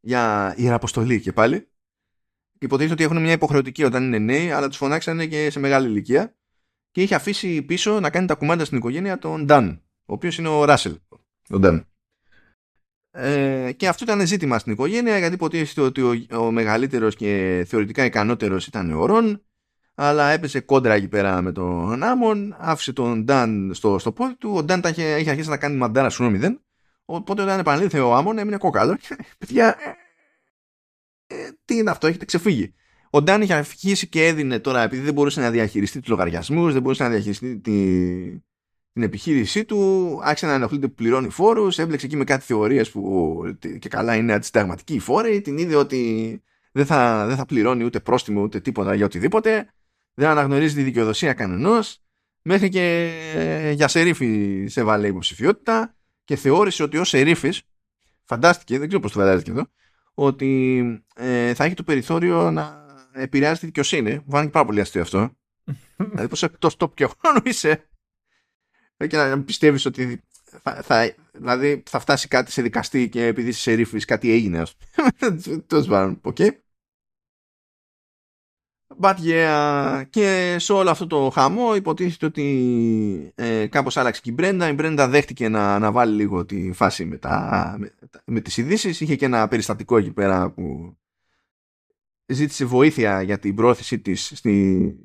για 0.00 0.54
ιεραποστολή 0.56 1.20
και 1.20 1.32
πάλι. 1.32 1.68
Υποτίθεται 2.58 2.92
ότι 2.92 3.02
έχουν 3.02 3.20
μια 3.22 3.32
υποχρεωτική 3.32 3.84
όταν 3.84 4.02
είναι 4.02 4.18
νέοι, 4.18 4.50
αλλά 4.50 4.68
τους 4.68 4.76
φωνάξανε 4.76 5.26
και 5.26 5.50
σε 5.50 5.58
μεγάλη 5.58 5.88
ηλικία. 5.88 6.36
Και 6.90 7.02
είχε 7.02 7.14
αφήσει 7.14 7.62
πίσω 7.62 8.00
να 8.00 8.10
κάνει 8.10 8.26
τα 8.26 8.34
κουμάντα 8.34 8.64
στην 8.64 8.78
οικογένεια 8.78 9.18
τον 9.18 9.44
Νταν, 9.44 9.82
ο 9.84 10.12
οποίος 10.12 10.38
είναι 10.38 10.48
ο 10.48 10.64
Ράσελ. 10.64 10.98
Ο 11.50 11.58
Νταν. 11.58 11.86
Ε, 13.10 13.72
και 13.76 13.88
αυτό 13.88 14.04
ήταν 14.04 14.26
ζήτημα 14.26 14.58
στην 14.58 14.72
οικογένεια 14.72 15.18
γιατί 15.18 15.34
υποτίθεται 15.34 15.80
ότι 15.80 16.02
ο, 16.02 16.38
ο 16.38 16.50
μεγαλύτερος 16.50 17.16
και 17.16 17.64
θεωρητικά 17.68 18.04
ικανότερος 18.04 18.66
ήταν 18.66 18.92
ο 18.92 19.06
Ρον 19.06 19.42
αλλά 19.94 20.30
έπεσε 20.30 20.60
κόντρα 20.60 20.94
εκεί 20.94 21.08
πέρα 21.08 21.42
με 21.42 21.52
τον 21.52 22.02
Άμον 22.02 22.56
άφησε 22.58 22.92
τον 22.92 23.18
Νταν 23.18 23.70
στο, 23.74 23.98
στο 23.98 24.12
πόδι 24.12 24.34
του. 24.36 24.52
Ο 24.54 24.62
Νταν 24.62 24.82
είχε, 24.84 25.16
είχε 25.18 25.30
αρχίσει 25.30 25.48
να 25.48 25.56
κάνει 25.56 25.76
μαντάρα 25.76 26.08
σου 26.08 26.30
μηδέν. 26.30 26.60
Οπότε 27.04 27.42
όταν 27.42 27.58
επανήλθε 27.58 28.00
ο 28.00 28.14
Άμον 28.14 28.38
έμεινε 28.38 28.56
κόκαλο. 28.56 28.98
Παιδιά 29.38 29.76
ε, 31.26 31.34
τι 31.64 31.76
είναι 31.76 31.90
αυτό 31.90 32.06
έχετε 32.06 32.24
ξεφύγει. 32.24 32.74
Ο 33.10 33.20
Νταν 33.20 33.42
είχε 33.42 33.54
αρχίσει 33.54 34.08
και 34.08 34.26
έδινε 34.26 34.58
τώρα 34.58 34.82
επειδή 34.82 35.02
δεν 35.04 35.14
μπορούσε 35.14 35.40
να 35.40 35.50
διαχειριστεί 35.50 36.00
τους 36.00 36.08
λογαριασμούς 36.08 36.72
δεν 36.72 36.82
μπορούσε 36.82 37.02
να 37.02 37.08
διαχειριστεί 37.08 37.58
τη, 37.58 37.72
την 38.92 39.02
επιχείρησή 39.02 39.64
του, 39.64 40.18
άρχισε 40.22 40.46
να 40.46 40.52
ενοχλείται 40.52 40.88
που 40.88 40.94
πληρώνει 40.94 41.28
φόρους, 41.28 41.78
έμπλεξε 41.78 42.06
εκεί 42.06 42.16
με 42.16 42.24
κάτι 42.24 42.44
θεωρίες 42.44 42.90
που 42.90 43.42
και 43.78 43.88
καλά 43.88 44.16
είναι 44.16 44.32
αντισυνταγματικοί 44.32 44.94
οι 44.94 44.98
φόροι, 44.98 45.40
την 45.40 45.58
είδε 45.58 45.76
ότι 45.76 46.42
δεν 46.72 46.86
θα, 46.86 47.26
δεν 47.26 47.36
θα 47.36 47.46
πληρώνει 47.46 47.84
ούτε 47.84 48.00
πρόστιμο 48.00 48.42
ούτε 48.42 48.60
τίποτα 48.60 48.94
για 48.94 49.04
οτιδήποτε, 49.04 49.72
δεν 50.14 50.28
αναγνωρίζει 50.28 50.74
τη 50.74 50.82
δικαιοδοσία 50.82 51.32
κανενός, 51.32 52.02
μέχρι 52.42 52.68
και 52.68 53.10
για 53.74 53.88
σερίφη 53.88 54.64
σε 54.68 54.82
βάλε 54.82 55.06
υποψηφιότητα 55.06 55.96
και 56.24 56.36
θεώρησε 56.36 56.82
ότι 56.82 56.96
ως 56.96 57.08
σερίφης, 57.08 57.62
φαντάστηκε, 58.24 58.78
δεν 58.78 58.86
ξέρω 58.86 59.02
πώς 59.02 59.12
το 59.12 59.18
φαντάζεται 59.18 59.50
εδώ, 59.50 59.66
ότι 60.14 60.82
ε, 61.14 61.54
θα 61.54 61.64
έχει 61.64 61.74
το 61.74 61.82
περιθώριο 61.82 62.50
να 62.50 62.86
επηρεάζει 63.12 63.60
τη 63.60 63.66
δικαιοσύνη. 63.66 64.14
Μου 64.14 64.30
φάνηκε 64.30 64.50
πάρα 64.50 64.66
πολύ 64.66 64.80
αστείο 64.80 65.00
αυτό. 65.00 65.30
δηλαδή, 66.10 66.28
πώς 66.28 66.42
εκτός 66.42 66.76
τόπου 66.76 66.94
και 66.94 67.08
χρόνο 67.20 67.40
είσαι 67.44 67.86
και 69.06 69.16
να 69.16 69.42
πιστεύεις 69.42 69.84
ότι 69.84 70.22
θα, 70.62 70.82
θα, 70.82 71.14
δηλαδή 71.32 71.82
θα 71.90 71.98
φτάσει 71.98 72.28
κάτι 72.28 72.50
σε 72.50 72.62
δικαστή 72.62 73.08
και 73.08 73.26
επειδή 73.26 73.48
είσαι 73.48 73.60
σερίφης 73.60 74.04
κάτι 74.04 74.30
έγινε 74.32 74.62
τέλος 75.66 75.86
πάντων 75.86 76.18
ok 76.22 76.36
But 79.00 79.14
yeah, 79.24 80.02
και 80.10 80.56
σε 80.58 80.72
όλο 80.72 80.90
αυτό 80.90 81.06
το 81.06 81.30
χαμό 81.30 81.74
υποτίθεται 81.74 82.26
ότι 82.26 83.32
ε, 83.34 83.66
κάπως 83.66 83.96
άλλαξε 83.96 84.20
και 84.20 84.30
η 84.30 84.34
Μπρέντα. 84.36 84.68
Η 84.68 84.72
Μπρέντα 84.72 85.08
δέχτηκε 85.08 85.48
να, 85.48 85.78
να 85.78 85.92
βάλει 85.92 86.14
λίγο 86.16 86.44
τη 86.44 86.72
φάση 86.72 87.04
με, 87.04 87.16
τα, 87.16 87.76
με, 87.78 87.94
με 88.24 88.40
τις 88.40 88.56
ειδήσεις. 88.56 89.00
Είχε 89.00 89.16
και 89.16 89.24
ένα 89.24 89.48
περιστατικό 89.48 89.96
εκεί 89.96 90.12
πέρα 90.12 90.50
που 90.50 90.96
ζήτησε 92.26 92.64
βοήθεια 92.64 93.22
για 93.22 93.38
την 93.38 93.54
πρόθεση 93.54 93.98
της 93.98 94.32
στη, 94.34 94.96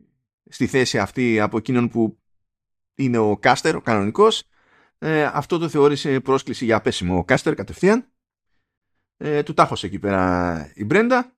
στη 0.49 0.67
θέση 0.67 0.99
αυτή 0.99 1.39
από 1.39 1.57
εκείνον 1.57 1.89
που 1.89 2.17
είναι 2.95 3.17
ο 3.17 3.37
Κάστερ, 3.37 3.75
ο 3.75 3.81
κανονικός. 3.81 4.43
Ε, 4.97 5.23
αυτό 5.23 5.57
το 5.57 5.69
θεώρησε 5.69 6.19
πρόσκληση 6.19 6.65
για 6.65 6.81
πέσιμο 6.81 7.17
ο 7.17 7.23
Κάστερ 7.23 7.53
κατευθείαν. 7.53 8.05
Ε, 9.17 9.43
του 9.43 9.53
τάχωσε 9.53 9.85
εκεί 9.85 9.99
πέρα 9.99 10.71
η 10.75 10.85
Μπρέντα. 10.85 11.31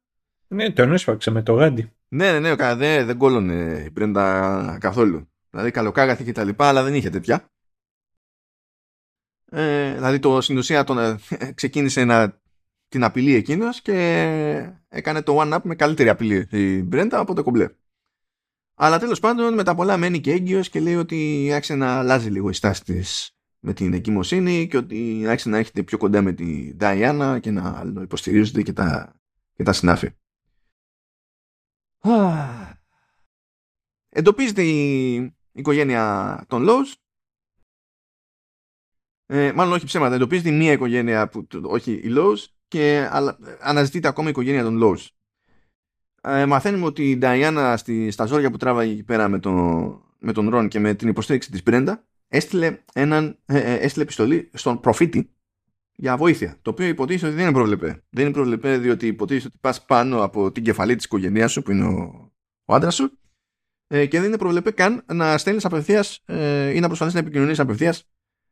Ναι, 0.48 0.72
τον 0.72 0.94
έσφαξε 0.94 1.32
με 1.32 1.44
το 1.44 1.54
γάντι. 1.54 1.92
Ναι, 2.12 2.32
ναι, 2.32 2.40
ναι, 2.40 2.76
δεν, 2.76 3.06
δεν 3.06 3.18
κόλλωνε 3.18 3.84
η 3.86 3.90
Μπρέντα 3.94 4.78
καθόλου. 4.80 5.30
Δηλαδή 5.50 5.72
καλοκάγαθη 5.72 6.24
και 6.24 6.32
τα 6.32 6.44
λοιπά, 6.44 6.68
αλλά 6.68 6.84
δεν 6.84 6.94
είχε 6.94 7.10
τέτοια. 7.10 7.52
Ε, 9.52 9.94
δηλαδή 9.94 10.20
το 10.20 10.42
στην 10.42 10.58
ουσία 10.58 10.84
τον, 10.84 10.98
ε, 11.00 11.20
ξεκίνησε 11.56 12.04
να 12.04 12.42
την 12.88 13.04
απειλεί 13.04 13.34
εκείνος 13.34 13.82
και 13.82 13.94
έκανε 14.90 15.22
το 15.22 15.42
one-up 15.42 15.62
με 15.64 15.76
καλύτερη 15.76 16.10
απειλή 16.10 16.48
η 16.52 16.84
Μπρέντα 16.84 17.20
από 17.20 17.34
το 17.34 17.44
κομπλέ. 17.44 17.70
Αλλά 18.76 19.00
τέλος 19.00 19.20
πάντων 19.20 19.54
με 19.54 19.64
τα 19.64 19.76
πολλά 19.76 19.98
μένει 19.98 20.20
και 20.20 20.32
έγκυος 20.32 20.70
και 20.70 20.80
λέει 20.80 20.96
ότι 20.96 21.50
άρχισε 21.54 21.76
να 21.76 21.98
αλλάζει 21.98 22.30
λίγο 22.30 22.50
η 22.50 22.54
στάση 22.54 22.84
της 22.84 23.34
με 23.60 23.74
την 23.74 23.94
εγκυμοσύνη 23.94 24.68
και 24.68 24.78
ότι 24.78 25.26
άρχισε 25.28 25.50
να 25.50 25.58
έχετε 25.58 25.84
πιο 25.84 25.98
κοντά 25.98 26.22
με 26.22 26.34
τη 26.34 26.76
Νταϊάννα 26.76 27.40
και 27.40 27.52
να 27.52 27.92
υποστηρίζονται 28.02 28.62
και 28.62 28.74
τα, 28.74 29.16
και 29.54 29.64
τα 29.64 29.74
συνάφη. 29.74 30.10
Εντοπίζεται 34.10 34.64
η 34.64 35.16
οικογένεια 35.52 36.44
των 36.48 36.66
Lowe's. 36.70 36.94
Ε, 39.26 39.52
μάλλον 39.52 39.74
όχι 39.74 39.86
ψέματα, 39.86 40.16
εντοπίζεται 40.16 40.52
μία 40.52 40.72
οικογένεια 40.72 41.30
που, 41.30 41.48
όχι 41.64 41.92
η 41.92 42.14
Lowe's 42.18 42.46
και 42.68 43.10
αναζητείται 43.60 44.08
ακόμα 44.08 44.28
η 44.28 44.32
οικογένεια 44.32 44.64
των 44.64 44.80
Lowe's. 44.84 45.08
Ε, 46.22 46.46
μαθαίνουμε 46.46 46.86
ότι 46.86 47.10
η 47.10 47.18
Νταϊάννα 47.18 47.78
στα 48.10 48.26
ζόρια 48.26 48.52
που 48.52 48.58
τράβαγε 48.58 48.92
εκεί 48.92 49.04
πέρα 49.04 49.28
με, 49.28 49.40
το, 49.40 49.52
με 50.20 50.32
τον 50.32 50.50
Ρον 50.50 50.68
και 50.68 50.80
με 50.80 50.94
την 50.94 51.08
υποστήριξη 51.08 51.52
της 51.52 51.64
Μπρέντα 51.64 52.08
έστειλε, 52.28 52.84
έναν, 52.94 53.40
ε, 53.46 53.58
ε, 53.58 53.74
έστειλε 53.74 54.04
επιστολή 54.04 54.50
στον 54.54 54.80
προφήτη 54.80 55.34
για 56.02 56.18
βοήθεια. 56.18 56.58
Το 56.62 56.70
οποίο 56.70 56.88
υποτίθεται 56.88 57.26
ότι 57.26 57.36
δεν 57.36 57.44
είναι 57.44 57.54
προβλεπέ. 57.54 58.04
Δεν 58.10 58.24
είναι 58.26 58.34
προβλεπέ 58.34 58.78
διότι 58.78 59.08
υποτίθεται 59.08 59.48
ότι 59.48 59.58
πας 59.62 59.86
πάνω 59.86 60.24
από 60.24 60.52
την 60.52 60.64
κεφαλή 60.64 60.96
της 60.96 61.06
οικογένειάς 61.06 61.52
σου 61.52 61.62
που 61.62 61.72
είναι 61.72 61.86
ο, 61.86 62.32
ο 62.66 62.74
άντρας 62.74 62.96
σου 62.96 63.20
ε, 63.88 64.06
και 64.06 64.20
δεν 64.20 64.28
είναι 64.28 64.38
προβλεπέ 64.38 64.72
καν 64.72 65.04
να 65.14 65.38
στέλνεις 65.38 65.66
απευθείας 65.66 66.22
ε, 66.26 66.70
ή 66.70 66.80
να 66.80 66.88
προσπαθεί 66.88 67.14
να 67.14 67.20
επικοινωνήσεις 67.20 67.60
απευθείας 67.60 68.10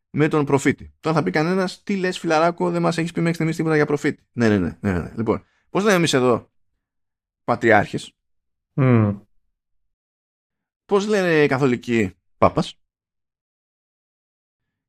με 0.10 0.28
τον 0.28 0.46
προφήτη. 0.46 0.94
Τώρα 1.00 1.16
θα 1.16 1.24
πει 1.24 1.32
κανένας, 1.32 1.84
τι 1.84 1.96
λες, 1.96 2.20
φιλαράκο, 2.20 2.72
δεν 2.72 2.82
μας 2.82 2.98
έχεις 2.98 3.12
πει 3.12 3.20
μέχρι 3.20 3.34
στιγμής 3.34 3.56
τίποτα 3.56 3.76
για 3.76 3.86
προφήτη. 3.86 4.24
Ναι, 4.32 4.50
ναι, 4.50 4.58
ναι. 4.58 4.78
ναι, 4.80 5.00
ναι. 5.00 5.14
Λοιπόν, 5.16 5.44
πώς 5.70 5.84
λέμε 5.84 5.96
εμείς 5.96 6.14
εδώ 6.14 6.52
πατριάρχες; 7.44 8.12
Mm. 8.80 9.22
Πώς 10.86 11.08
λένε 11.08 11.44
οι 11.44 11.48
καθολικοί 11.48 12.16
πάπας; 12.38 12.80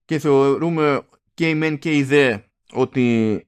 Και 0.04 0.18
θεωρούμε 0.18 1.08
και 1.34 1.48
οι 1.48 1.54
μεν 1.54 1.78
και 1.78 1.96
οι 1.96 2.02
δε 2.02 2.38
ότι 2.72 3.42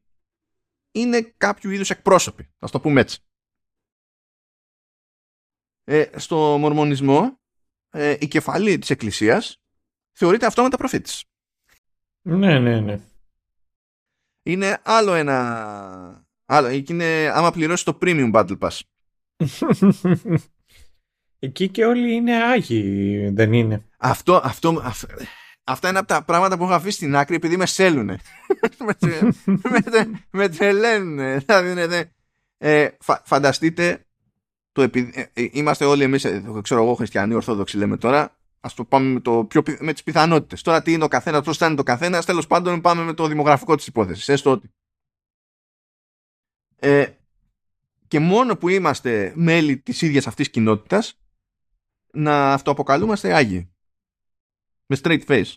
είναι 0.92 1.22
κάποιο 1.36 1.70
είδους 1.70 1.90
εκπρόσωποι. 1.90 2.50
Να 2.58 2.68
το 2.68 2.80
πούμε 2.80 3.00
έτσι. 3.00 3.20
Ε, 5.84 6.10
στο 6.16 6.56
μορμονισμό 6.58 7.40
ε, 7.90 8.16
η 8.20 8.28
κεφαλή 8.28 8.78
της 8.78 8.90
εκκλησίας 8.90 9.60
θεωρείται 10.12 10.46
αυτόματα 10.46 10.76
προφήτης. 10.76 11.24
Ναι, 12.22 12.58
ναι, 12.58 12.80
ναι. 12.80 13.00
Είναι 14.42 14.80
άλλο 14.82 15.14
ένα... 15.14 16.24
Άλλο, 16.44 16.68
είναι 16.68 17.30
άμα 17.34 17.50
πληρώσεις 17.50 17.84
το 17.84 17.98
premium 18.00 18.32
battle 18.32 18.58
pass. 18.58 18.80
Εκεί 21.42 21.68
και 21.68 21.84
όλοι 21.84 22.14
είναι 22.14 22.42
άγιοι, 22.42 23.28
δεν 23.28 23.52
είναι. 23.52 23.84
Αυτό, 23.96 24.40
αυτό, 24.44 24.82
αυτά 25.70 25.88
είναι 25.88 25.98
από 25.98 26.08
τα 26.08 26.22
πράγματα 26.22 26.56
που 26.56 26.64
έχω 26.64 26.72
αφήσει 26.72 26.96
στην 26.96 27.16
άκρη 27.16 27.34
επειδή 27.34 27.56
με 27.56 27.66
σέλουνε. 27.66 28.18
με, 29.44 30.10
με 30.30 30.48
τρελαίνουνε. 30.48 31.44
Δηλαδή, 31.46 32.10
ε, 32.58 32.88
φανταστείτε, 33.24 34.04
το 34.72 34.82
επει, 34.82 35.10
ε, 35.14 35.42
ε, 35.42 35.48
είμαστε 35.52 35.84
όλοι 35.84 36.02
εμείς, 36.02 36.24
ε, 36.24 36.42
ξέρω 36.62 36.82
εγώ, 36.82 36.94
χριστιανοί, 36.94 37.34
ορθόδοξοι 37.34 37.76
λέμε 37.76 37.96
τώρα, 37.96 38.40
Α 38.60 38.68
το 38.76 38.84
πάμε 38.84 39.12
με, 39.12 39.20
το 39.20 39.44
πιο, 39.44 39.62
με 39.78 39.92
τις 39.92 40.02
πιθανότητες. 40.02 40.62
Τώρα 40.62 40.82
τι 40.82 40.92
είναι 40.92 41.04
ο 41.04 41.08
καθένας, 41.08 41.44
πώς 41.44 41.56
θα 41.56 41.66
είναι 41.66 41.74
το 41.74 41.82
καθένας, 41.82 42.24
τέλος 42.24 42.46
πάντων 42.46 42.80
πάμε 42.80 43.02
με 43.02 43.14
το 43.14 43.26
δημογραφικό 43.26 43.74
της 43.74 43.86
υπόθεσης. 43.86 44.28
Έστω 44.28 44.50
ότι. 44.50 44.70
Ε, 46.76 47.06
και 48.08 48.20
μόνο 48.20 48.56
που 48.56 48.68
είμαστε 48.68 49.32
μέλη 49.36 49.78
της 49.78 50.02
ίδιας 50.02 50.26
αυτής 50.26 50.50
κοινότητας 50.50 51.20
να 52.12 52.52
αυτοαποκαλούμαστε 52.52 53.34
Άγιοι. 53.34 53.70
Με 54.92 54.96
straight 55.02 55.24
face. 55.26 55.52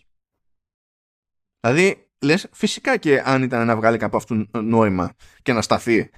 Δηλαδή, 1.60 2.08
λες, 2.22 2.48
φυσικά 2.52 2.96
και 2.96 3.22
αν 3.24 3.42
ήταν 3.42 3.66
να 3.66 3.76
βγάλει 3.76 3.98
κάπου 3.98 4.16
αυτού 4.16 4.46
νόημα 4.62 5.14
και 5.42 5.52
να 5.52 5.62
σταθεί, 5.62 6.10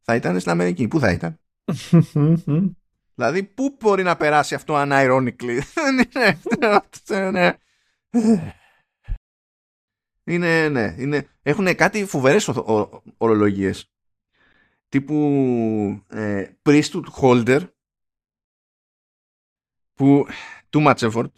θα 0.00 0.14
ήταν 0.14 0.40
στην 0.40 0.50
Αμερική. 0.50 0.88
Πού 0.88 0.98
θα 0.98 1.10
ήταν; 1.12 1.40
δηλαδή, 3.14 3.42
πού 3.42 3.76
μπορεί 3.80 4.02
να 4.02 4.16
περάσει 4.16 4.54
αυτό 4.54 4.74
unironically; 4.76 5.60
ναι. 7.32 7.56
Είναι, 10.24 10.68
ναι, 10.68 10.94
είναι, 10.98 11.28
έχουν 11.42 11.74
κάτι 11.74 12.06
φοβερές 12.06 12.48
ορολογίες. 13.16 13.90
Τύπου 14.88 15.14
ε, 16.08 16.50
priesthood 16.62 17.04
holder 17.20 17.68
που 19.94 20.26
too 20.70 20.86
much 20.86 21.10
effort. 21.10 21.30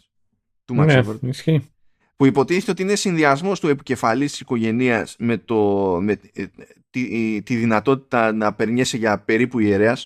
Too 0.69 0.79
much 0.79 0.85
ναι, 0.85 1.01
effort. 1.03 1.19
Ισχύει. 1.21 1.71
Που 2.15 2.25
υποτίθεται 2.25 2.71
ότι 2.71 2.81
είναι 2.81 2.95
συνδυασμός 2.95 3.59
του 3.59 3.67
επικεφαλής 3.67 4.31
της 4.31 4.39
οικογένειας 4.39 5.15
με, 5.19 5.37
το, 5.37 5.97
με 6.01 6.19
ε, 6.33 6.45
τη, 6.89 7.41
τη, 7.41 7.55
δυνατότητα 7.55 8.31
να 8.31 8.53
περνιέσαι 8.53 8.97
για 8.97 9.19
περίπου 9.19 9.59
ιερέας. 9.59 10.05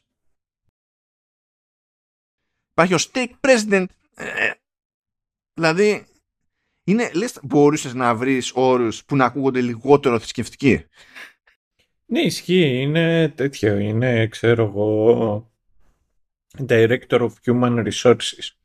Υπάρχει 2.71 2.93
ο 2.93 2.97
stake 2.99 3.31
president. 3.41 3.85
Ε, 4.15 4.51
δηλαδή, 5.53 6.05
είναι, 6.83 7.11
λες, 7.13 7.39
μπορούσες 7.43 7.93
να 7.93 8.15
βρεις 8.15 8.51
όρους 8.55 9.05
που 9.05 9.15
να 9.15 9.25
ακούγονται 9.25 9.61
λιγότερο 9.61 10.19
θρησκευτικοί; 10.19 10.85
Ναι, 12.05 12.21
ισχύει. 12.21 12.81
Είναι 12.81 13.29
τέτοιο. 13.29 13.77
Είναι, 13.77 14.27
ξέρω 14.27 14.63
εγώ, 14.63 15.51
Director 16.67 17.19
of 17.19 17.31
Human 17.45 17.91
Resources. 17.91 18.62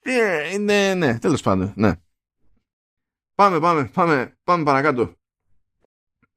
Ε, 0.00 0.52
είναι, 0.52 0.94
ναι, 0.94 1.18
τέλος 1.18 1.42
πάντων, 1.42 1.72
ναι. 1.76 1.92
Πάμε, 3.34 3.60
πάμε, 3.60 3.84
πάμε, 3.84 4.38
πάμε 4.44 4.64
παρακάτω. 4.64 5.14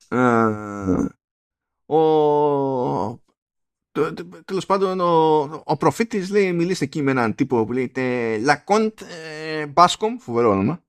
Ε, 0.07 0.17
ο, 1.85 3.23
τέλος 4.45 4.65
πάντων 4.65 4.99
ο, 4.99 5.41
ο 5.65 5.77
προφήτης 5.77 6.29
λέει 6.29 6.53
μιλήστε 6.53 6.85
εκεί 6.85 7.01
με 7.01 7.11
έναν 7.11 7.35
τύπο 7.35 7.65
που 7.65 7.71
λέγεται 7.71 8.37
Λακόντ 8.37 8.99
Μπάσκομ 9.69 10.17
φοβερό 10.17 10.49
όνομα 10.49 10.83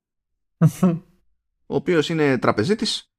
ο 1.67 1.75
οποίος 1.75 2.09
είναι 2.09 2.39
τραπεζίτης 2.39 3.13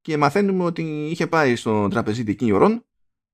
και 0.00 0.16
μαθαίνουμε 0.16 0.64
ότι 0.64 0.82
είχε 1.10 1.26
πάει 1.26 1.56
στον 1.56 1.90
τραπεζίτη 1.90 2.30
εκείνη 2.30 2.52
ωρών 2.52 2.84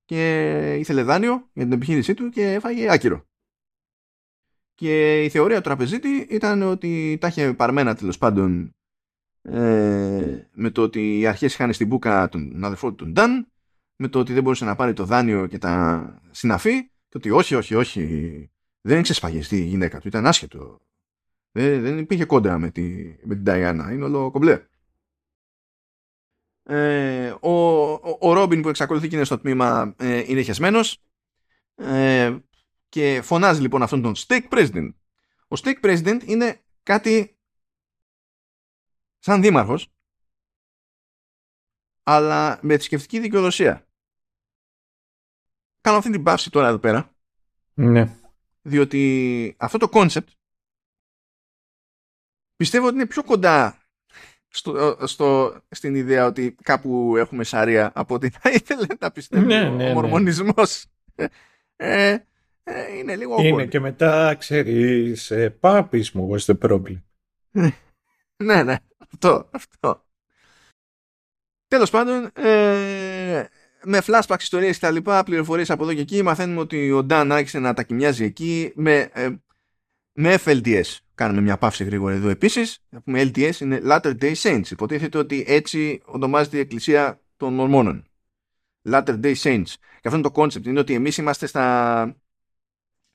και 0.05 0.74
ήθελε 0.78 1.03
δάνειο 1.03 1.49
για 1.53 1.62
την 1.62 1.73
επιχείρησή 1.73 2.15
του 2.15 2.28
και 2.28 2.53
έφαγε 2.53 2.93
άκυρο. 2.93 3.28
Και 4.81 5.24
η 5.24 5.28
θεωρία 5.28 5.57
του 5.57 5.62
τραπεζίτη 5.62 6.09
ήταν 6.31 6.62
ότι 6.62 7.19
τα 7.20 7.27
είχε 7.27 7.55
παρμένα 7.55 7.94
τέλος 7.94 8.19
πάντων 8.19 8.74
ε, 9.43 10.48
με 10.52 10.70
το 10.70 10.82
ότι 10.82 11.19
οι 11.19 11.27
αρχές 11.27 11.52
είχαν 11.52 11.73
στην 11.73 11.86
μπουκα 11.86 12.28
τον 12.28 12.65
αδερφό 12.65 12.89
του 12.89 12.97
τον 13.05 13.11
Νταν 13.12 13.52
με 13.97 14.09
το 14.09 14.19
ότι 14.19 14.32
δεν 14.32 14.43
μπορούσε 14.43 14.65
να 14.65 14.74
πάρει 14.74 14.93
το 14.93 15.05
δάνειο 15.05 15.47
και 15.47 15.59
τα 15.59 16.23
συναφή 16.31 16.82
και 16.82 17.16
ότι 17.16 17.31
όχι, 17.31 17.55
όχι, 17.55 17.74
όχι 17.74 18.51
δεν 18.81 19.02
ξεσπαγές 19.02 19.48
τη 19.48 19.65
γυναίκα 19.65 20.01
του, 20.01 20.09
ήταν 20.09 20.27
άσχετο. 20.27 20.81
Δεν, 21.52 21.82
δεν 21.82 21.98
υπήρχε 21.98 22.24
κόντρα 22.24 22.59
με, 22.59 22.70
τη, 22.70 22.82
με 23.24 23.35
την 23.35 23.44
Ταϊάννα, 23.44 23.93
είναι 23.93 24.05
όλο 24.05 24.31
κομπλέ. 24.31 24.66
Ε, 26.62 27.35
ο, 27.40 27.93
ο, 27.93 28.16
ο 28.20 28.32
Ρόμπιν 28.32 28.62
που 28.62 28.69
εξακολουθεί 28.69 29.09
και 29.09 29.16
είναι 29.16 29.24
στο 29.24 29.39
τμήμα 29.39 29.94
ε, 29.98 30.23
είναι 30.27 30.43
χεσμένος 30.43 31.02
ε, 31.74 32.39
και 32.91 33.21
φωνάζει 33.23 33.61
λοιπόν 33.61 33.83
αυτόν 33.83 34.03
τον 34.03 34.15
Stake 34.17 34.49
President. 34.49 34.91
Ο 35.49 35.57
Stake 35.62 35.81
President 35.85 36.21
είναι 36.25 36.65
κάτι 36.83 37.39
σαν 39.19 39.41
δήμαρχος 39.41 39.93
αλλά 42.03 42.59
με 42.62 42.75
θρησκευτική 42.75 43.19
δικαιοδοσία. 43.21 43.87
Κάνω 45.81 45.99
αυτή 45.99 46.11
την 46.11 46.23
παύση 46.23 46.51
τώρα 46.51 46.69
εδώ 46.69 46.79
πέρα. 46.79 47.15
Ναι. 47.75 48.17
Διότι 48.62 49.55
αυτό 49.59 49.79
το 49.79 49.89
concept 49.93 50.29
πιστεύω 52.57 52.87
ότι 52.87 52.95
είναι 52.95 53.07
πιο 53.07 53.25
κοντά 53.25 53.79
στο, 54.49 54.99
στο, 55.07 55.61
στην 55.71 55.95
ιδέα 55.95 56.27
ότι 56.27 56.55
κάπου 56.62 57.17
έχουμε 57.17 57.45
σαρία 57.45 57.93
από 57.95 58.15
ότι 58.15 58.31
θα 58.31 58.51
ήθελε 58.51 58.87
να 59.01 59.11
πιστεύει 59.11 59.47
Ναι, 59.47 59.61
ο 59.69 59.71
ναι, 59.71 59.85
ναι. 59.85 59.93
μορμονισμός. 59.93 60.87
Ε, 61.77 62.17
ε, 62.71 62.97
είναι 62.99 63.17
λίγο 63.17 63.43
Είναι 63.43 63.63
awkward. 63.63 63.69
και 63.69 63.81
μετά, 63.81 64.35
ξέρεις, 64.35 65.31
ε, 65.31 65.51
πάπης 65.51 66.13
μου 66.13 66.31
was 66.33 66.55
the 66.55 66.59
problem; 66.69 67.01
Ναι, 68.45 68.63
ναι. 68.63 68.77
Αυτό, 68.99 69.49
αυτό. 69.53 70.05
Τέλος 71.69 71.91
πάντων, 71.91 72.31
ε, 72.35 73.45
με 73.85 74.01
flashbacks 74.07 74.41
ιστορίες 74.41 74.79
και 74.79 74.87
τα 74.87 74.91
λοιπά, 74.93 75.25
πληροφορίες 75.25 75.71
από 75.71 75.83
εδώ 75.83 75.95
και 75.95 76.01
εκεί, 76.01 76.23
μαθαίνουμε 76.23 76.61
ότι 76.61 76.91
ο 76.91 77.03
Νταν 77.03 77.33
άρχισε 77.33 77.59
να 77.59 77.75
τα 77.75 77.83
κοιμιάζει 77.83 78.25
εκεί 78.25 78.73
με, 78.75 79.11
ε, 79.13 79.29
με 80.13 80.39
FLDS. 80.45 80.97
Κάνουμε 81.15 81.41
μια 81.41 81.57
παύση 81.59 81.85
γρήγορα 81.85 82.15
εδώ 82.15 82.29
επίσης. 82.29 82.85
Να 82.89 83.01
πούμε 83.01 83.23
LDS 83.23 83.61
είναι 83.61 83.81
Latter 83.85 84.19
Day 84.21 84.35
Saints. 84.35 84.71
Υποτίθεται 84.71 85.19
ότι 85.19 85.45
έτσι 85.47 86.03
ονομάζεται 86.05 86.57
η 86.57 86.61
Εκκλησία 86.61 87.21
των 87.37 87.55
Μορμόνων. 87.55 88.05
Latter 88.91 89.21
Day 89.23 89.35
Saints. 89.35 89.73
Και 90.01 90.09
αυτό 90.09 90.19
είναι 90.19 90.31
το 90.31 90.43
concept. 90.43 90.67
Είναι 90.67 90.79
ότι 90.81 90.95
εμείς 90.95 91.17
είμαστε 91.17 91.47
στα, 91.47 92.17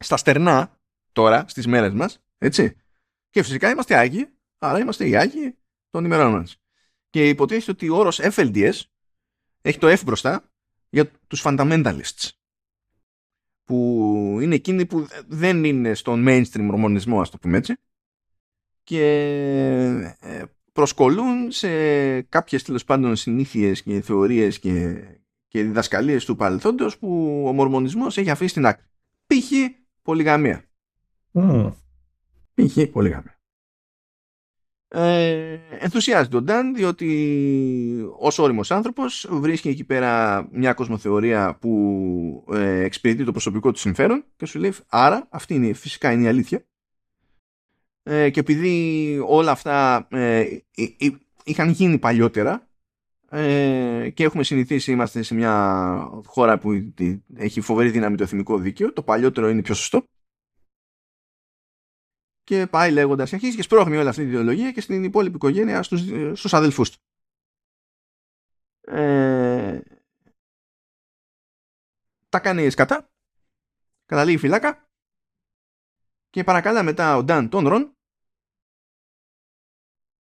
στα 0.06 0.18
στερνά 0.18 0.80
τώρα, 1.11 1.45
στις 1.48 1.68
μέρες 1.68 1.94
μας. 1.94 2.23
Έτσι. 2.38 2.76
Και 3.30 3.44
φυσικά 3.44 3.69
είμαστε 3.69 3.95
Άγιοι. 3.95 4.30
Άρα 4.57 4.80
είμαστε 4.80 5.07
οι 5.07 5.15
Άγιοι 5.15 5.57
των 5.90 6.06
ημερών 6.06 6.32
μας. 6.32 6.61
Και 7.10 7.30
υποτίθεται 7.30 7.72
ότι 7.72 7.90
ο 7.90 7.95
όρος 7.95 8.19
FLDS 8.22 8.80
έχει 9.61 9.77
το 9.77 9.88
F 9.88 10.02
μπροστά 10.06 10.52
για 10.90 11.11
τους 11.27 11.41
fundamentalists 11.45 12.30
που 13.64 14.38
είναι 14.41 14.56
εκείνοι 14.56 14.86
που 14.86 15.07
δεν 15.27 15.64
είναι 15.64 15.94
στον 15.94 16.26
mainstream 16.27 16.61
μορμονισμό 16.61 17.22
ας 17.22 17.30
το 17.30 17.38
πούμε 17.38 17.57
έτσι 17.57 17.76
και 18.86 19.06
ε, 20.19 20.44
προσκολούν 20.72 21.52
σε 21.52 22.22
κάποιες 22.22 22.64
τέλος 22.64 22.84
πάντων 22.84 23.15
συνήθειες 23.15 23.84
και 23.84 24.02
θεωρίες 24.02 24.60
και, 24.60 25.03
και 25.48 25.64
διδασκαλίες 25.64 26.26
του 26.26 26.36
παρελθόντος 26.36 26.98
που 26.98 27.44
ο 27.48 27.53
μορμονισμός 27.53 28.18
έχει 28.18 28.30
αφήσει 28.30 28.49
στην 28.49 28.65
άκρη. 28.65 28.86
Π.χ. 29.26 29.52
πολυγαμία. 30.06 30.64
Μμ. 31.32 31.68
Π.χ. 32.53 32.90
πολυγαμία. 32.91 33.40
Ε, 34.88 35.60
ενθουσιάζει 35.80 36.30
τον 36.30 36.44
Νταν 36.44 36.76
διότι 36.76 37.10
ως 38.19 38.40
όριμος 38.40 38.72
άνθρωπος 38.72 39.27
βρίσκει 39.30 39.69
εκεί 39.69 39.84
πέρα 39.84 40.48
μια 40.52 40.73
κοσμοθεωρία 40.73 41.57
που 41.61 42.45
ε, 42.52 42.84
εξυπηρετεί 42.84 43.23
το 43.23 43.32
προσωπικό 43.32 43.72
του 43.72 43.80
συμφέρον 43.80 44.26
και 44.36 44.45
σου 44.45 44.60
λέει 44.60 44.73
άρα 44.88 45.27
αυτή 45.30 45.53
είναι 45.53 45.73
φυσικά 45.73 46.11
είναι 46.11 46.23
η 46.23 46.27
αλήθεια 46.27 46.65
ε, 48.03 48.30
και 48.30 48.40
επειδή 48.40 49.19
όλα 49.27 49.52
αυτά 49.52 50.07
ε, 50.11 50.40
ε, 50.40 50.60
ε, 50.76 51.10
είχαν 51.44 51.69
γίνει 51.69 51.98
παλιότερα 51.98 52.68
ε, 53.37 54.09
και 54.09 54.23
έχουμε 54.23 54.43
συνηθίσει 54.43 54.91
είμαστε 54.91 55.21
σε 55.21 55.35
μια 55.35 56.09
χώρα 56.25 56.59
που 56.59 56.93
έχει 57.35 57.61
φοβερή 57.61 57.89
δύναμη 57.89 58.17
το 58.17 58.23
εθνικό 58.23 58.57
δίκαιο 58.57 58.93
το 58.93 59.03
παλιότερο 59.03 59.49
είναι 59.49 59.61
πιο 59.61 59.73
σωστό 59.73 60.03
και 62.43 62.67
πάει 62.67 62.91
λέγοντας 62.91 63.29
και 63.29 63.35
αρχίζει 63.35 63.55
και 63.55 63.61
σπρώχνει 63.61 63.97
όλη 63.97 64.07
αυτή 64.07 64.21
την 64.21 64.29
ιδεολογία 64.29 64.71
και 64.71 64.81
στην 64.81 65.03
υπόλοιπη 65.03 65.35
οικογένεια 65.35 65.83
στους, 65.83 66.01
στους 66.39 66.53
αδελφούς 66.53 66.91
του. 66.91 66.97
Ε, 68.81 69.81
τα 72.29 72.39
κάνει 72.39 72.69
σκατά, 72.69 73.09
καταλήγει 74.05 74.37
φυλάκα 74.37 74.89
και 76.29 76.43
παρακαλά 76.43 76.83
μετά 76.83 77.17
ο 77.17 77.23
Νταν 77.23 77.49
τον 77.49 77.67
Ρον 77.67 77.94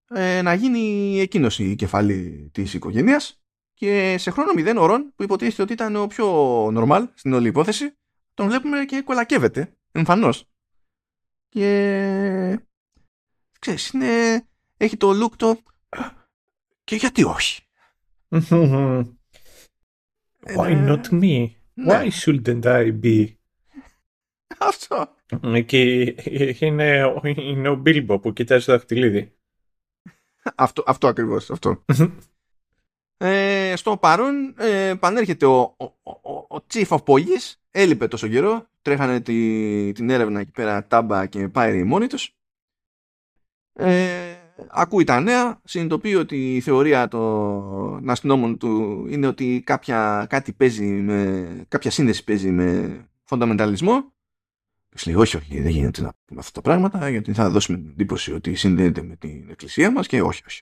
ε, 0.07 0.41
να 0.41 0.53
γίνει 0.53 1.19
εκείνος 1.19 1.59
η 1.59 1.75
κεφαλή 1.75 2.49
της 2.53 2.73
οικογένειας 2.73 3.41
και 3.73 4.15
σε 4.17 4.31
χρόνο 4.31 4.53
μηδέν 4.53 4.77
ο 4.77 4.85
Ρον 4.85 5.13
που 5.15 5.23
υποτίθεται 5.23 5.61
ότι 5.61 5.73
ήταν 5.73 5.95
ο 5.95 6.07
πιο 6.07 6.65
normal 6.67 7.07
στην 7.13 7.33
όλη 7.33 7.47
υπόθεση 7.47 7.97
τον 8.33 8.47
βλέπουμε 8.47 8.85
και 8.85 9.01
κολακεύεται 9.01 9.75
εμφανώς 9.91 10.49
και 11.49 12.59
ξέρεις 13.59 13.89
είναι, 13.89 14.43
έχει 14.77 14.97
το 14.97 15.09
look 15.23 15.35
το 15.37 15.59
και 16.83 16.95
γιατί 16.95 17.23
όχι; 17.23 17.61
Why 20.57 20.87
not 20.87 21.09
me? 21.09 21.49
Ναι. 21.73 21.85
Why 21.87 22.09
shouldn't 22.09 22.63
I 22.63 22.99
be? 23.03 23.33
αυτό 24.57 25.15
Και 25.65 26.15
είναι, 26.59 27.13
είναι 27.23 27.69
ο 27.69 27.75
Μπίλμπο 27.75 28.19
που 28.19 28.33
κοιτάζει 28.33 28.65
το 28.65 28.71
δαχτυλίδι. 28.71 29.34
Αυτό, 30.55 30.83
αυτό 30.85 31.07
ακριβώς 31.07 31.49
αυτό. 31.49 31.83
Ε, 33.17 33.73
στο 33.75 33.97
παρόν 33.97 34.55
ε, 34.57 34.93
πανέρχεται 34.99 35.45
ο, 35.45 35.75
ο, 35.77 35.85
ο, 36.03 36.55
ο 36.55 36.65
Chief 36.73 36.87
of 36.87 37.03
Police. 37.03 37.53
Έλειπε 37.71 38.07
τόσο 38.07 38.27
καιρό. 38.27 38.67
Τρέχανε 38.81 39.21
τη, 39.21 39.91
την 39.91 40.09
έρευνα 40.09 40.39
εκεί 40.39 40.51
πέρα 40.51 40.87
τάμπα 40.87 41.25
και 41.25 41.47
πάει 41.47 41.83
μόνοι 41.83 42.07
τους. 42.07 42.35
Ε, 43.73 44.35
ακούει 44.67 45.03
τα 45.03 45.19
νέα. 45.19 45.61
Συνειδητοποιεί 45.63 46.15
ότι 46.17 46.55
η 46.55 46.61
θεωρία 46.61 47.07
των 47.07 48.09
αστυνόμων 48.09 48.57
του 48.57 49.05
είναι 49.09 49.27
ότι 49.27 49.61
κάποια, 49.65 50.25
κάτι 50.29 50.53
παίζει 50.53 50.85
με, 50.85 51.65
κάποια 51.67 51.91
σύνδεση 51.91 52.23
παίζει 52.23 52.51
με 52.51 52.99
φονταμενταλισμό 53.23 54.13
λέει 55.05 55.15
όχι, 55.15 55.37
όχι, 55.37 55.61
δεν 55.61 55.71
γίνεται 55.71 56.01
να 56.01 56.13
πούμε 56.25 56.39
αυτά 56.39 56.51
τα 56.51 56.61
πράγματα 56.61 57.09
γιατί 57.09 57.33
θα 57.33 57.49
δώσουμε 57.49 57.77
την 57.77 57.89
εντύπωση 57.89 58.33
ότι 58.33 58.55
συνδέεται 58.55 59.01
με 59.01 59.15
την 59.15 59.49
εκκλησία 59.49 59.91
μας 59.91 60.07
και 60.07 60.21
όχι, 60.21 60.43
όχι. 60.45 60.61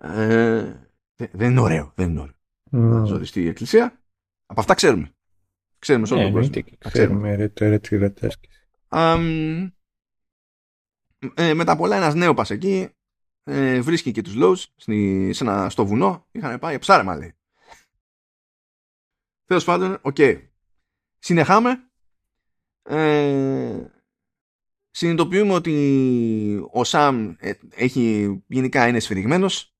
Ε, 0.00 0.74
δεν 1.14 1.50
είναι 1.50 1.60
ωραίο, 1.60 1.92
δεν 1.94 2.10
είναι 2.10 2.20
ωραίο. 2.20 2.34
Να 2.70 3.04
ζοριστεί 3.04 3.42
η 3.42 3.48
εκκλησία. 3.48 4.02
Από 4.46 4.60
αυτά 4.60 4.74
ξέρουμε. 4.74 5.12
Ξέρουμε 5.78 6.06
σε 6.06 6.14
όλο 6.14 6.22
τον 6.22 6.32
κόσμο. 6.32 6.62
Ξέρουμε 6.78 7.34
ρε, 7.34 7.48
το 7.48 7.64
ε, 11.34 11.54
μετά 11.54 11.76
πολλά 11.76 11.96
ένας 11.96 12.14
νέος 12.14 12.34
πας 12.34 12.50
εκεί 12.50 12.88
ε, 13.42 13.80
βρίσκει 13.80 14.12
και 14.12 14.22
τους 14.22 14.34
Lowe's 14.36 14.64
σε 15.32 15.44
ένα, 15.44 15.70
στο 15.70 15.86
βουνό 15.86 16.26
είχαν 16.30 16.58
πάει 16.58 16.78
ψάρεμα 16.78 17.16
λέει 17.16 17.32
Τέλος 19.44 19.64
πάντων, 19.64 19.98
οκ. 20.02 20.16
Συνεχάμε. 21.18 21.87
Ε, 22.88 23.90
συνειδητοποιούμε 24.90 25.52
ότι 25.52 26.68
ο 26.72 26.84
Σαμ 26.84 27.34
ε, 27.38 27.52
έχει 27.70 28.36
γενικά 28.46 28.88
είναι 28.88 29.00
σφυριγμένος 29.00 29.72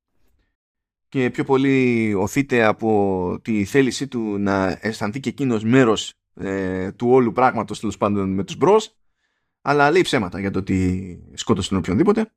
και 1.09 1.31
πιο 1.31 1.45
πολύ 1.45 2.15
οθείται 2.15 2.65
από 2.65 3.39
τη 3.43 3.65
θέλησή 3.65 4.09
του 4.09 4.39
να 4.39 4.79
αισθανθεί 4.81 5.21
και 5.21 5.29
εκείνος 5.29 5.65
μέρος 5.65 6.15
ε, 6.35 6.93
του 6.93 7.09
όλου 7.11 7.33
πράγματος 7.33 7.81
τέλος 7.81 7.97
πάντων 7.97 8.35
με 8.35 8.45
τους 8.45 8.57
μπρος 8.57 8.97
αλλά 9.63 9.91
λέει 9.91 10.03
ψέματα 10.03 10.41
για 10.41 10.51
το 10.51 10.59
ότι 10.59 11.19
σκότωσε 11.35 11.69
τον 11.69 11.79
οποιονδήποτε. 11.79 12.33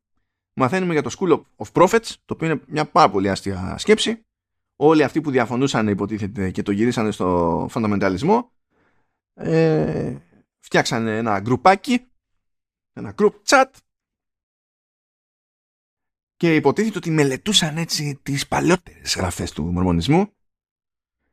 Μαθαίνουμε 0.53 0.93
για 0.93 1.01
το 1.01 1.11
School 1.19 1.41
of 1.65 1.81
Prophets, 1.81 2.13
το 2.25 2.33
οποίο 2.33 2.47
είναι 2.47 2.61
μια 2.67 2.85
πάρα 2.85 3.09
πολύ 3.09 3.29
άστια 3.29 3.75
σκέψη. 3.77 4.25
Όλοι 4.75 5.03
αυτοί 5.03 5.21
που 5.21 5.31
διαφωνούσαν 5.31 5.87
υποτίθεται 5.87 6.51
και 6.51 6.61
το 6.61 6.71
γυρίσανε 6.71 7.11
στο 7.11 7.67
φονταμενταλισμό 7.69 8.51
ε, 9.33 10.15
φτιάξανε 10.61 11.17
ένα 11.17 11.39
γκρουπάκι, 11.39 12.05
ένα 12.93 13.15
group 13.17 13.33
chat 13.45 13.65
και 16.35 16.55
υποτίθεται 16.55 16.97
ότι 16.97 17.11
μελετούσαν 17.11 17.77
έτσι 17.77 18.19
τις 18.23 18.47
παλιότερες 18.47 19.15
γραφές 19.15 19.51
του 19.51 19.63
μορμονισμού. 19.63 20.33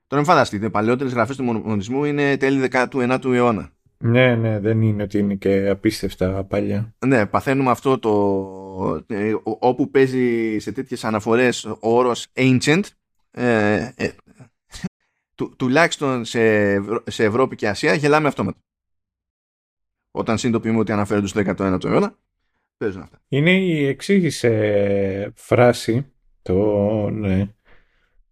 Τώρα 0.07 0.23
μην 0.23 0.31
φανταστείτε, 0.31 0.67
οι 0.67 0.71
παλιότερες 0.71 1.13
γραφές 1.13 1.37
του 1.37 1.45
μορμονισμού 1.45 2.05
είναι 2.05 2.37
τέλη 2.37 2.69
19ου 2.73 3.25
αιώνα. 3.25 3.73
Ναι, 3.99 4.37
ναι, 4.37 4.61
δεν 4.61 4.83
είναι 4.83 5.03
ότι 5.03 5.19
είναι 5.19 5.35
και 5.35 5.69
απίστευτα 5.69 6.45
παλιά. 6.45 6.95
Ναι, 7.07 7.27
παθαίνουμε 7.27 7.71
αυτό 7.71 7.99
το 7.99 9.05
ε, 9.07 9.35
όπου 9.43 9.91
παίζει 9.91 10.59
σε 10.59 10.73
τέτοιες 10.73 11.05
αναφορές 11.05 11.65
ο 11.65 11.79
όρος 11.81 12.27
ancient 12.35 12.83
ε, 13.31 13.93
ε, 13.97 14.11
του, 15.35 15.55
τουλάχιστον 15.57 16.25
σε, 16.25 16.75
σε 17.11 17.25
Ευρώπη 17.25 17.57
και 17.57 17.69
Ασία 17.69 17.95
γελάμε 17.95 18.29
αυτόματα. 18.29 18.59
Όταν 20.11 20.39
συνειδητοποιούμε 20.39 20.79
ότι 20.79 20.93
αναφέρονται 20.93 21.27
στο 21.27 21.43
19ο 21.45 21.85
αιώνα 21.85 22.19
παίζουν 22.77 23.03
αυτά. 23.03 23.21
Είναι 23.29 23.51
η 23.51 23.87
εξή 23.87 24.33
ε, 24.41 25.29
φράση 25.35 26.13
το, 26.43 27.11
ναι, 27.11 27.55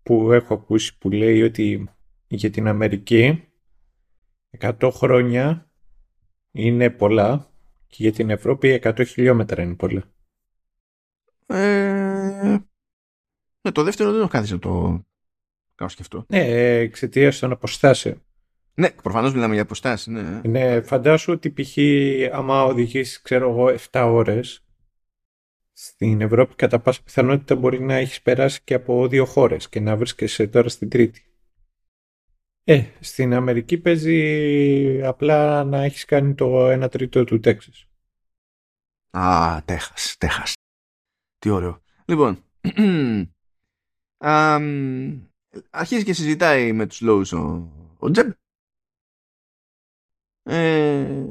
που 0.03 0.33
έχω 0.33 0.55
ακούσει 0.55 0.99
που 0.99 1.11
λέει 1.11 1.43
ότι 1.43 1.89
για 2.27 2.51
την 2.51 2.69
Αμερική 2.69 3.49
100 4.59 4.91
χρόνια 4.93 5.71
είναι 6.53 6.91
πολλά 6.91 7.51
και 7.87 7.97
για 8.03 8.13
την 8.13 8.31
Ευρώπη 8.31 8.81
100 8.83 9.07
χιλιόμετρα 9.07 9.63
είναι 9.63 9.75
πολλά. 9.75 10.05
Ε, 11.47 12.57
ναι, 13.61 13.73
το 13.73 13.83
δεύτερο 13.83 14.11
δεν 14.11 14.21
έχω 14.21 14.29
κάτι 14.29 14.53
να 14.53 14.59
το 14.59 15.05
κάνω 15.75 15.91
σκεφτό. 15.91 16.25
Ναι, 16.29 16.39
εξαιτίας 16.79 17.39
των 17.39 17.53
αποστάσεων. 17.53 18.26
Ναι, 18.79 18.91
προφανώς 18.91 19.33
μιλάμε 19.33 19.55
για 19.55 19.63
αποστάσεις. 19.63 20.07
Ναι. 20.07 20.41
ναι, 20.45 20.81
φαντάσου 20.81 21.33
ότι 21.33 21.51
π.χ. 21.51 21.77
άμα 22.33 22.65
οδηγείς, 22.65 23.23
ξέρω 23.23 23.51
εγώ, 23.51 23.69
7 23.91 24.09
ώρες 24.13 24.65
στην 25.73 26.21
Ευρώπη, 26.21 26.55
κατά 26.55 26.81
πάσα 26.81 27.03
πιθανότητα 27.03 27.55
μπορεί 27.55 27.81
να 27.81 27.95
έχεις 27.95 28.23
περάσει 28.23 28.61
και 28.65 28.75
από 28.75 29.09
δύο 29.09 29.25
χώρες 29.25 29.69
και 29.69 29.81
να 29.81 29.97
βρίσκεσαι 29.97 30.47
τώρα 30.47 30.69
στην 30.69 30.89
τρίτη. 30.89 31.21
Ε, 32.65 32.85
στην 33.01 33.35
Αμερική 33.35 33.79
παίζει 33.79 35.03
απλά 35.03 35.65
να 35.65 35.83
έχεις 35.83 36.05
κάνει 36.05 36.35
το 36.35 36.71
1 36.85 36.91
τρίτο 36.91 37.25
του 37.25 37.41
Τέξας. 37.41 37.87
Α, 39.11 39.63
Τέχας, 39.65 40.17
Τέχας. 40.19 40.53
Τι 41.39 41.51
ωραίο. 41.51 41.83
Λοιπόν, 42.05 42.45
αρχίζει 45.71 46.05
και 46.05 46.13
συζητάει 46.13 46.73
με 46.73 46.87
τους 46.87 47.01
λόγους 47.01 47.33
ο, 47.33 47.73
ο 47.99 48.11
Τζεμπ. 48.11 48.31
Ε, 50.49 51.25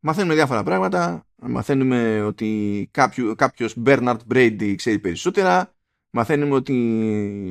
μαθαίνουμε 0.00 0.34
διάφορα 0.34 0.62
πράγματα. 0.62 1.26
Μαθαίνουμε 1.36 2.22
ότι 2.22 2.88
κάποιο, 2.90 3.34
κάποιος 3.34 3.76
Bernard 3.84 4.18
Brady 4.32 4.74
ξέρει 4.76 4.98
περισσότερα. 4.98 5.74
Μαθαίνουμε 6.10 6.54
ότι 6.54 6.76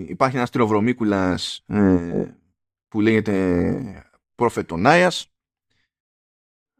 υπάρχει 0.10 0.36
ένας 0.36 0.50
τυροβρομίκουλας 0.50 1.64
ε, 1.68 2.26
που 2.88 3.02
λέγεται 3.02 4.06
Προφετονάιας. 4.36 5.32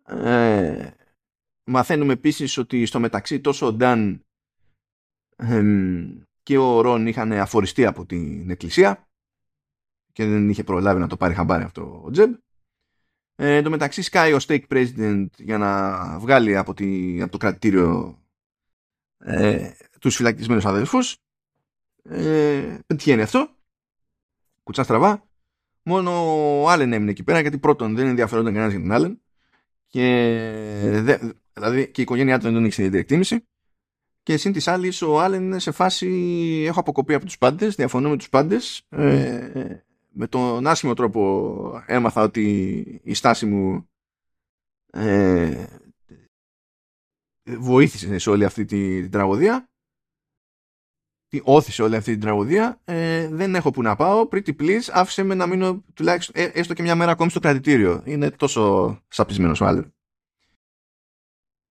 Ε, 0.08 0.90
μαθαίνουμε 1.64 2.14
επίσης 2.14 2.58
ότι 2.58 2.86
στο 2.86 3.00
μεταξύ 3.00 3.40
τόσο 3.40 3.66
ο 3.68 3.72
Νταν 3.72 4.26
και 6.44 6.58
ο 6.58 6.82
Ρον 6.82 7.08
είχαν 7.08 7.32
αφοριστεί 7.32 7.86
από 7.86 8.06
την 8.06 8.50
εκκλησία 8.50 9.08
και 10.14 10.26
δεν 10.26 10.50
είχε 10.50 10.64
προλάβει 10.64 11.00
να 11.00 11.08
το 11.08 11.18
πάρει 11.18 11.34
χαμπάρι 11.34 11.64
αυτό 11.64 12.02
ο 12.06 12.12
Τζεμπ. 12.12 12.34
Ε, 13.40 13.56
εν 13.56 13.64
τω 13.64 13.70
μεταξύ 13.70 14.02
σκάει 14.02 14.34
ο 14.34 14.38
Stake 14.48 14.68
President 14.70 15.26
για 15.38 15.58
να 15.58 16.20
βγάλει 16.20 16.58
από, 16.58 16.74
τη, 16.74 17.22
από 17.22 17.32
το 17.32 17.38
κρατητήριο 17.38 18.20
ε, 19.20 19.72
τους 20.00 20.16
φυλακισμένους 20.16 20.66
αδελφούς. 20.66 21.18
Ε, 22.04 22.78
πετυχαίνει 22.88 23.22
αυτό. 23.22 23.50
Κουτσά 24.64 24.84
στραβά. 24.84 25.24
Μόνο 25.84 26.12
ο 26.62 26.70
Άλεν 26.70 26.94
έμεινε 26.94 27.12
εκεί 27.12 27.24
πέρα 27.24 27.40
γιατί 27.40 27.58
πρώτον 27.58 27.96
δεν 27.96 28.08
ενδιαφερόταν 28.08 28.54
κανένας 28.54 28.74
για 28.74 28.82
τον 28.82 28.92
Άλεν 28.92 29.22
και, 29.88 30.04
δε, 31.02 31.18
δηλαδή, 31.54 31.92
και 31.92 32.02
η 32.02 32.04
οικογένειά 32.04 32.40
του 32.40 32.52
δεν 32.52 32.66
είχε 32.66 32.82
ιδιαίτερη 32.82 33.02
εκτίμηση. 33.02 33.48
Και 34.24 34.38
συν 34.38 34.52
της 34.52 34.68
άλλης, 34.68 35.02
ο 35.02 35.20
Άλεν 35.20 35.44
είναι 35.44 35.60
σε 35.60 35.72
φάση. 35.72 36.08
Έχω 36.68 36.80
αποκοπεί 36.80 37.14
από 37.14 37.26
τους 37.26 37.38
πάντες, 37.38 37.76
διαφωνώ 37.76 38.10
με 38.10 38.18
τους 38.18 38.30
πάντες. 38.30 38.86
Ε, 38.90 39.86
με 40.18 40.28
τον 40.28 40.68
άσχημο 40.68 40.94
τρόπο 40.94 41.84
έμαθα 41.86 42.22
ότι 42.22 42.82
η 43.04 43.14
στάση 43.14 43.46
μου 43.46 43.90
ε, 44.88 45.66
βοήθησε 47.44 48.18
σε 48.18 48.30
όλη 48.30 48.46
αυτή 48.46 48.66
τη, 48.66 49.02
την 49.02 49.12
τραγωδία. 49.12 49.70
Τι 51.28 51.42
όθησε 51.44 51.84
όλη 51.84 51.96
αυτή 51.96 52.12
την 52.12 52.22
τραγωδία. 52.22 52.82
Ε, 52.84 53.28
δεν 53.28 53.56
έχω 53.56 53.72
που 53.72 53.82
να 53.82 53.96
πάω. 53.96 54.28
Pretty 54.32 54.56
please 54.60 54.90
άφησε 54.92 55.24
με 55.24 55.36
να 55.36 55.48
μείνω 55.48 55.84
τουλάχιστον 55.94 56.42
ε, 56.44 56.52
έστω 56.54 56.74
και 56.74 56.82
μια 56.82 56.96
μέρα 56.96 57.12
ακόμη 57.12 57.30
στο 57.30 57.40
κρατητήριο. 57.40 58.02
Είναι 58.06 58.32
τόσο 58.32 58.98
σαπισμένος 59.08 59.62
ο 59.62 59.66
άλλος. 59.66 59.86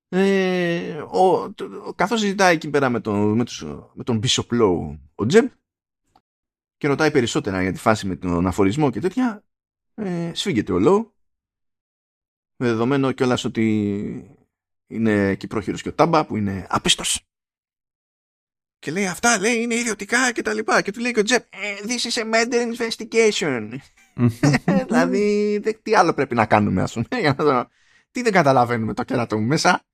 Ε, 0.08 1.00
ο, 1.00 1.52
το, 1.52 1.92
καθώς 1.96 2.20
συζητάει 2.20 2.54
εκεί 2.54 2.70
πέρα 2.70 2.88
με 2.88 3.00
τον, 3.00 3.36
με, 3.36 3.44
τους, 3.44 3.64
με 3.94 4.04
τον 4.04 4.20
Bishop 4.22 4.60
Lowe 4.60 4.98
ο 5.14 5.26
Τζεμπ 5.26 5.48
και 6.76 6.88
ρωτάει 6.88 7.10
περισσότερα 7.10 7.62
για 7.62 7.72
τη 7.72 7.78
φάση 7.78 8.06
με 8.06 8.16
τον 8.16 8.46
αφορισμό 8.46 8.90
και 8.90 9.00
τέτοια 9.00 9.44
ε, 9.94 10.30
σφίγγεται 10.34 10.72
ο 10.72 10.76
Lowe 10.80 11.10
με 12.56 12.66
δεδομένο 12.66 13.12
κιόλας 13.12 13.44
ότι 13.44 14.38
είναι 14.86 15.34
και 15.34 15.46
πρόχειρος 15.46 15.82
και 15.82 15.88
ο 15.88 15.94
Τάμπα 15.94 16.26
που 16.26 16.36
είναι 16.36 16.66
άπιστος 16.70 17.26
και 18.78 18.92
λέει 18.92 19.06
αυτά 19.06 19.38
λέει 19.38 19.62
είναι 19.62 19.74
ιδιωτικά 19.74 20.32
και 20.32 20.42
τα 20.42 20.52
λοιπά. 20.52 20.82
Και 20.82 20.92
του 20.92 21.00
λέει 21.00 21.12
και 21.12 21.20
ο 21.20 21.22
Τζεπ, 21.22 21.44
ε, 21.50 21.74
this 21.82 22.10
is 22.10 22.22
a 22.22 22.34
murder 22.34 22.74
investigation. 22.74 23.68
δηλαδή, 24.86 25.60
τι 25.82 25.94
άλλο 25.94 26.14
πρέπει 26.14 26.34
να 26.34 26.46
κάνουμε, 26.46 26.82
ας 26.82 26.92
πούμε. 26.92 27.06
τι 28.10 28.22
δεν 28.22 28.32
καταλαβαίνουμε 28.32 28.94
το 28.94 29.02
κέρατο 29.02 29.38
μου 29.38 29.46
μέσα. 29.46 29.84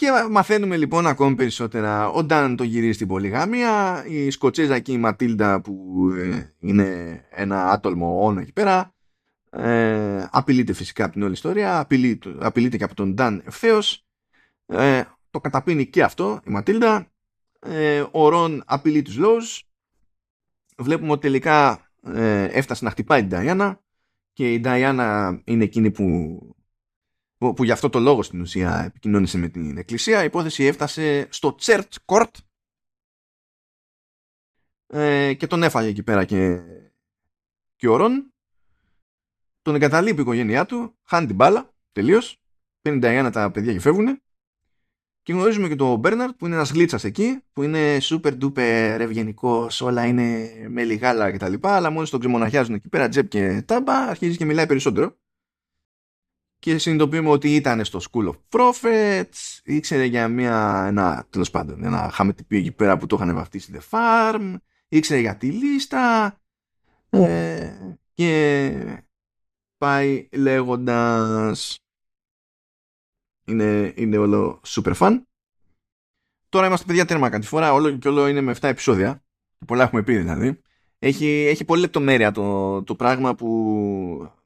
Και 0.00 0.10
μαθαίνουμε 0.30 0.76
λοιπόν 0.76 1.06
ακόμη 1.06 1.34
περισσότερα. 1.34 2.08
Ο 2.08 2.22
Νταν 2.22 2.56
το 2.56 2.64
γυρίζει 2.64 2.92
στην 2.92 3.06
πολυγάμια. 3.06 4.04
Η 4.06 4.30
Σκοτσέζα 4.30 4.78
και 4.78 4.92
η 4.92 4.98
Ματίλντα 4.98 5.60
που 5.60 6.06
ε, 6.16 6.54
είναι 6.58 7.20
ένα 7.30 7.70
άτολμο 7.70 8.24
όνο 8.26 8.40
εκεί 8.40 8.52
πέρα. 8.52 8.94
Ε, 9.50 10.26
απειλείται 10.30 10.72
φυσικά 10.72 11.04
από 11.04 11.12
την 11.12 11.22
όλη 11.22 11.32
ιστορία. 11.32 11.78
Απειλείται, 11.78 12.34
απειλείται 12.38 12.76
και 12.76 12.84
από 12.84 12.94
τον 12.94 13.08
Νταν 13.12 13.42
ευθέως. 13.46 14.06
Ε, 14.66 15.02
το 15.30 15.40
καταπίνει 15.40 15.86
και 15.86 16.02
αυτό 16.02 16.40
η 16.46 16.50
Ματίλντα. 16.50 17.06
Ε, 17.60 18.04
ο 18.10 18.28
Ρον 18.28 18.62
απειλεί 18.66 19.02
τους 19.02 19.16
Λόους. 19.16 19.68
Βλέπουμε 20.78 21.12
ότι 21.12 21.20
τελικά 21.20 21.90
ε, 22.02 22.44
έφτασε 22.44 22.84
να 22.84 22.90
χτυπάει 22.90 23.20
την 23.20 23.30
Ταϊάννα 23.30 23.80
και 24.32 24.52
η 24.52 24.60
Νταϊάννα 24.60 25.40
είναι 25.44 25.64
εκείνη 25.64 25.90
που, 25.90 26.38
που, 27.40 27.54
που 27.54 27.64
γι' 27.64 27.70
αυτό 27.70 27.88
το 27.88 27.98
λόγο 27.98 28.22
στην 28.22 28.40
ουσία 28.40 28.84
επικοινώνησε 28.84 29.38
με 29.38 29.48
την 29.48 29.76
εκκλησία. 29.78 30.22
Η 30.22 30.24
υπόθεση 30.24 30.64
έφτασε 30.64 31.28
στο 31.30 31.56
Church 31.60 31.94
Court 32.04 32.30
ε, 34.86 35.34
και 35.34 35.46
τον 35.46 35.62
έφαγε 35.62 35.88
εκεί 35.88 36.02
πέρα 36.02 36.24
και, 36.24 36.60
και 37.76 37.88
ο 37.88 37.96
Ρον. 37.96 38.34
Τον 39.62 39.74
εγκαταλείπει 39.74 40.18
η 40.18 40.22
οικογένειά 40.22 40.66
του, 40.66 40.98
χάνει 41.02 41.26
την 41.26 41.36
μπάλα, 41.36 41.74
τελείως. 41.92 42.40
Παίρνει 42.80 42.98
Νταϊάννα 42.98 43.30
τα 43.30 43.50
παιδιά 43.50 43.72
και 43.72 43.80
φεύγουν. 43.80 44.22
Και 45.22 45.32
γνωρίζουμε 45.32 45.68
και 45.68 45.76
τον 45.76 45.98
Μπέρναρτ 45.98 46.36
που 46.36 46.46
είναι 46.46 46.54
ένας 46.54 46.70
γλίτσας 46.70 47.04
εκεί, 47.04 47.42
που 47.52 47.62
είναι 47.62 47.98
super 48.00 48.38
duper 48.42 48.96
ευγενικός, 49.00 49.80
όλα 49.80 50.06
είναι 50.06 50.50
με 50.68 50.84
λιγάλα 50.84 51.32
κτλ. 51.32 51.54
Αλλά 51.60 51.90
μόλις 51.90 52.10
τον 52.10 52.20
ξεμοναχιάζουν 52.20 52.74
εκεί 52.74 52.88
πέρα, 52.88 53.08
τζεπ 53.08 53.28
και 53.28 53.62
τάμπα, 53.62 53.94
αρχίζει 53.94 54.36
και 54.36 54.44
μιλάει 54.44 54.66
περισσότερο. 54.66 55.18
Και 56.60 56.78
συνειδητοποιούμε 56.78 57.28
ότι 57.28 57.54
ήταν 57.54 57.84
στο 57.84 58.00
School 58.10 58.28
of 58.28 58.36
Prophets, 58.48 59.60
ήξερε 59.64 60.04
για 60.04 60.28
μια, 60.28 60.84
ένα, 60.86 61.26
τέλος 61.30 61.50
πάντων, 61.50 61.84
ένα 61.84 62.10
χαμετυπί 62.12 62.56
εκεί 62.56 62.72
πέρα 62.72 62.98
που 62.98 63.06
το 63.06 63.16
είχαν 63.16 63.34
βαφτίσει 63.34 63.72
The 63.74 63.80
Farm, 63.90 64.54
ήξερε 64.88 65.20
για 65.20 65.36
τη 65.36 65.50
λίστα. 65.50 66.34
Ε, 67.10 67.72
και 68.14 69.04
πάει 69.78 70.28
λέγοντας 70.32 71.78
είναι, 73.44 73.92
είναι 73.96 74.16
όλο 74.16 74.60
super 74.66 74.94
fun. 74.94 75.22
Τώρα 76.48 76.66
είμαστε 76.66 76.86
παιδιά 76.86 77.04
τέρμα 77.04 77.28
κάτι 77.28 77.46
φορά, 77.46 77.72
όλο 77.72 77.96
και 77.96 78.08
όλο 78.08 78.26
είναι 78.26 78.40
με 78.40 78.54
7 78.60 78.68
επεισόδια. 78.68 79.24
Πολλά 79.66 79.82
έχουμε 79.82 80.02
πει 80.02 80.16
δηλαδή. 80.16 80.60
Έχει, 80.98 81.26
έχει 81.26 81.64
πολύ 81.64 81.80
λεπτομέρεια 81.80 82.32
το, 82.32 82.82
το 82.82 82.94
πράγμα 82.94 83.34
που 83.34 83.50
ε, 84.24 84.39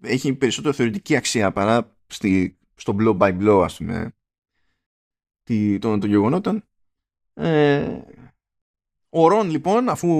έχει 0.00 0.34
περισσότερο 0.34 0.74
θεωρητική 0.74 1.16
αξία 1.16 1.52
παρά 1.52 1.96
στη, 2.06 2.58
στο 2.74 2.96
blow 2.98 3.18
by 3.18 3.38
blow 3.40 3.62
ας 3.64 3.76
πούμε 3.76 4.14
των, 5.78 6.00
των 6.00 6.04
γεγονότων. 6.04 6.64
Ε, 7.34 8.00
ο 9.08 9.28
Ρον 9.28 9.50
λοιπόν 9.50 9.88
αφού 9.88 10.10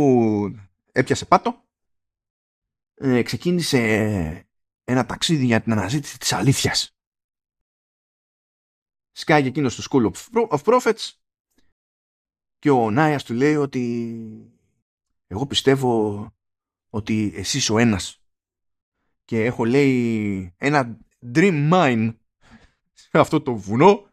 έπιασε 0.93 1.25
πάτο 1.25 1.65
ε, 2.95 3.23
ξεκίνησε 3.23 3.79
ένα 4.85 5.07
ταξίδι 5.07 5.45
για 5.45 5.61
την 5.61 5.73
αναζήτηση 5.73 6.19
της 6.19 6.33
αλήθειας 6.33 6.95
σκάγει 9.15 9.49
εκείνος 9.49 9.75
στο 9.75 9.83
School 9.91 10.13
of 10.49 10.63
Prophets 10.63 11.13
και 12.59 12.71
ο 12.71 12.91
Νάιας 12.91 13.25
του 13.25 13.35
λέει 13.35 13.57
ότι 13.57 14.53
εγώ 15.27 15.47
πιστεύω 15.47 16.29
ότι 16.91 17.33
εσύ 17.35 17.57
είσαι 17.57 17.73
ο 17.73 17.79
ένας 17.79 18.24
και 19.25 19.45
έχω 19.45 19.65
λέει 19.65 20.55
ένα 20.59 20.99
dream 21.35 21.73
mine 21.73 22.15
σε 22.93 23.19
αυτό 23.19 23.41
το 23.41 23.55
βουνό 23.55 24.07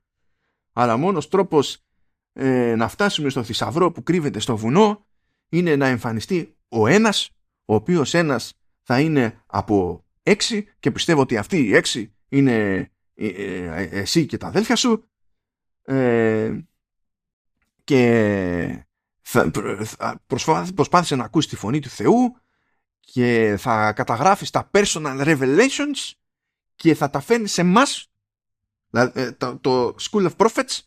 αλλά 0.74 0.98
μόνος 0.98 1.28
τρόπος 1.28 1.86
ε, 2.34 2.76
να 2.76 2.88
φτάσουμε 2.88 3.30
στο 3.30 3.44
θησαυρό 3.44 3.92
που 3.92 4.04
κρύβεται 4.04 4.40
στο 4.40 4.58
βουνό 4.58 5.06
είναι 5.50 5.76
να 5.76 5.88
εμφανιστεί 5.88 6.58
ο 6.68 6.88
ένας 6.88 7.30
ο 7.66 7.76
οποίος 7.76 8.14
ένας 8.14 8.54
θα 8.82 9.00
είναι 9.00 9.44
από 9.46 10.06
έξι 10.24 10.68
και 10.80 10.92
πιστεύω 10.92 11.22
ότι 11.22 11.38
αυτοί 11.38 11.58
οι 11.58 11.76
έξι 11.76 12.14
είναι 12.28 12.90
ε, 13.14 13.28
ε, 13.28 13.90
εσύ 13.92 14.26
και 14.26 14.38
τα 14.38 14.48
αδέλφια 14.48 14.76
σου 14.76 15.10
ε, 15.84 16.60
και 17.84 18.86
θα, 19.22 19.52
προσπάθησε 20.76 21.16
να 21.16 21.24
ακούσει 21.24 21.48
τη 21.48 21.56
φωνή 21.56 21.80
του 21.80 21.90
Θεού 21.90 22.36
και 23.06 23.56
θα 23.60 23.94
καταγράφεις 23.94 24.50
τα 24.50 24.70
personal 24.74 25.26
revelations 25.26 26.12
και 26.76 26.96
θα 26.96 27.10
τα 27.10 27.20
φέρνεις 27.20 27.52
σε 27.52 27.62
εμάς 27.62 28.12
το, 29.38 29.58
το 29.58 29.96
School 30.02 30.30
of 30.30 30.36
Prophets 30.36 30.80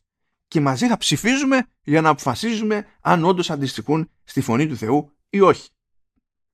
και 0.49 0.61
μαζί 0.61 0.87
θα 0.87 0.97
ψηφίζουμε 0.97 1.67
για 1.83 2.01
να 2.01 2.09
αποφασίζουμε 2.09 2.87
αν 3.01 3.25
όντως 3.25 3.51
αντιστοιχούν 3.51 4.11
στη 4.25 4.41
φωνή 4.41 4.67
του 4.67 4.77
Θεού 4.77 5.11
ή 5.31 5.41
όχι. 5.41 5.69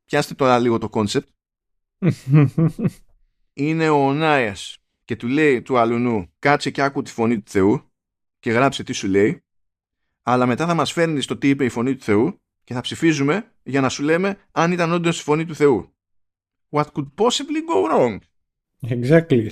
Πιάστε 0.04 0.34
τώρα 0.34 0.58
λίγο 0.58 0.78
το 0.78 0.88
concept. 0.92 1.26
Είναι 3.52 3.88
ο 3.88 4.12
Νάιας 4.12 4.78
και 5.04 5.16
του 5.16 5.26
λέει 5.26 5.62
του 5.62 5.78
αλουνού 5.78 6.32
κάτσε 6.38 6.70
και 6.70 6.82
άκου 6.82 7.02
τη 7.02 7.10
φωνή 7.10 7.40
του 7.40 7.50
Θεού 7.50 7.90
και 8.38 8.50
γράψε 8.50 8.82
τι 8.82 8.92
σου 8.92 9.08
λέει 9.08 9.44
αλλά 10.22 10.46
μετά 10.46 10.66
θα 10.66 10.74
μας 10.74 10.92
φέρνεις 10.92 11.24
στο 11.24 11.36
τι 11.36 11.48
είπε 11.48 11.64
η 11.64 11.68
φωνή 11.68 11.96
του 11.96 12.04
Θεού 12.04 12.40
και 12.70 12.76
θα 12.76 12.82
ψηφίζουμε 12.82 13.52
για 13.62 13.80
να 13.80 13.88
σου 13.88 14.02
λέμε 14.02 14.38
αν 14.52 14.72
ήταν 14.72 14.92
όντως 14.92 15.20
η 15.20 15.22
φωνή 15.22 15.44
του 15.44 15.54
Θεού. 15.54 15.94
What 16.70 16.84
could 16.84 17.08
possibly 17.14 17.60
go 17.70 17.90
wrong? 17.90 18.18
Exactly. 18.82 19.48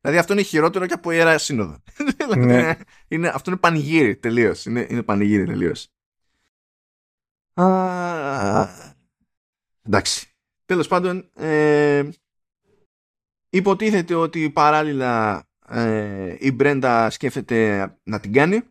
Δηλαδή 0.00 0.18
αυτό 0.18 0.32
είναι 0.32 0.42
χειρότερο 0.42 0.86
και 0.86 0.92
από 0.92 1.10
ιερά 1.10 1.38
σύνοδο. 1.38 1.82
ναι. 2.36 2.78
είναι, 3.08 3.28
αυτό 3.28 3.50
είναι 3.50 3.58
πανηγύρι 3.60 4.16
τελείως. 4.16 4.64
Είναι, 4.64 4.86
είναι 4.90 5.02
πανηγύρι 5.02 5.44
τελείως. 5.44 5.88
εντάξει. 9.82 10.28
Τέλος 10.64 10.88
πάντων, 10.88 11.30
ε, 11.34 12.08
Υποτίθεται 13.48 14.14
ότι 14.14 14.50
παράλληλα 14.50 15.44
ε, 15.68 16.36
η 16.38 16.52
Μπρέντα 16.52 17.10
σκέφτεται 17.10 17.90
να 18.02 18.20
την 18.20 18.32
κάνει 18.32 18.62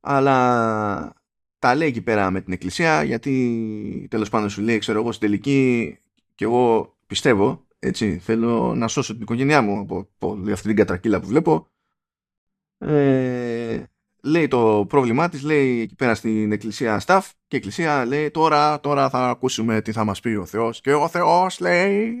αλλά 0.00 1.24
τα 1.58 1.74
λέει 1.74 1.88
εκεί 1.88 2.02
πέρα 2.02 2.30
με 2.30 2.40
την 2.40 2.52
εκκλησία 2.52 3.02
γιατί 3.02 4.06
τέλος 4.10 4.28
πάντων 4.28 4.50
σου 4.50 4.62
λέει 4.62 4.78
ξέρω 4.78 4.98
εγώ 4.98 5.12
στην 5.12 5.28
τελική 5.28 5.98
και 6.34 6.44
εγώ 6.44 6.96
πιστεύω 7.06 7.66
έτσι 7.78 8.18
θέλω 8.18 8.74
να 8.74 8.88
σώσω 8.88 9.12
την 9.12 9.22
οικογένειά 9.22 9.62
μου 9.62 9.78
από, 9.78 10.08
από 10.18 10.38
αυτή 10.52 10.66
την 10.66 10.76
κατρακύλα 10.76 11.20
που 11.20 11.26
βλέπω 11.26 11.68
ε, 12.78 13.82
λέει 14.22 14.48
το 14.48 14.84
πρόβλημά 14.88 15.28
της 15.28 15.42
λέει 15.42 15.80
εκεί 15.80 15.94
πέρα 15.94 16.14
στην 16.14 16.52
εκκλησία 16.52 17.02
staff 17.06 17.20
και 17.46 17.56
η 17.56 17.58
εκκλησία 17.58 18.04
λέει 18.04 18.30
τώρα, 18.30 18.80
τώρα 18.80 19.10
θα 19.10 19.28
ακούσουμε 19.28 19.80
τι 19.80 19.92
θα 19.92 20.04
μας 20.04 20.20
πει 20.20 20.28
ο 20.28 20.46
Θεός 20.46 20.80
και 20.80 20.92
ο 20.92 21.08
Θεός 21.08 21.60
λέει 21.60 22.14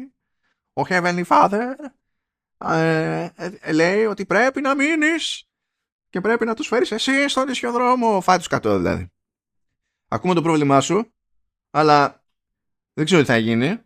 ο 0.72 0.82
Heavenly 0.88 1.24
Father 1.24 1.74
ε, 2.58 3.28
ε, 3.60 3.72
λέει 3.72 4.04
ότι 4.04 4.26
πρέπει 4.26 4.60
να 4.60 4.74
μείνεις 4.74 5.48
και 6.08 6.20
πρέπει 6.20 6.44
να 6.44 6.54
τους 6.54 6.66
φέρεις 6.66 6.92
εσύ 6.92 7.28
στον 7.28 7.48
ισιοδρόμο. 7.48 8.20
Φάει 8.20 8.36
τους 8.36 8.46
κατώ 8.46 8.76
δηλαδή. 8.76 9.10
Ακούμε 10.08 10.34
το 10.34 10.42
πρόβλημά 10.42 10.80
σου, 10.80 11.12
αλλά 11.70 12.24
δεν 12.92 13.04
ξέρω 13.04 13.20
τι 13.20 13.26
θα 13.26 13.36
γίνει. 13.36 13.80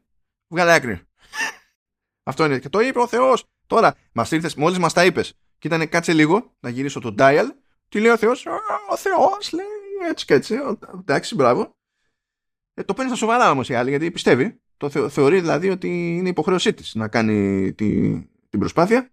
Βγάλε 0.48 0.72
άκρη. 0.72 1.02
Αυτό 2.22 2.44
είναι. 2.44 2.58
Και 2.58 2.68
το 2.68 2.80
είπε 2.80 2.98
ο 2.98 3.06
Θεός. 3.06 3.44
Τώρα, 3.66 3.96
μας 4.12 4.30
ήρθες, 4.30 4.54
μόλις 4.54 4.78
μας 4.78 4.92
τα 4.92 5.04
είπες. 5.04 5.34
Και 5.58 5.66
ήταν 5.66 5.88
κάτσε 5.88 6.12
λίγο 6.12 6.56
να 6.60 6.68
γυρίσω 6.68 7.00
το 7.00 7.14
dial. 7.18 7.46
Τι 7.88 8.00
λέει 8.00 8.10
ο 8.10 8.16
Θεός. 8.16 8.46
Ο 8.90 8.96
Θεός 8.96 9.52
λέει 9.52 9.66
έτσι 10.08 10.24
και 10.24 10.34
έτσι. 10.34 10.56
Εντάξει, 10.98 11.34
μπράβο. 11.34 11.76
Ε, 12.74 12.84
το 12.84 12.94
παίρνει 12.94 13.10
στα 13.10 13.18
σοβαρά 13.18 13.50
όμως 13.50 13.68
η 13.68 13.74
άλλη 13.74 13.90
γιατί 13.90 14.10
πιστεύει. 14.10 14.60
Το 14.76 15.08
θεωρεί 15.08 15.40
δηλαδή 15.40 15.70
ότι 15.70 16.16
είναι 16.16 16.28
υποχρέωσή 16.28 16.74
της 16.74 16.94
να 16.94 17.08
κάνει 17.08 17.72
τη, 17.72 18.20
την 18.48 18.58
προσπάθεια. 18.58 19.10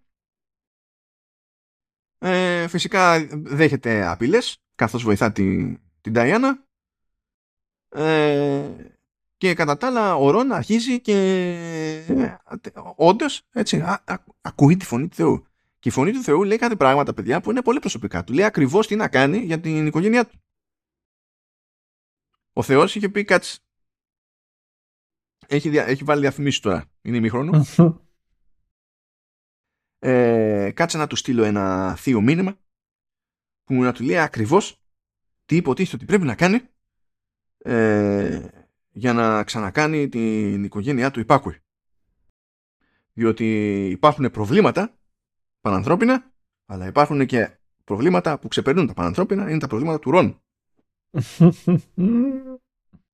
Ε, 2.18 2.68
φυσικά 2.68 3.26
δέχεται 3.30 4.06
απειλές 4.06 4.62
καθώς 4.74 5.02
βοηθά 5.02 5.32
την, 5.32 5.80
την 6.00 6.12
Diana. 6.16 6.67
Ε, 7.88 8.70
και 9.36 9.54
κατά 9.54 9.76
τα 9.76 9.86
άλλα 9.86 10.16
ο 10.16 10.30
Ρον 10.30 10.52
αρχίζει 10.52 11.00
και 11.00 11.14
ε, 12.08 12.36
όντως 12.96 13.42
έτσι, 13.52 13.80
α, 13.80 14.02
α, 14.04 14.16
ακούει 14.40 14.76
τη 14.76 14.84
φωνή 14.84 15.08
του 15.08 15.14
Θεού. 15.14 15.46
Και 15.78 15.88
η 15.88 15.92
φωνή 15.92 16.12
του 16.12 16.22
Θεού 16.22 16.44
λέει 16.44 16.58
κάτι 16.58 16.76
πράγματα 16.76 17.14
παιδιά 17.14 17.40
που 17.40 17.50
είναι 17.50 17.62
πολύ 17.62 17.78
προσωπικά. 17.78 18.24
Του 18.24 18.32
λέει 18.32 18.44
ακριβώς 18.44 18.86
τι 18.86 18.96
να 18.96 19.08
κάνει 19.08 19.38
για 19.38 19.60
την 19.60 19.86
οικογένειά 19.86 20.26
του. 20.26 20.38
Ο 22.52 22.62
Θεός 22.62 22.94
είχε 22.94 23.08
πει 23.08 23.24
κάτι 23.24 23.46
έχει, 25.46 25.68
έχει 25.68 26.04
βάλει 26.04 26.20
διαφημίσεις 26.20 26.60
τώρα. 26.60 26.84
Είναι 27.02 27.16
ημίχρονο. 27.16 27.64
ε, 29.98 30.70
κάτσε 30.74 30.98
να 30.98 31.06
του 31.06 31.16
στείλω 31.16 31.44
ένα 31.44 31.96
θείο 31.96 32.20
μήνυμα 32.20 32.58
που 33.64 33.74
να 33.74 33.92
του 33.92 34.04
λέει 34.04 34.18
ακριβώς 34.18 34.80
τι 35.44 35.56
υποτίθεται 35.56 35.96
ότι 35.96 36.04
πρέπει 36.04 36.24
να 36.24 36.34
κάνει 36.34 36.60
ε, 37.68 38.48
για 38.90 39.12
να 39.12 39.44
ξανακάνει 39.44 40.08
την 40.08 40.64
οικογένειά 40.64 41.10
του 41.10 41.20
υπάκουη. 41.20 41.56
Διότι 43.12 43.86
υπάρχουν 43.88 44.30
προβλήματα 44.30 44.98
πανανθρώπινα, 45.60 46.32
αλλά 46.66 46.86
υπάρχουν 46.86 47.26
και 47.26 47.58
προβλήματα 47.84 48.38
που 48.38 48.48
ξεπερνούν 48.48 48.86
τα 48.86 48.94
πανανθρώπινα, 48.94 49.50
είναι 49.50 49.58
τα 49.58 49.66
προβλήματα 49.66 49.98
του 49.98 50.10
Ρον. 50.10 50.42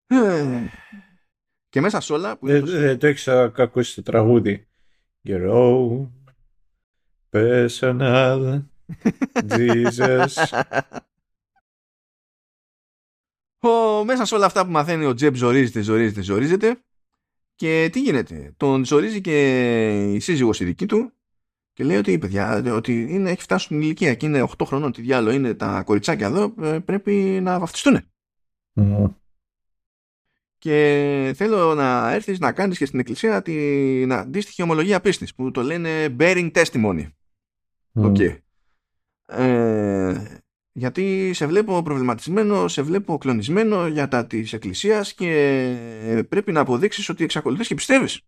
ε, 0.06 0.66
και 1.68 1.80
μέσα 1.80 2.00
σε 2.00 2.12
όλα... 2.12 2.36
Που 2.36 2.46
δεν 2.46 2.64
το... 2.64 2.96
το 2.96 3.06
έχεις 3.06 3.28
ακούσει 3.28 3.94
το 3.94 4.02
τραγούδι. 4.02 4.66
Γερό, 5.20 6.10
personal, 7.30 8.62
Jesus. 9.48 10.64
Ο, 13.68 14.04
μέσα 14.04 14.24
σε 14.24 14.34
όλα 14.34 14.46
αυτά 14.46 14.64
που 14.64 14.70
μαθαίνει 14.70 15.04
ο 15.04 15.14
Τζеб 15.14 15.34
ζορίζεται, 15.34 15.80
ζορίζεται, 15.80 16.22
ζορίζεται 16.22 16.76
Και 17.54 17.88
τι 17.92 18.00
γίνεται. 18.00 18.54
Τον 18.56 18.84
ζορίζει 18.84 19.20
και 19.20 20.12
η 20.12 20.20
σύζυγος 20.20 20.60
η 20.60 20.64
δική 20.64 20.86
του 20.86 21.12
και 21.72 21.84
λέει 21.84 21.96
ότι 21.96 22.18
παιδιά, 22.18 22.72
ότι 22.72 23.06
είναι, 23.10 23.30
έχει 23.30 23.42
φτάσει 23.42 23.64
στην 23.64 23.80
ηλικία 23.80 24.14
και 24.14 24.26
είναι 24.26 24.46
8 24.58 24.64
χρονών. 24.66 24.92
Τι 24.92 25.02
διάλογο 25.02 25.36
είναι 25.36 25.54
τα 25.54 25.82
κοριτσάκια 25.82 26.26
εδώ, 26.26 26.54
ε, 26.62 26.78
πρέπει 26.78 27.12
να 27.42 27.58
βαφτιστούν. 27.58 28.00
Και 30.58 31.32
θέλω 31.36 31.74
να 31.74 32.12
έρθεις 32.12 32.38
να 32.38 32.52
κάνεις 32.52 32.78
και 32.78 32.86
στην 32.86 32.98
εκκλησία 32.98 33.42
την 33.42 34.12
αντίστοιχη 34.12 34.62
ομολογία 34.62 35.00
πίστης 35.00 35.34
που 35.34 35.50
το 35.50 35.62
λένε 35.62 36.16
bearing 36.18 36.50
testimony. 36.52 37.06
Mm. 37.94 38.38
Ε, 39.26 40.42
γιατί 40.76 41.32
σε 41.32 41.46
βλέπω 41.46 41.82
προβληματισμένο, 41.82 42.68
σε 42.68 42.82
βλέπω 42.82 43.18
κλονισμένο 43.18 43.86
για 43.86 44.08
τα 44.08 44.26
της 44.26 44.52
εκκλησίας 44.52 45.14
και 45.14 46.26
πρέπει 46.28 46.52
να 46.52 46.60
αποδείξεις 46.60 47.08
ότι 47.08 47.24
εξακολουθείς 47.24 47.66
και 47.66 47.74
πιστεύεις. 47.74 48.20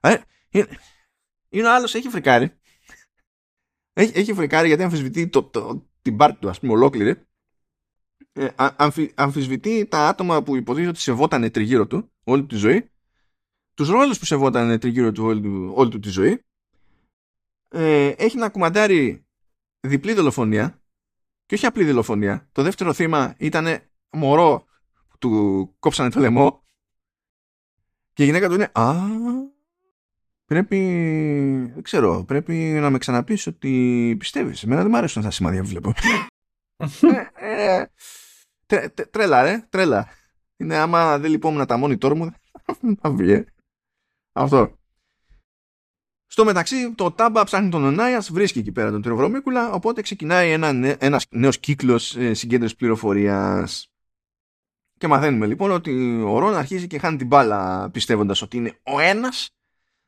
Ε, 0.00 0.16
είναι, 0.50 0.68
είναι 1.48 1.66
ο 1.66 1.74
άλλος, 1.74 1.94
έχει 1.94 2.08
φρικάρει. 2.08 2.52
Έχει, 3.92 4.18
έχει 4.18 4.34
φρικάρει 4.34 4.68
γιατί 4.68 4.82
αμφισβητεί 4.82 5.28
το, 5.28 5.42
το, 5.42 5.88
την 6.02 6.16
πάρτη 6.16 6.38
του, 6.40 6.48
ας 6.48 6.60
πούμε, 6.60 6.72
ολόκληρη. 6.72 7.22
Ε, 8.32 8.48
αμφι, 8.56 9.12
αμφισβητεί 9.14 9.86
τα 9.86 10.08
άτομα 10.08 10.42
που 10.42 10.56
υποτίθεται 10.56 10.90
ότι 10.90 11.00
σεβόταν 11.00 11.50
τριγύρω 11.50 11.86
του 11.86 12.12
όλη 12.24 12.46
τη 12.46 12.56
ζωή. 12.56 12.90
Τους 13.74 13.88
ρόλους 13.88 14.18
που 14.18 14.24
σεβόταν 14.24 14.78
τριγύρω 14.78 15.12
του 15.12 15.24
όλη, 15.24 15.40
του, 15.40 15.72
όλη 15.74 15.90
του 15.90 15.98
τη 15.98 16.08
ζωή. 16.08 16.42
Ε, 17.68 18.08
έχει 18.08 18.36
να 18.36 18.48
κουμαντάρει 18.48 19.26
διπλή 19.80 20.12
δολοφονία 20.12 20.82
και 21.48 21.54
όχι 21.54 21.66
απλή 21.66 21.84
δολοφονία. 21.84 22.48
Το 22.52 22.62
δεύτερο 22.62 22.92
θύμα 22.92 23.34
ήταν 23.38 23.78
μωρό 24.10 24.64
που 25.08 25.18
του 25.18 25.74
κόψανε 25.78 26.10
το 26.10 26.20
λαιμό 26.20 26.62
και 28.12 28.22
η 28.22 28.26
γυναίκα 28.26 28.48
του 28.48 28.54
είναι 28.54 28.70
«Α, 28.72 28.94
πρέπει, 30.44 30.78
δεν 31.74 31.82
ξέρω, 31.82 32.24
πρέπει 32.24 32.54
να 32.54 32.90
με 32.90 32.98
ξαναπείς 32.98 33.46
ότι 33.46 34.14
πιστεύεις. 34.18 34.62
Εμένα 34.62 34.80
δεν 34.80 34.90
μου 34.90 34.96
αρέσουν 34.96 35.18
αυτά 35.18 35.30
τα 35.30 35.36
σημάδια 35.36 35.62
που 35.62 35.68
βλέπω». 35.68 35.92
Ε, 37.34 37.84
ε, 38.66 38.88
τρέλα 38.88 39.42
ρε, 39.42 39.66
τρέλα. 39.70 40.08
Είναι 40.56 40.76
άμα 40.76 41.18
δεν 41.18 41.30
λυπόμουν 41.30 41.66
τα 41.66 41.80
monitor 41.84 42.14
μου, 42.14 42.32
θα 43.00 43.10
βγει. 43.10 43.32
Ε. 43.32 43.44
Αυτό. 44.32 44.77
Στο 46.30 46.44
μεταξύ, 46.44 46.94
το 46.94 47.10
Τάμπα 47.10 47.44
ψάχνει 47.44 47.70
τον 47.70 47.84
Ονάια, 47.84 48.24
βρίσκει 48.30 48.58
εκεί 48.58 48.72
πέρα 48.72 48.90
τον 48.90 49.02
Τριοβρομίκουλα, 49.02 49.72
οπότε 49.72 50.02
ξεκινάει 50.02 50.50
ένα, 50.50 50.96
ένας 50.98 51.26
νέος 51.30 51.58
κύκλος 51.58 52.16
ε, 52.16 52.34
συγκέντρωσης 52.34 52.76
πληροφορίας. 52.76 53.90
Και 54.98 55.06
μαθαίνουμε 55.06 55.46
λοιπόν 55.46 55.70
ότι 55.70 56.22
ο 56.22 56.38
Ρον 56.38 56.54
αρχίζει 56.54 56.86
και 56.86 56.98
χάνει 56.98 57.16
την 57.16 57.26
μπάλα 57.26 57.90
πιστεύοντας 57.90 58.42
ότι 58.42 58.56
είναι 58.56 58.78
ο 58.82 59.00
ένας, 59.00 59.50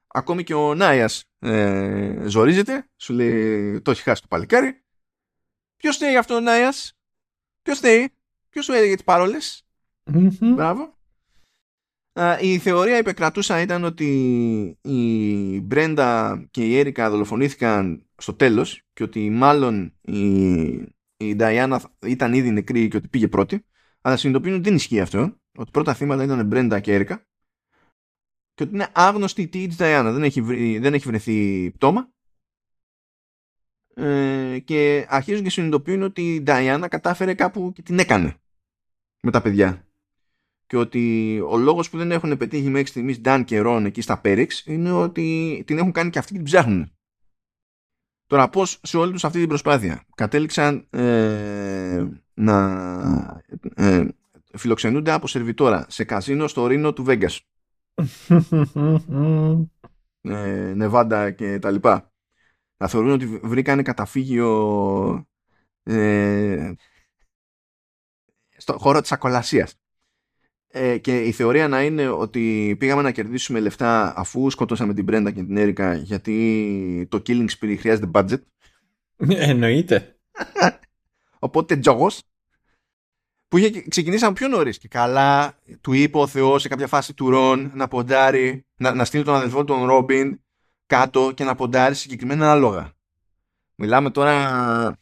ακόμη 0.06 0.44
και 0.44 0.54
ο 0.54 0.74
Νάιας 0.74 1.24
ε, 1.38 2.24
ζορίζεται, 2.26 2.88
σου 2.96 3.12
λέει 3.12 3.80
το 3.80 3.90
έχει 3.90 4.02
χάσει 4.02 4.20
το 4.22 4.28
παλικάρι. 4.30 4.82
Ποιος 5.76 5.96
θέλει 5.96 6.16
αυτό 6.16 6.34
ο 6.34 6.40
Νάιας, 6.40 6.98
ποιος 7.62 7.78
θέλει, 7.78 8.12
ποιος 8.50 8.64
σου 8.64 8.72
έλεγε 8.72 8.94
τις 8.94 9.04
παρόλες; 9.04 9.64
Μπράβο 10.40 10.99
η 12.40 12.58
θεωρία 12.58 12.98
υπεκρατούσα 12.98 13.60
ήταν 13.60 13.84
ότι 13.84 14.08
η 14.82 15.60
Μπρέντα 15.60 16.42
και 16.50 16.66
η 16.66 16.78
Έρικα 16.78 17.10
δολοφονήθηκαν 17.10 18.06
στο 18.16 18.34
τέλος 18.34 18.82
και 18.92 19.02
ότι 19.02 19.30
μάλλον 19.30 19.94
η, 20.00 20.22
η 21.16 21.34
Νταϊάννα 21.34 21.82
ήταν 22.06 22.32
ήδη 22.32 22.50
νεκρή 22.50 22.88
και 22.88 22.96
ότι 22.96 23.08
πήγε 23.08 23.28
πρώτη. 23.28 23.64
Αλλά 24.00 24.16
συνειδητοποιούν 24.16 24.54
ότι 24.54 24.68
δεν 24.68 24.74
ισχύει 24.74 25.00
αυτό 25.00 25.40
ότι 25.58 25.70
πρώτα 25.70 25.94
θύματα 25.94 26.22
ήταν 26.22 26.46
Μπρέντα 26.46 26.80
και 26.80 26.94
Έρικα 26.94 27.24
και 28.54 28.62
ότι 28.62 28.74
είναι 28.74 28.88
άγνωστη 28.92 29.42
η 29.42 29.48
τύχη 29.48 29.66
της 29.66 29.76
Νταϊάννα 29.76 30.12
δεν 30.12 30.22
έχει, 30.22 30.40
δεν 30.78 30.94
έχει 30.94 31.06
βρεθεί 31.06 31.70
πτώμα. 31.70 32.12
Ε, 33.94 34.58
και 34.58 35.06
αρχίζουν 35.08 35.42
και 35.42 35.50
συνειδητοποιούν 35.50 36.02
ότι 36.02 36.34
η 36.34 36.42
Νταϊάννα 36.42 36.88
κατάφερε 36.88 37.34
κάπου 37.34 37.72
και 37.72 37.82
την 37.82 37.98
έκανε 37.98 38.36
με 39.22 39.30
τα 39.30 39.42
παιδιά 39.42 39.89
και 40.70 40.76
ότι 40.76 41.40
ο 41.48 41.56
λόγος 41.56 41.90
που 41.90 41.96
δεν 41.96 42.10
έχουν 42.10 42.36
πετύχει 42.36 42.68
μέχρι 42.68 42.86
στιγμής 42.86 43.20
Dan 43.24 43.42
και 43.44 43.62
Ron 43.64 43.82
εκεί 43.86 44.00
στα 44.00 44.20
Πέριξ 44.20 44.62
είναι 44.66 44.92
ότι 44.92 45.62
την 45.66 45.78
έχουν 45.78 45.92
κάνει 45.92 46.10
και 46.10 46.18
αυτοί 46.18 46.30
και 46.30 46.36
την 46.36 46.46
ψάχνουν. 46.46 46.92
Τώρα 48.26 48.48
πώς 48.48 48.80
σε 48.82 48.96
όλη 48.96 49.12
τους 49.12 49.24
αυτή 49.24 49.38
την 49.38 49.48
προσπάθεια 49.48 50.04
κατέληξαν 50.14 50.86
ε, 50.90 52.06
να 52.34 53.42
ε, 53.74 54.08
φιλοξενούνται 54.54 55.10
από 55.10 55.26
σερβιτόρα 55.26 55.86
σε 55.88 56.04
καζίνο 56.04 56.48
στο 56.48 56.66
Ρήνο 56.66 56.92
του 56.92 57.04
Βέγκας. 57.04 57.40
ε, 60.20 60.72
Νεβάντα 60.74 61.30
και 61.30 61.58
τα 61.58 61.70
λοιπά. 61.70 62.12
Να 62.76 62.88
θεωρούν 62.88 63.10
ότι 63.10 63.26
βρήκανε 63.26 63.82
καταφύγιο 63.82 65.28
ε, 65.82 66.72
στο 68.56 68.78
χώρο 68.78 69.00
της 69.00 69.12
ακολασίας 69.12 69.79
ε, 70.72 70.98
και 70.98 71.22
η 71.22 71.32
θεωρία 71.32 71.68
να 71.68 71.82
είναι 71.82 72.08
ότι 72.08 72.76
πήγαμε 72.78 73.02
να 73.02 73.10
κερδίσουμε 73.10 73.60
λεφτά 73.60 74.12
αφού 74.16 74.50
σκοτώσαμε 74.50 74.94
την 74.94 75.06
Brenda 75.08 75.32
και 75.34 75.42
την 75.42 75.56
Έρικα 75.56 75.94
γιατί 75.94 77.06
το 77.10 77.22
killing 77.26 77.46
spree 77.58 77.76
χρειάζεται 77.78 78.10
budget. 78.14 78.40
Εννοείται. 79.28 80.16
Οπότε 81.38 81.76
τζόγος 81.76 82.22
που 83.48 83.56
είχε 83.56 83.82
ξεκινήσει 83.88 84.32
πιο 84.32 84.48
νωρίς. 84.48 84.78
Και 84.78 84.88
καλά, 84.88 85.58
του 85.80 85.92
είπε 85.92 86.18
ο 86.18 86.26
Θεός 86.26 86.62
σε 86.62 86.68
κάποια 86.68 86.86
φάση 86.86 87.14
του 87.14 87.30
Ρον 87.30 87.70
να 87.74 87.88
ποντάρει, 87.88 88.66
να, 88.76 88.94
να 88.94 89.04
στείλει 89.04 89.24
τον 89.24 89.34
αδελφό 89.34 89.64
του 89.64 89.74
τον 89.74 89.86
Ρόμπιν 89.86 90.40
κάτω 90.86 91.32
και 91.32 91.44
να 91.44 91.54
ποντάρει 91.54 91.94
συγκεκριμένα 91.94 92.50
άλογα. 92.50 92.92
Μιλάμε 93.74 94.10
τώρα. 94.10 94.98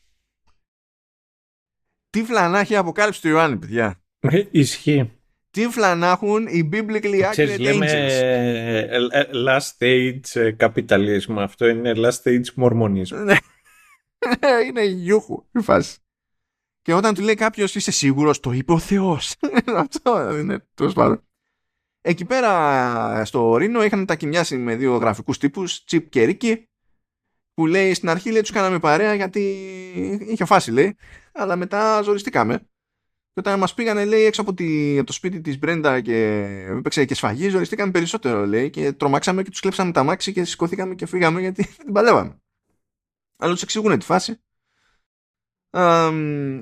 Τι 2.11 2.24
φλανά 2.24 2.59
έχει 2.59 2.77
αποκάλυψη 2.77 3.20
του 3.20 3.28
Ιωάννη, 3.28 3.57
παιδιά. 3.57 4.01
Ε, 4.20 4.45
ισχύει 4.51 5.18
τύφλα 5.59 5.95
να 5.95 6.11
έχουν 6.11 6.47
οι 6.47 6.69
biblically 6.73 7.33
accurate 7.33 7.59
λέμε, 7.59 7.87
angels. 7.87 8.11
Ε, 8.11 8.79
ε, 9.11 9.29
last 9.33 9.69
stage 9.79 10.57
capitalism. 10.57 11.37
Αυτό 11.37 11.67
είναι 11.67 11.93
last 11.97 12.23
stage 12.23 12.53
μορμονισμό. 12.55 13.19
Ναι. 13.19 13.37
είναι 14.67 14.85
γιούχου 14.85 15.45
η 15.53 15.61
φάση. 15.61 15.99
Και 16.83 16.95
όταν 16.95 17.15
του 17.15 17.23
λέει 17.23 17.35
κάποιος 17.35 17.75
είσαι 17.75 17.91
σίγουρος, 17.91 18.41
το 18.41 18.53
είπε 18.53 18.73
ο 18.73 18.79
Θεός. 18.79 19.35
Αυτό 19.85 20.37
είναι 20.39 20.67
τέλος 20.75 20.93
πάντων. 20.93 21.23
Εκεί 22.01 22.25
πέρα 22.25 23.25
στο 23.25 23.57
Ρήνο 23.57 23.85
είχαν 23.85 24.07
τα 24.07 24.15
κοιμιάσει 24.15 24.57
με 24.57 24.77
δύο 24.77 24.97
γραφικούς 24.97 25.39
τύπους, 25.39 25.85
Τσίπ 25.85 26.09
και 26.09 26.25
Ρίκη, 26.25 26.69
που 27.55 27.67
λέει 27.67 27.95
στην 27.95 28.09
αρχή 28.09 28.31
λέει 28.31 28.41
τους 28.41 28.51
κάναμε 28.51 28.79
παρέα 28.79 29.15
γιατί 29.15 29.41
είχε 30.29 30.45
φάση 30.45 30.71
λέει, 30.71 30.97
αλλά 31.33 31.57
μετά 31.57 32.03
ζοριστήκαμε. 32.03 32.69
Και 33.39 33.48
όταν 33.48 33.59
μας 33.59 33.74
πήγανε, 33.74 34.05
λέει, 34.05 34.24
έξω 34.24 34.40
από, 34.40 34.55
τη, 34.55 34.97
από 34.98 35.06
το 35.06 35.12
σπίτι 35.12 35.40
της 35.40 35.59
Μπρέντα 35.59 36.01
και 36.01 36.43
έπαιξε 36.69 37.05
και 37.05 37.15
σφαγή, 37.15 37.48
ζοριστήκαμε 37.48 37.90
περισσότερο, 37.90 38.47
λέει, 38.47 38.70
και 38.70 38.93
τρομάξαμε 38.93 39.43
και 39.43 39.51
τους 39.51 39.60
κλέψαμε 39.60 39.93
τα 39.93 40.02
μάξι 40.02 40.32
και 40.32 40.44
σηκώθηκαμε 40.44 40.94
και 40.94 41.06
φύγαμε 41.06 41.40
γιατί 41.40 41.66
την 41.85 41.93
παλεύαμε. 41.93 42.36
Αλλά 43.36 43.52
τους 43.52 43.62
εξηγούν 43.62 43.98
τη 43.98 44.05
φάση. 44.05 44.40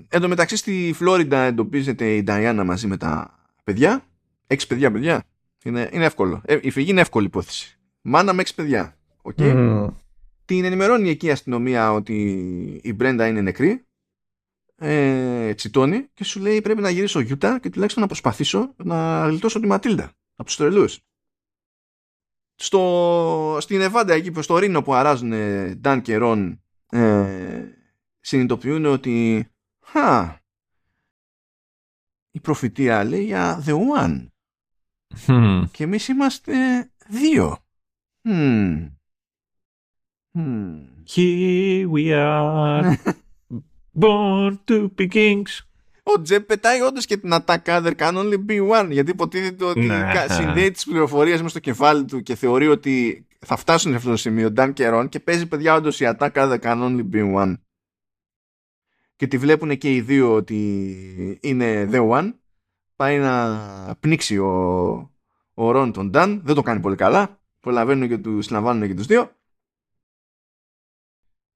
εν 0.08 0.20
τω 0.20 0.28
μεταξύ 0.28 0.56
στη 0.56 0.92
Φλόριντα 0.94 1.38
εντοπίζεται 1.38 2.14
η 2.14 2.22
Νταϊάννα 2.22 2.64
μαζί 2.64 2.86
με 2.86 2.96
τα 2.96 3.38
παιδιά. 3.64 4.04
Έξι 4.46 4.66
παιδιά, 4.66 4.92
παιδιά. 4.92 5.24
Είναι, 5.64 5.90
είναι 5.92 6.04
εύκολο. 6.04 6.42
Ε, 6.44 6.58
η 6.62 6.70
φυγή 6.70 6.90
είναι 6.90 7.00
εύκολη 7.00 7.26
υπόθεση. 7.26 7.78
Μάνα 8.00 8.32
με 8.32 8.40
έξι 8.40 8.54
παιδιά. 8.54 8.96
Okay. 9.22 9.54
Mm. 9.54 9.88
Την 10.44 10.64
ενημερώνει 10.64 11.10
εκεί 11.10 11.26
η 11.26 11.30
αστυνομία 11.30 11.92
ότι 11.92 12.14
η 12.82 12.92
Μπρέντα 12.92 13.26
είναι 13.26 13.40
νεκρή 13.40 13.85
ε, 14.78 15.54
τσιτώνει 15.54 16.08
και 16.14 16.24
σου 16.24 16.40
λέει 16.40 16.60
πρέπει 16.60 16.80
να 16.80 16.90
γυρίσω 16.90 17.20
Γιούτα 17.20 17.58
και 17.58 17.70
τουλάχιστον 17.70 18.02
να 18.02 18.08
προσπαθήσω 18.08 18.74
να 18.76 19.28
γλιτώσω 19.28 19.60
τη 19.60 19.66
Ματίλντα 19.66 20.12
από 20.34 20.44
τους 20.44 20.56
τρελούς. 20.56 21.00
Στο, 22.54 23.58
στην 23.60 23.80
Εβάντα 23.80 24.14
εκεί 24.14 24.30
που 24.30 24.42
στο 24.42 24.58
Ρήνο 24.58 24.82
που 24.82 24.94
αράζουν 24.94 25.32
Νταν 25.80 26.02
και 26.02 26.16
Ρον 26.16 26.62
ε, 26.90 27.64
συνειδητοποιούν 28.20 28.84
ότι 28.84 29.46
χα, 29.80 30.40
η 32.30 32.40
προφητεία 32.40 33.04
λέει 33.04 33.24
για 33.24 33.64
the 33.66 33.74
one 34.00 34.26
και 35.70 35.84
εμείς 35.84 36.08
είμαστε 36.08 36.54
δύο. 37.08 37.58
Hmm. 38.28 38.90
Here 41.06 41.88
we 41.88 42.12
are. 42.12 42.96
Born 44.00 44.58
to 44.64 44.88
be 44.98 45.08
kings. 45.08 45.60
Ο 46.02 46.22
Τζεπ 46.22 46.46
πετάει 46.46 46.80
όντως 46.80 47.06
και 47.06 47.16
την 47.16 47.30
attack 47.32 47.64
there 47.64 47.96
can 47.96 48.14
only 48.14 48.44
be 48.48 48.70
one. 48.70 48.88
Γιατί 48.90 49.10
υποτίθεται 49.10 49.64
ότι 49.64 49.80
ναι. 49.80 50.12
συνδέει 50.28 50.70
τις 50.70 50.84
πληροφορίες 50.84 51.42
μες 51.42 51.50
στο 51.50 51.60
κεφάλι 51.60 52.04
του 52.04 52.22
και 52.22 52.34
θεωρεί 52.34 52.68
ότι 52.68 53.26
θα 53.38 53.56
φτάσουν 53.56 53.90
σε 53.90 53.96
αυτό 53.96 54.10
το 54.10 54.16
σημείο 54.16 54.52
Dan 54.56 54.70
και 54.74 54.90
Ron 54.92 55.06
και 55.08 55.20
παίζει 55.20 55.46
παιδιά 55.46 55.74
όντως 55.74 56.00
η 56.00 56.14
attack 56.16 56.32
there 56.32 56.58
can 56.60 56.82
only 56.82 57.04
be 57.12 57.34
one. 57.34 57.54
Και 59.16 59.26
τη 59.26 59.38
βλέπουν 59.38 59.78
και 59.78 59.94
οι 59.94 60.00
δύο 60.00 60.34
ότι 60.34 61.38
είναι 61.42 61.88
the 61.92 62.08
one. 62.10 62.32
Πάει 62.96 63.18
να 63.18 63.96
πνίξει 64.00 64.38
ο, 64.38 64.50
ο 65.54 65.70
Ρον 65.70 65.92
τον 65.92 66.06
Νταν 66.06 66.40
δεν 66.44 66.54
το 66.54 66.62
κάνει 66.62 66.80
πολύ 66.80 66.96
καλά. 66.96 67.40
Προλαβαίνουν 67.60 68.08
και 68.08 68.18
τους 68.18 68.44
συλλαμβάνουν 68.44 68.88
και 68.88 68.94
τους 68.94 69.06
δύο. 69.06 69.30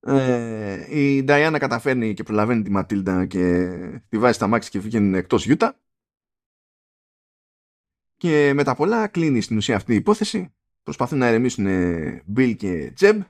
Ε, 0.01 0.99
η 0.99 1.23
Νταϊάννα 1.23 1.59
καταφέρνει 1.59 2.15
και 2.15 2.23
προλαβαίνει 2.23 2.63
τη 2.63 2.71
Ματίλντα 2.71 3.27
και 3.27 3.69
τη 4.09 4.19
βάζει 4.19 4.35
στα 4.35 4.47
μάξι 4.47 4.71
και 4.71 4.79
βγαίνει 4.79 5.19
εκτός 5.19 5.45
Γιούτα. 5.45 5.79
Και 8.17 8.53
με 8.55 8.65
τα 8.65 8.75
πολλά 8.75 9.09
κλείνει 9.09 9.41
στην 9.41 9.57
ουσία 9.57 9.77
αυτή 9.77 9.93
η 9.93 9.97
υπόθεση. 9.97 10.55
Προσπαθούν 10.83 11.19
να 11.19 11.27
ερεμήσουν 11.27 11.67
Bill 12.37 12.57
και 12.57 12.91
Τζεμ. 12.95 13.23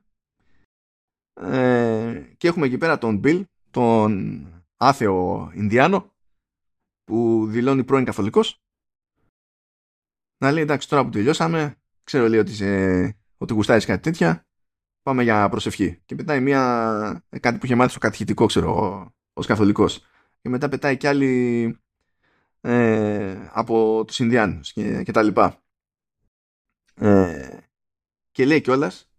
Ε, 1.32 2.34
και 2.36 2.48
έχουμε 2.48 2.66
εκεί 2.66 2.78
πέρα 2.78 2.98
τον 2.98 3.20
Bill, 3.24 3.42
τον 3.70 4.46
άθεο 4.76 5.50
Ινδιάνο, 5.54 6.12
που 7.04 7.46
δηλώνει 7.46 7.84
πρώην 7.84 8.04
καθολικός. 8.04 8.62
Να 10.38 10.52
λέει 10.52 10.62
εντάξει 10.62 10.88
τώρα 10.88 11.04
που 11.04 11.10
τελειώσαμε, 11.10 11.76
ξέρω 12.04 12.28
λέει 12.28 12.40
ότι, 12.40 12.52
σε, 12.52 13.02
ότι 13.36 13.52
γουστάρεις 13.52 13.84
κάτι 13.84 14.02
τέτοια, 14.02 14.46
πάμε 15.02 15.22
για 15.22 15.48
προσευχή. 15.48 16.00
Και 16.04 16.14
πετάει 16.14 16.40
μια, 16.40 17.24
κάτι 17.40 17.58
που 17.58 17.66
είχε 17.66 17.74
μάθει 17.74 17.90
στο 17.90 17.98
κατηχητικό, 17.98 18.46
ξέρω, 18.46 19.14
ως 19.32 19.46
καθολικός. 19.46 20.04
Και 20.40 20.48
μετά 20.48 20.68
πετάει 20.68 20.96
κι 20.96 21.06
άλλη 21.06 21.78
ε, 22.60 23.48
από 23.52 24.04
τους 24.06 24.18
Ινδιάνους 24.18 24.72
και, 24.72 25.02
και 25.02 25.12
τα 25.12 25.22
λοιπά. 25.22 25.62
Ε, 26.94 27.58
και 28.30 28.44
λέει 28.44 28.60
κιόλας. 28.60 29.10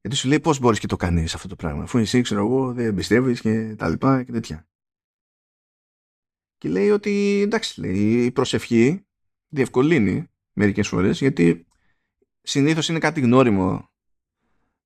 Γιατί 0.00 0.16
σου 0.16 0.28
λέει 0.28 0.40
πώς 0.40 0.58
μπορείς 0.58 0.78
και 0.78 0.86
το 0.86 0.96
κάνεις 0.96 1.34
αυτό 1.34 1.48
το 1.48 1.56
πράγμα. 1.56 1.82
Αφού 1.82 1.98
εσύ 1.98 2.20
ξέρω 2.20 2.40
εγώ 2.40 2.72
δεν 2.72 2.94
πιστεύει 2.94 3.40
και 3.40 3.74
τα 3.74 3.88
λοιπά 3.88 4.22
και 4.22 4.32
τέτοια. 4.32 4.68
Και 6.58 6.68
λέει 6.68 6.90
ότι 6.90 7.40
εντάξει 7.44 7.80
λέει, 7.80 8.24
η 8.24 8.32
προσευχή 8.32 9.06
διευκολύνει 9.48 10.30
μερικές 10.52 10.88
φορές 10.88 11.18
γιατί 11.18 11.66
συνήθως 12.42 12.88
είναι 12.88 12.98
κάτι 12.98 13.20
γνώριμο 13.20 13.87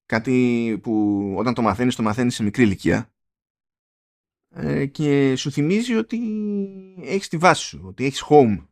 κάτι 0.07 0.79
που 0.83 1.35
όταν 1.37 1.55
το 1.55 1.63
μαθαίνεις 1.63 1.97
το 1.97 2.03
μαθαίνεις 2.03 2.35
σε 2.35 2.43
μικρή 2.43 2.63
ηλικία 2.63 3.13
ε, 4.55 4.87
και 4.87 5.37
σου 5.37 5.51
θυμίζει 5.51 5.95
ότι 5.95 6.19
έχεις 7.01 7.29
τη 7.29 7.37
βάση 7.37 7.65
σου, 7.65 7.83
ότι 7.85 8.05
έχεις 8.05 8.25
home. 8.29 8.67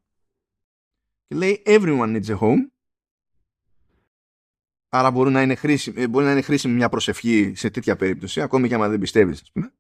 Και 1.27 1.35
λέει 1.35 1.63
everyone 1.67 2.17
needs 2.17 2.27
a 2.27 2.39
home. 2.39 2.71
Άρα 4.89 5.11
μπορεί 5.11 5.31
να 5.31 5.43
είναι 5.43 5.55
χρήσιμη, 5.55 6.03
ε, 6.03 6.09
μπορεί 6.09 6.25
να 6.25 6.33
είναι 6.33 6.41
χρήσιμη 6.41 6.75
μια 6.75 6.89
προσευχή 6.89 7.53
σε 7.55 7.71
τέτοια 7.71 7.97
περίπτωση, 7.97 8.41
ακόμη 8.41 8.69
και 8.69 8.75
άμα 8.75 8.89
δεν 8.89 8.99
πιστεύεις, 8.99 9.41
ας 9.41 9.51
πούμε. 9.53 9.73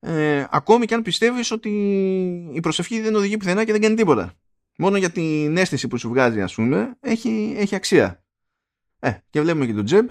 Ε, 0.00 0.46
ακόμη 0.50 0.86
και 0.86 0.94
αν 0.94 1.02
πιστεύεις 1.02 1.50
ότι 1.50 1.70
η 2.52 2.60
προσευχή 2.60 3.00
δεν 3.00 3.14
οδηγεί 3.14 3.36
πουθενά 3.36 3.64
και 3.64 3.72
δεν 3.72 3.80
κάνει 3.80 3.94
τίποτα. 3.94 4.34
Μόνο 4.78 4.96
για 4.96 5.10
την 5.10 5.56
αίσθηση 5.56 5.88
που 5.88 5.98
σου 5.98 6.08
βγάζει, 6.08 6.40
ας 6.42 6.54
πούμε, 6.54 6.96
έχει, 7.00 7.54
έχει 7.56 7.74
αξία. 7.74 8.24
Ε, 8.98 9.12
και 9.30 9.40
βλέπουμε 9.40 9.66
και 9.66 9.74
τον 9.74 9.84
Τζεμπ 9.84 10.08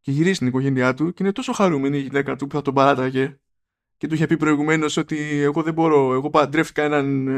και 0.00 0.10
γυρίζει 0.10 0.34
στην 0.34 0.46
οικογένειά 0.46 0.94
του 0.94 1.12
και 1.12 1.22
είναι 1.22 1.32
τόσο 1.32 1.52
χαρούμενη 1.52 1.98
η 1.98 2.00
γυναίκα 2.00 2.36
του 2.36 2.46
που 2.46 2.54
θα 2.56 2.62
τον 2.62 2.74
παράταγε 2.74 3.38
και 3.96 4.06
του 4.06 4.14
είχε 4.14 4.26
πει 4.26 4.36
προηγουμένως 4.36 4.96
ότι 4.96 5.40
εγώ 5.40 5.62
δεν 5.62 5.74
μπορώ, 5.74 6.12
εγώ 6.12 6.30
παντρεύτηκα 6.30 6.82
έναν 6.82 7.28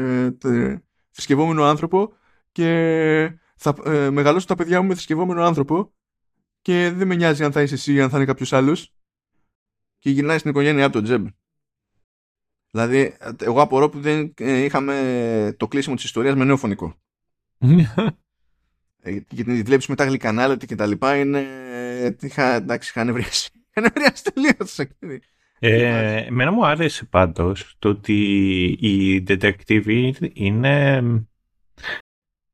ε, 0.43 0.83
θρησκευόμενο 1.09 1.63
άνθρωπο 1.63 2.13
και 2.51 3.39
θα 3.55 3.75
ε, 3.85 4.09
μεγαλώσω 4.09 4.47
τα 4.47 4.55
παιδιά 4.55 4.81
μου 4.81 4.87
με 4.87 4.93
θρησκευόμενο 4.93 5.43
άνθρωπο 5.43 5.93
και 6.61 6.91
δεν 6.91 7.07
με 7.07 7.15
νοιάζει 7.15 7.43
αν 7.43 7.51
θα 7.51 7.61
είσαι 7.61 7.73
εσύ 7.73 7.93
ή 7.93 8.01
αν 8.01 8.09
θα 8.09 8.17
είναι 8.17 8.25
κάποιος 8.25 8.53
άλλος. 8.53 8.93
Και 9.97 10.09
γυρνάει 10.09 10.37
στην 10.37 10.49
οικογένειά 10.49 10.85
του 10.85 10.91
τον 10.91 11.03
Τζεμπ. 11.03 11.27
Δηλαδή, 12.71 13.17
εγώ 13.37 13.61
απορώ 13.61 13.89
που 13.89 13.99
δεν 13.99 14.33
ε, 14.37 14.63
είχαμε 14.63 15.55
το 15.57 15.67
κλείσιμο 15.67 15.95
της 15.95 16.03
ιστορίας 16.03 16.35
με 16.35 16.43
νέο 16.43 16.57
φωνικό. 16.57 16.95
Ε, 19.05 19.19
γιατί 19.29 19.63
βλέπεις 19.63 19.87
μετά 19.87 20.05
γλυκανάλωτη 20.05 20.65
και 20.65 20.75
τα 20.75 20.85
λοιπά 20.85 21.17
είναι. 21.17 21.47
Είχα, 22.21 22.53
εντάξει, 22.53 22.89
είχα 22.89 23.03
νευριάσει. 23.03 23.51
Είχα 23.69 23.81
νευριάσει 23.87 24.23
τελείως 24.23 24.79
ε, 25.65 26.17
εμένα 26.17 26.51
μου 26.51 26.65
άρεσε 26.65 27.05
πάντως 27.05 27.75
το 27.79 27.89
ότι 27.89 28.23
η 28.79 29.23
detective 29.27 30.13
είναι 30.33 31.03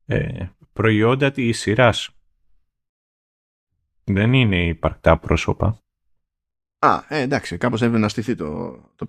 ε, 0.06 0.46
προϊόντα 0.72 1.30
της 1.30 1.58
σειράς. 1.58 2.10
Δεν 4.04 4.32
είναι 4.32 4.66
υπαρκτά 4.66 5.18
πρόσωπα. 5.18 5.82
Α, 6.78 7.04
ε, 7.08 7.20
εντάξει, 7.20 7.56
κάπως 7.56 7.82
έπρεπε 7.82 7.98
να 7.98 8.08
στηθεί 8.08 8.34
το, 8.34 8.70
το 8.96 9.06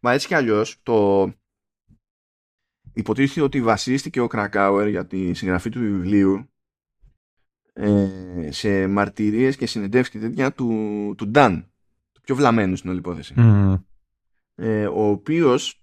Μα 0.00 0.12
έτσι 0.12 0.26
κι 0.26 0.34
αλλιώς 0.34 0.80
το 0.82 1.28
υποτίθεται 2.92 3.40
ότι 3.40 3.62
βασίστηκε 3.62 4.20
ο 4.20 4.26
Κρακάουερ 4.26 4.88
για 4.88 5.06
τη 5.06 5.34
συγγραφή 5.34 5.70
του 5.70 5.78
βιβλίου 5.78 6.34
ε, 6.34 6.55
σε 8.48 8.86
μαρτυρίες 8.86 9.56
και 9.56 9.66
συνεντεύξεις 9.66 10.14
και 10.14 10.20
τέτοια 10.20 10.52
του, 10.52 11.14
του 11.16 11.26
Νταν, 11.26 11.72
του 12.12 12.20
πιο 12.20 12.34
βλαμμένου 12.34 12.76
στην 12.76 12.90
όλη 12.90 12.98
υπόθεση. 12.98 13.34
Ε, 14.54 14.86
ο 14.86 15.08
οποίος 15.08 15.80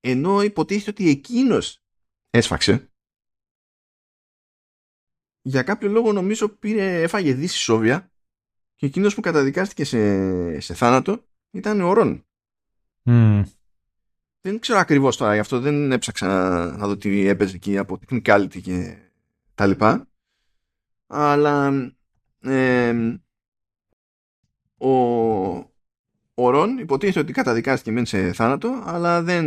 ενώ 0.00 0.42
υποτίθεται 0.42 0.90
ότι 0.90 1.10
εκείνος 1.10 1.82
έσφαξε 2.30 2.88
για 5.42 5.62
κάποιο 5.62 5.88
λόγο 5.88 6.12
νομίζω 6.12 6.48
πήρε, 6.48 7.02
έφαγε 7.02 7.34
δύση 7.34 7.58
σόβια 7.58 8.12
και 8.74 8.86
εκείνος 8.86 9.14
που 9.14 9.20
καταδικάστηκε 9.20 9.84
σε, 9.84 10.60
σε 10.60 10.74
θάνατο 10.74 11.24
ήταν 11.50 11.80
ο 11.80 11.92
Ρον. 11.92 12.26
Δεν 14.40 14.58
ξέρω 14.58 14.78
ακριβώς 14.78 15.16
τώρα 15.16 15.34
γι' 15.34 15.40
αυτό 15.40 15.60
δεν 15.60 15.92
έψαξα 15.92 16.26
να 16.78 16.86
δω 16.86 16.96
τι 16.96 17.26
έπαιζε 17.26 17.56
εκεί 17.56 17.78
από 17.78 17.98
technicality 18.06 18.60
και 18.62 18.96
τα 19.54 19.66
λοιπά 19.66 20.08
αλλά 21.14 21.68
ο, 24.78 24.90
ο 26.34 26.50
Ρον 26.50 26.78
υποτίθεται 26.78 27.18
ότι 27.18 27.32
καταδικάστηκε 27.32 27.90
μεν 27.90 28.06
σε 28.06 28.32
θάνατο 28.32 28.82
αλλά 28.84 29.22
δεν 29.22 29.46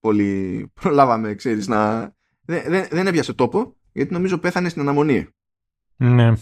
πολύ 0.00 0.70
προλάβαμε 0.80 1.34
ξέρεις 1.34 1.68
να 1.68 2.12
δεν, 2.44 2.62
δεν, 2.66 2.86
δεν 2.90 3.06
έπιασε 3.06 3.32
τόπο 3.32 3.76
γιατί 3.92 4.12
νομίζω 4.12 4.38
πέθανε 4.38 4.68
στην 4.68 4.80
αναμονή. 4.80 5.28
Ναι. 5.96 6.32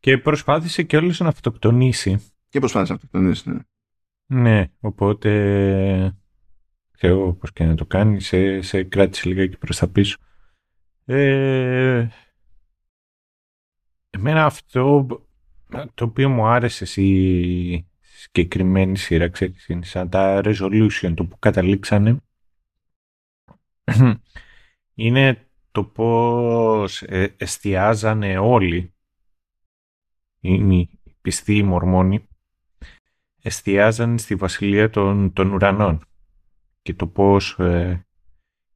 Και 0.00 0.18
προσπάθησε 0.18 0.82
και 0.82 0.96
όλες 0.96 1.20
να 1.20 1.28
αυτοκτονήσει. 1.28 2.32
Και 2.48 2.58
προσπάθησε 2.58 2.92
να 2.92 2.98
αυτοκτονήσει 2.98 3.50
ναι. 3.50 3.58
Ναι, 4.28 4.66
οπότε 4.80 6.16
ξέρω 6.90 7.32
πώς 7.32 7.52
και 7.52 7.64
να 7.64 7.74
το 7.74 7.86
κάνει, 7.86 8.20
σε, 8.20 8.60
σε 8.60 8.82
κράτησε 8.82 9.28
λιγάκι 9.28 9.56
προς 9.56 9.76
τα 9.76 9.88
πίσω. 9.88 10.16
Ε, 11.04 12.08
εμένα 14.16 14.44
αυτό 14.44 15.06
το 15.94 16.04
οποίο 16.04 16.28
μου 16.28 16.46
άρεσε 16.46 16.84
στη 16.84 17.86
συγκεκριμένη 18.00 18.96
σειρά, 18.96 19.28
ξέρεις, 19.28 19.68
είναι 19.68 19.84
σαν 19.84 20.08
τα 20.08 20.40
resolution 20.44 21.12
του 21.16 21.28
που 21.28 21.38
καταλήξανε, 21.38 22.22
είναι 24.94 25.46
το 25.72 25.84
πώς 25.84 27.02
ε, 27.02 27.34
εστιάζανε 27.36 28.38
όλοι 28.38 28.94
οι 30.40 30.88
πιστοί 31.20 31.56
οι 31.56 31.62
μορμόνοι 31.62 32.28
εστιάζαν 33.42 34.18
στη 34.18 34.34
βασιλεία 34.34 34.90
των, 34.90 35.32
των 35.32 35.52
ουρανών 35.52 36.04
και 36.82 36.94
το 36.94 37.06
πώς 37.06 37.58
ε, 37.58 38.06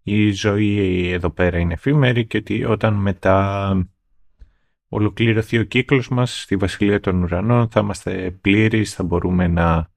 η 0.03 0.31
ζωή 0.31 1.09
εδώ 1.11 1.31
πέρα 1.31 1.59
είναι 1.59 1.73
εφήμερη 1.73 2.27
και 2.27 2.37
ότι 2.37 2.65
όταν 2.65 2.95
μετά 2.95 3.73
ολοκληρωθεί 4.93 5.59
ο 5.59 5.65
κύκλος 5.65 6.09
μας 6.09 6.41
στη 6.41 6.57
βασιλεία 6.57 7.01
των 7.01 7.23
ουρανών 7.23 7.69
θα 7.69 7.81
είμαστε 7.81 8.31
πλήρεις, 8.41 8.95
θα 8.95 9.03
μπορούμε 9.03 9.47
να 9.47 9.91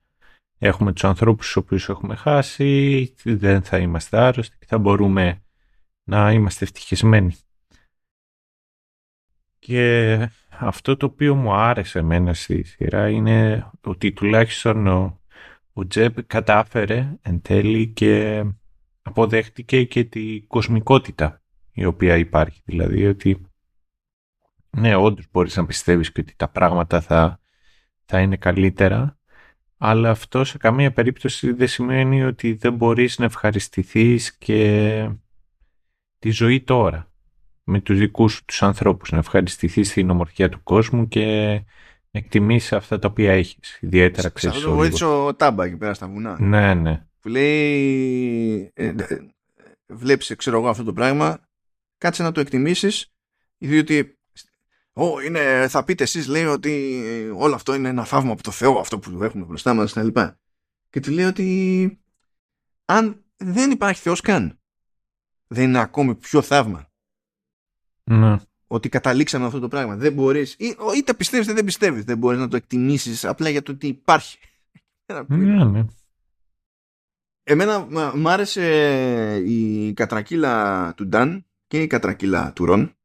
έχουμε 0.57 0.93
τους 0.93 1.03
ανθρώπους 1.03 1.45
τους 1.45 1.55
οποίους 1.55 1.89
έχουμε 1.89 2.15
χάσει, 2.15 3.13
δεν 3.23 3.61
θα 3.61 3.77
είμαστε 3.77 4.17
άρρωστοι 4.17 4.57
και 4.59 4.65
θα 4.65 4.77
μπορούμε 4.77 5.43
να 6.03 6.31
είμαστε 6.31 6.65
ευτυχισμένοι. 6.65 7.35
Και 9.59 10.17
αυτό 10.49 10.97
το 10.97 11.05
οποίο 11.05 11.35
μου 11.35 11.53
άρεσε 11.53 11.99
εμένα 11.99 12.33
στη 12.33 12.63
σειρά 12.63 13.09
είναι 13.09 13.67
ότι 13.81 14.11
τουλάχιστον 14.11 14.87
ο, 14.87 15.21
ο 15.73 15.87
Τζеб 15.87 16.21
κατάφερε 16.27 17.17
εν 17.21 17.41
τέλει 17.41 17.87
και 17.87 18.43
αποδέχτηκε 19.01 19.83
και 19.83 20.03
την 20.03 20.47
κοσμικότητα 20.47 21.41
η 21.71 21.85
οποία 21.85 22.17
υπάρχει. 22.17 22.61
Δηλαδή 22.65 23.07
ότι 23.07 23.52
ναι, 24.77 24.95
όντως 24.95 25.25
μπορείς 25.31 25.55
να 25.55 25.65
πιστεύεις 25.65 26.11
και 26.11 26.21
ότι 26.21 26.33
τα 26.35 26.47
πράγματα 26.47 27.01
θα, 27.01 27.39
θα 28.05 28.19
είναι 28.19 28.35
καλύτερα, 28.35 29.17
αλλά 29.77 30.09
αυτό 30.09 30.43
σε 30.43 30.57
καμία 30.57 30.91
περίπτωση 30.91 31.51
δεν 31.51 31.67
σημαίνει 31.67 32.23
ότι 32.23 32.53
δεν 32.53 32.73
μπορείς 32.73 33.19
να 33.19 33.25
ευχαριστηθείς 33.25 34.37
και 34.37 35.09
τη 36.19 36.29
ζωή 36.29 36.61
τώρα 36.61 37.11
με 37.63 37.79
τους 37.79 37.97
δικούς 37.97 38.33
σου 38.33 38.45
τους 38.45 38.63
ανθρώπους, 38.63 39.11
να 39.11 39.17
ευχαριστηθείς 39.17 39.89
στην 39.89 40.09
ομορφιά 40.09 40.49
του 40.49 40.63
κόσμου 40.63 41.07
και 41.07 41.51
να 42.11 42.19
εκτιμήσεις 42.19 42.73
αυτά 42.73 42.99
τα 42.99 43.07
οποία 43.07 43.31
έχεις. 43.31 43.77
Ιδιαίτερα 43.81 44.29
ξέρεις. 44.29 44.57
Αυτό 44.57 44.69
το 44.69 44.75
βοήθησε 44.75 45.05
ο 45.05 45.35
Τάμπα 45.35 45.65
εκεί 45.65 45.77
πέρα 45.77 45.93
στα 45.93 46.07
βουνά. 46.07 46.37
Ναι, 46.39 46.73
ναι. 46.73 47.05
που 47.19 47.27
λέει 47.27 48.71
ε, 48.73 48.85
ε, 48.85 48.95
βλέπεις 49.87 50.35
ξέρω 50.35 50.57
εγώ 50.57 50.69
αυτό 50.69 50.83
το 50.83 50.93
πράγμα 50.93 51.49
κάτσε 51.97 52.23
να 52.23 52.31
το 52.31 52.39
εκτιμήσεις 52.39 53.13
διότι 53.57 54.17
Ω, 54.93 55.19
είναι, 55.19 55.67
θα 55.69 55.83
πείτε 55.83 56.03
εσείς 56.03 56.27
λέει 56.27 56.45
ότι 56.45 56.93
όλο 57.35 57.55
αυτό 57.55 57.73
είναι 57.73 57.89
ένα 57.89 58.05
θαύμα 58.05 58.31
από 58.31 58.43
το 58.43 58.51
Θεό 58.51 58.79
αυτό 58.79 58.99
που 58.99 59.23
έχουμε 59.23 59.45
μπροστά 59.45 59.73
μας 59.73 59.93
και 59.93 60.03
λοιπά. 60.03 60.39
Και 60.89 60.99
του 60.99 61.11
λέει 61.11 61.25
ότι 61.25 61.99
αν 62.85 63.23
δεν 63.37 63.71
υπάρχει 63.71 64.01
Θεός 64.01 64.21
καν 64.21 64.59
δεν 65.47 65.63
είναι 65.63 65.79
ακόμη 65.79 66.15
πιο 66.15 66.41
θαύμα. 66.41 66.87
Ναι. 68.03 68.37
Ότι 68.67 68.89
καταλήξαμε 68.89 69.45
αυτό 69.45 69.59
το 69.59 69.67
πράγμα. 69.67 69.95
Δεν 69.95 70.13
μπορείς, 70.13 70.53
ή, 70.53 70.75
είτε 70.95 71.13
πιστεύεις 71.13 71.45
είτε 71.45 71.55
δεν 71.55 71.65
πιστεύεις, 71.65 72.03
δεν 72.03 72.17
μπορείς 72.17 72.39
να 72.39 72.47
το 72.47 72.55
εκτιμήσεις 72.55 73.25
απλά 73.25 73.49
για 73.49 73.61
το 73.61 73.71
ότι 73.71 73.87
υπάρχει. 73.87 74.37
Ναι, 75.27 75.65
ναι. 75.65 75.85
Εμένα 77.43 77.79
μ' 78.15 78.27
άρεσε 78.27 79.35
η 79.45 79.93
κατρακύλα 79.93 80.93
του 80.93 81.05
Νταν 81.05 81.45
και 81.67 81.81
η 81.81 81.87
κατρακύλα 81.87 82.53
του 82.53 82.65
Ρον. 82.65 82.95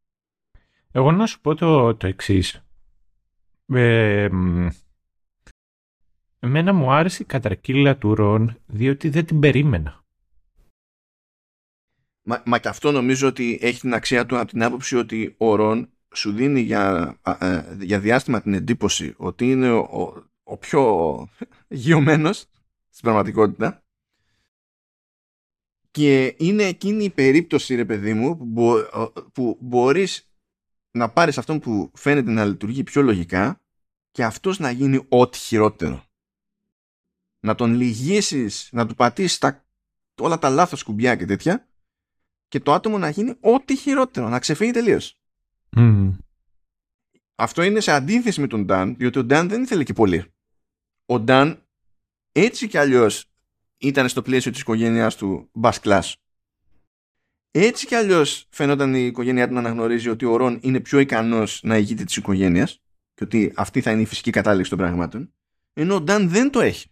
Εγώ 0.93 1.13
να 1.13 1.27
σου 1.27 1.41
πω 1.41 1.55
το, 1.55 1.95
το 1.95 2.07
εξής. 2.07 2.63
Ε, 3.67 4.29
εμένα 6.39 6.73
μου 6.73 6.93
άρεσε 6.93 7.23
η 7.23 7.27
κατρακύλα 7.27 7.97
του 7.97 8.15
Ρον 8.15 8.59
διότι 8.67 9.09
δεν 9.09 9.25
την 9.25 9.41
περίμενα. 9.41 10.05
Μα, 12.23 12.43
μα 12.47 12.59
και 12.59 12.69
αυτό 12.69 12.93
νομίζω 12.93 13.29
ότι 13.29 13.59
έχει 13.63 13.81
την 13.81 13.95
αξία 13.95 14.27
του 14.27 14.39
από 14.39 14.51
την 14.51 14.63
άποψη 14.63 14.97
ότι 14.97 15.35
ο 15.39 15.55
Ρον 15.55 15.91
σου 16.15 16.33
δίνει 16.33 16.61
για, 16.61 17.17
ε, 17.41 17.77
για 17.81 18.01
διάστημα 18.01 18.43
την 18.43 18.55
εντύπωση 18.55 19.15
ότι 19.17 19.51
είναι 19.51 19.71
ο, 19.73 20.29
ο 20.43 20.57
πιο 20.57 20.83
γιωμένος 21.69 22.39
στην 22.89 23.03
πραγματικότητα 23.03 23.83
και 25.91 26.35
είναι 26.39 26.63
εκείνη 26.63 27.05
η 27.05 27.11
περίπτωση 27.11 27.75
ρε 27.75 27.85
παιδί 27.85 28.15
μου 28.15 28.37
που, 28.37 28.45
μπο, 28.45 28.75
που 29.33 29.59
μπορείς 29.61 30.28
να 30.91 31.09
πάρεις 31.09 31.39
αυτό 31.39 31.59
που 31.59 31.91
φαίνεται 31.95 32.31
να 32.31 32.45
λειτουργεί 32.45 32.83
πιο 32.83 33.03
λογικά 33.03 33.61
και 34.11 34.25
αυτός 34.25 34.59
να 34.59 34.71
γίνει 34.71 35.07
ό,τι 35.09 35.39
χειρότερο. 35.39 36.05
Να 37.41 37.55
τον 37.55 37.75
λυγίσεις 37.75 38.69
να 38.73 38.87
του 38.87 38.95
πατήσεις 38.95 39.39
τα, 39.39 39.67
όλα 40.21 40.39
τα 40.39 40.49
λάθος 40.49 40.83
κουμπιά 40.83 41.17
και 41.17 41.27
τέτοια 41.27 41.69
και 42.49 42.61
το 42.61 42.73
άτομο 42.73 42.99
να 42.99 43.09
γίνει 43.09 43.35
ό,τι 43.41 43.77
χειρότερο 43.77 44.29
να 44.29 44.39
ξεφύγει 44.39 44.71
τελείως. 44.71 45.21
Αυτό 47.35 47.63
είναι 47.63 47.81
σε 47.81 47.93
αντίθεση 47.93 48.41
με 48.41 48.47
τον 48.47 48.61
Νταν 48.61 48.97
διότι 48.97 49.19
ο 49.19 49.23
Νταν 49.23 49.49
δεν 49.49 49.63
ήθελε 49.63 49.85
και 49.85 49.93
πολύ. 49.93 50.25
Ο 51.07 51.19
Νταν 51.19 51.63
έτσι 52.33 52.69
κι 52.69 52.79
αλλιώς 52.79 53.31
ήταν 53.79 54.09
στο 54.09 54.23
πλαίσιο 54.23 54.51
της 54.51 54.61
οικογένειάς 54.61 55.17
του 55.17 55.51
Bass 55.61 55.73
Class. 55.83 56.13
Έτσι 57.61 57.87
κι 57.87 57.95
αλλιώς 57.95 58.47
φαινόταν 58.51 58.95
η 58.95 59.07
οικογένειά 59.07 59.49
του 59.49 59.53
να 59.53 59.59
αναγνωρίζει 59.59 60.09
ότι 60.09 60.25
ο 60.25 60.37
Ρον 60.37 60.59
είναι 60.63 60.81
πιο 60.81 60.99
ικανός 60.99 61.61
να 61.63 61.77
ηγείται 61.77 62.05
της 62.05 62.17
οικογένειας 62.17 62.83
και 63.15 63.25
ότι 63.25 63.53
αυτή 63.57 63.81
θα 63.81 63.91
είναι 63.91 64.03
η 64.03 64.05
φυσική 64.05 64.31
κατάληξη 64.31 64.71
των 64.71 64.79
πραγμάτων 64.79 65.35
ενώ 65.73 65.95
ο 65.95 66.01
Νταν 66.01 66.29
δεν 66.29 66.51
το 66.51 66.61
έχει. 66.61 66.91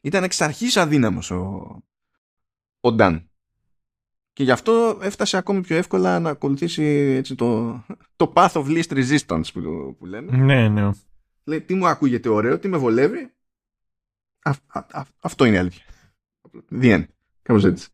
Ήταν 0.00 0.24
εξ 0.24 0.40
αρχής 0.40 0.76
αδύναμος 0.76 1.30
ο, 1.30 1.82
ο 2.80 2.92
Νταν. 2.92 3.30
Και 4.32 4.42
γι' 4.42 4.50
αυτό 4.50 4.98
έφτασε 5.02 5.36
ακόμη 5.36 5.60
πιο 5.60 5.76
εύκολα 5.76 6.20
να 6.20 6.30
ακολουθήσει 6.30 6.82
έτσι, 7.18 7.34
το, 7.34 7.72
το 8.16 8.32
path 8.34 8.52
of 8.52 8.66
least 8.66 8.88
resistance 8.88 9.52
που, 9.52 9.96
που 9.98 10.06
λέμε. 10.06 10.36
Ναι, 10.36 10.68
ναι. 10.68 10.90
Λέει 11.44 11.60
τι 11.60 11.74
μου 11.74 11.86
ακούγεται 11.86 12.28
ωραίο, 12.28 12.58
τι 12.58 12.68
με 12.68 12.76
βολεύει. 12.76 13.32
αυτό 15.20 15.44
είναι 15.44 15.56
η 15.56 15.58
αλήθεια. 15.58 15.84
The 16.70 17.06
end. 17.46 17.64
έτσι. 17.64 17.88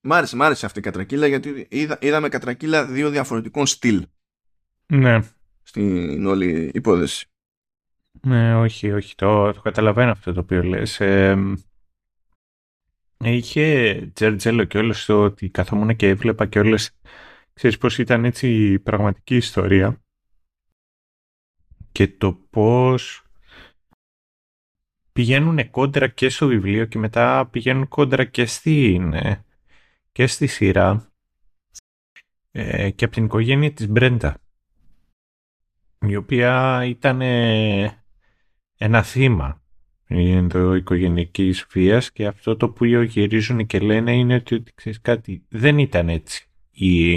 Μ' 0.00 0.12
άρεσε, 0.12 0.36
μ' 0.36 0.42
άρεσε 0.42 0.66
αυτή 0.66 0.78
η 0.78 0.82
κατρακύλα 0.82 1.26
γιατί 1.26 1.66
είδα, 1.70 1.98
είδαμε 2.00 2.28
κατρακύλα 2.28 2.86
δύο 2.86 3.10
διαφορετικών 3.10 3.66
στυλ. 3.66 4.06
Ναι. 4.86 5.20
Στην 5.62 6.26
όλη 6.26 6.70
υπόθεση. 6.74 7.26
Ναι, 8.22 8.56
όχι, 8.56 8.92
όχι. 8.92 9.14
Το, 9.14 9.52
το 9.52 9.60
καταλαβαίνω 9.60 10.10
αυτό 10.10 10.32
το 10.32 10.40
οποίο 10.40 10.62
λες. 10.62 11.00
Ε, 11.00 11.36
είχε 13.24 14.10
τζερτζέλο 14.14 14.64
και 14.64 14.78
όλες 14.78 15.04
το 15.04 15.22
ότι 15.22 15.48
καθόμουν 15.48 15.96
και 15.96 16.08
έβλεπα 16.08 16.46
και 16.46 16.58
όλες 16.58 16.90
ξέρεις 17.52 17.78
πως 17.78 17.98
ήταν 17.98 18.24
έτσι 18.24 18.72
η 18.72 18.78
πραγματική 18.78 19.36
ιστορία 19.36 20.02
και 21.92 22.08
το 22.08 22.32
πώς 22.32 23.22
πηγαίνουν 25.12 25.70
κόντρα 25.70 26.08
και 26.08 26.28
στο 26.28 26.46
βιβλίο 26.46 26.84
και 26.84 26.98
μετά 26.98 27.46
πηγαίνουν 27.46 27.88
κόντρα 27.88 28.24
και, 28.24 28.46
στην, 28.46 29.12
ε, 29.12 29.44
και 30.18 30.26
στη 30.26 30.46
σειρά 30.46 31.12
ε, 32.50 32.90
και 32.90 33.04
από 33.04 33.14
την 33.14 33.24
οικογένεια 33.24 33.72
της 33.72 33.88
Μπρέντα 33.88 34.40
η 36.00 36.16
οποία 36.16 36.84
ήταν 36.84 37.20
ένα 38.78 39.02
θύμα 39.02 39.62
οικογενειακής 40.76 41.66
βίας 41.70 42.12
και 42.12 42.26
αυτό 42.26 42.56
το 42.56 42.70
που 42.70 42.84
γυρίζουν 42.84 43.66
και 43.66 43.78
λένε 43.78 44.16
είναι 44.16 44.34
ότι, 44.34 44.62
ξέρεις 44.74 45.00
κάτι, 45.00 45.44
δεν 45.48 45.78
ήταν 45.78 46.08
έτσι. 46.08 46.46
Η, 46.70 47.16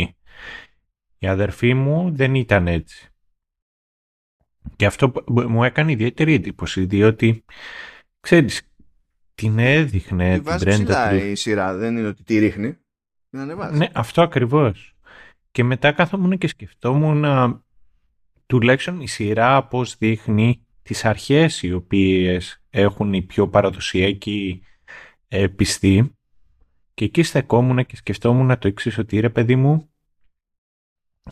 η 1.18 1.28
αδερφή 1.28 1.74
μου 1.74 2.16
δεν 2.16 2.36
ήταν 2.36 2.68
έτσι. 2.68 3.10
Και 4.76 4.86
αυτό 4.86 5.14
μου 5.28 5.64
έκανε 5.64 5.92
ιδιαίτερη 5.92 6.34
εντύπωση 6.34 6.86
διότι 6.86 7.46
ξέρεις, 8.20 8.62
την 9.36 9.60
έδειχνε 9.60 10.40
την 10.40 10.54
Brenda 10.60 11.20
η 11.30 11.36
σειρά, 11.36 11.76
δεν 11.76 11.98
είναι 11.98 12.08
ότι 12.08 12.24
τη 12.24 12.40
ρίχνει. 12.40 12.81
Ναι, 13.72 13.90
αυτό 13.94 14.22
ακριβώς. 14.22 14.96
Και 15.52 15.64
μετά 15.64 15.92
κάθομουν 15.92 16.38
και 16.38 16.48
σκεφτόμουν 16.48 17.26
τουλάχιστον 18.46 19.02
η 19.02 19.08
σειρά 19.08 19.68
πώς 19.68 19.98
δείχνει 19.98 20.66
τις 20.82 21.06
αρχές 21.06 21.62
οι 21.62 21.74
οποίες 21.74 22.64
έχουν 22.70 23.14
η 23.14 23.22
πιο 23.22 23.50
παραδοσιακή 23.50 24.62
ε, 25.28 25.48
πιστή 25.48 26.16
και 26.94 27.06
εκεί 27.06 27.24
στεκόμουν 27.24 27.86
και 27.86 27.96
σκεφτόμουν 27.96 28.58
το 28.60 28.68
εξής 28.68 28.98
ότι 28.98 29.20
ρε 29.20 29.30
παιδί 29.30 29.56
μου 29.56 29.90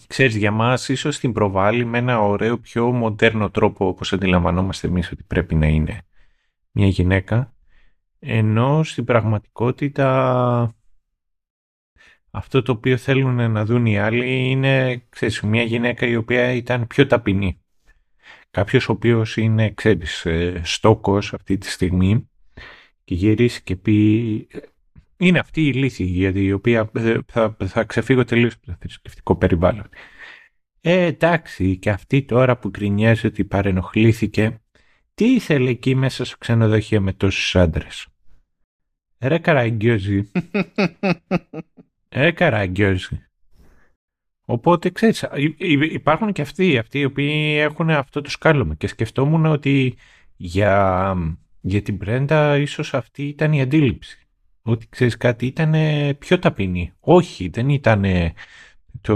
ξέρεις 0.08 0.36
για 0.36 0.52
μας 0.52 0.90
ίσως 0.90 1.20
την 1.20 1.32
προβάλλει 1.32 1.86
με 1.86 1.98
ένα 1.98 2.22
ωραίο 2.22 2.58
πιο 2.58 2.92
μοντέρνο 2.92 3.50
τρόπο 3.50 3.88
όπως 3.88 4.14
αντιλαμβανόμαστε 4.14 4.88
εμείς 4.88 5.12
ότι 5.12 5.24
πρέπει 5.24 5.56
να 5.56 5.68
είναι 5.68 6.02
μια 6.72 6.88
γυναίκα. 6.88 7.54
Ενώ 8.20 8.84
στην 8.84 9.04
πραγματικότητα 9.04 10.76
αυτό 12.32 12.62
το 12.62 12.72
οποίο 12.72 12.98
θέλουν 12.98 13.52
να 13.52 13.66
δουν 13.66 13.86
οι 13.86 14.00
άλλοι 14.00 14.50
είναι 14.50 15.04
ξέρεις, 15.10 15.42
μια 15.42 15.64
γυναίκα 15.64 16.08
η 16.08 16.16
οποία 16.16 16.52
ήταν 16.52 16.88
πιο 16.88 17.06
ταπεινή. 17.08 17.62
Κάποιος 18.52 18.90
ο 18.90 18.92
οποίος 18.92 19.38
είναι 19.38 19.72
ξέρεις, 19.72 20.26
ε, 20.26 20.62
στόκος 20.64 21.34
αυτή 21.34 21.58
τη 21.58 21.70
στιγμή 21.70 22.30
και 23.04 23.16
γυρίσει 23.16 23.64
και 23.64 23.76
πει 23.76 24.48
είναι 25.18 25.40
αυτή 25.40 25.68
η 25.68 25.74
λύση 25.74 26.04
γιατί 26.04 26.44
η 26.44 26.52
οποία 26.52 26.90
ε, 26.94 27.18
θα, 27.28 27.58
θα 27.66 27.84
ξεφύγω 27.84 28.24
τελείως 28.24 28.54
από 28.54 28.66
το 28.66 28.76
θρησκευτικό 28.80 29.36
περιβάλλον. 29.36 29.90
Ε, 30.82 31.04
εντάξει, 31.06 31.78
και 31.78 31.90
αυτή 31.90 32.24
τώρα 32.24 32.58
που 32.58 32.70
γκρινιάζει 32.70 33.28
ότι 33.28 33.44
παρενοχλήθηκε 33.46 34.62
τι 35.14 35.26
ήθελε 35.26 35.70
εκεί 35.70 35.96
μέσα 35.96 36.26
στο 36.26 36.38
ξενοδοχείο 36.38 37.02
με 37.02 37.14
τόσους 37.14 37.56
άντρες; 37.56 38.08
Ρε 39.20 39.38
καραγκιόζη. 39.38 40.32
Ρε 42.12 42.32
καραγκιόζη. 42.32 43.24
Οπότε 44.46 44.90
ξέρεις, 44.90 45.26
υπάρχουν 45.92 46.32
και 46.32 46.42
αυτοί, 46.42 46.78
αυτοί 46.78 47.00
οι 47.00 47.06
οποίοι 47.06 47.56
έχουν 47.60 47.90
αυτό 47.90 48.22
το 48.22 48.30
σκάλωμα 48.30 48.76
και 48.76 48.88
σκεφτόμουν 48.88 49.46
ότι 49.46 49.98
για, 50.36 51.16
για 51.62 51.82
την 51.82 51.98
Πρέντα 51.98 52.58
ίσως 52.58 52.94
αυτή 52.94 53.28
ήταν 53.28 53.54
η 53.54 53.62
αντίληψη. 53.62 54.28
Ότι 54.62 54.88
ξέρεις 54.90 55.18
κάτι 55.18 55.46
ήταν 55.46 55.74
πιο 56.18 56.40
ταπεινή. 56.40 56.94
Όχι, 57.00 57.50
δεν 57.50 57.70
ήταν 57.70 58.06
το 59.02 59.16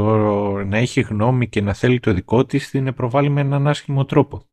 να 0.63 0.77
έχει 0.77 1.01
γνώμη 1.01 1.49
και 1.49 1.61
να 1.61 1.73
θέλει 1.73 1.99
το 1.99 2.13
δικό 2.13 2.45
της 2.45 2.69
την 2.69 2.93
προβάλλει 2.93 3.29
με 3.29 3.41
έναν 3.41 3.67
άσχημο 3.67 4.05
τρόπο. 4.05 4.43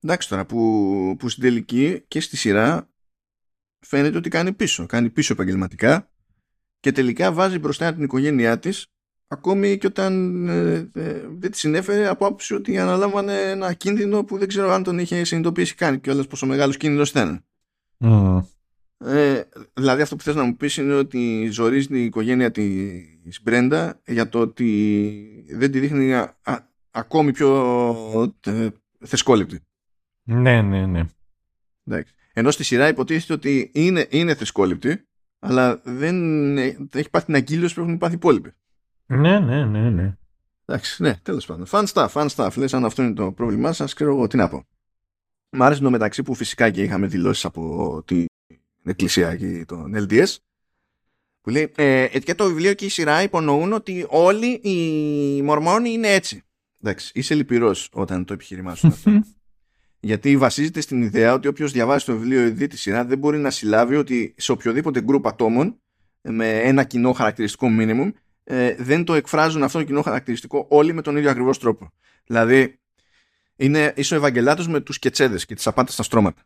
Εντάξει 0.00 0.28
τώρα 0.28 0.46
που, 0.46 1.16
που 1.18 1.28
στην 1.28 1.42
τελική 1.42 2.04
και 2.08 2.20
στη 2.20 2.36
σειρά 2.36 2.90
φαίνεται 3.78 4.16
ότι 4.16 4.28
κάνει 4.28 4.52
πίσω. 4.52 4.86
Κάνει 4.86 5.10
πίσω 5.10 5.32
επαγγελματικά 5.32 6.09
και 6.80 6.92
τελικά 6.92 7.32
βάζει 7.32 7.58
μπροστά 7.58 7.94
την 7.94 8.02
οικογένειά 8.02 8.58
της 8.58 8.86
ακόμη 9.28 9.78
και 9.78 9.86
όταν 9.86 10.46
ε, 10.48 10.90
ε, 10.94 11.26
δεν 11.38 11.50
τη 11.50 11.58
συνέφερε 11.58 12.06
από 12.06 12.26
άποψη 12.26 12.54
ότι 12.54 12.78
αναλάμβανε 12.78 13.40
ένα 13.40 13.72
κίνδυνο 13.72 14.24
που 14.24 14.38
δεν 14.38 14.48
ξέρω 14.48 14.70
αν 14.70 14.82
τον 14.82 14.98
είχε 14.98 15.24
συνειδητοποιήσει 15.24 15.74
καν 15.74 16.00
και 16.00 16.10
όλες 16.10 16.26
πόσο 16.26 16.46
μεγάλος 16.46 16.76
κίνδυνος 16.76 17.10
ήταν. 17.10 17.44
Mm. 17.98 18.40
Ε, 19.04 19.42
δηλαδή 19.74 20.02
αυτό 20.02 20.16
που 20.16 20.22
θες 20.22 20.34
να 20.34 20.44
μου 20.44 20.56
πεις 20.56 20.76
είναι 20.76 20.94
ότι 20.94 21.48
ζορίζει 21.50 21.86
την 21.86 22.04
οικογένεια 22.04 22.50
της 22.50 23.42
Μπρέντα 23.42 24.00
για 24.06 24.28
το 24.28 24.38
ότι 24.38 25.46
δεν 25.48 25.70
τη 25.70 25.78
δείχνει 25.78 26.12
ακόμη 26.90 27.32
πιο 27.32 28.34
ε, 28.46 28.68
θεσκόληπτη. 28.98 29.60
Ναι, 30.22 30.62
ναι, 30.62 30.86
ναι. 30.86 31.02
Εντάξει. 31.84 32.14
Ενώ 32.32 32.50
στη 32.50 32.64
σειρά 32.64 32.88
υποτίθεται 32.88 33.32
ότι 33.32 33.70
είναι, 33.74 34.06
είναι 34.10 34.34
θρησκόληπτη, 34.34 35.08
αλλά 35.40 35.80
δεν 35.84 36.58
έχει 36.58 37.10
πάθει 37.10 37.24
την 37.24 37.34
αγκύλωση 37.34 37.74
που 37.74 37.80
έχουν 37.80 37.98
πάθει 37.98 38.12
οι 38.12 38.16
υπόλοιποι. 38.16 38.52
Ναι, 39.06 39.38
ναι, 39.38 39.64
ναι, 39.64 39.90
ναι. 39.90 40.16
Εντάξει, 40.64 41.02
ναι, 41.02 41.14
τέλος 41.22 41.46
πάντων. 41.46 41.66
Fun 41.70 41.84
stuff, 41.86 42.08
fun 42.08 42.28
stuff. 42.28 42.50
Λες, 42.56 42.74
αν 42.74 42.84
αυτό 42.84 43.02
είναι 43.02 43.14
το 43.14 43.32
πρόβλημά 43.32 43.72
σας, 43.72 43.94
ξέρω 43.94 44.10
εγώ 44.10 44.26
τι 44.26 44.36
να 44.36 44.48
πω. 44.48 44.64
Μ' 45.50 45.62
άρεσε 45.62 45.82
το 45.82 45.90
μεταξύ 45.90 46.22
που 46.22 46.34
φυσικά 46.34 46.70
και 46.70 46.82
είχαμε 46.82 47.06
δηλώσεις 47.06 47.44
από 47.44 48.02
την 48.06 48.26
εκκλησία 48.84 49.36
και 49.36 49.64
τον 49.66 49.94
LDS. 49.96 50.36
Που 51.40 51.50
λέει, 51.50 51.72
ε, 51.76 52.18
και 52.24 52.34
το 52.34 52.46
βιβλίο 52.46 52.74
και 52.74 52.84
η 52.84 52.88
σειρά 52.88 53.22
υπονοούν 53.22 53.72
ότι 53.72 54.06
όλοι 54.08 54.52
οι 54.52 55.42
Μορμόνοι 55.42 55.90
είναι 55.90 56.08
έτσι. 56.08 56.42
Εντάξει, 56.82 57.10
είσαι 57.14 57.34
λυπηρός 57.34 57.88
όταν 57.92 58.24
το 58.24 58.32
επιχείρημά 58.32 58.74
σου 58.74 58.86
αυτό. 58.86 59.10
Γιατί 60.00 60.36
βασίζεται 60.36 60.80
στην 60.80 61.02
ιδέα 61.02 61.32
ότι 61.32 61.48
όποιος 61.48 61.72
διαβάσει 61.72 62.06
το 62.06 62.12
βιβλίο 62.16 62.46
ή 62.46 62.50
δει 62.50 62.66
τη 62.66 62.76
σειρά 62.76 63.04
δεν 63.04 63.18
μπορεί 63.18 63.38
να 63.38 63.50
συλλάβει 63.50 63.96
ότι 63.96 64.34
σε 64.36 64.52
οποιοδήποτε 64.52 65.00
γκρουπ 65.00 65.26
ατόμων 65.26 65.80
με 66.20 66.58
ένα 66.58 66.84
κοινό 66.84 67.12
χαρακτηριστικό 67.12 67.68
minimum 67.70 68.10
ε, 68.44 68.74
δεν 68.78 69.04
το 69.04 69.14
εκφράζουν 69.14 69.62
αυτό 69.62 69.78
το 69.78 69.84
κοινό 69.84 70.02
χαρακτηριστικό 70.02 70.66
όλοι 70.68 70.92
με 70.92 71.02
τον 71.02 71.16
ίδιο 71.16 71.30
ακριβώς 71.30 71.58
τρόπο. 71.58 71.92
Δηλαδή, 72.26 72.78
είναι 73.56 73.92
ίσο 73.96 74.14
Ευαγγελάτος 74.14 74.68
με 74.68 74.80
τους 74.80 74.98
κετσέδες 74.98 75.46
και 75.46 75.54
τις 75.54 75.66
απάτες 75.66 75.94
στα 75.94 76.02
στρώματα. 76.02 76.42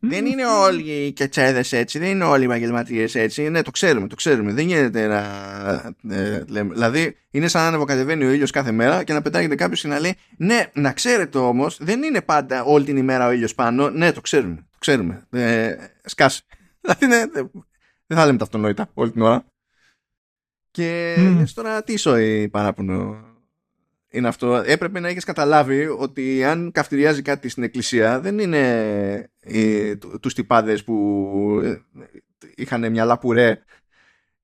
Δεν 0.00 0.26
είναι 0.26 0.46
όλοι 0.46 0.82
οι 0.82 1.12
κετσέδες 1.12 1.72
έτσι, 1.72 1.98
δεν 1.98 2.08
είναι 2.08 2.24
όλοι 2.24 2.42
οι 2.42 2.44
επαγγελματίες 2.44 3.14
έτσι. 3.14 3.48
Ναι, 3.48 3.62
το 3.62 3.70
ξέρουμε, 3.70 4.06
το 4.06 4.14
ξέρουμε. 4.14 4.52
Δεν 4.52 4.66
γίνεται 4.66 5.06
να. 5.06 6.14
Ε, 6.14 6.44
λέμε. 6.48 6.74
Δηλαδή, 6.74 7.16
είναι 7.30 7.48
σαν 7.48 7.62
να 7.62 7.68
ανεβοκατεβαίνει 7.68 8.24
ο 8.24 8.30
ήλιος 8.30 8.50
κάθε 8.50 8.72
μέρα 8.72 9.04
και 9.04 9.12
να 9.12 9.22
πετάγεται 9.22 9.54
κάποιος 9.54 9.80
και 9.80 9.88
να 9.88 10.00
λέει 10.00 10.16
Ναι, 10.36 10.70
να 10.72 10.92
ξέρετε 10.92 11.38
όμως, 11.38 11.78
δεν 11.80 12.02
είναι 12.02 12.22
πάντα 12.22 12.64
όλη 12.64 12.84
την 12.84 12.96
ημέρα 12.96 13.26
ο 13.26 13.30
ήλιος 13.30 13.54
πάνω. 13.54 13.90
Ναι, 13.90 14.12
το 14.12 14.20
ξέρουμε. 14.20 14.54
Το 14.54 14.78
ξέρουμε. 14.78 15.26
Ε, 15.30 15.74
σκάσε. 16.04 16.42
Δηλαδή, 16.80 17.06
ναι, 17.06 17.30
δεν 18.06 18.18
θα 18.18 18.26
λέμε 18.26 18.38
τα 18.38 18.44
αυτονόητα 18.44 18.90
όλη 18.94 19.10
την 19.10 19.22
ώρα. 19.22 19.44
Και 20.70 21.16
mm. 21.18 21.44
τώρα 21.54 21.82
τι 21.82 21.96
σοϊ 21.96 22.48
παράπονο 22.48 23.29
είναι 24.10 24.28
αυτό. 24.28 24.54
Έπρεπε 24.54 25.00
να 25.00 25.08
έχεις 25.08 25.24
καταλάβει 25.24 25.86
ότι 25.86 26.44
αν 26.44 26.70
καυτηριάζει 26.72 27.22
κάτι 27.22 27.48
στην 27.48 27.62
εκκλησία 27.62 28.20
δεν 28.20 28.38
είναι 28.38 29.30
οι, 29.40 29.96
τους 29.96 30.34
τυπάδες 30.34 30.84
που 30.84 31.60
ε, 31.64 31.80
είχαν 32.54 32.90
μια 32.90 33.04
λαπουρέ 33.04 33.62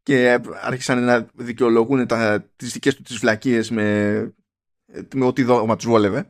και 0.02 0.40
άρχισαν 0.62 1.04
να 1.04 1.26
δικαιολογούν 1.34 2.06
τα, 2.06 2.50
τις 2.56 2.72
δικές 2.72 2.94
του 2.94 3.02
τις 3.02 3.16
βλακίες 3.16 3.70
με, 3.70 4.34
με 5.14 5.24
ό,τι 5.24 5.42
δόγμα 5.42 5.76
τους 5.76 5.86
βόλευε 5.86 6.28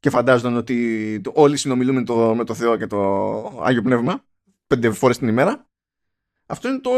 και 0.00 0.10
φαντάζονταν 0.10 0.56
ότι 0.56 1.20
όλοι 1.32 1.56
συνομιλούν 1.56 1.94
με 1.94 2.04
το, 2.04 2.34
με 2.34 2.44
το 2.44 2.54
Θεό 2.54 2.76
και 2.76 2.86
το 2.86 3.42
Άγιο 3.62 3.82
Πνεύμα 3.82 4.24
πέντε 4.66 4.90
φορές 4.90 5.18
την 5.18 5.28
ημέρα 5.28 5.68
αυτό 6.46 6.68
είναι 6.68 6.78
το 6.78 6.90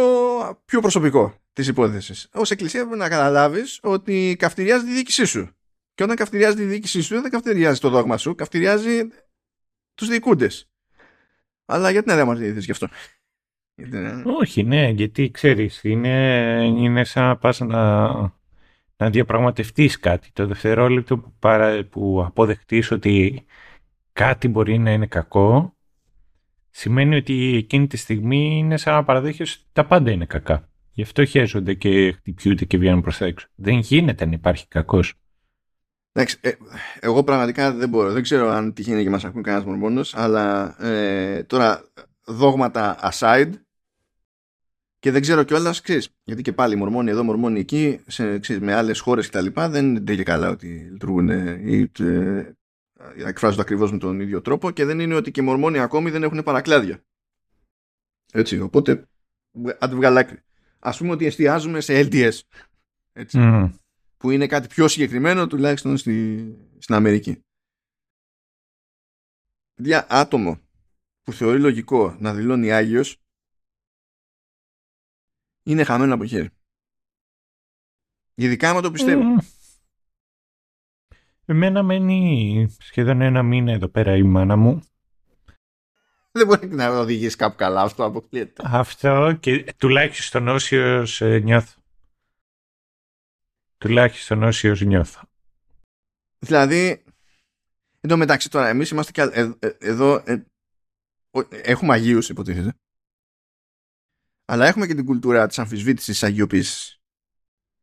πιο 0.64 0.80
προσωπικό 0.80 1.41
της 1.52 1.68
υπόθεσης. 1.68 2.28
Ως 2.32 2.50
εκκλησία 2.50 2.80
πρέπει 2.80 2.98
να 2.98 3.08
καταλάβεις 3.08 3.78
ότι 3.82 4.36
καυτηριάζει 4.38 4.84
τη 4.84 4.92
διοίκησή 4.92 5.24
σου. 5.24 5.50
Και 5.94 6.02
όταν 6.02 6.16
καυτηριάζει 6.16 6.56
τη 6.56 6.64
διοίκησή 6.64 7.00
σου 7.00 7.20
δεν 7.20 7.30
καυτηριάζει 7.30 7.80
το 7.80 7.88
δόγμα 7.88 8.16
σου, 8.16 8.34
καυτηριάζει 8.34 9.00
τους 9.94 10.08
διοικούντες. 10.08 10.70
Αλλά 11.64 11.90
γιατί 11.90 12.08
να 12.08 12.14
δεν 12.14 12.22
αμαρτυρηθείς 12.22 12.64
γι' 12.64 12.70
αυτό; 12.70 12.88
Όχι, 14.40 14.62
ναι, 14.62 14.88
γιατί 14.88 15.30
ξέρεις, 15.30 15.80
είναι, 15.82 16.66
είναι 16.76 17.04
σαν 17.04 17.24
να 17.26 17.36
πας 17.36 17.60
να, 17.60 18.08
να 18.96 19.10
διαπραγματευτείς 19.10 19.98
κάτι. 19.98 20.30
Το 20.32 20.46
δευτερόλεπτο 20.46 21.18
που, 21.18 21.34
παρα, 21.38 21.84
που 21.84 22.24
αποδεχτείς 22.26 22.90
ότι 22.90 23.44
κάτι 24.12 24.48
μπορεί 24.48 24.78
να 24.78 24.92
είναι 24.92 25.06
κακό, 25.06 25.76
σημαίνει 26.70 27.16
ότι 27.16 27.54
εκείνη 27.56 27.86
τη 27.86 27.96
στιγμή 27.96 28.58
είναι 28.58 28.76
σαν 28.76 28.94
να 28.94 29.04
παραδέχεις 29.04 29.52
ότι 29.52 29.64
τα 29.72 29.86
πάντα 29.86 30.10
είναι 30.10 30.26
κακά. 30.26 30.71
Γι' 30.92 31.02
αυτό 31.02 31.24
χέζονται 31.24 31.74
και 31.74 32.12
χτυπιούνται 32.12 32.64
και 32.64 32.78
βγαίνουν 32.78 33.02
προς 33.02 33.18
τα 33.18 33.24
έξω. 33.24 33.48
Δεν 33.54 33.78
γίνεται 33.78 34.24
να 34.26 34.32
υπάρχει 34.32 34.68
κακός. 34.68 35.14
Εντάξει, 36.12 36.38
ε, 36.40 36.52
εγώ 37.00 37.24
πραγματικά 37.24 37.72
δεν 37.72 37.88
μπορώ. 37.88 38.12
Δεν 38.12 38.22
ξέρω 38.22 38.48
αν 38.48 38.72
τυχαίνει 38.72 39.02
και 39.02 39.10
μας 39.10 39.24
ακούν 39.24 39.42
κανένας 39.42 39.66
μορμόνος, 39.66 40.14
αλλά 40.16 40.76
ε, 40.84 41.42
τώρα 41.42 41.84
δόγματα 42.24 43.10
aside 43.12 43.50
και 44.98 45.10
δεν 45.10 45.20
ξέρω 45.20 45.42
κιόλας, 45.42 45.80
ξέρεις, 45.80 46.08
γιατί 46.24 46.42
και 46.42 46.52
πάλι 46.52 46.76
μορμόνοι 46.76 47.10
εδώ, 47.10 47.22
μορμόνοι 47.22 47.60
εκεί, 47.60 48.00
σε, 48.06 48.38
ξέρεις, 48.38 48.62
με 48.62 48.74
άλλες 48.74 49.00
χώρες 49.00 49.28
κτλ. 49.28 49.46
Δεν 49.54 49.96
είναι 49.96 50.14
και 50.14 50.22
καλά 50.22 50.48
ότι 50.48 50.66
λειτουργούν 50.66 51.28
ή 51.66 51.90
ε, 52.00 52.52
εκφράζονται 53.26 53.62
ακριβώς 53.62 53.92
με 53.92 53.98
τον 53.98 54.20
ίδιο 54.20 54.40
τρόπο 54.40 54.70
και 54.70 54.84
δεν 54.84 55.00
είναι 55.00 55.14
ότι 55.14 55.30
και 55.30 55.40
οι 55.40 55.44
μορμόνοι 55.44 55.78
ακόμη 55.78 56.10
δεν 56.10 56.22
έχουν 56.22 56.42
παρακλάδια. 56.42 57.04
Έτσι, 58.32 58.60
οπότε 58.60 59.08
αντιβγαλάκρι. 59.78 60.42
Α 60.84 60.96
πούμε 60.96 61.10
ότι 61.10 61.26
εστιάζουμε 61.26 61.80
σε 61.80 62.00
LTS. 62.00 62.40
Έτσι. 63.12 63.38
Που 64.16 64.30
είναι 64.30 64.46
κάτι 64.46 64.68
πιο 64.68 64.88
συγκεκριμένο 64.88 65.46
τουλάχιστον 65.46 65.96
στη, 65.96 66.46
στην 66.78 66.94
Αμερική. 66.94 67.42
Για 69.74 70.06
άτομο 70.10 70.60
που 71.22 71.32
θεωρεί 71.32 71.60
λογικό 71.60 72.16
να 72.18 72.34
δηλώνει 72.34 72.72
Άγιος 72.72 73.16
είναι 75.62 75.84
χαμένο 75.84 76.14
από 76.14 76.24
χέρι. 76.24 76.50
Ειδικά 78.34 78.70
άμα 78.70 78.80
το 78.80 78.90
πιστεύω. 78.90 79.22
Εμένα 81.44 81.82
μένει 81.82 82.66
σχεδόν 82.78 83.20
ένα 83.20 83.42
μήνα 83.42 83.72
εδώ 83.72 83.88
πέρα 83.88 84.16
η 84.16 84.22
μάνα 84.22 84.56
μου. 84.56 84.82
Δεν 86.32 86.46
μπορεί 86.46 86.68
να 86.68 86.98
οδηγήσει 86.98 87.36
κάπου 87.36 87.56
καλά 87.56 87.82
αυτό 87.82 88.04
αποκλείεται. 88.04 88.62
Αυτό 88.66 89.36
και 89.40 89.74
τουλάχιστον 89.76 90.48
όσιος 90.48 91.20
ε, 91.20 91.38
νιώθω. 91.38 91.80
Τουλάχιστον 93.78 94.42
όσιος 94.42 94.80
νιώθω. 94.80 95.20
Δηλαδή, 96.38 97.04
εν 98.00 98.08
τω 98.08 98.16
μεταξύ 98.16 98.50
τώρα, 98.50 98.68
εμείς 98.68 98.90
είμαστε 98.90 99.12
και 99.12 99.20
ε, 99.20 99.50
ε, 99.58 99.76
εδώ, 99.78 100.22
ε, 100.26 100.44
έχουμε 101.50 101.92
Αγίους 101.92 102.28
υποτίθεται. 102.28 102.74
Αλλά 104.44 104.66
έχουμε 104.66 104.86
και 104.86 104.94
την 104.94 105.04
κουλτούρα 105.04 105.46
της 105.46 105.58
αμφισβήτησης 105.58 106.22
αγιοποίησης. 106.22 107.00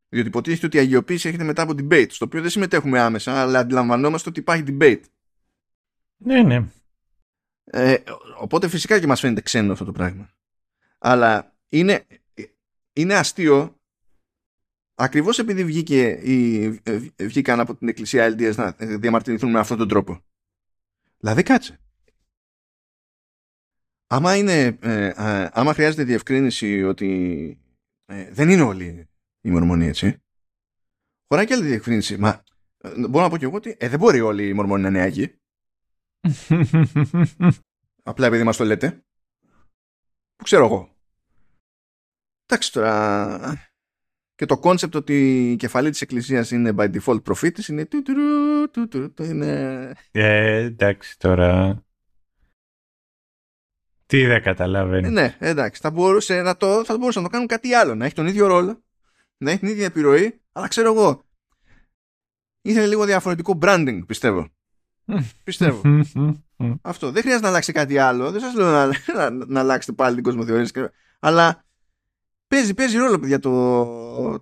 Διότι 0.09 0.27
υποτίθεται 0.27 0.65
ότι 0.65 0.77
η 0.77 0.79
αγιοποίηση 0.79 1.27
έρχεται 1.27 1.45
μετά 1.45 1.61
από 1.61 1.73
debate, 1.77 2.09
στο 2.09 2.25
οποίο 2.25 2.41
δεν 2.41 2.49
συμμετέχουμε 2.49 2.99
άμεσα, 2.99 3.41
αλλά 3.41 3.59
αντιλαμβανόμαστε 3.59 4.29
ότι 4.29 4.39
υπάρχει 4.39 4.63
debate. 4.67 5.01
Ναι, 6.17 6.43
ναι. 6.43 6.65
Ε, 7.71 7.97
οπότε 8.39 8.67
φυσικά 8.67 8.99
και 8.99 9.07
μας 9.07 9.19
φαίνεται 9.19 9.41
ξένο 9.41 9.71
αυτό 9.71 9.85
το 9.85 9.91
πράγμα. 9.91 10.29
Αλλά 10.97 11.55
είναι, 11.69 12.05
είναι 12.93 13.15
αστείο 13.15 13.75
ακριβώς 14.95 15.39
επειδή 15.39 15.63
βγήκε 15.63 16.09
η, 16.09 16.65
ε, 16.83 16.99
βγήκαν 17.19 17.59
από 17.59 17.75
την 17.75 17.87
εκκλησία 17.87 18.35
LDS 18.35 18.55
να 18.55 18.75
διαμαρτυρηθούν 18.79 19.51
με 19.51 19.59
αυτόν 19.59 19.77
τον 19.77 19.87
τρόπο. 19.87 20.23
Δηλαδή 21.17 21.43
κάτσε. 21.43 21.79
Άμα, 24.07 24.35
είναι, 24.35 24.77
ε, 24.81 25.11
άμα 25.51 25.73
χρειάζεται 25.73 26.03
διευκρίνηση 26.03 26.83
ότι 26.83 27.57
δεν 28.31 28.49
είναι 28.49 28.61
όλοι 28.61 29.09
η 29.41 29.49
Μορμονοί, 29.49 29.87
έτσι. 29.87 30.21
Χωράει 31.27 31.45
και 31.45 31.53
άλλη 31.53 31.65
διευκρίνηση. 31.65 32.17
Μα 32.17 32.43
ε, 32.77 33.07
μπορώ 33.07 33.23
να 33.23 33.29
πω 33.29 33.37
και 33.37 33.45
εγώ 33.45 33.55
ότι 33.55 33.75
ε, 33.79 33.89
δεν 33.89 33.99
μπορεί 33.99 34.19
όλοι 34.19 34.47
οι 34.47 34.53
Μορμόνοι 34.53 34.81
να 34.81 34.87
είναι 34.87 35.01
άγιοι. 35.01 35.39
Απλά 38.03 38.25
επειδή 38.25 38.43
μας 38.43 38.57
το 38.57 38.63
λέτε. 38.63 39.03
Που 40.35 40.43
ξέρω 40.43 40.65
εγώ. 40.65 40.95
Εντάξει 42.45 42.71
τώρα. 42.71 43.69
Και 44.35 44.45
το 44.45 44.59
κόνσεπτ 44.59 44.95
ότι 44.95 45.51
η 45.51 45.55
κεφαλή 45.55 45.89
της 45.89 46.01
εκκλησίας 46.01 46.51
είναι 46.51 46.73
by 46.77 46.99
default 46.99 47.23
προφήτης 47.23 47.67
είναι 47.67 47.87
είναι... 49.19 49.93
Ε, 50.11 50.55
εντάξει 50.55 51.19
τώρα. 51.19 51.83
Τι 54.05 54.25
δεν 54.25 54.41
καταλαβαίνεις. 54.41 55.11
Ναι, 55.11 55.37
εντάξει. 55.39 55.81
Θα 55.81 55.91
μπορούσε 55.91 56.41
να 56.41 56.57
το, 56.57 56.85
θα 56.85 56.97
μπορούσε 56.97 57.19
να 57.19 57.25
το 57.25 57.31
κάνουν 57.31 57.47
κάτι 57.47 57.73
άλλο. 57.73 57.95
Να 57.95 58.05
έχει 58.05 58.15
τον 58.15 58.27
ίδιο 58.27 58.47
ρόλο 58.47 58.83
να 59.37 59.51
έχει 59.51 59.59
την 59.59 59.69
ίδια 59.69 59.85
επιρροή, 59.85 60.41
αλλά 60.51 60.67
ξέρω 60.67 60.93
εγώ. 60.93 61.23
Ήθελε 62.61 62.87
λίγο 62.87 63.05
διαφορετικό 63.05 63.57
branding, 63.61 64.01
πιστεύω. 64.05 64.49
Πιστεύω. 65.43 65.81
Αυτό. 66.81 67.11
Δεν 67.11 67.21
χρειάζεται 67.21 67.43
να 67.43 67.49
αλλάξει 67.49 67.71
κάτι 67.71 67.97
άλλο. 67.97 68.31
Δεν 68.31 68.41
σας 68.41 68.55
λέω 68.55 68.71
να, 68.71 68.85
να, 69.15 69.45
να, 69.47 69.59
αλλάξετε 69.59 69.93
πάλι 69.93 70.15
την 70.15 70.23
κοσμοθεωρία. 70.23 70.91
Αλλά 71.19 71.63
παίζει, 72.47 72.73
παίζει 72.73 72.97
ρόλο, 72.97 73.19
παιδιά, 73.19 73.39
το, 73.39 73.49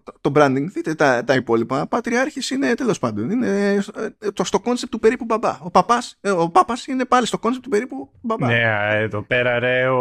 το, 0.03 0.13
το 0.21 0.31
branding. 0.35 0.65
Δείτε 0.73 0.95
τα, 0.95 1.23
τα 1.23 1.35
υπόλοιπα. 1.35 1.87
Πατριάρχης 1.87 2.49
είναι 2.49 2.73
τέλος 2.73 2.99
πάντων. 2.99 3.29
Είναι 3.29 3.73
ε, 4.19 4.31
το, 4.31 4.43
στο 4.43 4.59
κόνσεπτ 4.59 4.91
του 4.91 4.99
περίπου 4.99 5.25
μπαμπά. 5.25 5.59
Ο 5.61 5.71
παπάς 5.71 6.17
ε, 6.21 6.29
ο 6.29 6.49
πάπας 6.49 6.87
είναι 6.87 7.05
πάλι 7.05 7.25
στο 7.25 7.37
κόνσεπτ 7.37 7.63
του 7.63 7.69
περίπου 7.69 8.09
μπαμπά. 8.21 8.47
Ναι, 8.47 8.61
εδώ 8.93 9.21
πέρα 9.21 9.59
ρε 9.59 9.87
ο, 9.87 9.99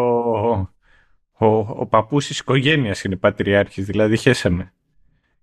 ο, 1.32 1.46
ο 1.56 1.86
παππούς 1.86 2.26
της 2.26 2.38
οικογένειας 2.38 3.02
είναι 3.02 3.16
πατριάρχης. 3.16 3.86
Δηλαδή 3.86 4.16
χέσαμε. 4.16 4.72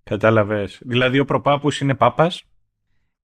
Κατάλαβες. 0.02 0.78
Δηλαδή 0.80 1.18
ο 1.18 1.24
προπάπου 1.24 1.68
είναι 1.80 1.94
πάπας. 1.94 2.44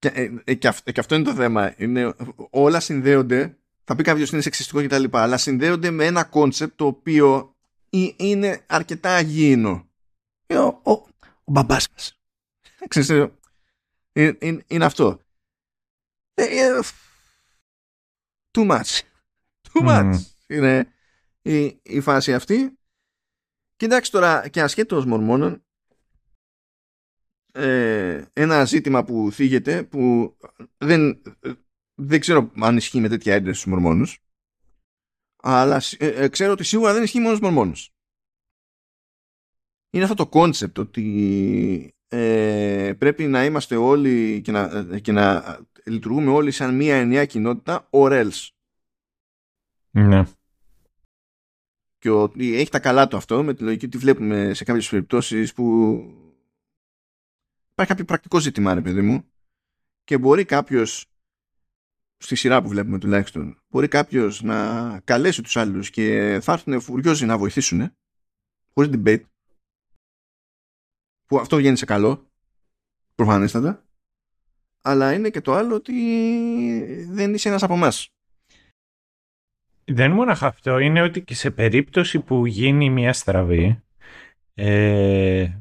Και, 0.00 0.08
ε, 0.08 0.30
ε, 0.44 0.54
και, 0.54 0.68
αυτό 0.96 1.14
είναι 1.14 1.24
το 1.24 1.34
θέμα. 1.34 1.74
Είναι, 1.76 2.14
όλα 2.50 2.80
συνδέονται. 2.80 3.58
θα 3.84 3.96
πει 3.96 4.02
κάποιος 4.02 4.30
είναι 4.30 4.40
σεξιστικό 4.40 4.84
κτλ. 4.84 5.04
Αλλά 5.10 5.36
συνδέονται 5.36 5.90
με 5.90 6.04
ένα 6.04 6.24
κόνσεπτ 6.24 6.76
το 6.76 6.86
οποίο 6.86 7.56
είναι 8.16 8.64
αρκετά 8.66 9.14
ανθυγιεινό. 9.14 9.88
Ο, 10.46 10.54
ο, 10.56 10.90
ο 11.44 11.52
μπαμπάς 11.52 11.88
μας. 11.90 12.20
είναι, 14.12 14.36
είναι, 14.40 14.64
είναι 14.66 14.84
αυτό. 14.84 15.20
Ε, 16.34 16.44
ε, 16.44 16.80
too 18.50 18.70
much. 18.70 19.00
Too 19.72 19.88
much. 19.88 20.14
Είναι 20.46 20.92
η, 21.42 21.80
η 21.82 22.00
φάση 22.00 22.34
αυτή. 22.34 22.78
Κοιτάξτε 23.76 24.18
τώρα 24.18 24.48
και 24.48 24.62
ασχέτως 24.62 25.04
μορμόνων 25.04 25.64
ε, 27.52 28.24
ένα 28.32 28.64
ζήτημα 28.64 29.04
που 29.04 29.28
θίγεται 29.32 29.82
που 29.82 30.36
δεν, 30.78 31.22
δεν 31.94 32.20
ξέρω 32.20 32.50
αν 32.60 32.76
ισχύει 32.76 33.00
με 33.00 33.08
τέτοια 33.08 33.34
ένταση 33.34 33.60
στους 33.60 33.72
μορμόνους 33.72 34.22
αλλά 35.42 35.82
ε, 35.98 36.06
ε, 36.06 36.28
ξέρω 36.28 36.52
ότι 36.52 36.64
σίγουρα 36.64 36.92
δεν 36.92 37.02
ισχύει 37.02 37.20
μόνο 37.20 37.34
στους 37.34 37.48
μορμόνους. 37.48 37.94
Είναι 39.90 40.02
αυτό 40.02 40.14
το 40.14 40.26
κόνσεπτ 40.26 40.78
ότι 40.78 41.94
ε, 42.08 42.92
πρέπει 42.98 43.26
να 43.26 43.44
είμαστε 43.44 43.76
όλοι 43.76 44.40
και 44.40 44.52
να, 44.52 44.84
και 44.98 45.12
να 45.12 45.58
λειτουργούμε 45.84 46.30
όλοι 46.30 46.50
σαν 46.50 46.74
μία 46.74 46.96
ενιαία 46.96 47.24
κοινότητα 47.24 47.88
or 47.90 48.10
else. 48.10 48.48
Ναι. 49.90 50.22
Και 51.98 52.10
ότι 52.10 52.54
έχει 52.54 52.70
τα 52.70 52.80
καλά 52.80 53.08
του 53.08 53.16
αυτό 53.16 53.42
με 53.42 53.54
τη 53.54 53.62
λογική 53.62 53.84
ότι 53.84 53.98
βλέπουμε 53.98 54.54
σε 54.54 54.64
κάποιες 54.64 54.88
περιπτώσεις 54.88 55.52
που 55.52 55.96
υπάρχει 57.82 57.98
κάποιο 57.98 58.04
πρακτικό 58.04 58.38
ζήτημα 58.38 58.74
ρε 58.74 58.80
παιδί 58.80 59.00
μου 59.00 59.24
και 60.04 60.18
μπορεί 60.18 60.44
κάποιος 60.44 61.06
στη 62.16 62.34
σειρά 62.34 62.62
που 62.62 62.68
βλέπουμε 62.68 62.98
τουλάχιστον 62.98 63.62
μπορεί 63.68 63.88
κάποιος 63.88 64.42
να 64.42 65.00
καλέσει 65.00 65.42
τους 65.42 65.56
άλλους 65.56 65.90
και 65.90 66.38
θα 66.42 66.52
έρθουν 66.52 66.80
φουριόζοι 66.80 67.26
να 67.26 67.38
βοηθήσουν 67.38 67.92
χωρίς 68.74 68.90
debate 68.94 69.22
που 71.26 71.38
αυτό 71.38 71.56
βγαίνει 71.56 71.76
σε 71.76 71.84
καλό 71.84 72.30
προφανέστατα 73.14 73.84
αλλά 74.82 75.12
είναι 75.12 75.30
και 75.30 75.40
το 75.40 75.52
άλλο 75.52 75.74
ότι 75.74 75.94
δεν 77.08 77.34
είσαι 77.34 77.48
ένας 77.48 77.62
από 77.62 77.74
εμάς. 77.74 78.08
Δεν 79.84 80.10
μόνο 80.10 80.32
αυτό, 80.40 80.78
είναι 80.78 81.02
ότι 81.02 81.22
και 81.22 81.34
σε 81.34 81.50
περίπτωση 81.50 82.20
που 82.20 82.46
γίνει 82.46 82.90
μια 82.90 83.12
στραβή 83.12 83.82
ε, 84.54 85.60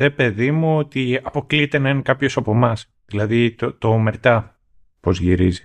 ρε 0.00 0.10
παιδί 0.10 0.50
μου 0.50 0.76
ότι 0.76 1.20
αποκλείεται 1.22 1.78
να 1.78 1.90
είναι 1.90 2.02
κάποιος 2.02 2.36
από 2.36 2.52
εμάς. 2.52 2.92
Δηλαδή 3.04 3.54
το, 3.54 3.72
το 3.72 3.88
ομερτά 3.88 4.60
πώς 5.00 5.20
γυρίζει. 5.20 5.64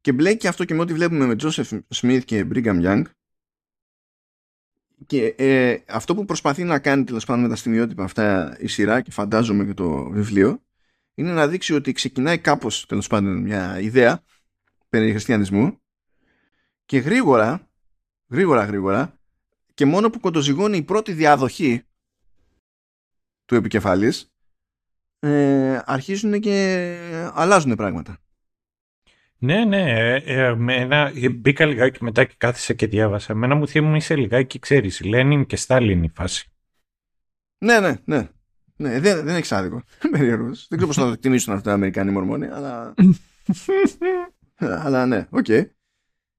Και 0.00 0.12
μπλέκει 0.12 0.46
αυτό 0.46 0.64
και 0.64 0.74
με 0.74 0.80
ό,τι 0.80 0.92
βλέπουμε 0.92 1.26
με 1.26 1.36
Τζόσεφ 1.36 1.72
Σμιθ 1.88 2.24
και 2.24 2.44
Μπρίγκαμ 2.44 2.80
Young 2.82 3.02
και 5.06 5.34
ε, 5.38 5.76
αυτό 5.88 6.14
που 6.14 6.24
προσπαθεί 6.24 6.64
να 6.64 6.78
κάνει 6.78 7.04
τέλος 7.04 7.24
πάντων 7.24 7.42
με 7.42 7.48
τα 7.48 7.56
στιγμιότυπα 7.56 8.04
αυτά 8.04 8.56
η 8.60 8.66
σειρά 8.66 9.00
και 9.00 9.10
φαντάζομαι 9.10 9.64
και 9.64 9.74
το 9.74 10.10
βιβλίο 10.10 10.62
είναι 11.14 11.32
να 11.32 11.48
δείξει 11.48 11.74
ότι 11.74 11.92
ξεκινάει 11.92 12.38
κάπως 12.38 12.86
τέλος 12.86 13.06
πάντων 13.06 13.42
μια 13.42 13.80
ιδέα 13.80 14.22
περί 14.88 15.10
χριστιανισμού 15.10 15.80
και 16.84 16.98
γρήγορα, 16.98 17.70
γρήγορα 18.28 18.64
γρήγορα 18.64 19.18
και 19.74 19.84
μόνο 19.84 20.10
που 20.10 20.20
κοντοζυγώνει 20.20 20.76
η 20.76 20.82
πρώτη 20.82 21.12
διαδοχή 21.12 21.82
του 23.44 23.54
επικεφαλής 23.54 24.34
ε, 25.24 25.82
αρχίζουν 25.84 26.40
και 26.40 26.96
αλλάζουν 27.34 27.74
πράγματα. 27.74 28.18
Ναι, 29.38 29.64
ναι. 29.64 29.90
Ε, 29.90 30.14
ε 30.14 30.56
ένα, 30.68 31.12
μπήκα 31.34 31.66
λιγάκι 31.66 32.04
μετά 32.04 32.24
και 32.24 32.34
κάθισα 32.38 32.74
και 32.74 32.86
διάβασα. 32.86 33.32
Εμένα 33.32 33.54
μου 33.54 33.68
θύμισε 33.68 34.16
λιγάκι, 34.16 34.58
ξέρεις, 34.58 35.04
Λένιν 35.04 35.46
και 35.46 35.56
Στάλιν 35.56 36.02
η 36.02 36.08
φάση. 36.08 36.48
Ναι, 37.58 37.80
ναι, 37.80 37.94
ναι. 38.04 38.28
ναι 38.76 39.00
δεν, 39.00 39.24
δεν 39.24 39.34
έχεις 39.34 39.52
άδικο. 39.52 39.82
δεν 40.10 40.20
ξέρω 40.20 40.86
πώς 40.86 40.96
θα 40.96 41.04
το 41.04 41.12
εκτιμήσουν 41.12 41.54
αυτά 41.54 41.70
οι 41.70 41.74
Αμερικάνοι 41.74 42.10
Μορμόνοι, 42.10 42.46
αλλά... 42.46 42.94
αλλά 44.84 45.06
ναι, 45.06 45.26
ok. 45.30 45.44
Okay. 45.48 45.64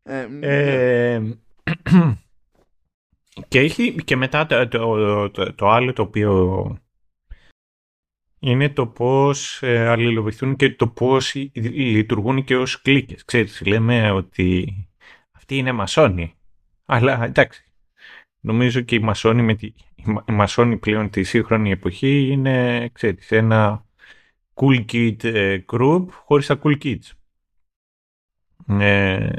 Ε, 0.04 0.28
ε, 0.40 1.22
και, 3.48 3.60
έχει, 3.60 3.96
και 4.04 4.16
μετά 4.16 4.46
το, 4.46 4.68
το, 4.68 5.30
το, 5.30 5.54
το 5.54 5.70
άλλο 5.70 5.94
το 5.94 6.02
οποίο 6.02 6.85
είναι 8.46 8.70
το 8.70 8.88
πώς 8.88 9.64
ε, 9.64 9.88
αλληλοβοηθούν 9.88 10.56
και 10.56 10.70
το 10.70 10.88
πώς 10.88 11.34
λειτουργούν 11.54 12.44
και 12.44 12.56
ως 12.58 12.82
κλίκες. 12.82 13.26
Ξέρεις, 13.26 13.62
λέμε 13.66 14.12
ότι 14.12 14.76
αυτοί 15.32 15.58
είναι 15.58 15.72
μασόνοι. 15.72 16.34
Αλλά 16.86 17.24
εντάξει, 17.24 17.64
νομίζω 18.40 18.82
και 18.82 18.96
οι 18.96 19.00
μασόνοι, 19.00 19.42
με 19.42 19.56
τη, 19.56 19.74
οι 20.26 20.32
μασόνοι 20.32 20.78
πλέον 20.78 21.10
τη 21.10 21.24
σύγχρονη 21.24 21.72
εποχή 21.72 22.28
είναι, 22.32 22.90
ξέρεις, 22.94 23.32
ένα 23.32 23.86
cool 24.54 24.86
kid 24.92 25.24
ε, 25.24 25.60
group 25.72 26.06
χωρίς 26.10 26.46
τα 26.46 26.60
cool 26.64 26.78
kids. 26.84 27.12
Ε, 28.68 29.30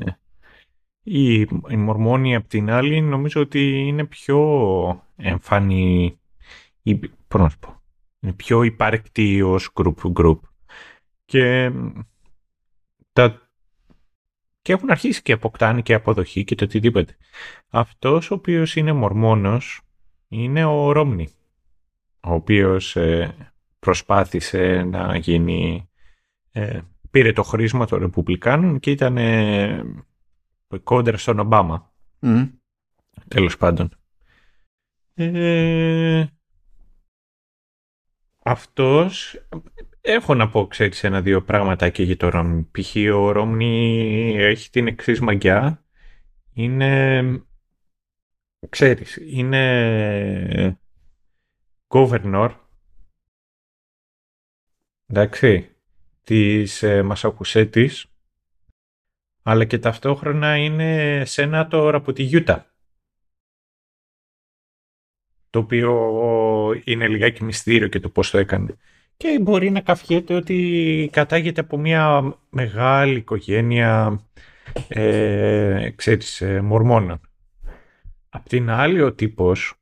οι, 1.03 1.41
οι 1.41 1.77
Μορμόνοι 1.77 2.35
απ' 2.35 2.49
την 2.49 2.71
άλλη 2.71 3.01
νομίζω 3.01 3.41
ότι 3.41 3.79
είναι 3.79 4.05
πιο 4.05 5.05
εμφανή, 5.17 6.19
πώς 7.29 7.41
να 7.41 7.49
σου 7.49 7.59
πω, 7.59 7.76
είναι 8.21 8.33
πιο 8.33 8.63
υπάρκτη 8.63 9.43
ως 9.43 9.71
group 9.75 10.13
group. 10.13 10.39
Και, 11.25 11.73
τα, 13.13 13.51
και 14.63 14.73
έχουν 14.73 14.91
αρχίσει 14.91 15.23
και 15.23 15.33
αποκτάνε 15.33 15.83
και 15.83 15.95
αποδοχή 15.95 16.45
και 16.45 16.55
το 16.55 16.65
οτιδήποτε. 16.65 17.17
Αυτός 17.69 18.31
ο 18.31 18.35
οποίος 18.35 18.77
είναι 18.77 18.93
μορμόνος 18.93 19.81
είναι 20.29 20.65
ο 20.65 20.93
Ρόμνη, 20.93 21.29
ο 22.21 22.33
οποίος 22.33 22.97
ε, 22.97 23.35
προσπάθησε 23.79 24.83
να 24.83 25.17
γίνει... 25.17 25.89
Ε, 26.51 26.81
πήρε 27.11 27.33
το 27.33 27.43
χρήσμα 27.43 27.87
των 27.87 27.99
Ρεπουμπλικάνων 27.99 28.79
και 28.79 28.91
ήταν 28.91 29.17
ε, 29.17 29.85
κόντρα 30.83 31.17
στον 31.17 31.39
Ομπάμα. 31.39 31.93
Mm. 32.21 32.51
Τέλος 33.29 33.57
πάντων. 33.57 33.91
Ε, 35.15 36.27
αυτός 38.47 39.41
έχω 40.01 40.35
να 40.35 40.49
πω, 40.49 40.67
ξέρεις, 40.67 41.05
ένα-δύο 41.05 41.43
πράγματα 41.43 41.89
και 41.89 42.03
για 42.03 42.17
το 42.17 42.29
Ρόμνι. 42.29 42.69
Π.χ. 42.73 42.97
ο 43.15 43.31
Ρόμνι 43.33 44.35
έχει 44.39 44.71
την 44.71 44.87
εξής 44.87 45.21
μαγιά. 45.21 45.85
Είναι, 46.53 47.23
ξέρεις, 48.69 49.17
είναι 49.17 50.81
governor, 51.89 52.51
εντάξει, 55.07 55.77
της 56.23 56.83
ε, 56.83 57.03
Μασακουσέτης, 57.03 58.07
αλλά 59.43 59.65
και 59.65 59.79
ταυτόχρονα 59.79 60.57
είναι 60.57 61.23
σένατορ 61.25 61.95
από 61.95 62.13
τη 62.13 62.23
Γιούτα 62.23 62.76
το 65.57 65.63
οποίο 65.63 66.81
είναι 66.85 67.09
λιγάκι 67.09 67.45
μυστήριο 67.45 67.89
και 67.89 68.01
το 68.01 68.09
πώς 68.09 68.31
το 68.31 68.39
έκανε. 68.39 68.77
Και 69.17 69.39
μπορεί 69.43 69.71
να 69.71 69.81
καφιέται 69.81 70.35
ότι 70.35 71.09
κατάγεται 71.13 71.61
από 71.61 71.79
μια 71.79 72.35
μεγάλη 72.51 73.17
οικογένεια 73.17 74.21
ε, 74.89 75.91
ξέρεις, 75.97 76.41
ε, 76.41 76.61
μορμόνων. 76.61 77.21
Απ' 78.29 78.49
την 78.49 78.71
άλλη 78.71 79.03
ο 79.03 79.13
τύπος 79.13 79.75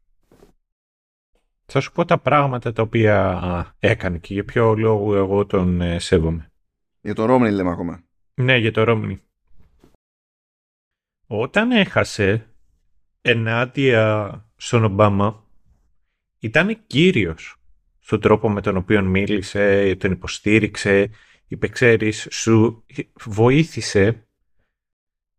θα 1.67 1.81
σου 1.81 1.93
πω 1.93 2.05
τα 2.05 2.19
πράγματα 2.19 2.73
τα 2.73 2.83
οποία 2.83 3.75
έκανε 3.79 4.19
και 4.19 4.35
για 4.35 4.45
ποιο 4.45 4.75
λόγο 4.75 5.17
εγώ 5.17 5.47
τον 5.47 5.81
ε, 5.81 5.99
σέβομαι. 5.99 6.53
Για 7.01 7.15
τον 7.15 7.27
Ρόμνι 7.27 7.51
λέμε 7.51 7.71
ακόμα. 7.71 8.03
Ναι, 8.35 8.57
για 8.57 8.73
τον 8.73 8.85
Ρόμνι. 8.85 9.21
Όταν 11.27 11.71
έχασε 11.71 12.47
ενάντια 13.23 14.45
στον 14.57 14.85
Ομπάμα 14.85 15.44
ήταν 16.45 16.87
κύριος 16.87 17.57
στον 17.99 18.21
τρόπο 18.21 18.51
με 18.51 18.61
τον 18.61 18.77
οποίο 18.77 19.03
μίλησε, 19.03 19.95
τον 19.99 20.13
υποστήριξε, 20.13 21.11
είπε 21.49 21.69
ξέρεις, 21.69 22.29
σου 22.31 22.85
βοήθησε 23.25 24.29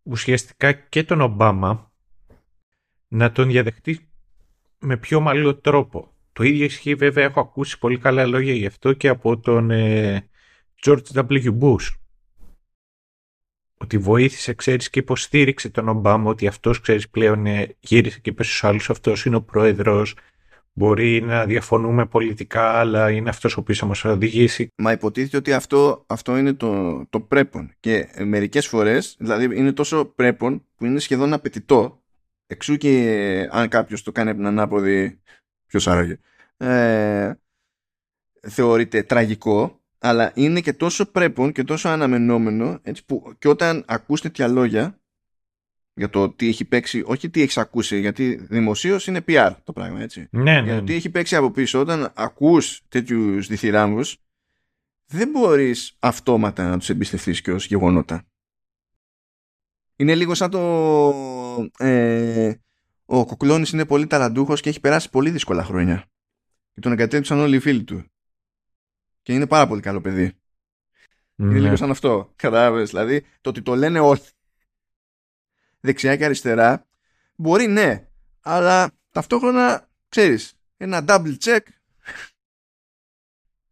ουσιαστικά 0.04 0.72
και 0.72 1.04
τον 1.04 1.22
Ομπάμα 1.22 1.92
να 3.08 3.32
τον 3.32 3.48
διαδεχτεί 3.48 4.10
με 4.80 4.98
πιο 4.98 5.20
μαλλίο 5.20 5.56
τρόπο. 5.56 6.14
Το 6.34 6.44
ίδιο 6.44 6.66
ισχύει 6.66 6.96
βέβαια, 6.96 7.24
έχω 7.26 7.40
ακούσει 7.40 7.80
πολύ 7.80 7.98
καλά 7.98 8.26
λόγια 8.26 8.54
γι' 8.54 8.66
αυτό 8.66 8.94
και 8.94 9.08
από 9.08 9.40
τον 9.40 9.72
ε, 9.72 10.30
George 10.86 11.04
W. 11.14 11.60
Bush. 11.60 11.94
Ότι 13.78 13.98
βοήθησε, 13.98 14.54
ξέρεις, 14.54 14.90
και 14.90 15.00
υποστήριξε 15.00 15.70
τον 15.70 15.88
Ομπάμα 15.90 16.30
ότι 16.30 16.48
αυτός, 16.48 16.80
ξέρεις, 16.80 17.10
πλέον 17.10 17.46
ε, 17.46 17.76
γύρισε 17.80 18.20
και 18.20 18.30
είπε 18.30 18.44
στους 18.44 18.64
άλλους, 18.64 18.90
αυτός 18.90 19.26
είναι 19.26 19.36
ο 19.36 19.42
πρόεδρος, 19.42 20.16
Μπορεί 20.78 21.22
να 21.22 21.46
διαφωνούμε 21.46 22.06
πολιτικά, 22.06 22.80
αλλά 22.80 23.12
είναι 23.12 23.30
αυτός 23.30 23.58
ο 23.58 23.60
οποίος 23.60 23.78
θα 23.78 23.86
μας 23.86 24.06
οδηγήσει. 24.06 24.68
Μα 24.76 24.92
υποτίθεται 24.92 25.38
ότι 25.38 25.54
αυτό, 25.54 26.04
αυτό 26.08 26.38
είναι 26.38 26.54
το, 26.54 27.06
το 27.10 27.20
πρέπον. 27.20 27.72
Και 27.80 28.08
μερικές 28.26 28.68
φορές, 28.68 29.16
δηλαδή 29.20 29.58
είναι 29.58 29.72
τόσο 29.72 30.06
πρέπον 30.06 30.66
που 30.76 30.86
είναι 30.86 31.00
σχεδόν 31.00 31.34
απαιτητό. 31.34 32.04
Εξού 32.48 32.78
και 32.78 33.48
αν 33.52 33.68
κάποιος 33.68 34.04
το 34.04 34.12
κάνει 34.12 34.30
από 34.30 34.38
την 34.38 34.48
ανάποδη, 34.48 35.20
ποιος 35.66 35.88
άραγε, 35.88 36.20
ε, 36.58 37.34
θεωρείται 38.48 39.04
τραγικό, 39.04 39.82
αλλά 40.00 40.32
είναι 40.36 40.62
και 40.62 40.74
τόσο 40.74 41.12
πρέπον 41.12 41.52
και 41.52 41.64
τόσο 41.64 41.90
αναμενόμενο, 41.90 42.80
έτσι 42.84 43.06
που 43.06 43.34
και 43.40 43.48
όταν 43.48 43.84
ακούς 43.88 44.22
τέτοια 44.22 44.48
λόγια, 44.48 45.00
για 45.98 46.10
το 46.10 46.30
τι 46.30 46.48
έχει 46.48 46.66
παίξει, 46.66 47.04
όχι 47.06 47.30
τι 47.30 47.42
έχεις 47.42 47.58
ακούσει, 47.58 48.00
γιατί 48.00 48.36
δημοσίως 48.36 49.08
είναι 49.08 49.24
PR 49.28 49.56
το 49.64 49.74
πράγμα, 49.74 50.02
έτσι. 50.02 50.28
Ναι, 50.32 50.42
ναι. 50.42 50.62
Για 50.62 50.76
το 50.76 50.84
τι 50.84 50.94
έχει 50.94 51.10
παίξει 51.10 51.36
από 51.36 51.52
πίσω, 51.52 51.80
όταν 51.80 52.12
ακούς 52.16 52.82
τέτοιους 52.88 53.48
διθυράμβου, 53.48 54.02
δεν 55.06 55.30
μπορείς 55.30 55.96
αυτόματα 56.00 56.70
να 56.70 56.78
τους 56.78 56.90
εμπιστευτείς 56.90 57.42
και 57.42 57.52
ως 57.52 57.66
γεγονότα. 57.66 58.26
Είναι 59.96 60.16
λίγο 60.16 60.34
σαν 60.34 60.50
το. 60.50 60.60
Ε, 61.78 62.54
ο 63.06 63.26
Κοκλώνης 63.26 63.70
είναι 63.72 63.86
πολύ 63.86 64.08
ταλαντούχος 64.08 64.62
και 64.62 64.70
έχει 64.70 64.80
περάσει 64.80 65.10
πολύ 65.10 65.30
δύσκολα 65.30 65.64
χρόνια. 65.64 66.06
Και 66.74 66.80
τον 66.80 66.92
εγκατέλειψαν 66.92 67.40
όλοι 67.40 67.56
οι 67.56 67.60
φίλοι 67.60 67.84
του. 67.84 68.04
Και 69.22 69.34
είναι 69.34 69.48
πάρα 69.48 69.68
πολύ 69.68 69.82
καλό 69.82 70.02
παιδί. 70.02 70.24
Είναι 71.36 71.54
Ναι. 71.54 71.60
λίγο 71.60 71.76
σαν 71.76 71.90
αυτό. 71.90 72.34
Κατάλαβες. 72.36 72.90
Δηλαδή, 72.90 73.26
το 73.42 73.50
ότι 73.50 73.62
το 73.62 73.76
λένε 73.76 74.00
όλοι 74.00 74.20
δεξιά 75.86 76.16
και 76.16 76.26
αριστερά, 76.26 76.86
μπορεί 77.36 77.68
ναι, 77.68 78.08
αλλά 78.42 78.92
ταυτόχρονα, 79.12 79.90
ξέρεις, 80.10 80.54
ένα 80.78 81.06
double 81.08 81.36
check 81.44 81.60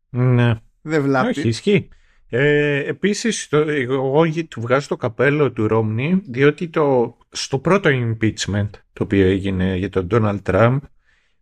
ναι. 0.09 0.55
δεν 0.81 1.01
βλάπτει. 1.01 1.39
Όχι, 1.39 1.47
ισχύει. 1.47 1.89
Ε, 2.29 2.77
επίσης, 2.77 3.47
το, 3.47 3.57
εγώ 3.57 4.25
γε- 4.25 4.47
του 4.47 4.61
βγάζω 4.61 4.87
το 4.87 4.97
καπέλο 4.97 5.51
του 5.51 5.67
Ρόμνη, 5.67 6.21
διότι 6.25 6.67
το, 6.67 7.17
στο 7.29 7.59
πρώτο 7.59 7.89
impeachment 7.93 8.69
το 8.93 9.03
οποίο 9.03 9.25
έγινε 9.25 9.75
για 9.75 9.89
τον 9.89 10.07
Donald 10.11 10.39
Trump, 10.43 10.79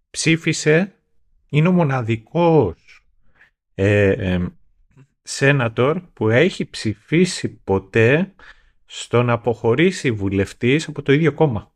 ψήφισε, 0.09 0.93
είναι 1.49 1.67
ο 1.67 1.71
μοναδικός 1.71 3.03
ε, 3.75 4.09
ε, 4.09 4.45
σένατορ 5.21 6.01
που 6.13 6.29
έχει 6.29 6.69
ψηφίσει 6.69 7.49
ποτέ 7.49 8.33
στο 8.93 9.23
να 9.23 9.33
αποχωρήσει 9.33 10.11
βουλευτής 10.11 10.87
από 10.87 11.01
το 11.01 11.13
ίδιο 11.13 11.33
κόμμα. 11.33 11.71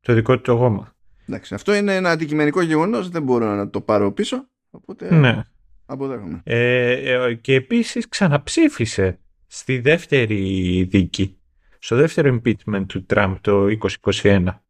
Το 0.00 0.14
δικό 0.14 0.34
του 0.36 0.40
το 0.40 0.56
κόμμα. 0.56 0.94
Εντάξει, 1.28 1.54
αυτό 1.54 1.74
είναι 1.74 1.94
ένα 1.94 2.10
αντικειμενικό 2.10 2.60
γεγονός, 2.60 3.08
δεν 3.08 3.22
μπορώ 3.22 3.54
να 3.54 3.70
το 3.70 3.80
πάρω 3.80 4.12
πίσω, 4.12 4.48
οπότε 4.70 5.14
Ναι. 5.14 5.42
αποδέχομαι. 5.86 6.40
Ε, 6.44 6.90
ε, 7.12 7.34
και 7.34 7.54
επίσης 7.54 8.08
ξαναψήφισε 8.08 9.18
στη 9.46 9.78
δεύτερη 9.78 10.82
δίκη, 10.90 11.38
στο 11.78 11.96
δεύτερο 11.96 12.40
impeachment 12.40 12.84
του 12.86 13.04
Τραμπ 13.04 13.36
το 13.40 13.66
2021. 13.66 14.62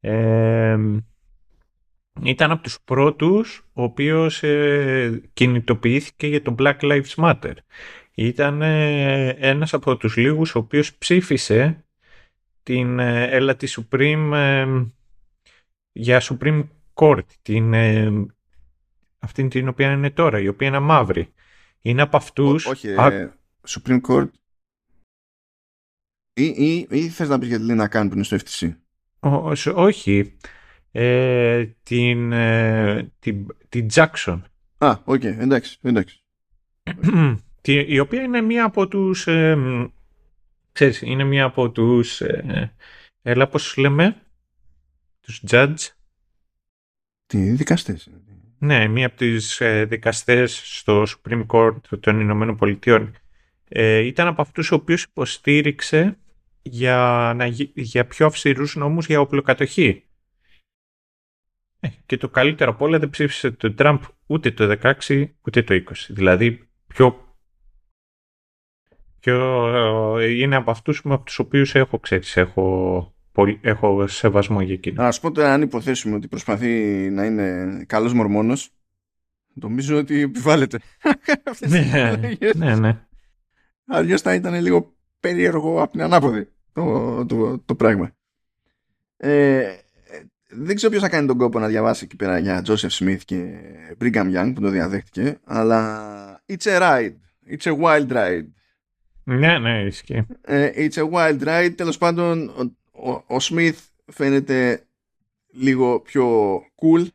Ε, 0.00 0.78
ήταν 2.22 2.50
από 2.50 2.62
τους 2.62 2.78
πρώτους 2.84 3.66
ο 3.72 3.82
οποίος 3.82 4.42
ε, 4.42 5.22
κινητοποιήθηκε 5.32 6.26
για 6.26 6.42
το 6.42 6.54
Black 6.58 6.78
Lives 6.80 7.14
Matter. 7.16 7.54
Ήταν 8.14 8.62
ε, 8.62 9.28
ένας 9.28 9.74
από 9.74 9.96
τους 9.96 10.16
λίγους 10.16 10.54
ο 10.54 10.58
οποίος 10.58 10.94
ψήφισε 10.96 11.84
την 12.62 12.98
ε, 12.98 13.24
έλα 13.30 13.56
τη 13.56 13.66
Supreme 13.76 14.30
ε, 14.34 14.84
για 15.92 16.22
Supreme 16.22 16.68
Court, 16.94 17.26
την, 17.42 17.72
ε, 17.74 18.26
αυτήν 19.18 19.48
την 19.48 19.68
οποία 19.68 19.92
είναι 19.92 20.10
τώρα, 20.10 20.40
η 20.40 20.48
οποία 20.48 20.68
είναι 20.68 20.78
μαύρη. 20.78 21.32
Είναι 21.80 22.02
από 22.02 22.16
αυτούς... 22.16 22.66
Ό, 22.66 22.70
όχι, 22.70 22.94
Α, 23.00 23.06
ε, 23.06 23.38
Supreme 23.68 24.00
Court 24.08 24.28
ή, 26.32 26.44
ή, 26.44 26.86
ή 26.90 27.08
θες 27.08 27.28
να 27.28 27.38
πεις 27.38 27.48
για 27.48 27.58
τη 27.58 27.64
Λίνα 27.64 27.88
Καν 27.88 28.08
που 28.08 28.14
είναι 28.14 28.24
στο 28.24 28.36
FTC. 28.36 28.76
ό- 29.18 29.50
ό- 29.50 29.54
όχι. 29.74 30.36
Ε, 30.90 31.66
την, 31.82 32.32
ε, 32.32 33.12
την, 33.18 33.46
την 33.68 33.88
Jackson. 33.92 34.40
Α, 34.78 34.96
οκ, 35.04 35.24
εντάξει, 35.24 35.78
εντάξει. 35.82 36.22
Τη- 37.64 37.84
η 37.94 37.98
οποία 37.98 38.22
είναι 38.22 38.40
μία 38.40 38.64
από 38.64 38.88
τους... 38.88 39.26
Ε, 39.26 39.56
μ, 39.56 39.86
ξέρεις, 40.72 41.00
είναι 41.02 41.24
μία 41.24 41.44
από 41.44 41.70
τους... 41.70 42.20
Ε, 42.20 42.74
έλα 43.22 43.48
πώς 43.48 43.76
λέμε. 43.76 44.22
Τους 45.20 45.42
judge. 45.50 45.74
Τις 47.26 47.50
δικαστές. 47.50 48.10
Ναι, 48.58 48.88
μία 48.88 49.06
από 49.06 49.16
τις 49.16 49.60
ε, 49.60 49.84
δικαστές 49.84 50.60
στο 50.78 51.02
Supreme 51.08 51.46
Court 51.46 51.76
των 52.00 52.20
Ηνωμένων 52.20 52.56
Πολιτειών. 52.56 53.14
Ε, 53.68 53.98
ήταν 53.98 54.26
από 54.26 54.42
αυτούς 54.42 54.70
ο 54.70 54.74
οποίος 54.74 55.02
υποστήριξε 55.02 56.18
για, 56.62 57.32
να, 57.36 57.46
γι- 57.46 57.72
για 57.74 58.06
πιο 58.06 58.26
αυστηρούς 58.26 58.74
νόμους 58.76 59.06
για 59.06 59.20
οπλοκατοχή. 59.20 60.04
Ε, 61.80 61.88
και 62.06 62.16
το 62.16 62.28
καλύτερο 62.28 62.70
από 62.70 62.84
όλα 62.84 62.98
δεν 62.98 63.10
ψήφισε 63.10 63.50
τον 63.50 63.74
Τραμπ 63.74 64.02
ούτε 64.26 64.50
το 64.50 64.78
16 64.82 65.28
ούτε 65.42 65.62
το 65.62 65.74
20. 65.74 65.92
Δηλαδή 66.08 66.68
πιο, 66.86 67.33
πιο 69.24 70.18
ε, 70.18 70.30
είναι 70.30 70.56
από 70.56 70.70
αυτούς 70.70 71.02
με 71.02 71.20
τους 71.24 71.38
οποίους 71.38 71.74
έχω 71.74 71.98
ξέρεις, 71.98 72.36
έχω, 72.36 73.14
πολύ, 73.32 73.58
έχω 73.62 74.06
σεβασμό 74.06 74.60
για 74.60 74.74
εκείνο. 74.74 75.02
Να 75.02 75.12
σου 75.12 75.20
πω 75.20 75.32
τώρα 75.32 75.52
αν 75.52 75.62
υποθέσουμε 75.62 76.16
ότι 76.16 76.28
προσπαθεί 76.28 76.68
να 77.10 77.24
είναι 77.24 77.84
καλός 77.86 78.12
μορμόνος 78.12 78.70
νομίζω 79.54 79.98
ότι 79.98 80.20
επιβάλλεται. 80.20 80.78
Αυτές 81.50 81.70
τις 81.70 81.92
ναι, 81.92 82.02
αλλαγές. 82.02 82.54
ναι, 82.54 82.76
ναι. 82.76 82.98
Αλλιώς 83.86 84.20
θα 84.20 84.34
ήταν 84.34 84.60
λίγο 84.60 84.94
περίεργο 85.20 85.82
από 85.82 85.92
την 85.92 86.02
ανάποδη 86.02 86.48
το, 86.72 87.26
το, 87.26 87.58
το 87.58 87.74
πράγμα. 87.74 88.16
Ε, 89.16 89.74
δεν 90.48 90.76
ξέρω 90.76 90.90
ποιος 90.90 91.02
θα 91.02 91.08
κάνει 91.08 91.26
τον 91.26 91.38
κόπο 91.38 91.58
να 91.58 91.66
διαβάσει 91.66 92.04
εκεί 92.04 92.16
πέρα 92.16 92.38
για 92.38 92.62
Joseph 92.66 92.98
Smith 92.98 93.20
και 93.24 93.54
Brigham 94.00 94.36
Young 94.36 94.52
που 94.54 94.60
το 94.60 94.68
διαδέχτηκε 94.68 95.38
αλλά 95.44 96.42
it's 96.46 96.64
a 96.64 96.80
ride. 96.80 97.14
It's 97.50 97.66
a 97.66 97.76
wild 97.76 98.12
ride. 98.12 98.46
Ναι, 99.24 99.58
ναι, 99.58 99.82
ισχύει. 99.82 100.26
Ε, 100.40 100.70
it's 100.74 100.94
a 100.94 101.10
wild 101.10 101.42
ride. 101.44 101.72
Τέλος 101.76 101.98
πάντων, 101.98 102.48
ο, 102.48 102.76
ο, 103.10 103.10
ο 103.10 103.36
Smith 103.40 103.74
φαίνεται 104.06 104.86
λίγο 105.52 106.00
πιο 106.00 106.56
cool 106.56 107.06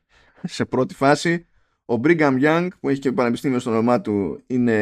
σε 0.43 0.65
πρώτη 0.65 0.93
φάση. 0.93 1.45
Ο 1.85 1.99
Brigham 2.03 2.41
Young, 2.43 2.67
που 2.79 2.89
έχει 2.89 2.99
και 2.99 3.11
πανεπιστήμιο 3.11 3.59
στο 3.59 3.69
όνομά 3.69 4.01
του, 4.01 4.43
είναι, 4.47 4.81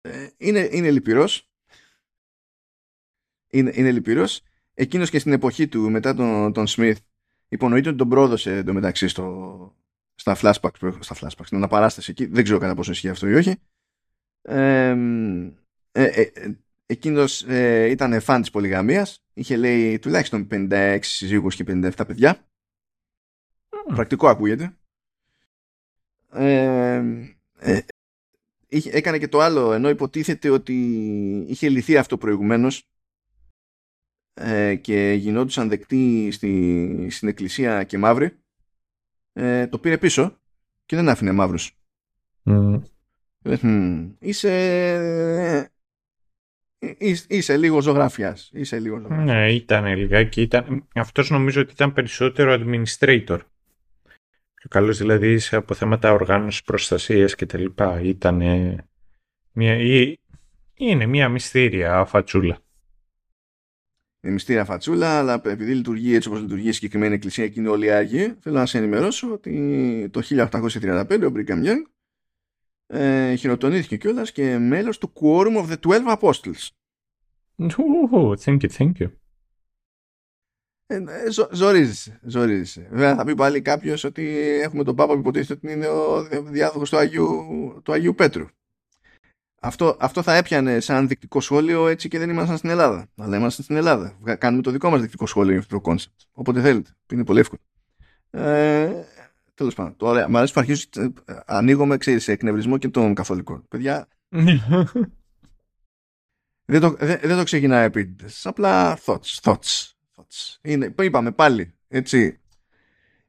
ε, 0.00 0.28
είναι, 0.36 0.68
είναι 0.72 0.90
λυπηρός. 0.90 1.48
Είναι, 3.50 3.72
είναι 3.74 3.92
λυπηρός. 3.92 4.42
Εκείνος 4.74 5.10
και 5.10 5.18
στην 5.18 5.32
εποχή 5.32 5.68
του, 5.68 5.90
μετά 5.90 6.14
τον, 6.14 6.52
τον 6.52 6.64
Smith, 6.68 6.96
υπονοείται 7.48 7.88
ότι 7.88 7.98
τον 7.98 8.08
πρόδωσε 8.08 8.56
εντωμεταξύ 8.56 9.08
στο, 9.08 9.76
στα 10.14 10.36
flashbacks, 10.40 10.78
που 10.78 10.86
έχω- 10.86 11.02
στα 11.02 11.14
flashbacks, 11.14 11.44
στην 11.44 11.56
αναπαράσταση 11.56 12.10
εκεί. 12.10 12.26
Δεν 12.26 12.44
ξέρω 12.44 12.58
κατά 12.58 12.74
πόσο 12.74 12.90
ισχύει 12.90 13.08
αυτό 13.08 13.28
ή 13.28 13.34
όχι. 13.34 13.56
Ε, 14.46 14.88
ε, 15.92 16.04
ε, 16.04 16.20
ε, 16.20 16.58
εκείνος 16.86 17.42
ε, 17.42 17.90
ήταν 17.90 18.20
φαν 18.20 18.40
της 18.40 18.50
πολυγαμίας. 18.50 19.24
Είχε 19.34 19.56
λέει 19.56 19.98
τουλάχιστον 19.98 20.48
56 20.50 20.98
συζύγους 21.02 21.54
και 21.54 21.64
57 21.66 21.90
παιδιά. 22.06 22.48
Πρακτικό 23.86 24.28
ακούγεται. 24.28 24.76
Ε, 26.30 27.02
ε, 27.58 27.80
είχε, 28.68 28.90
έκανε 28.90 29.18
και 29.18 29.28
το 29.28 29.40
άλλο 29.40 29.72
ενώ 29.72 29.88
υποτίθεται 29.88 30.48
ότι 30.50 30.74
είχε 31.48 31.68
λυθεί 31.68 31.96
αυτό 31.96 32.18
προηγουμένως. 32.18 32.88
Ε, 34.34 34.74
και 34.74 35.12
γινόντουσαν 35.12 35.68
δεκτοί 35.68 36.30
στη, 36.30 37.08
στην 37.10 37.28
εκκλησία 37.28 37.84
και 37.84 37.98
μαύροι. 37.98 38.38
Ε, 39.32 39.66
το 39.66 39.78
πήρε 39.78 39.98
πίσω 39.98 40.38
και 40.86 40.96
δεν 40.96 41.08
άφηνε 41.08 41.32
μαύρους. 41.32 41.78
Μμ. 42.42 42.82
Ε, 43.46 43.56
μ, 43.66 44.08
είσαι 44.18 44.50
ε, 46.78 46.92
είσαι, 46.98 47.24
είσαι 47.28 47.56
λίγο 47.56 47.80
ζωγραφιάς 47.80 48.50
είσαι 48.52 48.78
λίγο 48.80 48.98
ζωγραφιάς 48.98 49.26
Ναι, 49.26 49.52
ήταν 49.52 49.96
λιγάκι. 49.96 50.40
Ήταν... 50.40 50.88
Αυτός 50.94 51.30
νομίζω 51.30 51.60
ότι 51.60 51.72
ήταν 51.72 51.92
περισσότερο 51.92 52.56
administrator. 52.60 53.38
Πιο 54.54 54.68
καλός 54.68 54.98
δηλαδή 54.98 55.38
σε 55.38 55.56
από 55.56 55.74
θέματα 55.74 56.12
οργάνωσης 56.12 56.62
προστασίας 56.62 57.34
και 57.34 57.46
τα 57.46 57.58
λοιπά. 57.58 58.00
Ήταν 58.00 58.36
μια... 59.52 59.74
ή- 59.76 60.18
είναι 60.74 61.06
μια 61.06 61.28
μυστήρια 61.28 62.04
φατσούλα. 62.04 62.58
είναι 64.20 64.32
μυστήρια 64.32 64.64
φατσούλα, 64.64 65.18
αλλά 65.18 65.42
επειδή 65.44 65.74
λειτουργεί 65.74 66.14
έτσι 66.14 66.28
όπως 66.28 66.40
λειτουργεί 66.40 66.68
η 66.68 66.72
συγκεκριμένη 66.72 67.14
εκκλησία 67.14 67.48
και 67.48 67.60
είναι 67.60 67.68
όλοι 67.68 67.92
άγιοι, 67.92 68.34
θέλω 68.40 68.58
να 68.58 68.66
σε 68.66 68.78
ενημερώσω 68.78 69.32
ότι 69.32 70.08
το 70.12 70.20
1835 70.50 71.20
ο 71.22 71.32
Brigham 71.36 71.64
Young 71.64 71.82
ε, 72.94 73.34
χειροτονήθηκε 73.34 73.96
κιόλας 73.96 74.32
και 74.32 74.58
μέλος 74.58 74.98
του 74.98 75.12
Quorum 75.20 75.56
of 75.56 75.66
the 75.66 75.76
Twelve 75.86 76.18
Apostles. 76.18 76.68
Ου, 77.56 78.34
Thank 78.44 78.58
you, 78.60 78.68
thank 78.78 78.92
you. 78.98 79.10
Ε, 80.86 80.96
ε, 80.96 81.30
ζω, 81.30 81.48
ζορίζεσαι, 81.52 82.20
ζορίζεσαι. 82.22 82.88
Βέβαια 82.90 83.14
θα 83.14 83.24
πει 83.24 83.34
πάλι 83.34 83.60
κάποιος 83.60 84.04
ότι 84.04 84.24
έχουμε 84.62 84.84
τον 84.84 84.96
Πάπα 84.96 85.12
που 85.12 85.18
υποτίθεται 85.18 85.52
ότι 85.52 85.72
είναι 85.72 85.86
ο 85.86 86.22
διάδοχος 86.42 86.90
του 86.90 86.96
Αγίου, 86.96 87.80
του 87.84 87.92
Αγίου 87.92 88.14
Πέτρου. 88.14 88.46
Αυτό, 89.60 89.96
αυτό 90.00 90.22
θα 90.22 90.34
έπιανε 90.34 90.80
σαν 90.80 91.08
δεικτικό 91.08 91.40
σχόλιο 91.40 91.88
έτσι 91.88 92.08
και 92.08 92.18
δεν 92.18 92.30
ήμασταν 92.30 92.56
στην 92.56 92.70
Ελλάδα. 92.70 93.06
Αλλά 93.16 93.36
είμαστε 93.36 93.62
στην 93.62 93.76
Ελλάδα. 93.76 94.18
Κάνουμε 94.38 94.62
το 94.62 94.70
δικό 94.70 94.90
μας 94.90 95.00
δεικτικό 95.00 95.26
σχόλιο 95.26 95.50
για 95.50 95.60
αυτό 95.60 95.74
το 95.74 95.80
κόνσεπτ. 95.80 96.20
Όποτε 96.32 96.60
θέλετε. 96.60 96.90
Είναι 97.12 97.24
πολύ 97.24 97.40
εύκολο. 97.40 97.60
Ε, 98.30 99.04
Τέλος 99.54 99.74
πάντων. 99.74 99.96
Ωραία. 100.00 100.28
Μ' 100.28 100.36
αρέσει 100.36 100.52
που 100.52 100.60
αρχίζω. 100.60 100.84
Ε, 100.96 101.08
ανοίγομαι, 101.46 101.96
ξέρεις, 101.96 102.22
σε 102.22 102.32
εκνευρισμό 102.32 102.78
και 102.78 102.88
των 102.88 103.14
καθολικών. 103.14 103.68
Παιδιά. 103.68 104.08
δεν, 106.64 106.80
το, 106.80 106.90
δεν, 106.90 107.18
δεν 107.22 107.36
το 107.36 107.44
ξεκινάει 107.44 107.84
επίτηδες. 107.84 108.46
Απλά 108.46 108.98
thoughts, 109.04 109.40
thoughts, 109.42 109.90
thoughts. 110.16 110.58
Είναι, 110.62 110.94
είπαμε 111.02 111.32
πάλι. 111.32 111.74
Έτσι. 111.88 112.38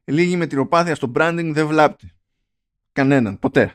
Λίγη 0.04 0.36
μετριοπάθεια 0.36 0.94
στο 0.94 1.12
branding 1.14 1.50
δεν 1.52 1.66
βλάπτει. 1.66 2.10
Κανέναν. 2.92 3.38
Ποτέ. 3.38 3.74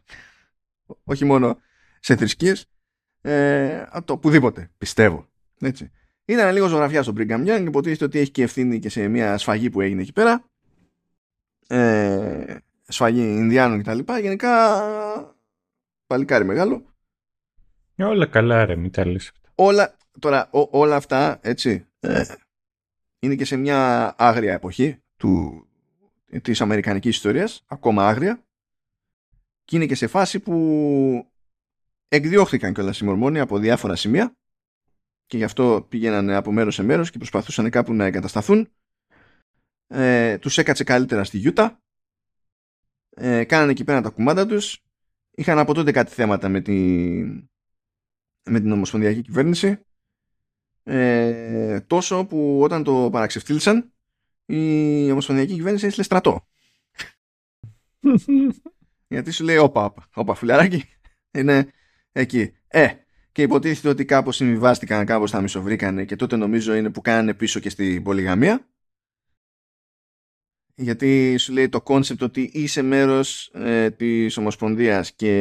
Όχι 1.03 1.25
μόνο 1.25 1.59
σε 1.99 2.15
θρησκείες 2.15 2.65
ε, 3.21 3.83
το 4.05 4.13
οπουδήποτε, 4.13 4.71
πιστεύω. 4.77 5.29
Έτσι. 5.59 5.91
Ήταν 6.25 6.53
λίγο 6.53 6.67
ζωγραφιά 6.67 7.03
στον 7.03 7.15
Brigham 7.17 7.47
Young, 7.47 7.63
υποτίθεται 7.67 8.05
ότι 8.05 8.19
έχει 8.19 8.31
και 8.31 8.43
ευθύνη 8.43 8.79
και 8.79 8.89
σε 8.89 9.07
μια 9.07 9.37
σφαγή 9.37 9.69
που 9.69 9.81
έγινε 9.81 10.01
εκεί 10.01 10.13
πέρα. 10.13 10.50
Ε, 11.73 12.57
σφαγή 12.87 13.21
Ινδιάνων 13.21 13.81
κτλ. 13.83 13.99
Γενικά, 14.21 15.35
παλικάρι 16.07 16.45
μεγάλο. 16.45 16.85
Όλα 17.97 18.25
καλά 18.25 18.65
ρε, 18.65 18.75
μην 18.75 18.91
τα 18.91 19.05
λες. 19.05 19.31
Όλα, 19.55 19.97
τώρα, 20.19 20.49
ό, 20.51 20.67
όλα 20.71 20.95
αυτά, 20.95 21.39
έτσι, 21.41 21.85
ε, 21.99 22.23
είναι 23.19 23.35
και 23.35 23.45
σε 23.45 23.55
μια 23.55 24.13
άγρια 24.17 24.53
εποχή 24.53 25.01
του, 25.17 25.65
της 26.41 26.61
αμερικανικής 26.61 27.15
ιστορίας, 27.15 27.63
ακόμα 27.67 28.07
άγρια, 28.07 28.43
και 29.65 29.75
είναι 29.75 29.85
και 29.85 29.95
σε 29.95 30.07
φάση 30.07 30.39
που 30.39 31.31
εκδιώχθηκαν 32.07 32.73
κιόλας 32.73 32.99
οι 32.99 33.05
Μορμόνοι 33.05 33.39
από 33.39 33.57
διάφορα 33.57 33.95
σημεία 33.95 34.35
και 35.25 35.37
γι' 35.37 35.43
αυτό 35.43 35.85
πήγαιναν 35.89 36.29
από 36.29 36.51
μέρος 36.51 36.75
σε 36.75 36.83
μέρος 36.83 37.11
και 37.11 37.17
προσπαθούσαν 37.17 37.69
κάπου 37.69 37.93
να 37.93 38.05
εγκατασταθούν. 38.05 38.69
Ε, 39.93 40.37
τους 40.37 40.57
έκατσε 40.57 40.83
καλύτερα 40.83 41.23
στη 41.23 41.37
Γιούτα. 41.37 41.81
Ε, 43.09 43.43
κάνανε 43.43 43.71
εκεί 43.71 43.83
πέρα 43.83 44.01
τα 44.01 44.09
κουμάντα 44.09 44.45
τους. 44.45 44.83
Είχαν 45.31 45.59
από 45.59 45.73
τότε 45.73 45.91
κάτι 45.91 46.11
θέματα 46.11 46.49
με, 46.49 46.61
τη, 46.61 46.73
με 48.43 48.59
την 48.59 48.71
Ομοσπονδιακή 48.71 49.21
Κυβέρνηση. 49.21 49.79
Ε, 50.83 51.79
τόσο 51.79 52.25
που 52.25 52.61
όταν 52.61 52.83
το 52.83 53.09
παραξευτήλισαν 53.11 53.93
η 54.45 55.11
Ομοσπονδιακή 55.11 55.53
Κυβέρνηση 55.53 55.85
έστειλε 55.85 56.03
στρατό. 56.03 56.47
Γιατί 59.07 59.31
σου 59.31 59.43
λέει 59.43 59.57
όπα, 59.57 59.85
όπα, 59.85 60.07
όπα 60.13 60.35
φιλαράκι. 60.35 60.83
Είναι, 61.31 61.71
εκεί. 62.11 62.53
Ε, 62.67 62.87
και 63.31 63.41
υποτίθεται 63.41 63.89
ότι 63.89 64.05
κάπως 64.05 64.35
συμβιβάστηκαν, 64.35 65.05
κάπως 65.05 65.31
τα 65.31 65.41
μισοβρήκανε 65.41 66.05
και 66.05 66.15
τότε 66.15 66.35
νομίζω 66.35 66.73
είναι 66.73 66.89
που 66.89 67.01
κάνανε 67.01 67.33
πίσω 67.33 67.59
και 67.59 67.69
στην 67.69 68.03
πολυγαμία. 68.03 68.65
Γιατί 70.75 71.37
σου 71.37 71.53
λέει 71.53 71.69
το 71.69 71.81
κόνσεπτ 71.81 72.23
ότι 72.23 72.49
είσαι 72.53 72.81
μέρος 72.81 73.51
ε, 73.53 73.89
της 73.89 74.37
Ομοσπονδίας 74.37 75.11
και 75.11 75.31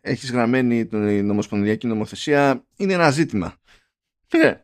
έχεις 0.00 0.30
γραμμένη 0.30 0.86
την 0.86 1.30
Ομοσπονδιακή 1.30 1.86
νομοθεσία 1.86 2.64
είναι 2.76 2.92
ένα 2.92 3.10
ζήτημα. 3.10 3.54
Ε, 4.30 4.54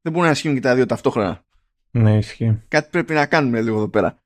δεν 0.00 0.12
μπορούν 0.12 0.24
να 0.24 0.30
ισχύουν 0.30 0.54
και 0.54 0.60
τα 0.60 0.74
δύο 0.74 0.86
ταυτόχρονα. 0.86 1.44
Ναι, 1.90 2.16
ισχύει. 2.16 2.62
Κάτι 2.68 2.88
πρέπει 2.90 3.12
να 3.12 3.26
κάνουμε 3.26 3.60
λίγο 3.60 3.76
εδώ 3.76 3.88
πέρα. 3.88 4.22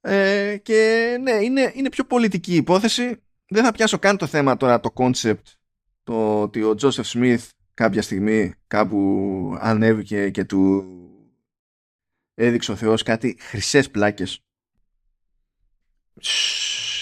Ε, 0.00 0.56
και 0.62 1.08
ναι, 1.22 1.32
είναι, 1.32 1.72
είναι 1.74 1.88
πιο 1.88 2.04
πολιτική 2.04 2.54
υπόθεση 2.54 3.18
δεν 3.48 3.64
θα 3.64 3.72
πιάσω 3.72 3.98
καν 3.98 4.16
το 4.16 4.26
θέμα 4.26 4.56
τώρα 4.56 4.80
το 4.80 4.92
concept 4.94 5.42
το 6.04 6.42
ότι 6.42 6.62
ο 6.62 6.74
Τζόσεφ 6.74 7.06
Σμιθ 7.06 7.50
κάποια 7.74 8.02
στιγμή 8.02 8.54
κάπου 8.66 9.56
ανέβηκε 9.60 10.30
και 10.30 10.44
του 10.44 10.84
έδειξε 12.34 12.72
ο 12.72 12.76
Θεός 12.76 13.02
κάτι 13.02 13.36
χρυσές 13.40 13.90
πλάκες. 13.90 14.40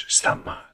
Σταμάτα. 0.06 0.72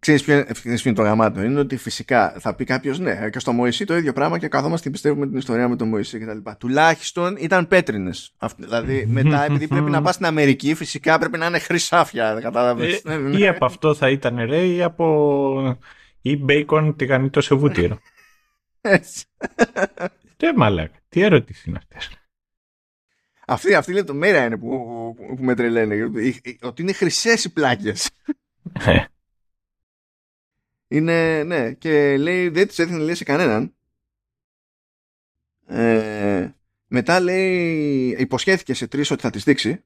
Ξέρεις 0.00 0.22
ποιο 0.22 0.44
είναι 0.84 0.94
το 0.94 1.02
γαμάτο. 1.02 1.42
Είναι 1.42 1.60
ότι 1.60 1.76
φυσικά 1.76 2.34
θα 2.38 2.54
πει 2.54 2.64
κάποιο 2.64 2.96
ναι, 2.98 3.30
και 3.30 3.38
στο 3.38 3.52
Μωυσή 3.52 3.84
το 3.84 3.96
ίδιο 3.96 4.12
πράγμα 4.12 4.38
και 4.38 4.48
καθόμαστε 4.48 4.86
και 4.86 4.90
πιστεύουμε 4.90 5.26
την 5.26 5.36
ιστορία 5.36 5.68
με 5.68 5.76
τον 5.76 5.88
Μωυσή 5.88 6.18
κτλ. 6.18 6.50
Τουλάχιστον 6.58 7.36
ήταν 7.38 7.68
πέτρινε. 7.68 8.10
Δηλαδή 8.56 9.06
μετά, 9.06 9.44
επειδή 9.44 9.66
πρέπει 9.66 9.90
να 9.90 10.02
πα 10.02 10.12
στην 10.12 10.26
Αμερική, 10.26 10.74
φυσικά 10.74 11.18
πρέπει 11.18 11.38
να 11.38 11.46
είναι 11.46 11.58
χρυσάφια. 11.58 12.38
Κατάλαβε. 12.40 13.00
Ε, 13.04 13.38
ή 13.38 13.48
από 13.48 13.64
αυτό 13.64 13.94
θα 13.94 14.10
ήταν 14.10 14.36
ρε, 14.36 14.66
ή 14.66 14.82
από. 14.82 15.78
ή 16.20 16.36
μπέικον 16.36 16.96
τηγανιτό 16.96 17.40
σε 17.40 17.54
βούτυρο. 17.54 17.98
Έτσι. 18.80 19.24
Τι 20.36 20.52
μαλάκα. 20.56 20.98
Τι 21.08 21.20
ερώτηση 21.20 21.64
είναι 21.68 21.78
αυτέ. 21.78 22.14
Αυτή, 23.50 23.74
αυτή 23.74 23.90
η 23.90 23.94
λεπτομέρεια 23.94 24.44
είναι 24.44 24.56
που, 24.56 24.68
που, 25.16 25.36
που 25.36 25.44
με 25.44 25.54
τρελαίνει. 25.54 26.02
Ότι 26.60 26.82
είναι 26.82 26.92
χρυσές 26.92 27.44
οι 27.44 27.52
πλάκες. 27.52 28.10
Ε. 28.72 29.04
Είναι, 30.88 31.42
ναι, 31.42 31.72
και 31.72 32.16
λέει, 32.16 32.48
δεν 32.48 32.68
τις 32.68 32.78
έδινε 32.78 32.98
λέει 32.98 33.14
σε 33.14 33.24
κανέναν. 33.24 33.74
Ε, 35.66 36.50
μετά 36.86 37.20
λέει, 37.20 38.08
υποσχέθηκε 38.18 38.74
σε 38.74 38.86
τρεις 38.86 39.10
ότι 39.10 39.22
θα 39.22 39.30
τις 39.30 39.44
δείξει. 39.44 39.84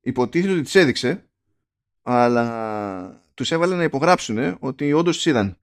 Υποτίθεται 0.00 0.52
ότι 0.52 0.62
τις 0.62 0.74
έδειξε, 0.74 1.28
αλλά 2.02 3.24
τους 3.34 3.50
έβαλε 3.50 3.76
να 3.76 3.82
υπογράψουν 3.82 4.56
ότι 4.60 4.92
όντως 4.92 5.16
τις 5.16 5.26
είδαν. 5.26 5.58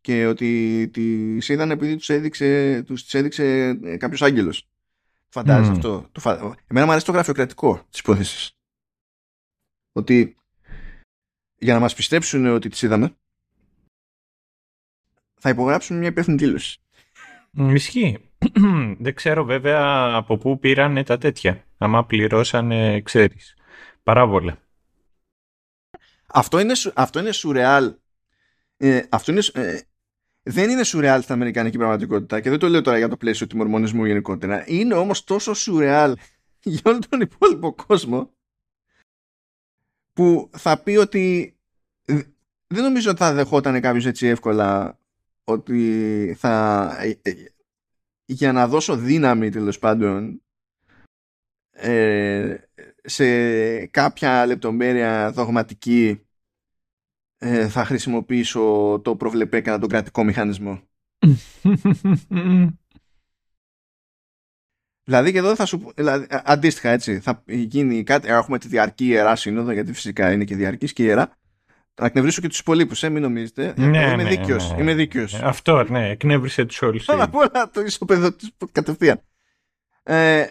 Και 0.00 0.26
ότι 0.26 0.88
τις 0.92 1.48
είδαν 1.48 1.70
επειδή 1.70 1.96
τους 1.96 2.08
έδειξε, 2.08 2.82
τους 2.86 3.02
τις 3.02 3.14
έδειξε 3.14 3.78
ε, 3.84 3.96
κάποιος 3.96 4.22
άγγελος. 4.22 4.68
Φαντάζεσαι 5.34 5.70
mm. 5.70 5.74
αυτό. 5.74 6.08
Το 6.12 6.20
φα... 6.20 6.32
Εμένα 6.66 6.86
μου 6.86 6.90
αρέσει 6.90 7.06
το 7.06 7.12
γραφειοκρατικό 7.12 7.86
της 7.90 8.00
υπόθεσης. 8.00 8.56
Ότι 9.92 10.36
για 11.54 11.74
να 11.74 11.80
μας 11.80 11.94
πιστέψουν 11.94 12.46
ότι 12.46 12.68
τις 12.68 12.82
είδαμε, 12.82 13.16
θα 15.34 15.48
υπογράψουν 15.48 15.98
μια 15.98 16.08
υπεύθυνη 16.08 16.36
δήλωση. 16.36 16.80
Ισχύει. 17.52 18.30
Δεν 19.04 19.14
ξέρω 19.14 19.44
βέβαια 19.44 20.12
από 20.14 20.36
πού 20.36 20.58
πήραν 20.58 21.04
τα 21.04 21.18
τέτοια. 21.18 21.64
Άμα 21.78 22.06
πληρώσανε, 22.06 23.00
ξέρεις, 23.00 23.56
παράβολα. 24.02 24.58
Αυτό 26.26 26.58
είναι, 26.58 26.72
αυτό 26.94 27.18
είναι 27.18 27.32
σουρεάλ. 27.32 27.94
Ε, 28.76 29.02
αυτό 29.10 29.32
είναι, 29.32 29.42
ε, 29.52 29.80
δεν 30.46 30.70
είναι 30.70 30.84
σουρεάλ 30.84 31.22
στην 31.22 31.34
Αμερικανική 31.34 31.76
πραγματικότητα 31.76 32.40
και 32.40 32.50
δεν 32.50 32.58
το 32.58 32.68
λέω 32.68 32.80
τώρα 32.80 32.98
για 32.98 33.08
το 33.08 33.16
πλαίσιο 33.16 33.46
του 33.46 33.56
μορμονισμού 33.56 34.04
γενικότερα. 34.04 34.64
Είναι 34.66 34.94
όμως 34.94 35.24
τόσο 35.24 35.54
σουρεάλ 35.54 36.16
για 36.62 36.80
όλο 36.84 36.98
τον 37.08 37.20
υπόλοιπο 37.20 37.74
κόσμο 37.86 38.34
που 40.12 40.50
θα 40.56 40.82
πει 40.82 40.96
ότι 40.96 41.56
δεν 42.66 42.82
νομίζω 42.82 43.10
ότι 43.10 43.18
θα 43.18 43.32
δεχόταν 43.32 43.80
κάποιος 43.80 44.06
έτσι 44.06 44.26
εύκολα 44.26 44.98
ότι 45.44 46.36
θα 46.38 46.86
ε, 47.00 47.18
ε, 47.22 47.32
για 48.24 48.52
να 48.52 48.68
δώσω 48.68 48.96
δύναμη 48.96 49.50
τέλος 49.50 49.78
πάντων 49.78 50.42
ε, 51.70 52.56
σε 53.02 53.86
κάποια 53.86 54.46
λεπτομέρεια 54.46 55.30
δογματική 55.30 56.23
θα 57.68 57.84
χρησιμοποιήσω 57.84 59.00
το 59.04 59.16
προβλεπέ 59.16 59.60
κατά 59.60 59.78
τον 59.78 59.88
κρατικό 59.88 60.24
μηχανισμό. 60.24 60.80
δηλαδή 65.04 65.32
και 65.32 65.38
εδώ 65.38 65.54
θα 65.54 65.66
σου 65.66 65.92
δηλαδή, 65.96 66.26
αντίστοιχα 66.30 66.90
έτσι 66.90 67.20
θα 67.20 67.42
γίνει 67.46 68.02
κάτι, 68.02 68.28
έχουμε 68.28 68.58
τη 68.58 68.68
διαρκή 68.68 69.06
ιερά 69.06 69.36
σύνοδο 69.36 69.72
γιατί 69.72 69.92
φυσικά 69.92 70.32
είναι 70.32 70.44
και 70.44 70.56
διαρκής 70.56 70.92
και 70.92 71.02
ιερά 71.02 71.36
να 72.00 72.06
εκνευρίσω 72.06 72.40
και 72.40 72.48
τους 72.48 72.58
υπολείπους, 72.58 73.02
ε, 73.02 73.08
μην 73.08 73.22
νομίζετε. 73.22 73.74
Ναι, 73.76 73.84
είμαι 73.86 74.16
ναι, 74.16 74.28
δίκαιος. 74.28 74.72
ναι. 74.72 74.80
Είμαι 74.80 74.94
δίκαιος. 74.94 75.34
Ε, 75.34 75.40
αυτό, 75.44 75.84
ναι, 75.84 76.08
εκνεύρισε 76.08 76.64
τους 76.64 76.82
όλους. 76.82 77.04
Πάνω 77.04 77.24
απ' 77.24 77.34
όλα 77.34 77.70
το 77.72 77.80
ισοπεδωτής 77.80 78.50
κατευθείαν. 78.72 79.20
Ε, 80.02 80.46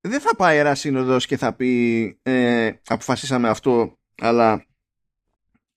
δεν 0.00 0.20
θα 0.20 0.36
πάει 0.36 0.58
ένα 0.58 0.74
σύνοδος 0.74 1.26
και 1.26 1.36
θα 1.36 1.52
πει 1.52 2.18
ε, 2.22 2.70
αποφασίσαμε 2.86 3.48
αυτό, 3.48 3.98
αλλά 4.22 4.66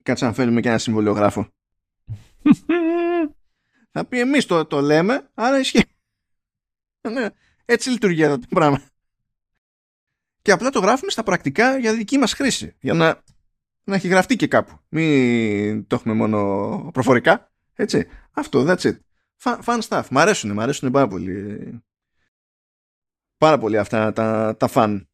κάτσε 0.07 0.25
να 0.25 0.34
φέρουμε 0.34 0.61
και 0.61 0.67
ένα 0.67 0.77
συμβολιογράφο. 0.77 1.47
θα 3.93 4.05
πει 4.05 4.19
εμείς 4.19 4.45
το, 4.45 4.65
το 4.65 4.81
λέμε, 4.81 5.29
άρα 5.34 5.59
ισχύει. 5.59 5.84
ναι, 7.11 7.29
έτσι 7.65 7.89
λειτουργεί 7.89 8.23
αυτό 8.23 8.39
το 8.39 8.47
πράγμα. 8.49 8.81
Και 10.41 10.51
απλά 10.51 10.69
το 10.69 10.79
γράφουμε 10.79 11.11
στα 11.11 11.23
πρακτικά 11.23 11.77
για 11.77 11.93
δική 11.93 12.17
μας 12.17 12.34
χρήση. 12.34 12.75
Για 12.79 12.93
να 12.93 13.23
να 13.84 13.95
έχει 13.95 14.07
γραφτεί 14.07 14.35
και 14.35 14.47
κάπου. 14.47 14.79
Μην 14.89 15.88
το 15.88 15.95
έχουμε 15.95 16.13
μόνο 16.13 16.89
προφορικά. 16.93 17.51
Έτσι. 17.73 18.07
Αυτό, 18.31 18.65
that's 18.67 18.81
it. 18.81 18.97
Fun, 19.63 19.79
stuff. 19.88 20.03
Μ' 20.09 20.17
αρέσουν, 20.17 20.51
μ' 20.51 20.59
αρέσουν 20.59 20.91
πάρα 20.91 21.07
πολύ. 21.07 21.84
πάρα 23.38 23.57
πολύ 23.57 23.77
αυτά 23.77 24.13
τα, 24.13 24.55
τα 24.57 24.67
φαν. 24.67 25.09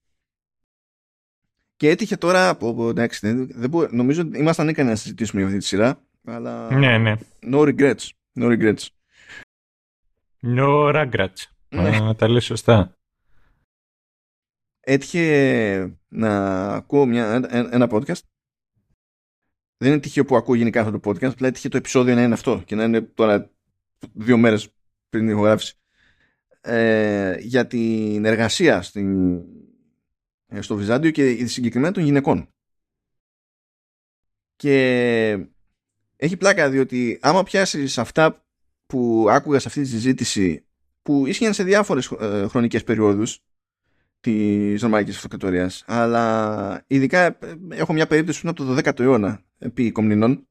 Και 1.84 1.90
έτυχε 1.90 2.18
τώρα, 2.18 2.50
από, 2.50 2.90
εντάξει, 2.90 3.20
δεν, 3.28 3.48
δεν 3.52 3.70
μπο, 3.70 3.88
νομίζω 3.88 4.22
ότι 4.22 4.40
ήμασταν 4.40 4.68
ικανοί 4.68 4.90
να 4.90 4.96
συζητήσουμε 4.96 5.40
για 5.40 5.50
αυτή 5.50 5.60
τη 5.60 5.66
σειρά, 5.68 6.02
αλλά 6.26 6.74
Ναι, 6.74 6.98
ναι. 6.98 7.16
no 7.42 7.60
regrets. 7.60 8.10
No 8.40 8.46
regrets. 8.46 8.88
No 10.42 10.94
regrets. 10.94 11.44
Ναι. 11.70 11.98
Α, 11.98 12.16
τα 12.16 12.28
λες 12.28 12.44
σωστά. 12.46 12.98
Έτυχε 14.80 15.98
να 16.08 16.66
ακούω 16.68 17.06
μια, 17.06 17.34
ένα, 17.34 17.74
ένα 17.74 17.88
podcast. 17.92 18.22
Δεν 19.78 19.92
είναι 19.92 20.00
τυχαίο 20.00 20.26
που 20.26 20.36
ακούω 20.36 20.56
γενικά 20.56 20.82
αυτό 20.82 21.00
το 21.00 21.10
podcast, 21.10 21.32
απλά 21.32 21.48
έτυχε 21.48 21.70
το 21.70 21.78
επεισόδιο 21.78 22.16
να 22.16 22.24
είναι 22.24 22.34
αυτό 22.34 22.62
και 22.66 22.76
να 22.76 22.84
είναι 22.84 23.02
τώρα 23.02 23.50
δύο 24.14 24.38
μέρες 24.38 24.74
πριν 25.10 25.24
την 25.24 25.34
ηχογράφηση. 25.34 25.76
Ε, 26.62 27.36
για 27.40 27.68
την 27.68 28.26
εργασία 28.26 28.82
στην, 28.82 29.36
ε, 29.36 29.44
στο 30.62 30.76
Βυζάντιο 30.76 31.12
και 31.12 31.46
συγκεκριμένα 31.46 31.94
των 31.94 32.04
γυναικών. 32.04 32.48
Και 34.56 35.48
έχει 36.16 36.38
πλάκα 36.38 36.70
διότι 36.70 37.20
άμα 37.22 37.44
πιάσεις 37.44 37.98
αυτά 37.98 38.46
που 38.86 39.28
άκουγα 39.30 39.60
σε 39.60 39.68
αυτή 39.68 39.82
τη 39.82 39.88
συζήτηση 39.88 40.66
που 41.02 41.26
ίσχυαν 41.26 41.54
σε 41.54 41.64
διάφορες 41.64 42.12
ε, 42.20 42.48
χρονικές 42.48 42.84
περιόδους 42.84 43.40
της 44.20 44.82
Ρωμαϊκής 44.82 45.16
Αυτοκρατορίας 45.16 45.84
αλλά 45.88 46.84
ειδικά 46.88 47.26
ε, 47.26 47.58
έχω 47.70 47.94
μια 47.94 48.08
περίπτωση 48.08 48.42
που 48.42 48.48
είναι 48.48 48.56
από 48.58 48.82
το 48.82 48.90
12ο 48.90 49.00
αιώνα 49.00 49.44
επί 49.58 49.92
Κομνηνών 49.92 50.48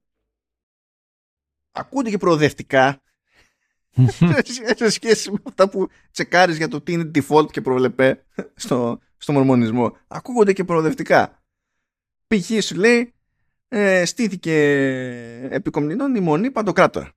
ακούγονται 1.72 2.10
και 2.10 2.18
προοδευτικά 2.18 3.02
σε 4.76 4.90
σχέση 4.90 5.30
με 5.30 5.38
αυτά 5.44 5.68
που 5.68 5.88
τσεκάρεις 6.10 6.56
για 6.56 6.68
το 6.68 6.80
τι 6.80 6.92
είναι 6.92 7.10
default 7.14 7.50
και 7.50 7.60
προβλεπέ 7.60 8.24
στο, 8.54 9.00
στο 9.22 9.32
μορμονισμό 9.32 9.96
ακούγονται 10.08 10.52
και 10.52 10.64
προοδευτικά 10.64 11.42
π.χ. 12.26 12.64
σου 12.64 12.76
λέει 12.76 13.14
ε, 13.68 14.04
στήθηκε 14.04 14.56
επί 15.50 15.70
Κομνηνών 15.70 16.14
η 16.14 16.20
μονή 16.20 16.50
παντοκράτορα 16.50 17.12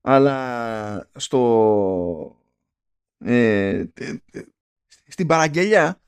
αλλά 0.00 1.08
στο 1.16 2.36
ε, 3.18 3.68
ε, 3.94 4.14
ε, 4.32 4.42
στην 5.06 5.26
παραγγελιά 5.26 6.00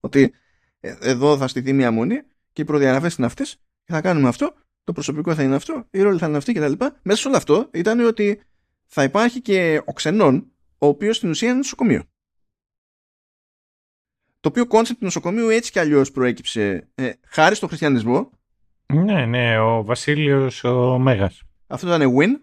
ότι 0.00 0.34
ε, 0.80 0.96
εδώ 1.00 1.36
θα 1.36 1.48
στηθεί 1.48 1.72
μια 1.72 1.90
μονή 1.90 2.22
και 2.52 2.62
οι 2.62 2.64
προδιαγραφές 2.64 3.14
είναι 3.14 3.26
αυτές 3.26 3.54
και 3.84 3.92
θα 3.92 4.00
κάνουμε 4.00 4.28
αυτό 4.28 4.54
το 4.88 4.94
προσωπικό 4.94 5.34
θα 5.34 5.42
είναι 5.42 5.54
αυτό, 5.54 5.86
οι 5.90 6.02
ρόλοι 6.02 6.18
θα 6.18 6.26
είναι 6.26 6.36
αυτή 6.36 6.52
κτλ. 6.52 6.72
Μέσα 7.02 7.20
σε 7.20 7.28
όλο 7.28 7.36
αυτό 7.36 7.68
ήταν 7.72 8.00
ότι 8.00 8.42
θα 8.86 9.02
υπάρχει 9.02 9.40
και 9.40 9.82
ο 9.84 9.92
ξενών, 9.92 10.52
ο 10.78 10.86
οποίος 10.86 11.16
στην 11.16 11.30
ουσία 11.30 11.48
είναι 11.48 11.56
νοσοκομείο. 11.56 12.02
Το 14.40 14.48
οποίο 14.48 14.66
κόνσεπτ 14.66 14.98
του 14.98 15.04
νοσοκομείου 15.04 15.48
έτσι 15.48 15.70
κι 15.70 15.78
αλλιώς 15.78 16.10
προέκυψε 16.10 16.88
ε, 16.94 17.10
χάρη 17.26 17.54
στο 17.54 17.66
χριστιανισμό. 17.66 18.30
Ναι, 18.92 19.26
ναι, 19.26 19.58
ο 19.58 19.84
Βασίλειος 19.84 20.64
ο 20.64 20.98
Μέγας. 20.98 21.42
Αυτό 21.66 21.86
ήταν 21.86 22.14
win. 22.16 22.40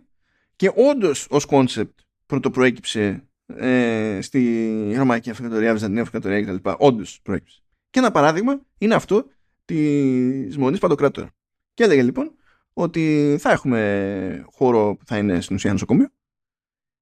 Και 0.55 0.71
όντως 0.75 1.27
ως 1.29 1.45
κόνσεπτ 1.45 1.99
πρωτοπροέκυψε 2.25 3.23
ε, 3.45 4.19
στη 4.21 4.93
Ρωμαϊκή 4.97 5.29
Αυτοκρατορία, 5.29 5.73
Βυζαντινή 5.73 5.99
Αυτοκρατορία 5.99 6.41
κτλ. 6.41 6.69
Όντως 6.77 7.19
προέκυψε. 7.23 7.61
Και 7.89 7.99
ένα 7.99 8.11
παράδειγμα 8.11 8.61
είναι 8.77 8.95
αυτό 8.95 9.27
της 9.65 10.57
Μονής 10.57 10.79
Παντοκράτορα. 10.79 11.29
Και 11.73 11.83
έλεγε 11.83 12.03
λοιπόν 12.03 12.31
ότι 12.73 13.35
θα 13.39 13.51
έχουμε 13.51 14.45
χώρο 14.51 14.95
που 14.95 15.05
θα 15.05 15.17
είναι 15.17 15.41
στην 15.41 15.55
ουσία 15.55 15.71
νοσοκομείο 15.71 16.09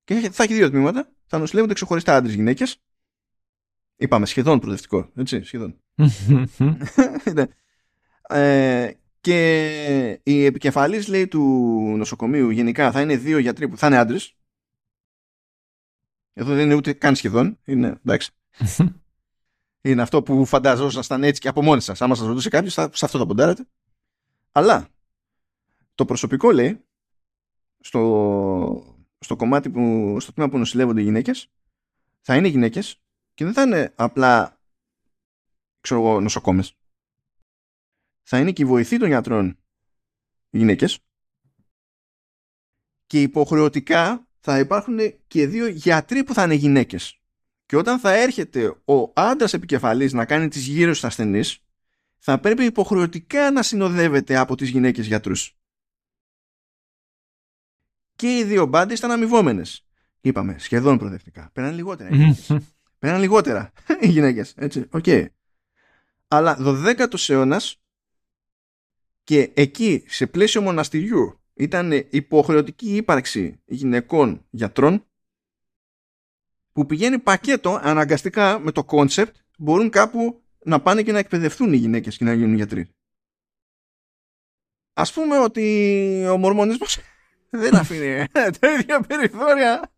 και 0.03 0.29
θα 0.31 0.43
έχει 0.43 0.53
δύο 0.53 0.69
τμήματα. 0.69 1.09
Θα 1.25 1.37
νοσηλεύονται 1.37 1.73
ξεχωριστά 1.73 2.15
άντρε-γυναίκε. 2.15 2.63
Είπαμε 4.03 4.25
σχεδόν 4.25 4.59
προοδευτικό. 4.59 5.09
Έτσι, 5.15 5.43
σχεδόν. 5.43 5.75
Ναι. 7.33 7.45
ε, 8.21 8.91
και 9.21 10.19
η 10.23 10.45
επικεφαλής 10.45 11.07
λέει 11.07 11.27
του 11.27 11.41
νοσοκομείου 11.97 12.49
γενικά 12.49 12.91
θα 12.91 13.01
είναι 13.01 13.17
δύο 13.17 13.37
γιατροί 13.37 13.67
που 13.67 13.77
θα 13.77 13.87
είναι 13.87 13.97
άντρες. 13.97 14.35
Εδώ 16.33 16.53
δεν 16.53 16.65
είναι 16.65 16.73
ούτε 16.73 16.93
καν 16.93 17.15
σχεδόν. 17.15 17.59
Είναι 17.65 17.87
εντάξει. 18.05 18.31
είναι 19.81 20.01
αυτό 20.01 20.23
που 20.23 20.45
φανταζόσασταν 20.45 21.23
έτσι 21.23 21.41
και 21.41 21.47
από 21.47 21.61
μόνοι 21.61 21.81
σας. 21.81 22.01
Άμα 22.01 22.15
σας 22.15 22.27
ρωτούσε 22.27 22.49
κάποιος, 22.49 22.73
σε 22.73 22.81
αυτό 22.81 23.17
θα 23.17 23.25
ποντάρετε. 23.25 23.67
Αλλά 24.51 24.87
το 25.95 26.05
προσωπικό 26.05 26.51
λέει 26.51 26.79
στο, 27.79 28.97
στο 29.19 29.35
κομμάτι 29.35 29.69
που, 29.69 30.15
στο 30.19 30.33
τμήμα 30.33 30.49
που 30.49 30.57
νοσηλεύονται 30.57 31.01
οι 31.01 31.03
γυναίκες 31.03 31.47
θα 32.21 32.35
είναι 32.35 32.47
γυναίκες 32.47 33.02
και 33.33 33.43
δεν 33.43 33.53
θα 33.53 33.61
είναι 33.61 33.93
απλά 33.95 34.61
ξέρω 35.79 35.99
εγώ 35.99 36.19
νοσοκόμες 36.19 36.77
θα 38.21 38.39
είναι 38.39 38.51
και 38.51 38.61
οι 38.61 38.65
βοηθοί 38.65 38.97
των 38.97 39.07
γιατρών 39.07 39.59
οι 40.49 40.57
γυναίκες 40.57 40.99
και 43.05 43.21
υποχρεωτικά 43.21 44.27
θα 44.39 44.59
υπάρχουν 44.59 44.97
και 45.27 45.47
δύο 45.47 45.67
γιατροί 45.67 46.23
που 46.23 46.33
θα 46.33 46.43
είναι 46.43 46.53
γυναίκες 46.53 47.21
και 47.65 47.75
όταν 47.75 47.99
θα 47.99 48.13
έρχεται 48.13 48.67
ο 48.85 49.11
άντρας 49.13 49.53
επικεφαλής 49.53 50.13
να 50.13 50.25
κάνει 50.25 50.47
τις 50.47 50.65
γύρες 50.65 50.91
στους 50.93 51.03
ασθενείς 51.03 51.63
θα 52.25 52.39
πρέπει 52.39 52.65
υποχρεωτικά 52.65 53.51
να 53.51 53.63
συνοδεύεται 53.63 54.37
από 54.37 54.55
τις 54.55 54.69
γυναίκες 54.69 55.07
γιατρούς. 55.07 55.57
Και 58.15 58.37
οι 58.37 58.43
δύο 58.43 58.65
μπάντες 58.65 58.97
ήταν 58.97 59.11
αμειβόμενες. 59.11 59.85
Είπαμε, 60.21 60.59
σχεδόν 60.59 60.97
προοδευτικά. 60.97 61.49
Παίρναν 61.53 61.73
λιγότερα. 61.75 62.09
Οι 63.03 63.09
γυναίκες. 63.09 63.09
Πέραν 63.09 63.19
λιγότερα 63.19 63.71
οι 64.01 64.07
γυναίκες. 64.07 64.53
Έτσι, 64.57 64.87
οκ. 64.91 65.05
Αλλά 66.27 66.57
12ο 66.59 67.29
αιώνας 67.29 67.81
και 69.23 69.51
εκεί 69.53 70.03
σε 70.07 70.27
πλαίσιο 70.27 70.61
μοναστηριού 70.61 71.39
ήταν 71.53 71.91
υποχρεωτική 72.09 72.95
ύπαρξη 72.95 73.61
γυναικών 73.65 74.45
γιατρών 74.49 75.05
που 76.71 76.85
πηγαίνει 76.85 77.19
πακέτο 77.19 77.79
αναγκαστικά 77.83 78.59
με 78.59 78.71
το 78.71 78.83
concept 78.83 79.35
μπορούν 79.57 79.89
κάπου 79.89 80.43
να 80.63 80.81
πάνε 80.81 81.03
και 81.03 81.11
να 81.11 81.19
εκπαιδευτούν 81.19 81.73
οι 81.73 81.77
γυναίκες 81.77 82.17
και 82.17 82.23
να 82.23 82.33
γίνουν 82.33 82.55
γιατροί. 82.55 82.89
Ας 84.93 85.13
πούμε 85.13 85.37
ότι 85.37 86.25
ο 86.31 86.37
μορμονισμός 86.37 86.99
δεν 87.49 87.75
αφήνει 87.75 88.25
τέτοια 88.59 89.01
περιθώρια 89.01 89.91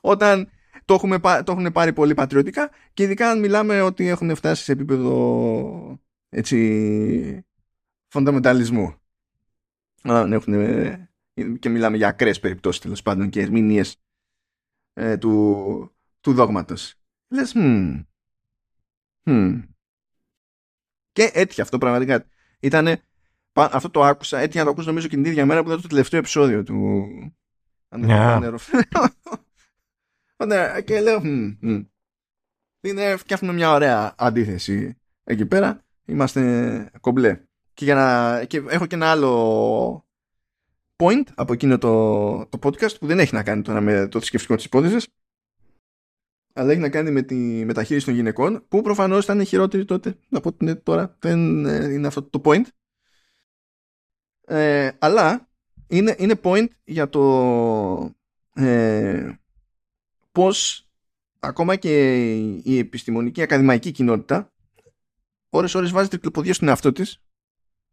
όταν 0.00 0.50
το, 0.84 0.94
έχουμε, 0.94 1.18
το 1.18 1.52
έχουν 1.52 1.72
πάρει 1.72 1.92
πολύ 1.92 2.14
πατριαρχικά 2.14 2.70
και 2.92 3.02
ειδικά 3.02 3.30
αν 3.30 3.38
μιλάμε 3.38 3.80
ότι 3.80 4.08
έχουν 4.08 4.34
φτάσει 4.34 4.64
σε 4.64 4.72
επίπεδο 4.72 6.00
έτσι 6.28 7.46
φονταμενταλισμού. 8.08 8.94
Αν 10.02 10.32
έχουν, 10.32 10.54
και 11.58 11.68
μιλάμε 11.68 11.96
για 11.96 12.08
ακραίες 12.08 12.40
περιπτώσεις 12.40 12.80
τέλος 12.80 13.02
πάντων 13.02 13.28
και 13.28 13.40
ερμηνείες 13.40 13.96
ε, 14.92 15.16
του, 15.16 15.96
του 16.20 16.32
δόγματος. 16.32 16.94
Λες, 17.28 17.52
hm, 17.56 18.04
hm, 19.24 19.62
και 21.12 21.30
έτυχε 21.34 21.62
αυτό 21.62 21.78
πραγματικά. 21.78 22.26
Ήτανε, 22.60 23.02
αυτό 23.52 23.90
το 23.90 24.04
άκουσα, 24.04 24.38
έτυχε 24.38 24.58
να 24.58 24.64
το 24.64 24.70
ακούσω 24.70 24.88
νομίζω 24.88 25.08
και 25.08 25.16
την 25.16 25.24
ίδια 25.24 25.46
μέρα 25.46 25.62
που 25.62 25.68
ήταν 25.68 25.82
το 25.82 25.88
τελευταίο 25.88 26.18
επεισόδιο 26.18 26.62
του. 26.62 27.06
Yeah. 27.90 28.56
Ναι, 30.44 30.80
και 30.80 31.00
λέω, 31.00 31.20
είναι, 32.80 33.16
φτιάχνουμε 33.16 33.54
μια 33.54 33.70
ωραία 33.70 34.14
αντίθεση 34.18 34.96
εκεί 35.24 35.46
πέρα. 35.46 35.84
Είμαστε 36.04 36.90
κομπλέ. 37.00 37.40
Και, 37.74 37.84
για 37.84 37.94
να, 37.94 38.44
και 38.44 38.62
έχω 38.68 38.86
και 38.86 38.94
ένα 38.94 39.10
άλλο 39.10 40.06
point 40.96 41.24
από 41.34 41.52
εκείνο 41.52 41.78
το, 41.78 42.46
το 42.46 42.58
podcast 42.62 42.98
που 43.00 43.06
δεν 43.06 43.18
έχει 43.18 43.34
να 43.34 43.42
κάνει 43.42 43.62
τώρα 43.62 43.80
με 43.80 44.08
το 44.08 44.18
θρησκευτικό 44.18 44.56
της 44.56 44.64
υπόθεσης 44.64 45.08
αλλά 46.52 46.70
έχει 46.70 46.80
να 46.80 46.88
κάνει 46.88 47.10
με 47.10 47.22
τη 47.22 47.34
μεταχείριση 47.64 48.06
των 48.06 48.14
γυναικών 48.14 48.64
που 48.68 48.82
προφανώς 48.82 49.24
ήταν 49.24 49.44
χειρότερη 49.44 49.84
τότε 49.84 50.16
από 50.30 50.48
ότι 50.48 50.64
είναι 50.64 50.74
τώρα 50.74 51.16
δεν 51.18 51.64
είναι 51.64 52.06
αυτό 52.06 52.22
το 52.22 52.40
point 52.44 52.62
ε, 54.46 54.90
αλλά 54.98 55.48
είναι, 55.86 56.14
είναι 56.18 56.40
point 56.42 56.66
για 56.84 57.08
το 57.08 58.14
ε, 58.54 59.30
πως 60.36 60.88
ακόμα 61.38 61.76
και 61.76 62.24
η 62.64 62.78
επιστημονική 62.78 63.42
ακαδημαϊκή 63.42 63.90
κοινότητα 63.90 64.52
ώρες 65.48 65.74
ώρες 65.74 65.90
βάζει 65.90 66.08
τρικλοποδία 66.08 66.54
στον 66.54 66.68
εαυτό 66.68 66.92
της 66.92 67.20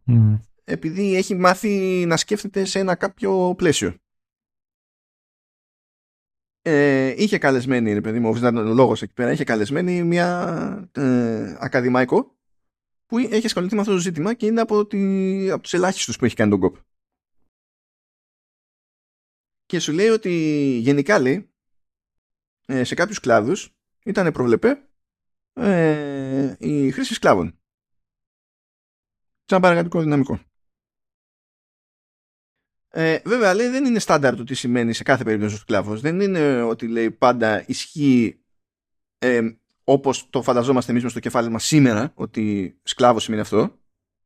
Mm. 0.07 0.40
επειδή 0.64 1.15
έχει 1.15 1.36
μάθει 1.36 2.06
να 2.06 2.18
σκέφτεται 2.18 2.65
σε 2.65 2.80
ένα 2.80 2.95
κάποιο 2.95 3.53
πλαίσιο 3.57 3.95
ε, 6.61 7.14
είχε 7.18 7.38
καλεσμένη, 7.38 7.94
ρε 7.94 8.02
παιδί 8.02 8.20
μου, 8.20 8.30
ο 8.30 8.74
λόγος 8.74 9.02
εκεί 9.02 9.14
πέρα, 9.14 9.32
είχε 9.32 9.44
καλεσμένη 9.44 10.03
μια 10.03 10.90
ε, 10.91 11.57
ακαδημαϊκό 11.60 12.38
που 13.06 13.18
έχει 13.18 13.45
ασχοληθεί 13.45 13.76
με 13.76 13.82
αυτό 13.82 13.94
το 13.94 13.99
ζήτημα 13.99 14.34
και 14.34 14.45
είναι 14.45 14.61
από, 14.61 14.86
τη, 14.86 15.49
από 15.49 15.61
τους 15.61 15.74
ελάχιστους 15.74 16.18
που 16.18 16.26
έχει 16.26 16.36
κάνει 16.36 16.49
τον 16.49 16.60
κόπ. 16.60 16.76
Και 19.65 19.80
σου 19.80 19.91
λέει 19.91 20.07
ότι 20.07 20.32
γενικά 20.82 21.20
λέει 21.20 21.36
ε, 21.36 21.53
σε 22.65 22.95
κάποιους 22.95 23.19
κλάδους 23.19 23.76
ήταν 24.03 24.31
προβλεπέ 24.31 24.88
ε, 25.53 26.56
η 26.60 26.91
χρήση 26.91 27.14
σκλάβων. 27.14 27.60
Σαν 29.45 29.61
παραγωγικό 29.61 30.02
δυναμικό. 30.02 30.40
Ε, 32.88 33.19
βέβαια, 33.26 33.53
λέει, 33.53 33.68
δεν 33.68 33.85
είναι 33.85 33.99
στάνταρ 33.99 34.35
το 34.35 34.44
τι 34.44 34.53
σημαίνει 34.53 34.94
σε 34.94 35.03
κάθε 35.03 35.23
περίπτωση 35.23 35.56
ο 35.56 35.57
σκλάβος. 35.57 36.02
Δεν 36.02 36.19
είναι 36.19 36.61
ότι 36.61 36.88
λέει 36.88 37.11
πάντα 37.11 37.64
ισχύει 37.68 38.44
ε, 39.18 39.56
όπως 39.84 40.30
το 40.30 40.41
φανταζόμαστε 40.41 40.91
εμείς 40.91 41.11
στο 41.11 41.19
κεφάλι 41.19 41.49
μας 41.49 41.64
σήμερα, 41.64 42.11
ότι 42.15 42.76
σκλάβος 42.84 43.23
σημαίνει 43.23 43.41
αυτό. 43.41 43.77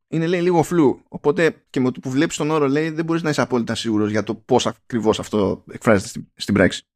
Είναι 0.07 0.27
λέει 0.27 0.41
λίγο 0.41 0.63
φλού. 0.63 1.03
Οπότε 1.07 1.65
και 1.69 1.79
με 1.79 1.91
το 1.91 1.99
που 1.99 2.09
βλέπεις 2.09 2.37
τον 2.37 2.51
όρο 2.51 2.67
λέει 2.67 2.89
δεν 2.89 3.05
μπορείς 3.05 3.21
να 3.21 3.29
είσαι 3.29 3.41
απόλυτα 3.41 3.75
σίγουρος 3.75 4.09
για 4.09 4.23
το 4.23 4.35
πώς 4.35 4.67
ακριβώς 4.67 5.19
αυτό 5.19 5.63
εκφράζεται 5.71 6.07
στην, 6.07 6.27
στην 6.35 6.53
πράξη. 6.53 6.87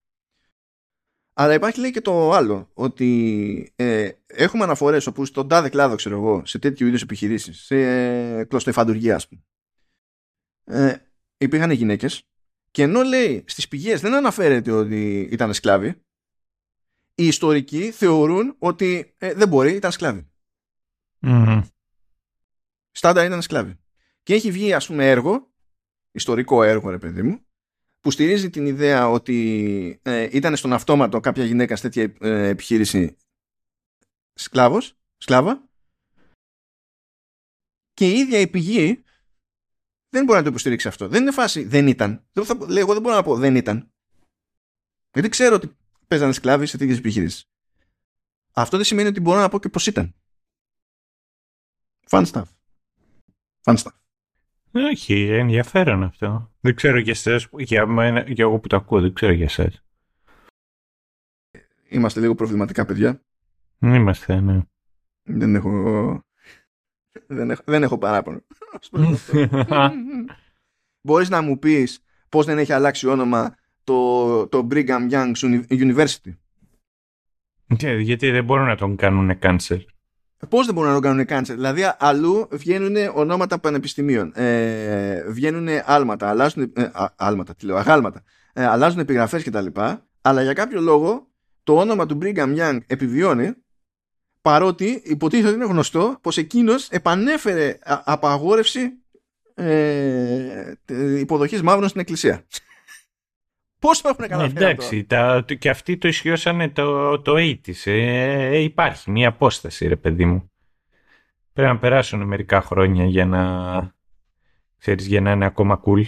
Αλλά 1.34 1.54
υπάρχει 1.54 1.80
λέει 1.80 1.92
και 1.92 2.02
το 2.02 2.32
άλλο, 2.32 2.70
ότι 2.74 3.74
ε, 3.76 4.10
έχουμε 4.26 4.64
αναφορές 4.64 5.08
όπου 5.08 5.26
στον 5.26 5.48
τάδε 5.48 5.70
κλάδο, 5.70 5.96
ξέρω 5.96 6.16
εγώ, 6.16 6.46
σε 6.46 6.60
τέτοιου 6.60 6.88
είδους 6.88 7.02
επιχειρήσεις, 7.02 7.64
σε 7.64 7.76
ε, 7.76 8.44
κλωστοεφαντουργία, 8.44 9.16
ας 9.16 9.28
πούμε, 9.28 9.42
ε, 10.64 10.96
υπήρχαν 11.38 11.72
γυναίκες 11.72 12.24
και 12.72 12.84
ενώ 12.84 13.02
λέει 13.02 13.44
στις 13.48 13.68
πηγές 13.68 14.02
δεν 14.02 14.14
αναφέρεται 14.14 14.72
ότι 14.72 15.20
ήταν 15.32 15.54
σκλάβοι, 15.54 15.90
οι 17.16 17.26
ιστορικοί 17.28 17.92
θεωρούν 17.92 18.56
ότι 18.60 19.16
ε, 19.18 19.34
δεν 19.34 19.48
μπορεί, 19.48 19.76
ήταν 19.76 19.92
σκλάβοι. 19.92 20.32
Mm. 21.22 21.62
Στάντα 22.92 23.26
ήταν 23.26 23.42
σκλάβοι. 23.42 23.80
Και 24.24 24.34
έχει 24.34 24.52
βγει 24.52 24.74
ας 24.74 24.88
πούμε 24.88 25.10
έργο, 25.10 25.52
ιστορικό 26.12 26.64
έργο 26.64 26.90
ρε 26.90 26.98
παιδί 26.98 27.22
μου, 27.22 27.46
που 28.02 28.12
στηρίζει 28.12 28.50
την 28.50 28.66
ιδέα 28.66 29.10
ότι 29.10 30.00
ε, 30.04 30.28
ήταν 30.32 30.56
στον 30.56 30.74
αυτόματο 30.74 31.20
κάποια 31.20 31.46
γυναίκα 31.46 31.76
σε 31.76 31.82
τέτοια 31.82 32.16
ε, 32.20 32.48
επιχείρηση 32.48 33.18
σκλάβος, 34.34 34.98
σκλάβα 35.18 35.70
και 37.94 38.10
η 38.10 38.18
ίδια 38.18 38.40
η 38.40 38.48
πηγή 38.48 39.04
δεν 40.10 40.26
μπορεί 40.26 40.38
να 40.38 40.44
το 40.44 40.50
υποστηρίξει 40.50 40.88
αυτό. 40.88 41.08
Δεν 41.08 41.22
είναι 41.22 41.32
φάση 41.32 41.64
δεν 41.64 41.88
ήταν. 41.88 42.28
Δεν 42.32 42.46
θα, 42.46 42.58
λέει, 42.68 42.82
εγώ 42.82 42.94
δεν 42.94 43.02
μπορώ 43.02 43.16
να 43.16 43.24
πω 43.24 43.36
δεν 43.36 43.56
ήταν. 43.56 43.92
Γιατί 45.14 45.30
ξέρω 45.30 45.56
ότι 45.56 45.78
παίζανε 46.08 46.34
σκλάβοι 46.34 46.66
σε 46.66 46.78
τέτοιες 46.78 46.98
επιχειρήσει. 46.98 47.46
Αυτό 48.52 48.78
δεν 48.78 48.86
σημαίνει 48.86 49.08
ότι 49.08 49.20
μπορώ 49.20 49.40
να 49.40 49.50
πω 49.50 49.60
και 49.60 49.70
πώ 49.70 49.80
ήταν. 49.88 50.16
Fun 52.10 52.26
stuff. 52.26 52.44
Fun 53.64 53.78
stuff. 53.78 54.01
Όχι, 54.72 55.28
ενδιαφέρον 55.30 56.04
αυτό. 56.04 56.52
Δεν 56.60 56.76
ξέρω 56.76 57.00
για 57.00 57.12
εσάς, 57.12 57.48
για, 57.58 57.86
μένα, 57.86 58.20
για 58.20 58.44
εγώ 58.44 58.60
που 58.60 58.68
το 58.68 58.76
ακούω, 58.76 59.02
δεν 59.02 59.14
ξέρω 59.14 59.32
για 59.32 59.46
εσάς. 59.46 59.84
Είμαστε 61.90 62.20
λίγο 62.20 62.36
προβληματικά 62.36 62.86
παιδιά. 62.86 63.22
Είμαστε, 63.80 64.40
ναι. 64.40 64.62
Δεν 65.24 65.56
έχω... 65.56 66.24
Δεν 67.28 67.50
έχω, 67.50 67.62
δεν 67.66 67.84
έχω 67.84 67.98
παράπονο. 67.98 68.42
Μπορείς 71.06 71.30
να 71.30 71.42
μου 71.42 71.60
πεις 71.60 72.04
πώς 72.30 72.46
δεν 72.46 72.58
έχει 72.58 72.74
αλλάξει 72.74 73.08
όνομα 73.08 73.56
το, 73.84 74.48
το 74.48 74.68
Brigham 74.72 75.12
Young 75.12 75.34
University; 75.68 76.36
γιατί 78.00 78.32
δεν 78.32 78.44
μπορούν 78.44 78.66
να 78.66 78.76
τον 78.76 78.96
κάνουν 78.96 79.40
cancel. 79.42 79.80
Πώς 80.50 80.66
δεν 80.66 80.76
μπορούν 80.76 80.90
να 80.90 80.96
το 80.96 81.02
κάνουν 81.02 81.26
cancel. 81.30 81.54
Δηλαδή, 81.56 81.94
αλλού 82.00 82.48
βγαίνουν 82.52 82.96
ονόματα 83.14 83.60
πανεπιστημίων. 83.60 84.32
Ε, 84.36 85.24
βγαίνουν 85.28 85.68
άλματα, 85.86 86.30
αλλάζουν. 86.30 86.72
Ε, 86.76 86.90
άλματα, 87.16 87.56
τι 87.56 87.66
λέω, 87.66 87.76
αγάλματα. 87.76 88.24
Ε, 88.54 88.66
αλλάζουν 88.66 89.00
επιγραφές 89.00 89.44
κτλ. 89.44 89.66
Αλλά 90.22 90.42
για 90.42 90.54
κάποιο 90.54 90.82
λόγο 90.82 91.28
το 91.64 91.76
όνομα 91.76 92.06
του 92.06 92.18
Brigham 92.22 92.58
Young 92.58 92.78
επιβιώνει 92.88 93.54
παρότι 94.42 95.02
υποτίθεται 95.06 95.48
ότι 95.48 95.58
είναι 95.58 95.66
γνωστό 95.66 96.18
πως 96.22 96.38
εκείνος 96.38 96.90
επανέφερε 96.90 97.78
απαγόρευση 97.84 98.92
ε, 99.54 100.74
υποδοχής 101.20 101.62
μαύρων 101.62 101.90
στην 101.90 102.02
εκκλησία. 102.02 102.46
Πώς 103.82 104.02
το 104.02 104.10
έχουν 104.10 104.28
καταφέρει 104.28 104.66
Εντάξει, 104.66 105.04
τα, 105.04 105.46
και 105.60 105.70
αυτοί 105.70 105.98
το 105.98 106.08
ισχυώσανε 106.08 106.70
το, 106.70 107.20
το 107.22 107.34
80's. 107.38 107.86
Ε, 107.86 108.58
υπάρχει 108.58 109.12
μια 109.12 109.28
απόσταση, 109.28 109.88
ρε 109.88 109.96
παιδί 109.96 110.26
μου. 110.26 110.52
Πρέπει 111.54 111.74
να 111.74 111.80
περάσουν 111.80 112.22
μερικά 112.22 112.62
χρόνια 112.62 113.06
για 113.06 113.26
να, 113.26 113.94
ξέρεις, 114.78 115.06
για 115.06 115.22
να 115.22 115.32
είναι 115.32 115.46
ακόμα 115.46 115.82
cool. 115.86 116.04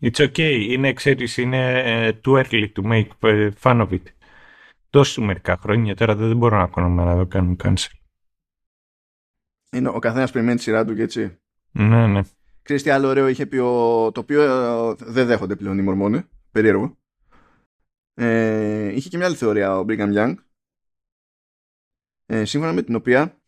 It's 0.00 0.18
okay. 0.18 0.66
Είναι, 0.68 0.92
ξέρεις, 0.92 1.36
είναι 1.36 1.82
uh, 1.86 2.20
too 2.24 2.44
early 2.44 2.72
to 2.72 2.82
make 2.82 3.08
fun 3.62 3.80
of 3.80 3.88
it. 3.90 4.02
Δώσου 4.90 5.22
μερικά 5.22 5.56
χρόνια, 5.56 5.94
τώρα 5.94 6.14
δεν 6.14 6.36
μπορώ 6.36 6.58
να 6.58 6.66
κάνω 6.66 6.88
να 6.88 7.16
το 7.16 7.26
κάνουν 7.26 7.56
cancel. 7.62 7.98
Είναι 9.72 9.88
ο 9.88 9.98
καθένας 9.98 10.30
περιμένει 10.30 10.56
τη 10.56 10.62
σειρά 10.62 10.84
του 10.84 10.94
και 10.94 11.02
έτσι. 11.02 11.38
Ναι, 11.70 12.06
ναι. 12.06 12.20
Ξέρεις 12.66 12.82
τι 12.82 12.90
άλλο 12.90 13.08
ωραίο 13.08 13.28
είχε 13.28 13.46
πει 13.46 13.56
ο... 13.56 14.10
το 14.12 14.20
οποίο 14.20 14.42
ε, 14.42 14.94
δεν 14.98 15.26
δέχονται 15.26 15.56
πλέον 15.56 15.78
οι 15.78 15.82
Μορμόνοι. 15.82 16.22
Περίεργο. 16.50 16.96
Ε, 18.14 18.92
είχε 18.94 19.08
και 19.08 19.16
μια 19.16 19.26
άλλη 19.26 19.36
θεωρία 19.36 19.78
ο 19.78 19.84
Brigham 19.88 20.14
Young 20.16 20.34
ε, 22.26 22.44
σύμφωνα 22.44 22.72
με 22.72 22.82
την 22.82 22.94
οποία 22.94 23.40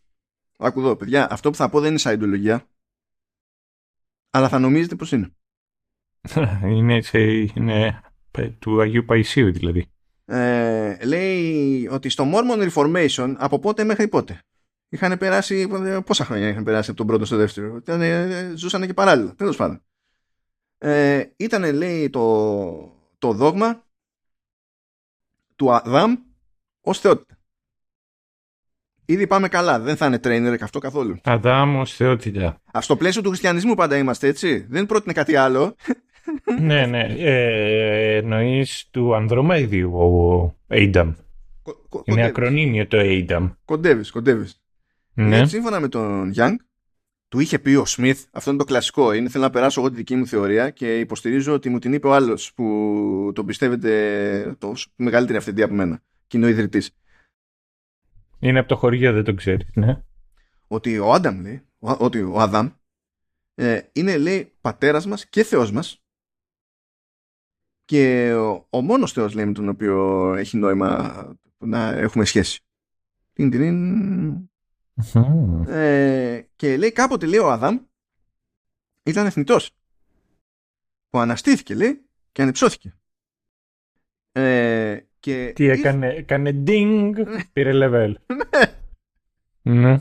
άκου 0.58 0.80
εδώ 0.80 0.96
παιδιά 0.96 1.30
αυτό 1.30 1.50
που 1.50 1.56
θα 1.56 1.68
πω 1.68 1.80
δεν 1.80 1.88
είναι 1.90 1.98
σαν 1.98 2.14
ιδεολογία 2.14 2.68
αλλά 4.30 4.48
θα 4.48 4.58
νομίζετε 4.58 4.94
πως 4.94 5.12
είναι. 5.12 5.30
είναι, 6.76 7.02
είναι 7.54 8.00
του 8.58 8.80
Αγίου 8.80 9.04
Παϊσίου 9.04 9.52
δηλαδή. 9.52 9.90
Ε, 10.24 11.04
λέει 11.04 11.88
ότι 11.90 12.08
στο 12.08 12.24
Mormon 12.32 12.70
Reformation 12.70 13.34
από 13.38 13.58
πότε 13.58 13.84
μέχρι 13.84 14.08
πότε; 14.08 14.40
Είχαν 14.88 15.18
περάσει. 15.18 15.68
Πόσα 16.04 16.24
χρόνια 16.24 16.48
είχαν 16.48 16.64
περάσει 16.64 16.88
από 16.90 16.98
τον 16.98 17.06
πρώτο 17.06 17.24
στο 17.24 17.36
δεύτερο; 17.36 17.76
Ήταν, 17.76 18.00
ε, 18.00 18.52
ζούσαν 18.56 18.86
και 18.86 18.94
παράλληλα. 18.94 19.34
Τέλος 19.34 19.56
πάντων. 19.56 19.82
Ε, 20.78 21.24
ήταν, 21.36 21.74
λέει, 21.74 22.10
το, 22.10 22.92
το 23.18 23.32
δόγμα 23.32 23.82
του 25.56 25.72
Αδάμ 25.72 26.14
ως 26.80 27.00
θεότητα. 27.00 27.38
Ήδη 29.04 29.26
πάμε 29.26 29.48
καλά. 29.48 29.80
Δεν 29.80 29.96
θα 29.96 30.06
είναι 30.06 30.16
trainer 30.16 30.54
και 30.56 30.64
αυτό 30.64 30.78
καθόλου. 30.78 31.16
Αδάμ 31.24 31.76
ως 31.76 31.94
θεότητα. 31.94 32.60
Α, 32.76 32.80
στο 32.80 32.96
πλαίσιο 32.96 33.22
του 33.22 33.28
χριστιανισμού 33.28 33.74
πάντα 33.74 33.96
είμαστε 33.96 34.26
έτσι. 34.26 34.66
Δεν 34.68 34.86
πρότεινε 34.86 35.12
κάτι 35.12 35.36
άλλο. 35.36 35.74
ναι, 36.60 36.86
ναι. 36.86 37.14
Ε, 37.18 38.16
Εννοείς 38.16 38.88
του 38.90 39.14
Ανδρομέδιου 39.14 39.92
ο 39.94 40.56
Aidan. 40.68 41.14
Είναι 42.04 42.24
ακρονίμιο 42.24 42.86
το 42.86 42.98
Aidan. 43.00 43.50
Κοντεύεις, 43.64 44.10
κοντεύεις. 44.10 44.62
Ναι. 45.22 45.46
σύμφωνα 45.46 45.80
με 45.80 45.88
τον 45.88 46.32
Young, 46.36 46.54
του 47.28 47.40
είχε 47.40 47.58
πει 47.58 47.74
ο 47.74 47.84
Σμιθ, 47.84 48.24
αυτό 48.30 48.50
είναι 48.50 48.58
το 48.58 48.64
κλασικό. 48.64 49.12
Είναι 49.12 49.28
θέλω 49.28 49.44
να 49.44 49.50
περάσω 49.50 49.80
εγώ 49.80 49.90
τη 49.90 49.96
δική 49.96 50.16
μου 50.16 50.26
θεωρία 50.26 50.70
και 50.70 50.98
υποστηρίζω 50.98 51.52
ότι 51.52 51.68
μου 51.68 51.78
την 51.78 51.92
είπε 51.92 52.06
ο 52.06 52.14
άλλος 52.14 52.52
που 52.54 53.32
τον 53.34 53.46
πιστεύετε 53.46 54.56
το 54.58 54.74
μεγαλύτερη 54.96 55.38
αυθεντία 55.38 55.64
από 55.64 55.74
μένα. 55.74 56.02
Και 56.26 56.36
είναι 56.36 56.46
ο 56.46 56.48
ιδρυτής. 56.48 56.90
Είναι 58.38 58.58
από 58.58 58.68
το 58.68 58.76
χωριό, 58.76 59.12
δεν 59.12 59.24
το 59.24 59.34
ξέρεις, 59.34 59.70
ναι. 59.74 60.02
Ότι 60.66 60.98
ο 60.98 61.12
Άνταμ 61.12 61.40
λέει, 61.40 61.62
ότι 61.78 62.22
ο 62.22 62.40
Αδάμ 62.40 62.68
ε, 63.54 63.80
είναι 63.92 64.16
λέει 64.16 64.52
πατέρας 64.60 65.06
μας 65.06 65.26
και 65.26 65.42
Θεός 65.42 65.72
μας 65.72 66.02
και 67.84 68.32
ο, 68.34 68.66
ο 68.70 68.80
μόνος 68.80 69.12
Θεός 69.12 69.34
λέει 69.34 69.46
με 69.46 69.52
τον 69.52 69.68
οποίο 69.68 70.32
έχει 70.34 70.56
νόημα 70.56 71.12
να 71.58 71.88
έχουμε 71.88 72.24
σχέση. 72.24 72.60
Τιν, 73.32 74.47
τιν, 75.02 75.66
ε, 75.68 76.46
και 76.56 76.76
λέει 76.76 76.92
κάποτε 76.92 77.26
λέει 77.26 77.38
ο 77.38 77.50
Αδάμ 77.50 77.78
ήταν 79.02 79.26
εθνητός 79.26 79.70
που 81.08 81.18
αναστήθηκε 81.18 81.74
λέει 81.74 82.04
και 82.32 82.42
ανυψώθηκε. 82.42 82.94
Ε, 84.32 84.98
και 85.20 85.52
Τι 85.54 85.68
έκανε, 85.68 86.08
έκανε 86.08 86.62
ding, 86.66 87.12
πήρε 87.52 87.70
level. 87.74 88.14
ναι. 89.62 90.00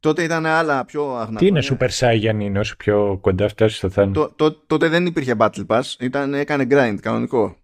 Τότε 0.00 0.22
ήταν 0.22 0.46
άλλα 0.46 0.84
πιο 0.84 1.16
αγνά. 1.16 1.38
Τι 1.38 1.46
είναι 1.46 1.62
Super 1.64 1.88
Saiyan 1.88 2.36
είναι 2.40 2.58
όσο 2.58 2.76
πιο 2.76 3.18
κοντά 3.20 3.48
φτάσει 3.48 3.76
στο 3.76 3.90
θάνατο. 3.90 4.34
τότε 4.66 4.88
δεν 4.88 5.06
υπήρχε 5.06 5.34
Battle 5.38 5.66
Pass, 5.66 5.82
ήταν, 6.00 6.34
έκανε 6.34 6.66
grind 6.70 6.98
κανονικό. 7.00 7.56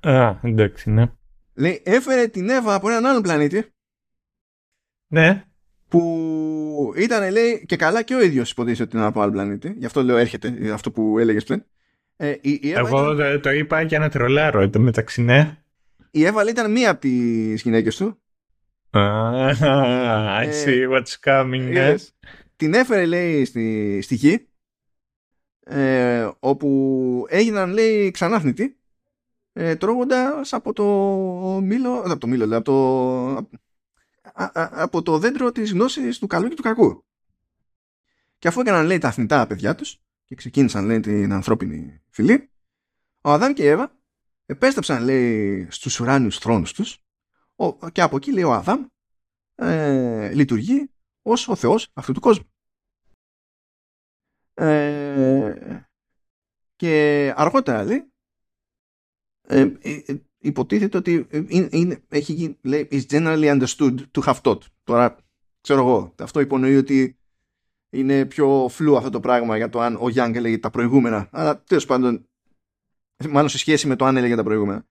Α, 0.00 0.34
εντάξει, 0.42 0.90
ναι. 0.90 1.12
Λέει, 1.54 1.82
έφερε 1.84 2.26
την 2.26 2.48
Εύα 2.48 2.74
από 2.74 2.88
έναν 2.88 3.06
άλλον 3.06 3.22
πλανήτη. 3.22 3.70
Ναι 5.08 5.46
που 5.88 6.92
ήταν 6.96 7.30
λέει 7.30 7.64
και 7.66 7.76
καλά 7.76 8.02
και 8.02 8.14
ο 8.14 8.22
ίδιος 8.22 8.50
υποτίθεται 8.50 8.82
ότι 8.82 8.96
είναι 8.96 9.06
από 9.06 9.20
άλλο 9.20 9.32
πλανήτη. 9.32 9.74
Γι' 9.78 9.86
αυτό 9.86 10.02
λέω 10.02 10.16
έρχεται 10.16 10.72
αυτό 10.72 10.90
που 10.90 11.18
έλεγες 11.18 11.44
πριν. 11.44 11.62
Ε, 12.16 12.34
η, 12.40 12.58
η 12.62 12.72
εγώ 12.72 13.12
ήταν... 13.12 13.40
το 13.40 13.50
είπα 13.50 13.82
για 13.82 13.98
να 13.98 14.08
τρολάρω 14.08 14.60
εδώ 14.60 14.80
μεταξύ 14.80 15.22
ναι. 15.22 15.56
Η 16.10 16.24
Εύα 16.24 16.48
ήταν 16.48 16.72
μία 16.72 16.90
από 16.90 17.00
τις 17.00 17.62
γυναίκες 17.62 17.96
του. 17.96 18.18
Ah, 18.90 19.52
I 20.40 20.46
see 20.64 20.88
what's 20.90 21.16
coming 21.24 21.76
yes. 21.76 21.96
την 22.56 22.74
έφερε 22.74 23.06
λέει 23.06 23.44
στη, 23.44 23.98
στη 24.02 24.14
γη 24.14 24.46
ε, 25.64 26.28
όπου 26.38 27.26
έγιναν 27.28 27.72
λέει 27.72 28.10
ξανάθνητοι 28.10 28.76
ε, 29.52 29.76
τρώγοντας 29.76 30.52
από 30.52 30.72
το 30.72 30.84
μήλο, 31.62 31.98
από 31.98 32.18
το 32.18 32.26
μήλο, 32.26 32.56
από 32.56 32.64
το, 32.64 33.48
από 34.36 35.02
το 35.02 35.18
δέντρο 35.18 35.52
της 35.52 35.72
γνώσης 35.72 36.18
του 36.18 36.26
καλού 36.26 36.48
και 36.48 36.54
του 36.54 36.62
κακού. 36.62 37.04
Και 38.38 38.48
αφού 38.48 38.60
έκαναν 38.60 38.86
λέει 38.86 38.98
τα 38.98 39.08
αθνητά 39.08 39.46
παιδιά 39.46 39.74
τους 39.74 40.00
και 40.24 40.34
ξεκίνησαν 40.34 40.86
λέει 40.86 41.00
την 41.00 41.32
ανθρώπινη 41.32 42.02
φυλή, 42.08 42.50
ο 43.20 43.30
Αδάμ 43.30 43.52
και 43.52 43.62
η 43.62 43.66
Εύα 43.66 43.96
επέστρεψαν 44.46 45.04
λέει 45.04 45.66
στους 45.70 46.00
ουράνιους 46.00 46.38
θρόνους 46.38 46.72
τους 46.72 47.04
και 47.92 48.02
από 48.02 48.16
εκεί 48.16 48.32
λέει 48.32 48.44
ο 48.44 48.52
Αδάμ 48.52 48.84
ε, 49.54 50.32
λειτουργεί 50.34 50.90
ως 51.22 51.48
ο 51.48 51.56
Θεός 51.56 51.90
αυτού 51.92 52.12
του 52.12 52.20
κόσμου. 52.20 52.50
Ε, 54.54 55.86
και 56.76 57.32
αργότερα 57.36 57.84
λέει 57.84 58.12
ε, 59.46 59.60
ε, 59.80 60.02
ε 60.06 60.16
υποτίθεται 60.46 60.96
ότι 60.96 61.26
είναι, 61.48 61.68
είναι, 61.70 62.02
έχει 62.08 62.56
λέει 62.62 62.88
is 62.90 63.02
generally 63.10 63.60
understood 63.60 63.94
to 64.10 64.22
have 64.22 64.40
taught. 64.42 64.60
Τώρα 64.84 65.16
ξέρω 65.60 65.80
εγώ, 65.80 66.14
αυτό 66.18 66.40
υπονοεί 66.40 66.76
ότι 66.76 67.18
είναι 67.90 68.24
πιο 68.24 68.68
φλού 68.70 68.96
αυτό 68.96 69.10
το 69.10 69.20
πράγμα 69.20 69.56
για 69.56 69.68
το 69.68 69.80
αν 69.80 69.96
ο 70.00 70.08
Γιάνγκ 70.08 70.34
έλεγε 70.34 70.58
τα 70.58 70.70
προηγούμενα. 70.70 71.28
Αλλά 71.32 71.62
τέλος 71.62 71.86
πάντων, 71.86 72.28
μάλλον 73.28 73.48
σε 73.48 73.58
σχέση 73.58 73.86
με 73.86 73.96
το 73.96 74.04
αν 74.04 74.16
έλεγε 74.16 74.34
τα 74.34 74.42
προηγούμενα. 74.42 74.86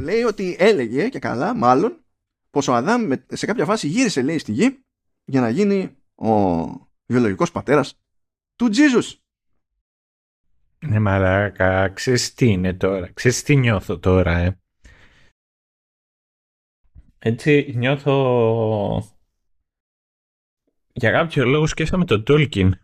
λέει 0.00 0.22
ότι 0.22 0.56
έλεγε 0.58 1.08
και 1.08 1.18
καλά, 1.18 1.54
μάλλον, 1.54 2.04
πως 2.50 2.68
ο 2.68 2.74
Αδάμ 2.74 3.10
σε 3.28 3.46
κάποια 3.46 3.64
φάση 3.64 3.88
γύρισε 3.88 4.22
λέει 4.22 4.38
στη 4.38 4.52
γη 4.52 4.78
για 5.24 5.40
να 5.40 5.48
γίνει 5.48 5.96
ο 6.14 6.64
βιολογικός 7.06 7.50
πατέρας 7.50 7.98
του 8.56 8.68
Τζίζους. 8.68 9.23
Ναι 10.86 10.98
μαλάκα, 10.98 11.88
ξέρεις 11.88 12.34
τι 12.34 12.46
είναι 12.46 12.74
τώρα, 12.74 13.12
ξέρεις 13.12 13.42
τι 13.42 13.56
νιώθω 13.56 13.98
τώρα, 13.98 14.38
ε. 14.38 14.58
Έτσι 17.18 17.72
νιώθω... 17.76 19.16
Για 20.92 21.10
κάποιο 21.10 21.44
λόγο 21.44 21.66
σκέφτομαι 21.66 22.04
τον 22.04 22.24
Τόλκιν. 22.24 22.80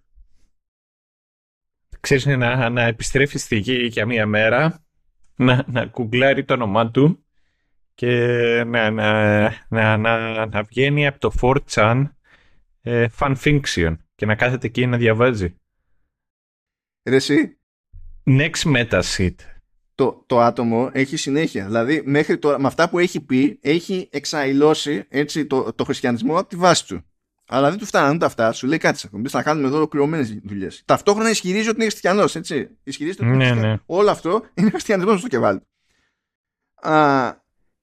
Ξέρεις 2.01 2.27
να, 2.27 2.69
να 2.69 2.83
επιστρέφει 2.83 3.39
στη 3.39 3.57
γη 3.57 3.87
για 3.87 4.07
μία 4.07 4.27
μέρα, 4.27 4.85
να, 5.35 5.65
να 5.69 5.87
κουγκλάρει 5.87 6.45
το 6.45 6.55
όνομά 6.55 6.91
του 6.91 7.25
και 7.95 8.09
να, 8.65 8.91
να, 8.91 9.43
να, 9.69 9.97
να, 9.97 10.47
να 10.47 10.63
βγαίνει 10.63 11.07
από 11.07 11.19
το 11.19 11.33
4chan 11.41 12.11
ε, 12.81 13.07
fan 13.19 13.37
fiction 13.37 13.97
και 14.15 14.27
να 14.27 14.35
κάθεται 14.35 14.67
εκεί 14.67 14.87
να 14.87 14.97
διαβάζει. 14.97 15.55
Ρε 17.09 17.17
εσύ. 17.17 17.60
Next 18.25 18.77
meta 18.77 19.01
shit. 19.17 19.35
Το, 19.95 20.25
το 20.27 20.41
άτομο 20.41 20.91
έχει 20.93 21.17
συνέχεια. 21.17 21.65
Δηλαδή, 21.65 22.03
μέχρι 22.05 22.39
τώρα, 22.39 22.61
με 22.61 22.67
αυτά 22.67 22.89
που 22.89 22.99
έχει 22.99 23.21
πει, 23.21 23.59
έχει 23.63 24.09
εξαϊλώσει 24.13 25.05
έτσι, 25.09 25.47
το, 25.47 25.73
το 25.73 25.85
χριστιανισμό 25.85 26.39
από 26.39 26.49
τη 26.49 26.57
βάση 26.57 26.87
του. 26.87 27.05
Αλλά 27.53 27.71
δεν 27.71 27.79
του 27.79 27.85
φτάνουν 27.85 28.19
τα 28.19 28.27
αυτά. 28.27 28.53
Σου 28.53 28.67
λέει 28.67 28.79
κάτι. 28.79 29.09
Εμεί 29.15 29.29
θα 29.29 29.43
κάνουμε 29.43 29.67
εδώ 29.67 29.77
ολοκληρωμένες 29.77 30.39
δουλειές. 30.45 30.83
Ταυτόχρονα 30.85 31.31
ισχυρίζει 31.31 31.69
ότι 31.69 31.77
είναι 31.77 31.91
χριστιανός. 31.91 32.37
Έτσι. 32.37 32.69
Ισχυρίζεται 32.83 33.25
ότι 33.25 33.35
είναι 33.35 33.55
ναι, 33.55 33.61
ναι. 33.61 33.77
Όλο 33.87 34.11
αυτό 34.11 34.43
είναι 34.55 34.71
χριστιανισμός 34.71 35.19
στο 35.19 35.29
κεβάλι. 35.29 35.61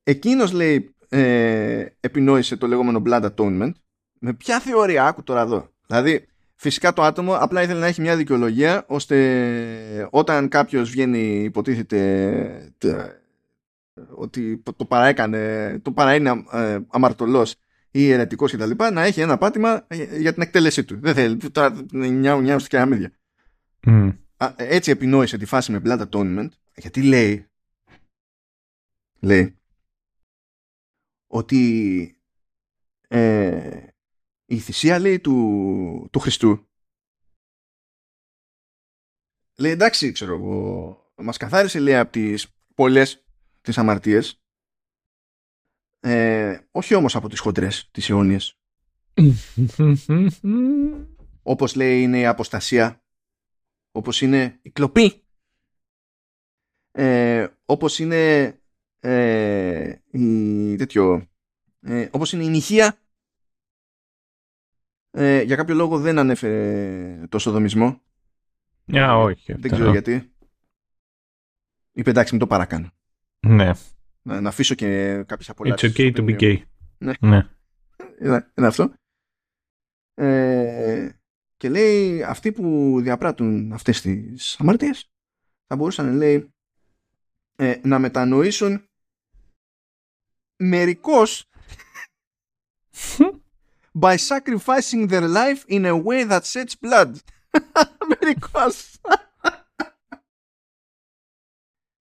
Εκείνος 0.03 0.51
λέει 0.51 0.95
ε, 1.09 1.85
επινόησε 1.99 2.57
το 2.57 2.67
λεγόμενο 2.67 3.01
blood 3.05 3.29
atonement. 3.35 3.71
Με 4.19 4.33
ποια 4.33 4.59
θεωρία, 4.59 5.05
άκου 5.05 5.23
τώρα 5.23 5.41
εδώ. 5.41 5.69
Δηλαδή, 5.87 6.27
Φυσικά 6.59 6.93
το 6.93 7.03
άτομο 7.03 7.35
απλά 7.35 7.61
ήθελε 7.61 7.79
να 7.79 7.85
έχει 7.85 8.01
μια 8.01 8.15
δικαιολογία 8.15 8.85
ώστε 8.87 10.07
όταν 10.09 10.47
κάποιος 10.47 10.89
βγαίνει 10.89 11.43
υποτίθεται 11.43 12.73
ότι 14.09 14.63
το 14.75 14.85
παραέκανε, 14.85 15.79
το 15.81 15.91
παραείνει 15.91 16.45
ε, 16.51 16.79
αμαρτωλός 16.87 17.55
ή 17.91 18.11
ερετικός 18.11 18.51
κτλ. 18.51 18.71
να 18.93 19.01
έχει 19.03 19.21
ένα 19.21 19.37
πάτημα 19.37 19.85
ε, 19.87 20.19
για 20.19 20.33
την 20.33 20.41
εκτέλεσή 20.41 20.83
του. 20.83 20.99
Δεν 20.99 21.13
θέλει, 21.13 21.37
τώρα 21.37 21.75
νιάου 21.91 22.41
νιάου 22.41 22.59
στο 22.59 22.67
κεραμίδια. 22.67 23.11
Mm. 23.87 24.13
Έτσι 24.55 24.91
επινόησε 24.91 25.37
τη 25.37 25.45
φάση 25.45 25.71
με 25.71 25.81
blood 25.85 26.07
atonement 26.09 26.47
γιατί 26.75 27.03
λέει 27.03 27.47
λέει 29.19 29.57
ότι 31.27 32.11
ε, 33.07 33.83
η 34.49 34.59
θυσία 34.59 34.99
λέει 34.99 35.19
του, 35.19 36.09
του 36.11 36.19
Χριστού. 36.19 36.67
Λέει 39.57 39.71
εντάξει 39.71 40.11
ξέρω 40.11 40.33
εγώ 40.33 41.01
μας 41.15 41.37
καθάρισε 41.37 41.79
λέει 41.79 41.95
από 41.95 42.11
τις 42.11 42.47
πολλές 42.75 43.25
τις 43.61 43.77
αμαρτίες. 43.77 44.41
Ε, 45.99 46.59
όχι 46.71 46.95
όμως 46.95 47.15
από 47.15 47.29
τις 47.29 47.39
χοντρές 47.39 47.89
τις 47.91 48.09
αιώνιες. 48.09 48.59
Όπως 51.41 51.75
λέει 51.75 52.01
είναι 52.01 52.19
η 52.19 52.25
αποστασία. 52.25 53.03
Όπως 53.91 54.21
είναι 54.21 54.59
η 54.61 54.71
κλοπή. 54.71 55.23
Ε, 56.91 57.47
όπως 57.65 57.99
είναι 57.99 58.53
ε, 58.99 59.95
η, 60.11 60.75
τέτοιο, 60.75 61.29
ε, 61.79 62.07
όπως 62.11 62.33
είναι 62.33 62.43
η 62.43 62.49
νυχία 62.49 62.97
ε, 65.19 65.41
για 65.41 65.55
κάποιο 65.55 65.75
λόγο 65.75 65.99
δεν 65.99 66.19
ανέφερε 66.19 67.27
το 67.29 67.39
σοδομισμό. 67.39 68.01
Yeah, 68.91 69.15
όχι. 69.17 69.53
Δεν 69.53 69.71
ξέρω 69.71 69.91
γιατί. 69.91 70.31
Είπε 71.91 72.09
εντάξει, 72.09 72.31
μην 72.31 72.41
το 72.41 72.47
παρακάνω. 72.47 72.91
Ναι. 73.47 73.71
Να, 74.21 74.41
να 74.41 74.49
αφήσω 74.49 74.75
και 74.75 75.23
κάποιες 75.27 75.49
απολαύσεις. 75.49 75.91
It's 75.91 75.99
okay 75.99 76.15
to 76.15 76.25
be 76.25 76.39
gay. 76.39 76.61
Ναι. 76.97 77.13
ναι. 77.19 77.47
Είναι, 78.21 78.51
είναι 78.57 78.67
αυτό. 78.67 78.93
Ε, 80.13 81.09
και 81.57 81.69
λέει 81.69 82.23
αυτοί 82.23 82.51
που 82.51 82.97
διαπράττουν 83.01 83.73
αυτές 83.73 84.01
τις 84.01 84.59
αμαρτίες 84.59 85.11
θα 85.67 85.75
μπορούσαν 85.75 86.15
λέει 86.15 86.53
ε, 87.55 87.75
να 87.83 87.99
μετανοήσουν 87.99 88.89
μερικώς 90.55 91.49
by 93.99 94.15
sacrificing 94.15 95.07
their 95.07 95.27
life 95.27 95.65
in 95.67 95.85
a 95.85 95.95
way 96.07 96.23
that 96.23 96.45
sheds 96.45 96.75
blood. 96.75 97.11
Μερικώς. 98.19 98.95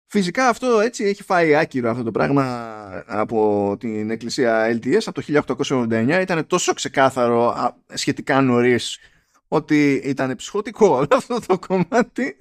Φυσικά 0.09 0.49
αυτό 0.49 0.79
έτσι 0.79 1.03
έχει 1.03 1.23
φάει 1.23 1.55
άκυρο 1.55 1.89
αυτό 1.89 2.03
το 2.03 2.11
πράγμα 2.11 3.03
από 3.07 3.75
την 3.79 4.09
εκκλησία 4.09 4.79
LTS 4.79 5.01
από 5.05 5.21
το 5.21 5.43
1889 5.55 6.19
ήταν 6.21 6.47
τόσο 6.47 6.73
ξεκάθαρο 6.73 7.55
σχετικά 7.93 8.41
νωρίς 8.41 8.99
ότι 9.47 9.93
ήταν 9.93 10.35
ψυχοτικό 10.35 10.87
όλο 10.87 11.07
αυτό 11.11 11.39
το 11.39 11.59
κομμάτι 11.59 12.37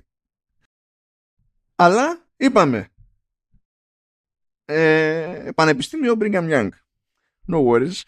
αλλά 1.75 2.27
είπαμε 2.37 2.89
ε, 4.65 5.51
Πανεπιστήμιο 5.55 6.17
Brigham 6.21 6.51
Young 6.51 6.69
no 7.53 7.65
worries 7.65 8.01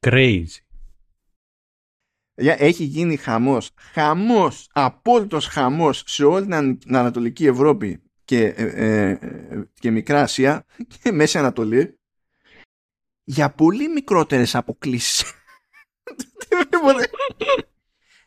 Crazy. 0.00 0.44
Έχει 2.34 2.84
γίνει 2.84 3.16
χαμός, 3.16 3.70
χαμός, 3.92 4.68
απόλυτος 4.72 5.46
χαμός 5.46 6.02
σε 6.06 6.24
όλη 6.24 6.46
την 6.76 6.96
Ανατολική 6.96 7.46
Ευρώπη 7.46 8.02
και, 8.24 8.44
ε, 8.44 8.64
ε, 8.64 9.10
ε, 9.10 9.68
και 9.80 9.90
Μικρά 9.90 10.22
Ασία 10.22 10.64
και 11.02 11.12
Μέση 11.12 11.38
Ανατολή 11.38 11.98
για 13.24 13.50
πολύ 13.50 13.88
μικρότερες 13.88 14.54
αποκλήσεις. 14.54 15.24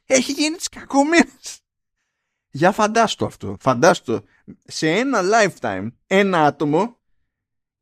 Έχει 0.06 0.32
γίνει 0.32 0.56
τις 0.56 0.70
κακομοίρες. 0.70 1.62
Για 2.52 2.72
φαντάστο 2.72 3.26
αυτό. 3.26 3.58
Φαντάστο 3.60 4.24
σε 4.66 4.90
ένα 4.90 5.22
lifetime 5.24 5.88
ένα 6.08 6.46
άτομο 6.46 7.00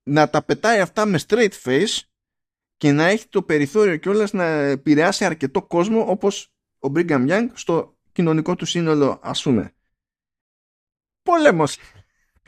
να 0.03 0.29
τα 0.29 0.43
πετάει 0.43 0.79
αυτά 0.79 1.05
με 1.05 1.19
straight 1.27 1.51
face 1.63 1.99
και 2.79 2.91
να 2.91 3.05
έχει 3.05 3.27
το 3.27 3.43
περιθώριο 3.43 3.97
κιόλας 3.97 4.33
να 4.33 4.45
επηρεάσει 4.45 5.25
αρκετό 5.25 5.63
κόσμο 5.63 6.05
όπως 6.09 6.53
ο 6.79 6.91
Brigham 6.95 7.29
Young 7.29 7.47
στο 7.53 7.97
κοινωνικό 8.11 8.55
του 8.55 8.65
σύνολο 8.65 9.19
ας 9.21 9.41
πούμε. 9.41 9.73
Πόλεμος. 11.21 11.77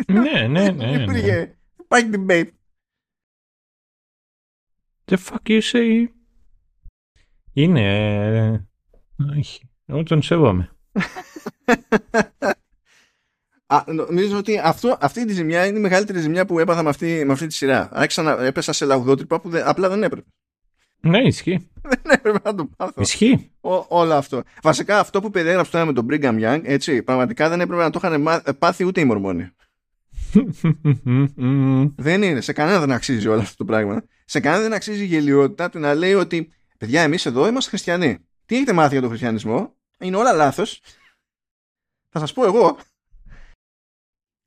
Ναι, 0.08 0.48
ναι, 0.48 0.48
ναι. 0.48 0.72
ναι. 0.72 1.03
Υπήρχε. 1.03 1.58
Υπάρχει 1.80 2.10
debate. 2.14 2.49
The 5.06 5.18
fuck 5.18 5.48
you 5.48 5.62
say; 5.62 6.08
Είναι... 7.53 8.70
Όχι. 9.38 9.70
Εγώ 9.86 10.03
τον 10.03 10.22
σέβομαι. 10.22 10.76
Α, 13.72 13.84
νομίζω 13.88 14.38
ότι 14.38 14.60
αυτό, 14.64 14.98
αυτή 15.02 15.26
τη 15.26 15.34
ζημιά 15.34 15.65
είναι 15.65 15.77
η 15.77 15.81
μεγαλύτερη 15.81 16.19
ζημιά 16.19 16.45
που 16.45 16.60
έπαθα 16.60 16.84
με 16.84 16.89
αυτή, 16.89 17.23
με 17.26 17.34
αυτή 17.34 17.48
τη 17.48 17.53
σειρά. 17.53 17.89
Άρχισα 17.91 18.22
να 18.22 18.45
έπεσα 18.45 18.73
σε 18.73 18.85
λαγουδότρυπα 18.85 19.39
που 19.39 19.52
απλά 19.64 19.89
δεν 19.89 20.03
έπρεπε. 20.03 20.27
Ναι, 20.99 21.19
ισχύει. 21.19 21.69
δεν 21.89 22.02
έπρεπε 22.03 22.39
να 22.43 22.56
το 22.56 22.69
πάθω. 22.77 23.02
Ισχύει. 23.02 23.52
Ό, 23.61 23.85
όλο 23.88 24.14
αυτό. 24.14 24.43
Βασικά 24.61 24.99
αυτό 24.99 25.22
που 25.22 25.30
περιέγραψε 25.30 25.72
τώρα 25.72 25.85
με 25.85 25.93
τον 25.93 26.07
Brigham 26.10 26.43
Young, 26.43 26.61
έτσι, 26.64 27.03
πραγματικά 27.03 27.49
δεν 27.49 27.61
έπρεπε 27.61 27.81
να 27.81 27.89
το 27.89 27.99
είχαν 28.03 28.41
πάθει 28.60 28.85
ούτε 28.85 29.02
οι 29.02 29.06
Μορμόνοι. 29.06 29.49
δεν 31.95 32.23
είναι. 32.23 32.41
Σε 32.41 32.53
κανένα 32.53 32.80
δεν 32.80 32.91
αξίζει 32.91 33.27
όλο 33.27 33.41
αυτό 33.41 33.56
το 33.56 33.65
πράγμα. 33.65 34.03
Σε 34.26 34.39
κανένα 34.39 34.61
δεν 34.61 34.73
αξίζει 34.73 35.03
η 35.03 35.06
γελιότητα 35.06 35.69
του 35.69 35.80
να 35.80 35.93
λέει 35.93 36.14
ότι 36.14 36.52
παιδιά, 36.77 37.02
εμείς 37.02 37.26
εδώ 37.26 37.48
είμαστε 37.48 37.69
χριστιανοί. 37.69 38.18
Τι 38.45 38.56
έχετε 38.56 38.73
μάθει 38.73 38.91
για 38.91 39.02
τον 39.02 39.10
χριστιανισμό, 39.10 39.76
είναι 39.99 40.15
όλα 40.15 40.34
λάθος. 40.34 40.81
Θα 42.10 42.19
σας 42.19 42.34
πω 42.34 42.45
εγώ. 42.45 42.77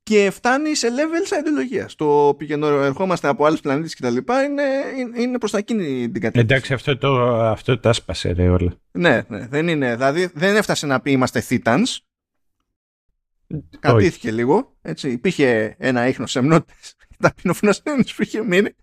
Και 0.09 0.31
φτάνει 0.31 0.75
σε 0.75 0.87
level 0.87 1.39
ιδεολογία. 1.39 1.89
Το 1.95 2.35
πηγαίνω, 2.37 2.67
ερχόμαστε 2.67 3.27
από 3.27 3.45
άλλους 3.45 3.59
πλανήτες 3.59 3.95
κτλ. 3.95 4.15
Είναι, 4.15 4.63
είναι, 4.97 5.21
είναι 5.21 5.37
προς 5.37 5.51
τα 5.51 5.57
εκείνη 5.57 6.09
την 6.11 6.21
κατεύθυνση. 6.21 6.39
Εντάξει, 6.39 6.73
αυτό 6.73 6.97
το, 6.97 7.39
αυτό 7.41 7.79
το 7.79 7.89
άσπασε 7.89 8.31
ρε 8.31 8.49
όλα. 8.49 8.75
Ναι, 8.91 9.21
ναι, 9.27 9.47
δεν 9.47 9.67
είναι. 9.67 9.95
Δηλαδή 9.95 10.31
δεν 10.33 10.55
έφτασε 10.55 10.85
να 10.85 11.01
πει 11.01 11.11
είμαστε 11.11 11.43
Thitans. 11.49 11.97
Κατήθηκε 13.79 14.31
λίγο. 14.31 14.77
Έτσι. 14.81 15.11
Υπήρχε 15.11 15.75
ένα 15.79 16.07
ίχνος 16.07 16.31
σεμνότητε. 16.31 16.73
Ταπεινοφροσύνη 17.23 18.03
που 18.15 18.21
είχε 18.21 18.43
μείνει. 18.43 18.75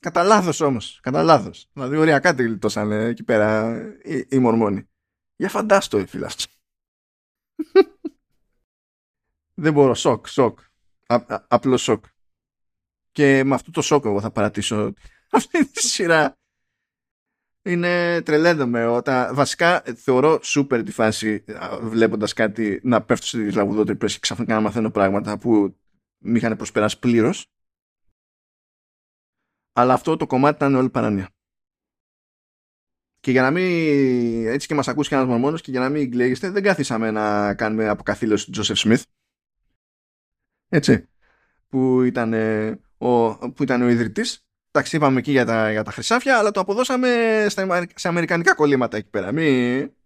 Κατά 0.00 0.22
λάθος 0.22 0.60
όμως. 0.60 0.98
Κατά 1.02 1.22
λάθος. 1.22 1.68
Δηλαδή, 1.72 1.96
ωραία, 1.96 2.18
κάτι 2.18 2.42
γλιτώσαν 2.42 2.92
εκεί 2.92 3.22
πέρα 3.22 3.80
οι, 4.04 4.26
οι 4.28 4.38
Μορμόνοι. 4.38 4.88
Για 5.36 5.48
φαντάστο, 5.48 6.06
φίλα. 6.06 6.30
Δεν 9.60 9.72
μπορώ. 9.72 9.94
Σοκ, 9.94 10.26
σοκ. 10.28 10.58
Απλό 11.48 11.76
σοκ. 11.76 12.04
Και 13.12 13.44
με 13.44 13.54
αυτό 13.54 13.70
το 13.70 13.82
σοκ 13.82 14.04
εγώ 14.04 14.20
θα 14.20 14.30
παρατήσω 14.30 14.92
αυτή 15.30 15.66
τη 15.66 15.86
σειρά. 15.86 16.36
Είναι 17.62 18.22
τρελαίνομαι 18.22 18.86
όταν 18.86 19.34
βασικά 19.34 19.80
θεωρώ 19.80 20.38
σούπερ 20.42 20.82
τη 20.82 20.92
φάση 20.92 21.44
βλέποντας 21.82 22.32
κάτι 22.32 22.80
να 22.82 23.02
πέφτω 23.02 23.26
στις 23.26 23.54
λαγουδότρυπες 23.54 24.12
και 24.12 24.18
ξαφνικά 24.20 24.54
να 24.54 24.60
μαθαίνω 24.60 24.90
πράγματα 24.90 25.38
που 25.38 25.76
με 26.18 26.38
είχαν 26.38 26.56
προσπεράσει 26.56 26.98
πλήρως. 26.98 27.46
Αλλά 29.72 29.92
αυτό 29.94 30.16
το 30.16 30.26
κομμάτι 30.26 30.56
ήταν 30.56 30.74
όλη 30.74 30.90
παράνοια. 30.90 31.28
Και 33.20 33.30
για 33.30 33.42
να 33.42 33.50
μην 33.50 34.46
έτσι 34.46 34.66
και 34.66 34.74
μας 34.74 34.88
ακούσει 34.88 35.10
κανένας 35.10 35.38
μόνος 35.38 35.60
και 35.60 35.70
για 35.70 35.80
να 35.80 35.88
μην 35.88 36.08
γκλαίγεστε 36.08 36.50
δεν 36.50 36.62
καθίσαμε 36.62 37.10
να 37.10 37.54
κάνουμε 37.54 37.88
αποκαθήλωση 37.88 38.44
του 38.44 38.50
Τζόσεφ 38.50 38.78
Σμιθ. 38.78 39.02
Έτσι. 40.68 41.08
Που 41.68 42.02
ήταν, 42.02 42.32
ο, 42.98 43.38
που 43.50 43.62
ήταν 43.62 43.82
ο 43.82 43.88
ιδρυτής 43.88 44.42
Εντάξει, 44.70 44.96
είπαμε 44.96 45.18
εκεί 45.18 45.30
για 45.30 45.44
τα, 45.44 45.70
για 45.70 45.82
τα 45.82 45.90
χρυσάφια, 45.90 46.38
αλλά 46.38 46.50
το 46.50 46.60
αποδώσαμε 46.60 47.08
στα, 47.48 47.86
σε 47.94 48.08
αμερικανικά 48.08 48.54
κολλήματα 48.54 48.96
εκεί 48.96 49.08
πέρα. 49.10 49.32
Μη, 49.32 49.42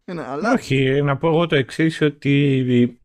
είναι, 0.05 0.25
αλλά... 0.27 0.53
Όχι, 0.53 1.03
να 1.03 1.17
πω 1.17 1.29
εγώ 1.29 1.47
το 1.47 1.57
εξής 1.57 2.01
ότι 2.01 3.01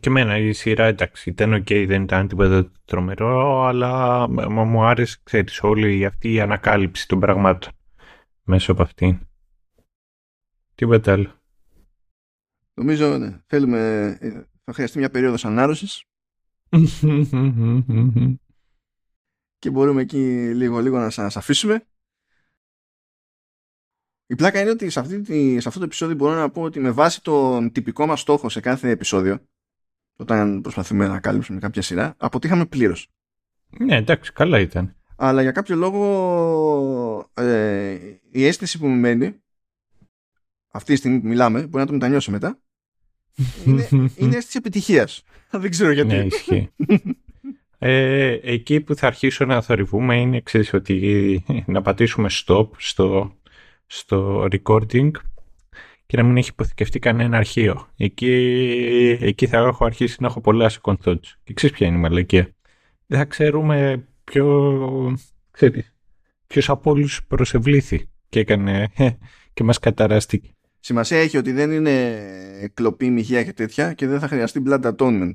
και 0.00 0.08
εμένα 0.08 0.38
η 0.38 0.52
σειρά 0.52 0.84
εντάξει 0.84 1.30
ήταν 1.30 1.52
OK, 1.52 1.66
okay, 1.68 1.84
δεν 1.88 2.02
ήταν 2.02 2.28
τίποτα 2.28 2.70
τρομερό, 2.84 3.64
αλλά 3.64 4.28
μου 4.28 4.84
άρεσε, 4.84 5.18
ξέρεις, 5.22 5.62
όλη 5.62 6.04
αυτή 6.04 6.32
η 6.32 6.40
ανακάλυψη 6.40 7.08
των 7.08 7.20
πραγμάτων 7.20 7.72
μέσα 8.42 8.72
από 8.72 8.82
αυτήν. 8.82 9.18
Τίποτα 10.74 11.12
άλλο. 11.12 11.32
Νομίζω, 12.74 13.18
ναι, 13.18 13.38
θέλουμε, 13.46 13.78
ε, 14.20 14.42
θα 14.68 14.74
χρειαστεί 14.74 14.98
μια 14.98 15.10
περίοδος 15.10 15.44
ανάρρωσης 15.44 16.04
και 19.58 19.70
μπορούμε 19.70 20.00
εκεί 20.00 20.54
λίγο 20.54 20.78
λίγο 20.78 20.98
να 20.98 21.10
σας 21.10 21.36
αφήσουμε. 21.36 21.86
Η 24.26 24.34
πλάκα 24.34 24.60
είναι 24.60 24.70
ότι 24.70 24.90
σε, 24.90 25.00
αυτή, 25.00 25.24
σε 25.60 25.68
αυτό 25.68 25.78
το 25.78 25.84
επεισόδιο 25.84 26.16
μπορώ 26.16 26.34
να 26.34 26.50
πω 26.50 26.62
ότι 26.62 26.80
με 26.80 26.90
βάση 26.90 27.22
τον 27.22 27.72
τυπικό 27.72 28.06
μας 28.06 28.20
στόχο 28.20 28.48
σε 28.48 28.60
κάθε 28.60 28.90
επεισόδιο 28.90 29.38
όταν 30.16 30.60
προσπαθούμε 30.60 31.06
να 31.06 31.20
κάλυψουμε 31.20 31.58
κάποια 31.58 31.82
σειρά 31.82 32.14
αποτύχαμε 32.18 32.66
πλήρως. 32.66 33.08
Ναι 33.78 33.96
εντάξει 33.96 34.32
καλά 34.32 34.60
ήταν. 34.60 34.96
Αλλά 35.16 35.42
για 35.42 35.52
κάποιο 35.52 35.76
λόγο 35.76 37.30
ε, 37.34 37.98
η 38.30 38.46
αίσθηση 38.46 38.78
που 38.78 38.86
μου 38.86 38.96
μένει 38.96 39.42
αυτή 40.68 40.92
τη 40.92 40.98
στιγμή 40.98 41.20
που 41.20 41.26
μιλάμε 41.26 41.60
μπορεί 41.60 41.78
να 41.78 41.86
το 41.86 41.92
μετανιώσω 41.92 42.30
μετά 42.30 42.60
είναι, 43.66 43.88
είναι 44.16 44.36
αίσθηση 44.36 44.58
επιτυχίας. 44.58 45.22
Δεν 45.50 45.70
ξέρω 45.70 45.92
γιατί. 45.92 46.14
Ναι, 46.14 46.24
ισχύει. 46.24 46.70
Ε, 47.78 48.38
εκεί 48.42 48.80
που 48.80 48.94
θα 48.94 49.06
αρχίσω 49.06 49.44
να 49.44 49.62
θορυβούμε 49.62 50.20
είναι 50.20 50.40
ξέρεις, 50.40 50.72
ότι 50.72 51.44
να 51.66 51.82
πατήσουμε 51.82 52.28
stop 52.32 52.68
στο, 52.76 53.32
στο 53.86 54.48
recording 54.50 55.10
και 56.06 56.16
να 56.16 56.22
μην 56.22 56.36
έχει 56.36 56.50
υποθηκευτεί 56.50 56.98
κανένα 56.98 57.36
αρχείο. 57.36 57.88
Εκεί, 57.96 59.18
εκεί 59.20 59.46
θα 59.46 59.58
έχω 59.58 59.84
αρχίσει 59.84 60.16
να 60.20 60.26
έχω 60.26 60.40
πολλά 60.40 60.70
second 60.70 60.94
thoughts. 61.04 61.32
Και 61.44 61.52
ξέρεις 61.54 61.76
ποια 61.76 61.86
είναι 61.86 61.96
η 61.96 62.00
μαλακία. 62.00 62.48
Δεν 63.06 63.18
θα 63.18 63.24
ξέρουμε 63.24 64.06
ποιο, 64.24 65.18
ξέρεις, 65.50 65.94
ποιος 66.46 66.68
από 66.68 66.90
όλους 66.90 67.24
προσευλήθη 67.28 68.08
και 68.28 68.40
έκανε 68.40 68.88
και 69.52 69.64
μας 69.64 69.78
καταράστηκε. 69.78 70.50
Σημασία 70.80 71.18
έχει 71.18 71.36
ότι 71.36 71.52
δεν 71.52 71.70
είναι 71.70 72.70
κλοπή, 72.74 73.10
μοιχεία 73.10 73.44
και 73.44 73.52
τέτοια 73.52 73.92
και 73.92 74.06
δεν 74.06 74.20
θα 74.20 74.28
χρειαστεί 74.28 74.62
blood 74.66 74.94
atonement. 74.96 75.32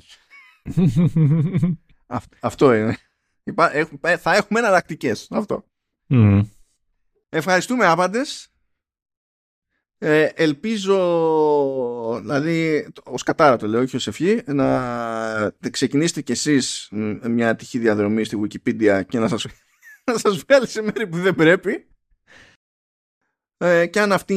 αυτό 2.42 2.74
είναι. 2.74 2.98
Θα 4.18 4.36
έχουμε 4.36 4.60
εναλλακτικές. 4.60 5.28
Αυτό. 5.32 5.66
Ευχαριστούμε 7.30 7.86
άπαντες. 7.86 8.48
Ε, 9.98 10.30
ελπίζω, 10.36 10.98
δηλαδή, 12.22 12.88
ως 13.04 13.24
κατάρα 13.24 13.58
το 13.58 13.68
λέω, 13.68 13.82
όχι 13.82 13.96
ως 13.96 14.08
ευχή, 14.08 14.42
να 14.46 15.54
ξεκινήσετε 15.72 16.22
κι 16.22 16.32
εσείς 16.32 16.88
μια 17.24 17.56
τυχή 17.56 17.80
διαδρομή 17.80 18.24
στη 18.24 18.40
Wikipedia 18.42 19.02
και 19.08 19.20
να 19.20 19.28
σας, 19.28 19.46
να 20.12 20.18
σας 20.18 20.38
βγάλει 20.38 20.68
σε 20.68 20.82
μέρη 20.82 21.08
που 21.08 21.18
δεν 21.18 21.36
πρέπει. 21.36 21.88
Ε, 23.58 23.86
και 23.86 24.00
αν 24.00 24.12
αυτή 24.12 24.36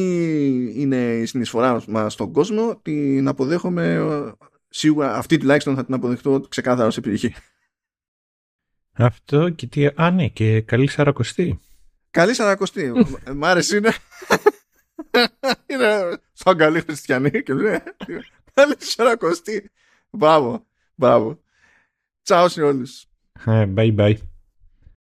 είναι 0.75 0.95
η 0.95 1.25
συνεισφορά 1.25 1.83
μας 1.87 2.13
στον 2.13 2.31
κόσμο, 2.31 2.79
την 2.81 3.27
αποδέχομαι 3.27 4.05
σίγουρα, 4.69 5.15
αυτή 5.15 5.37
τουλάχιστον 5.37 5.75
θα 5.75 5.85
την 5.85 5.93
αποδεχτώ 5.93 6.39
ξεκάθαρα 6.49 6.91
σε 6.91 6.99
επιτυχή. 6.99 7.35
Αυτό 8.93 9.49
και 9.49 9.67
τι. 9.67 9.85
Α, 9.85 10.11
ναι, 10.11 10.27
και 10.27 10.61
καλή 10.61 10.87
σαρακοστή. 10.87 11.59
Καλή 12.11 12.33
σαρακοστή. 12.33 12.91
Μ' 13.33 13.45
άρεσε 13.45 13.77
είναι. 13.77 13.93
είναι 15.67 16.17
σαν 16.33 16.57
καλή 16.57 16.81
χριστιανή 16.81 17.43
και 17.43 17.53
λέει. 17.53 17.79
Καλή 18.53 18.75
σαρακοστή. 18.77 19.71
Μπράβο. 20.09 20.65
Μπράβο. 20.95 21.39
Τσάω 22.23 22.47
σε 22.47 22.61
όλους. 22.61 23.05
Ε, 23.45 23.65
bye 23.75 23.95
bye. 23.95 24.15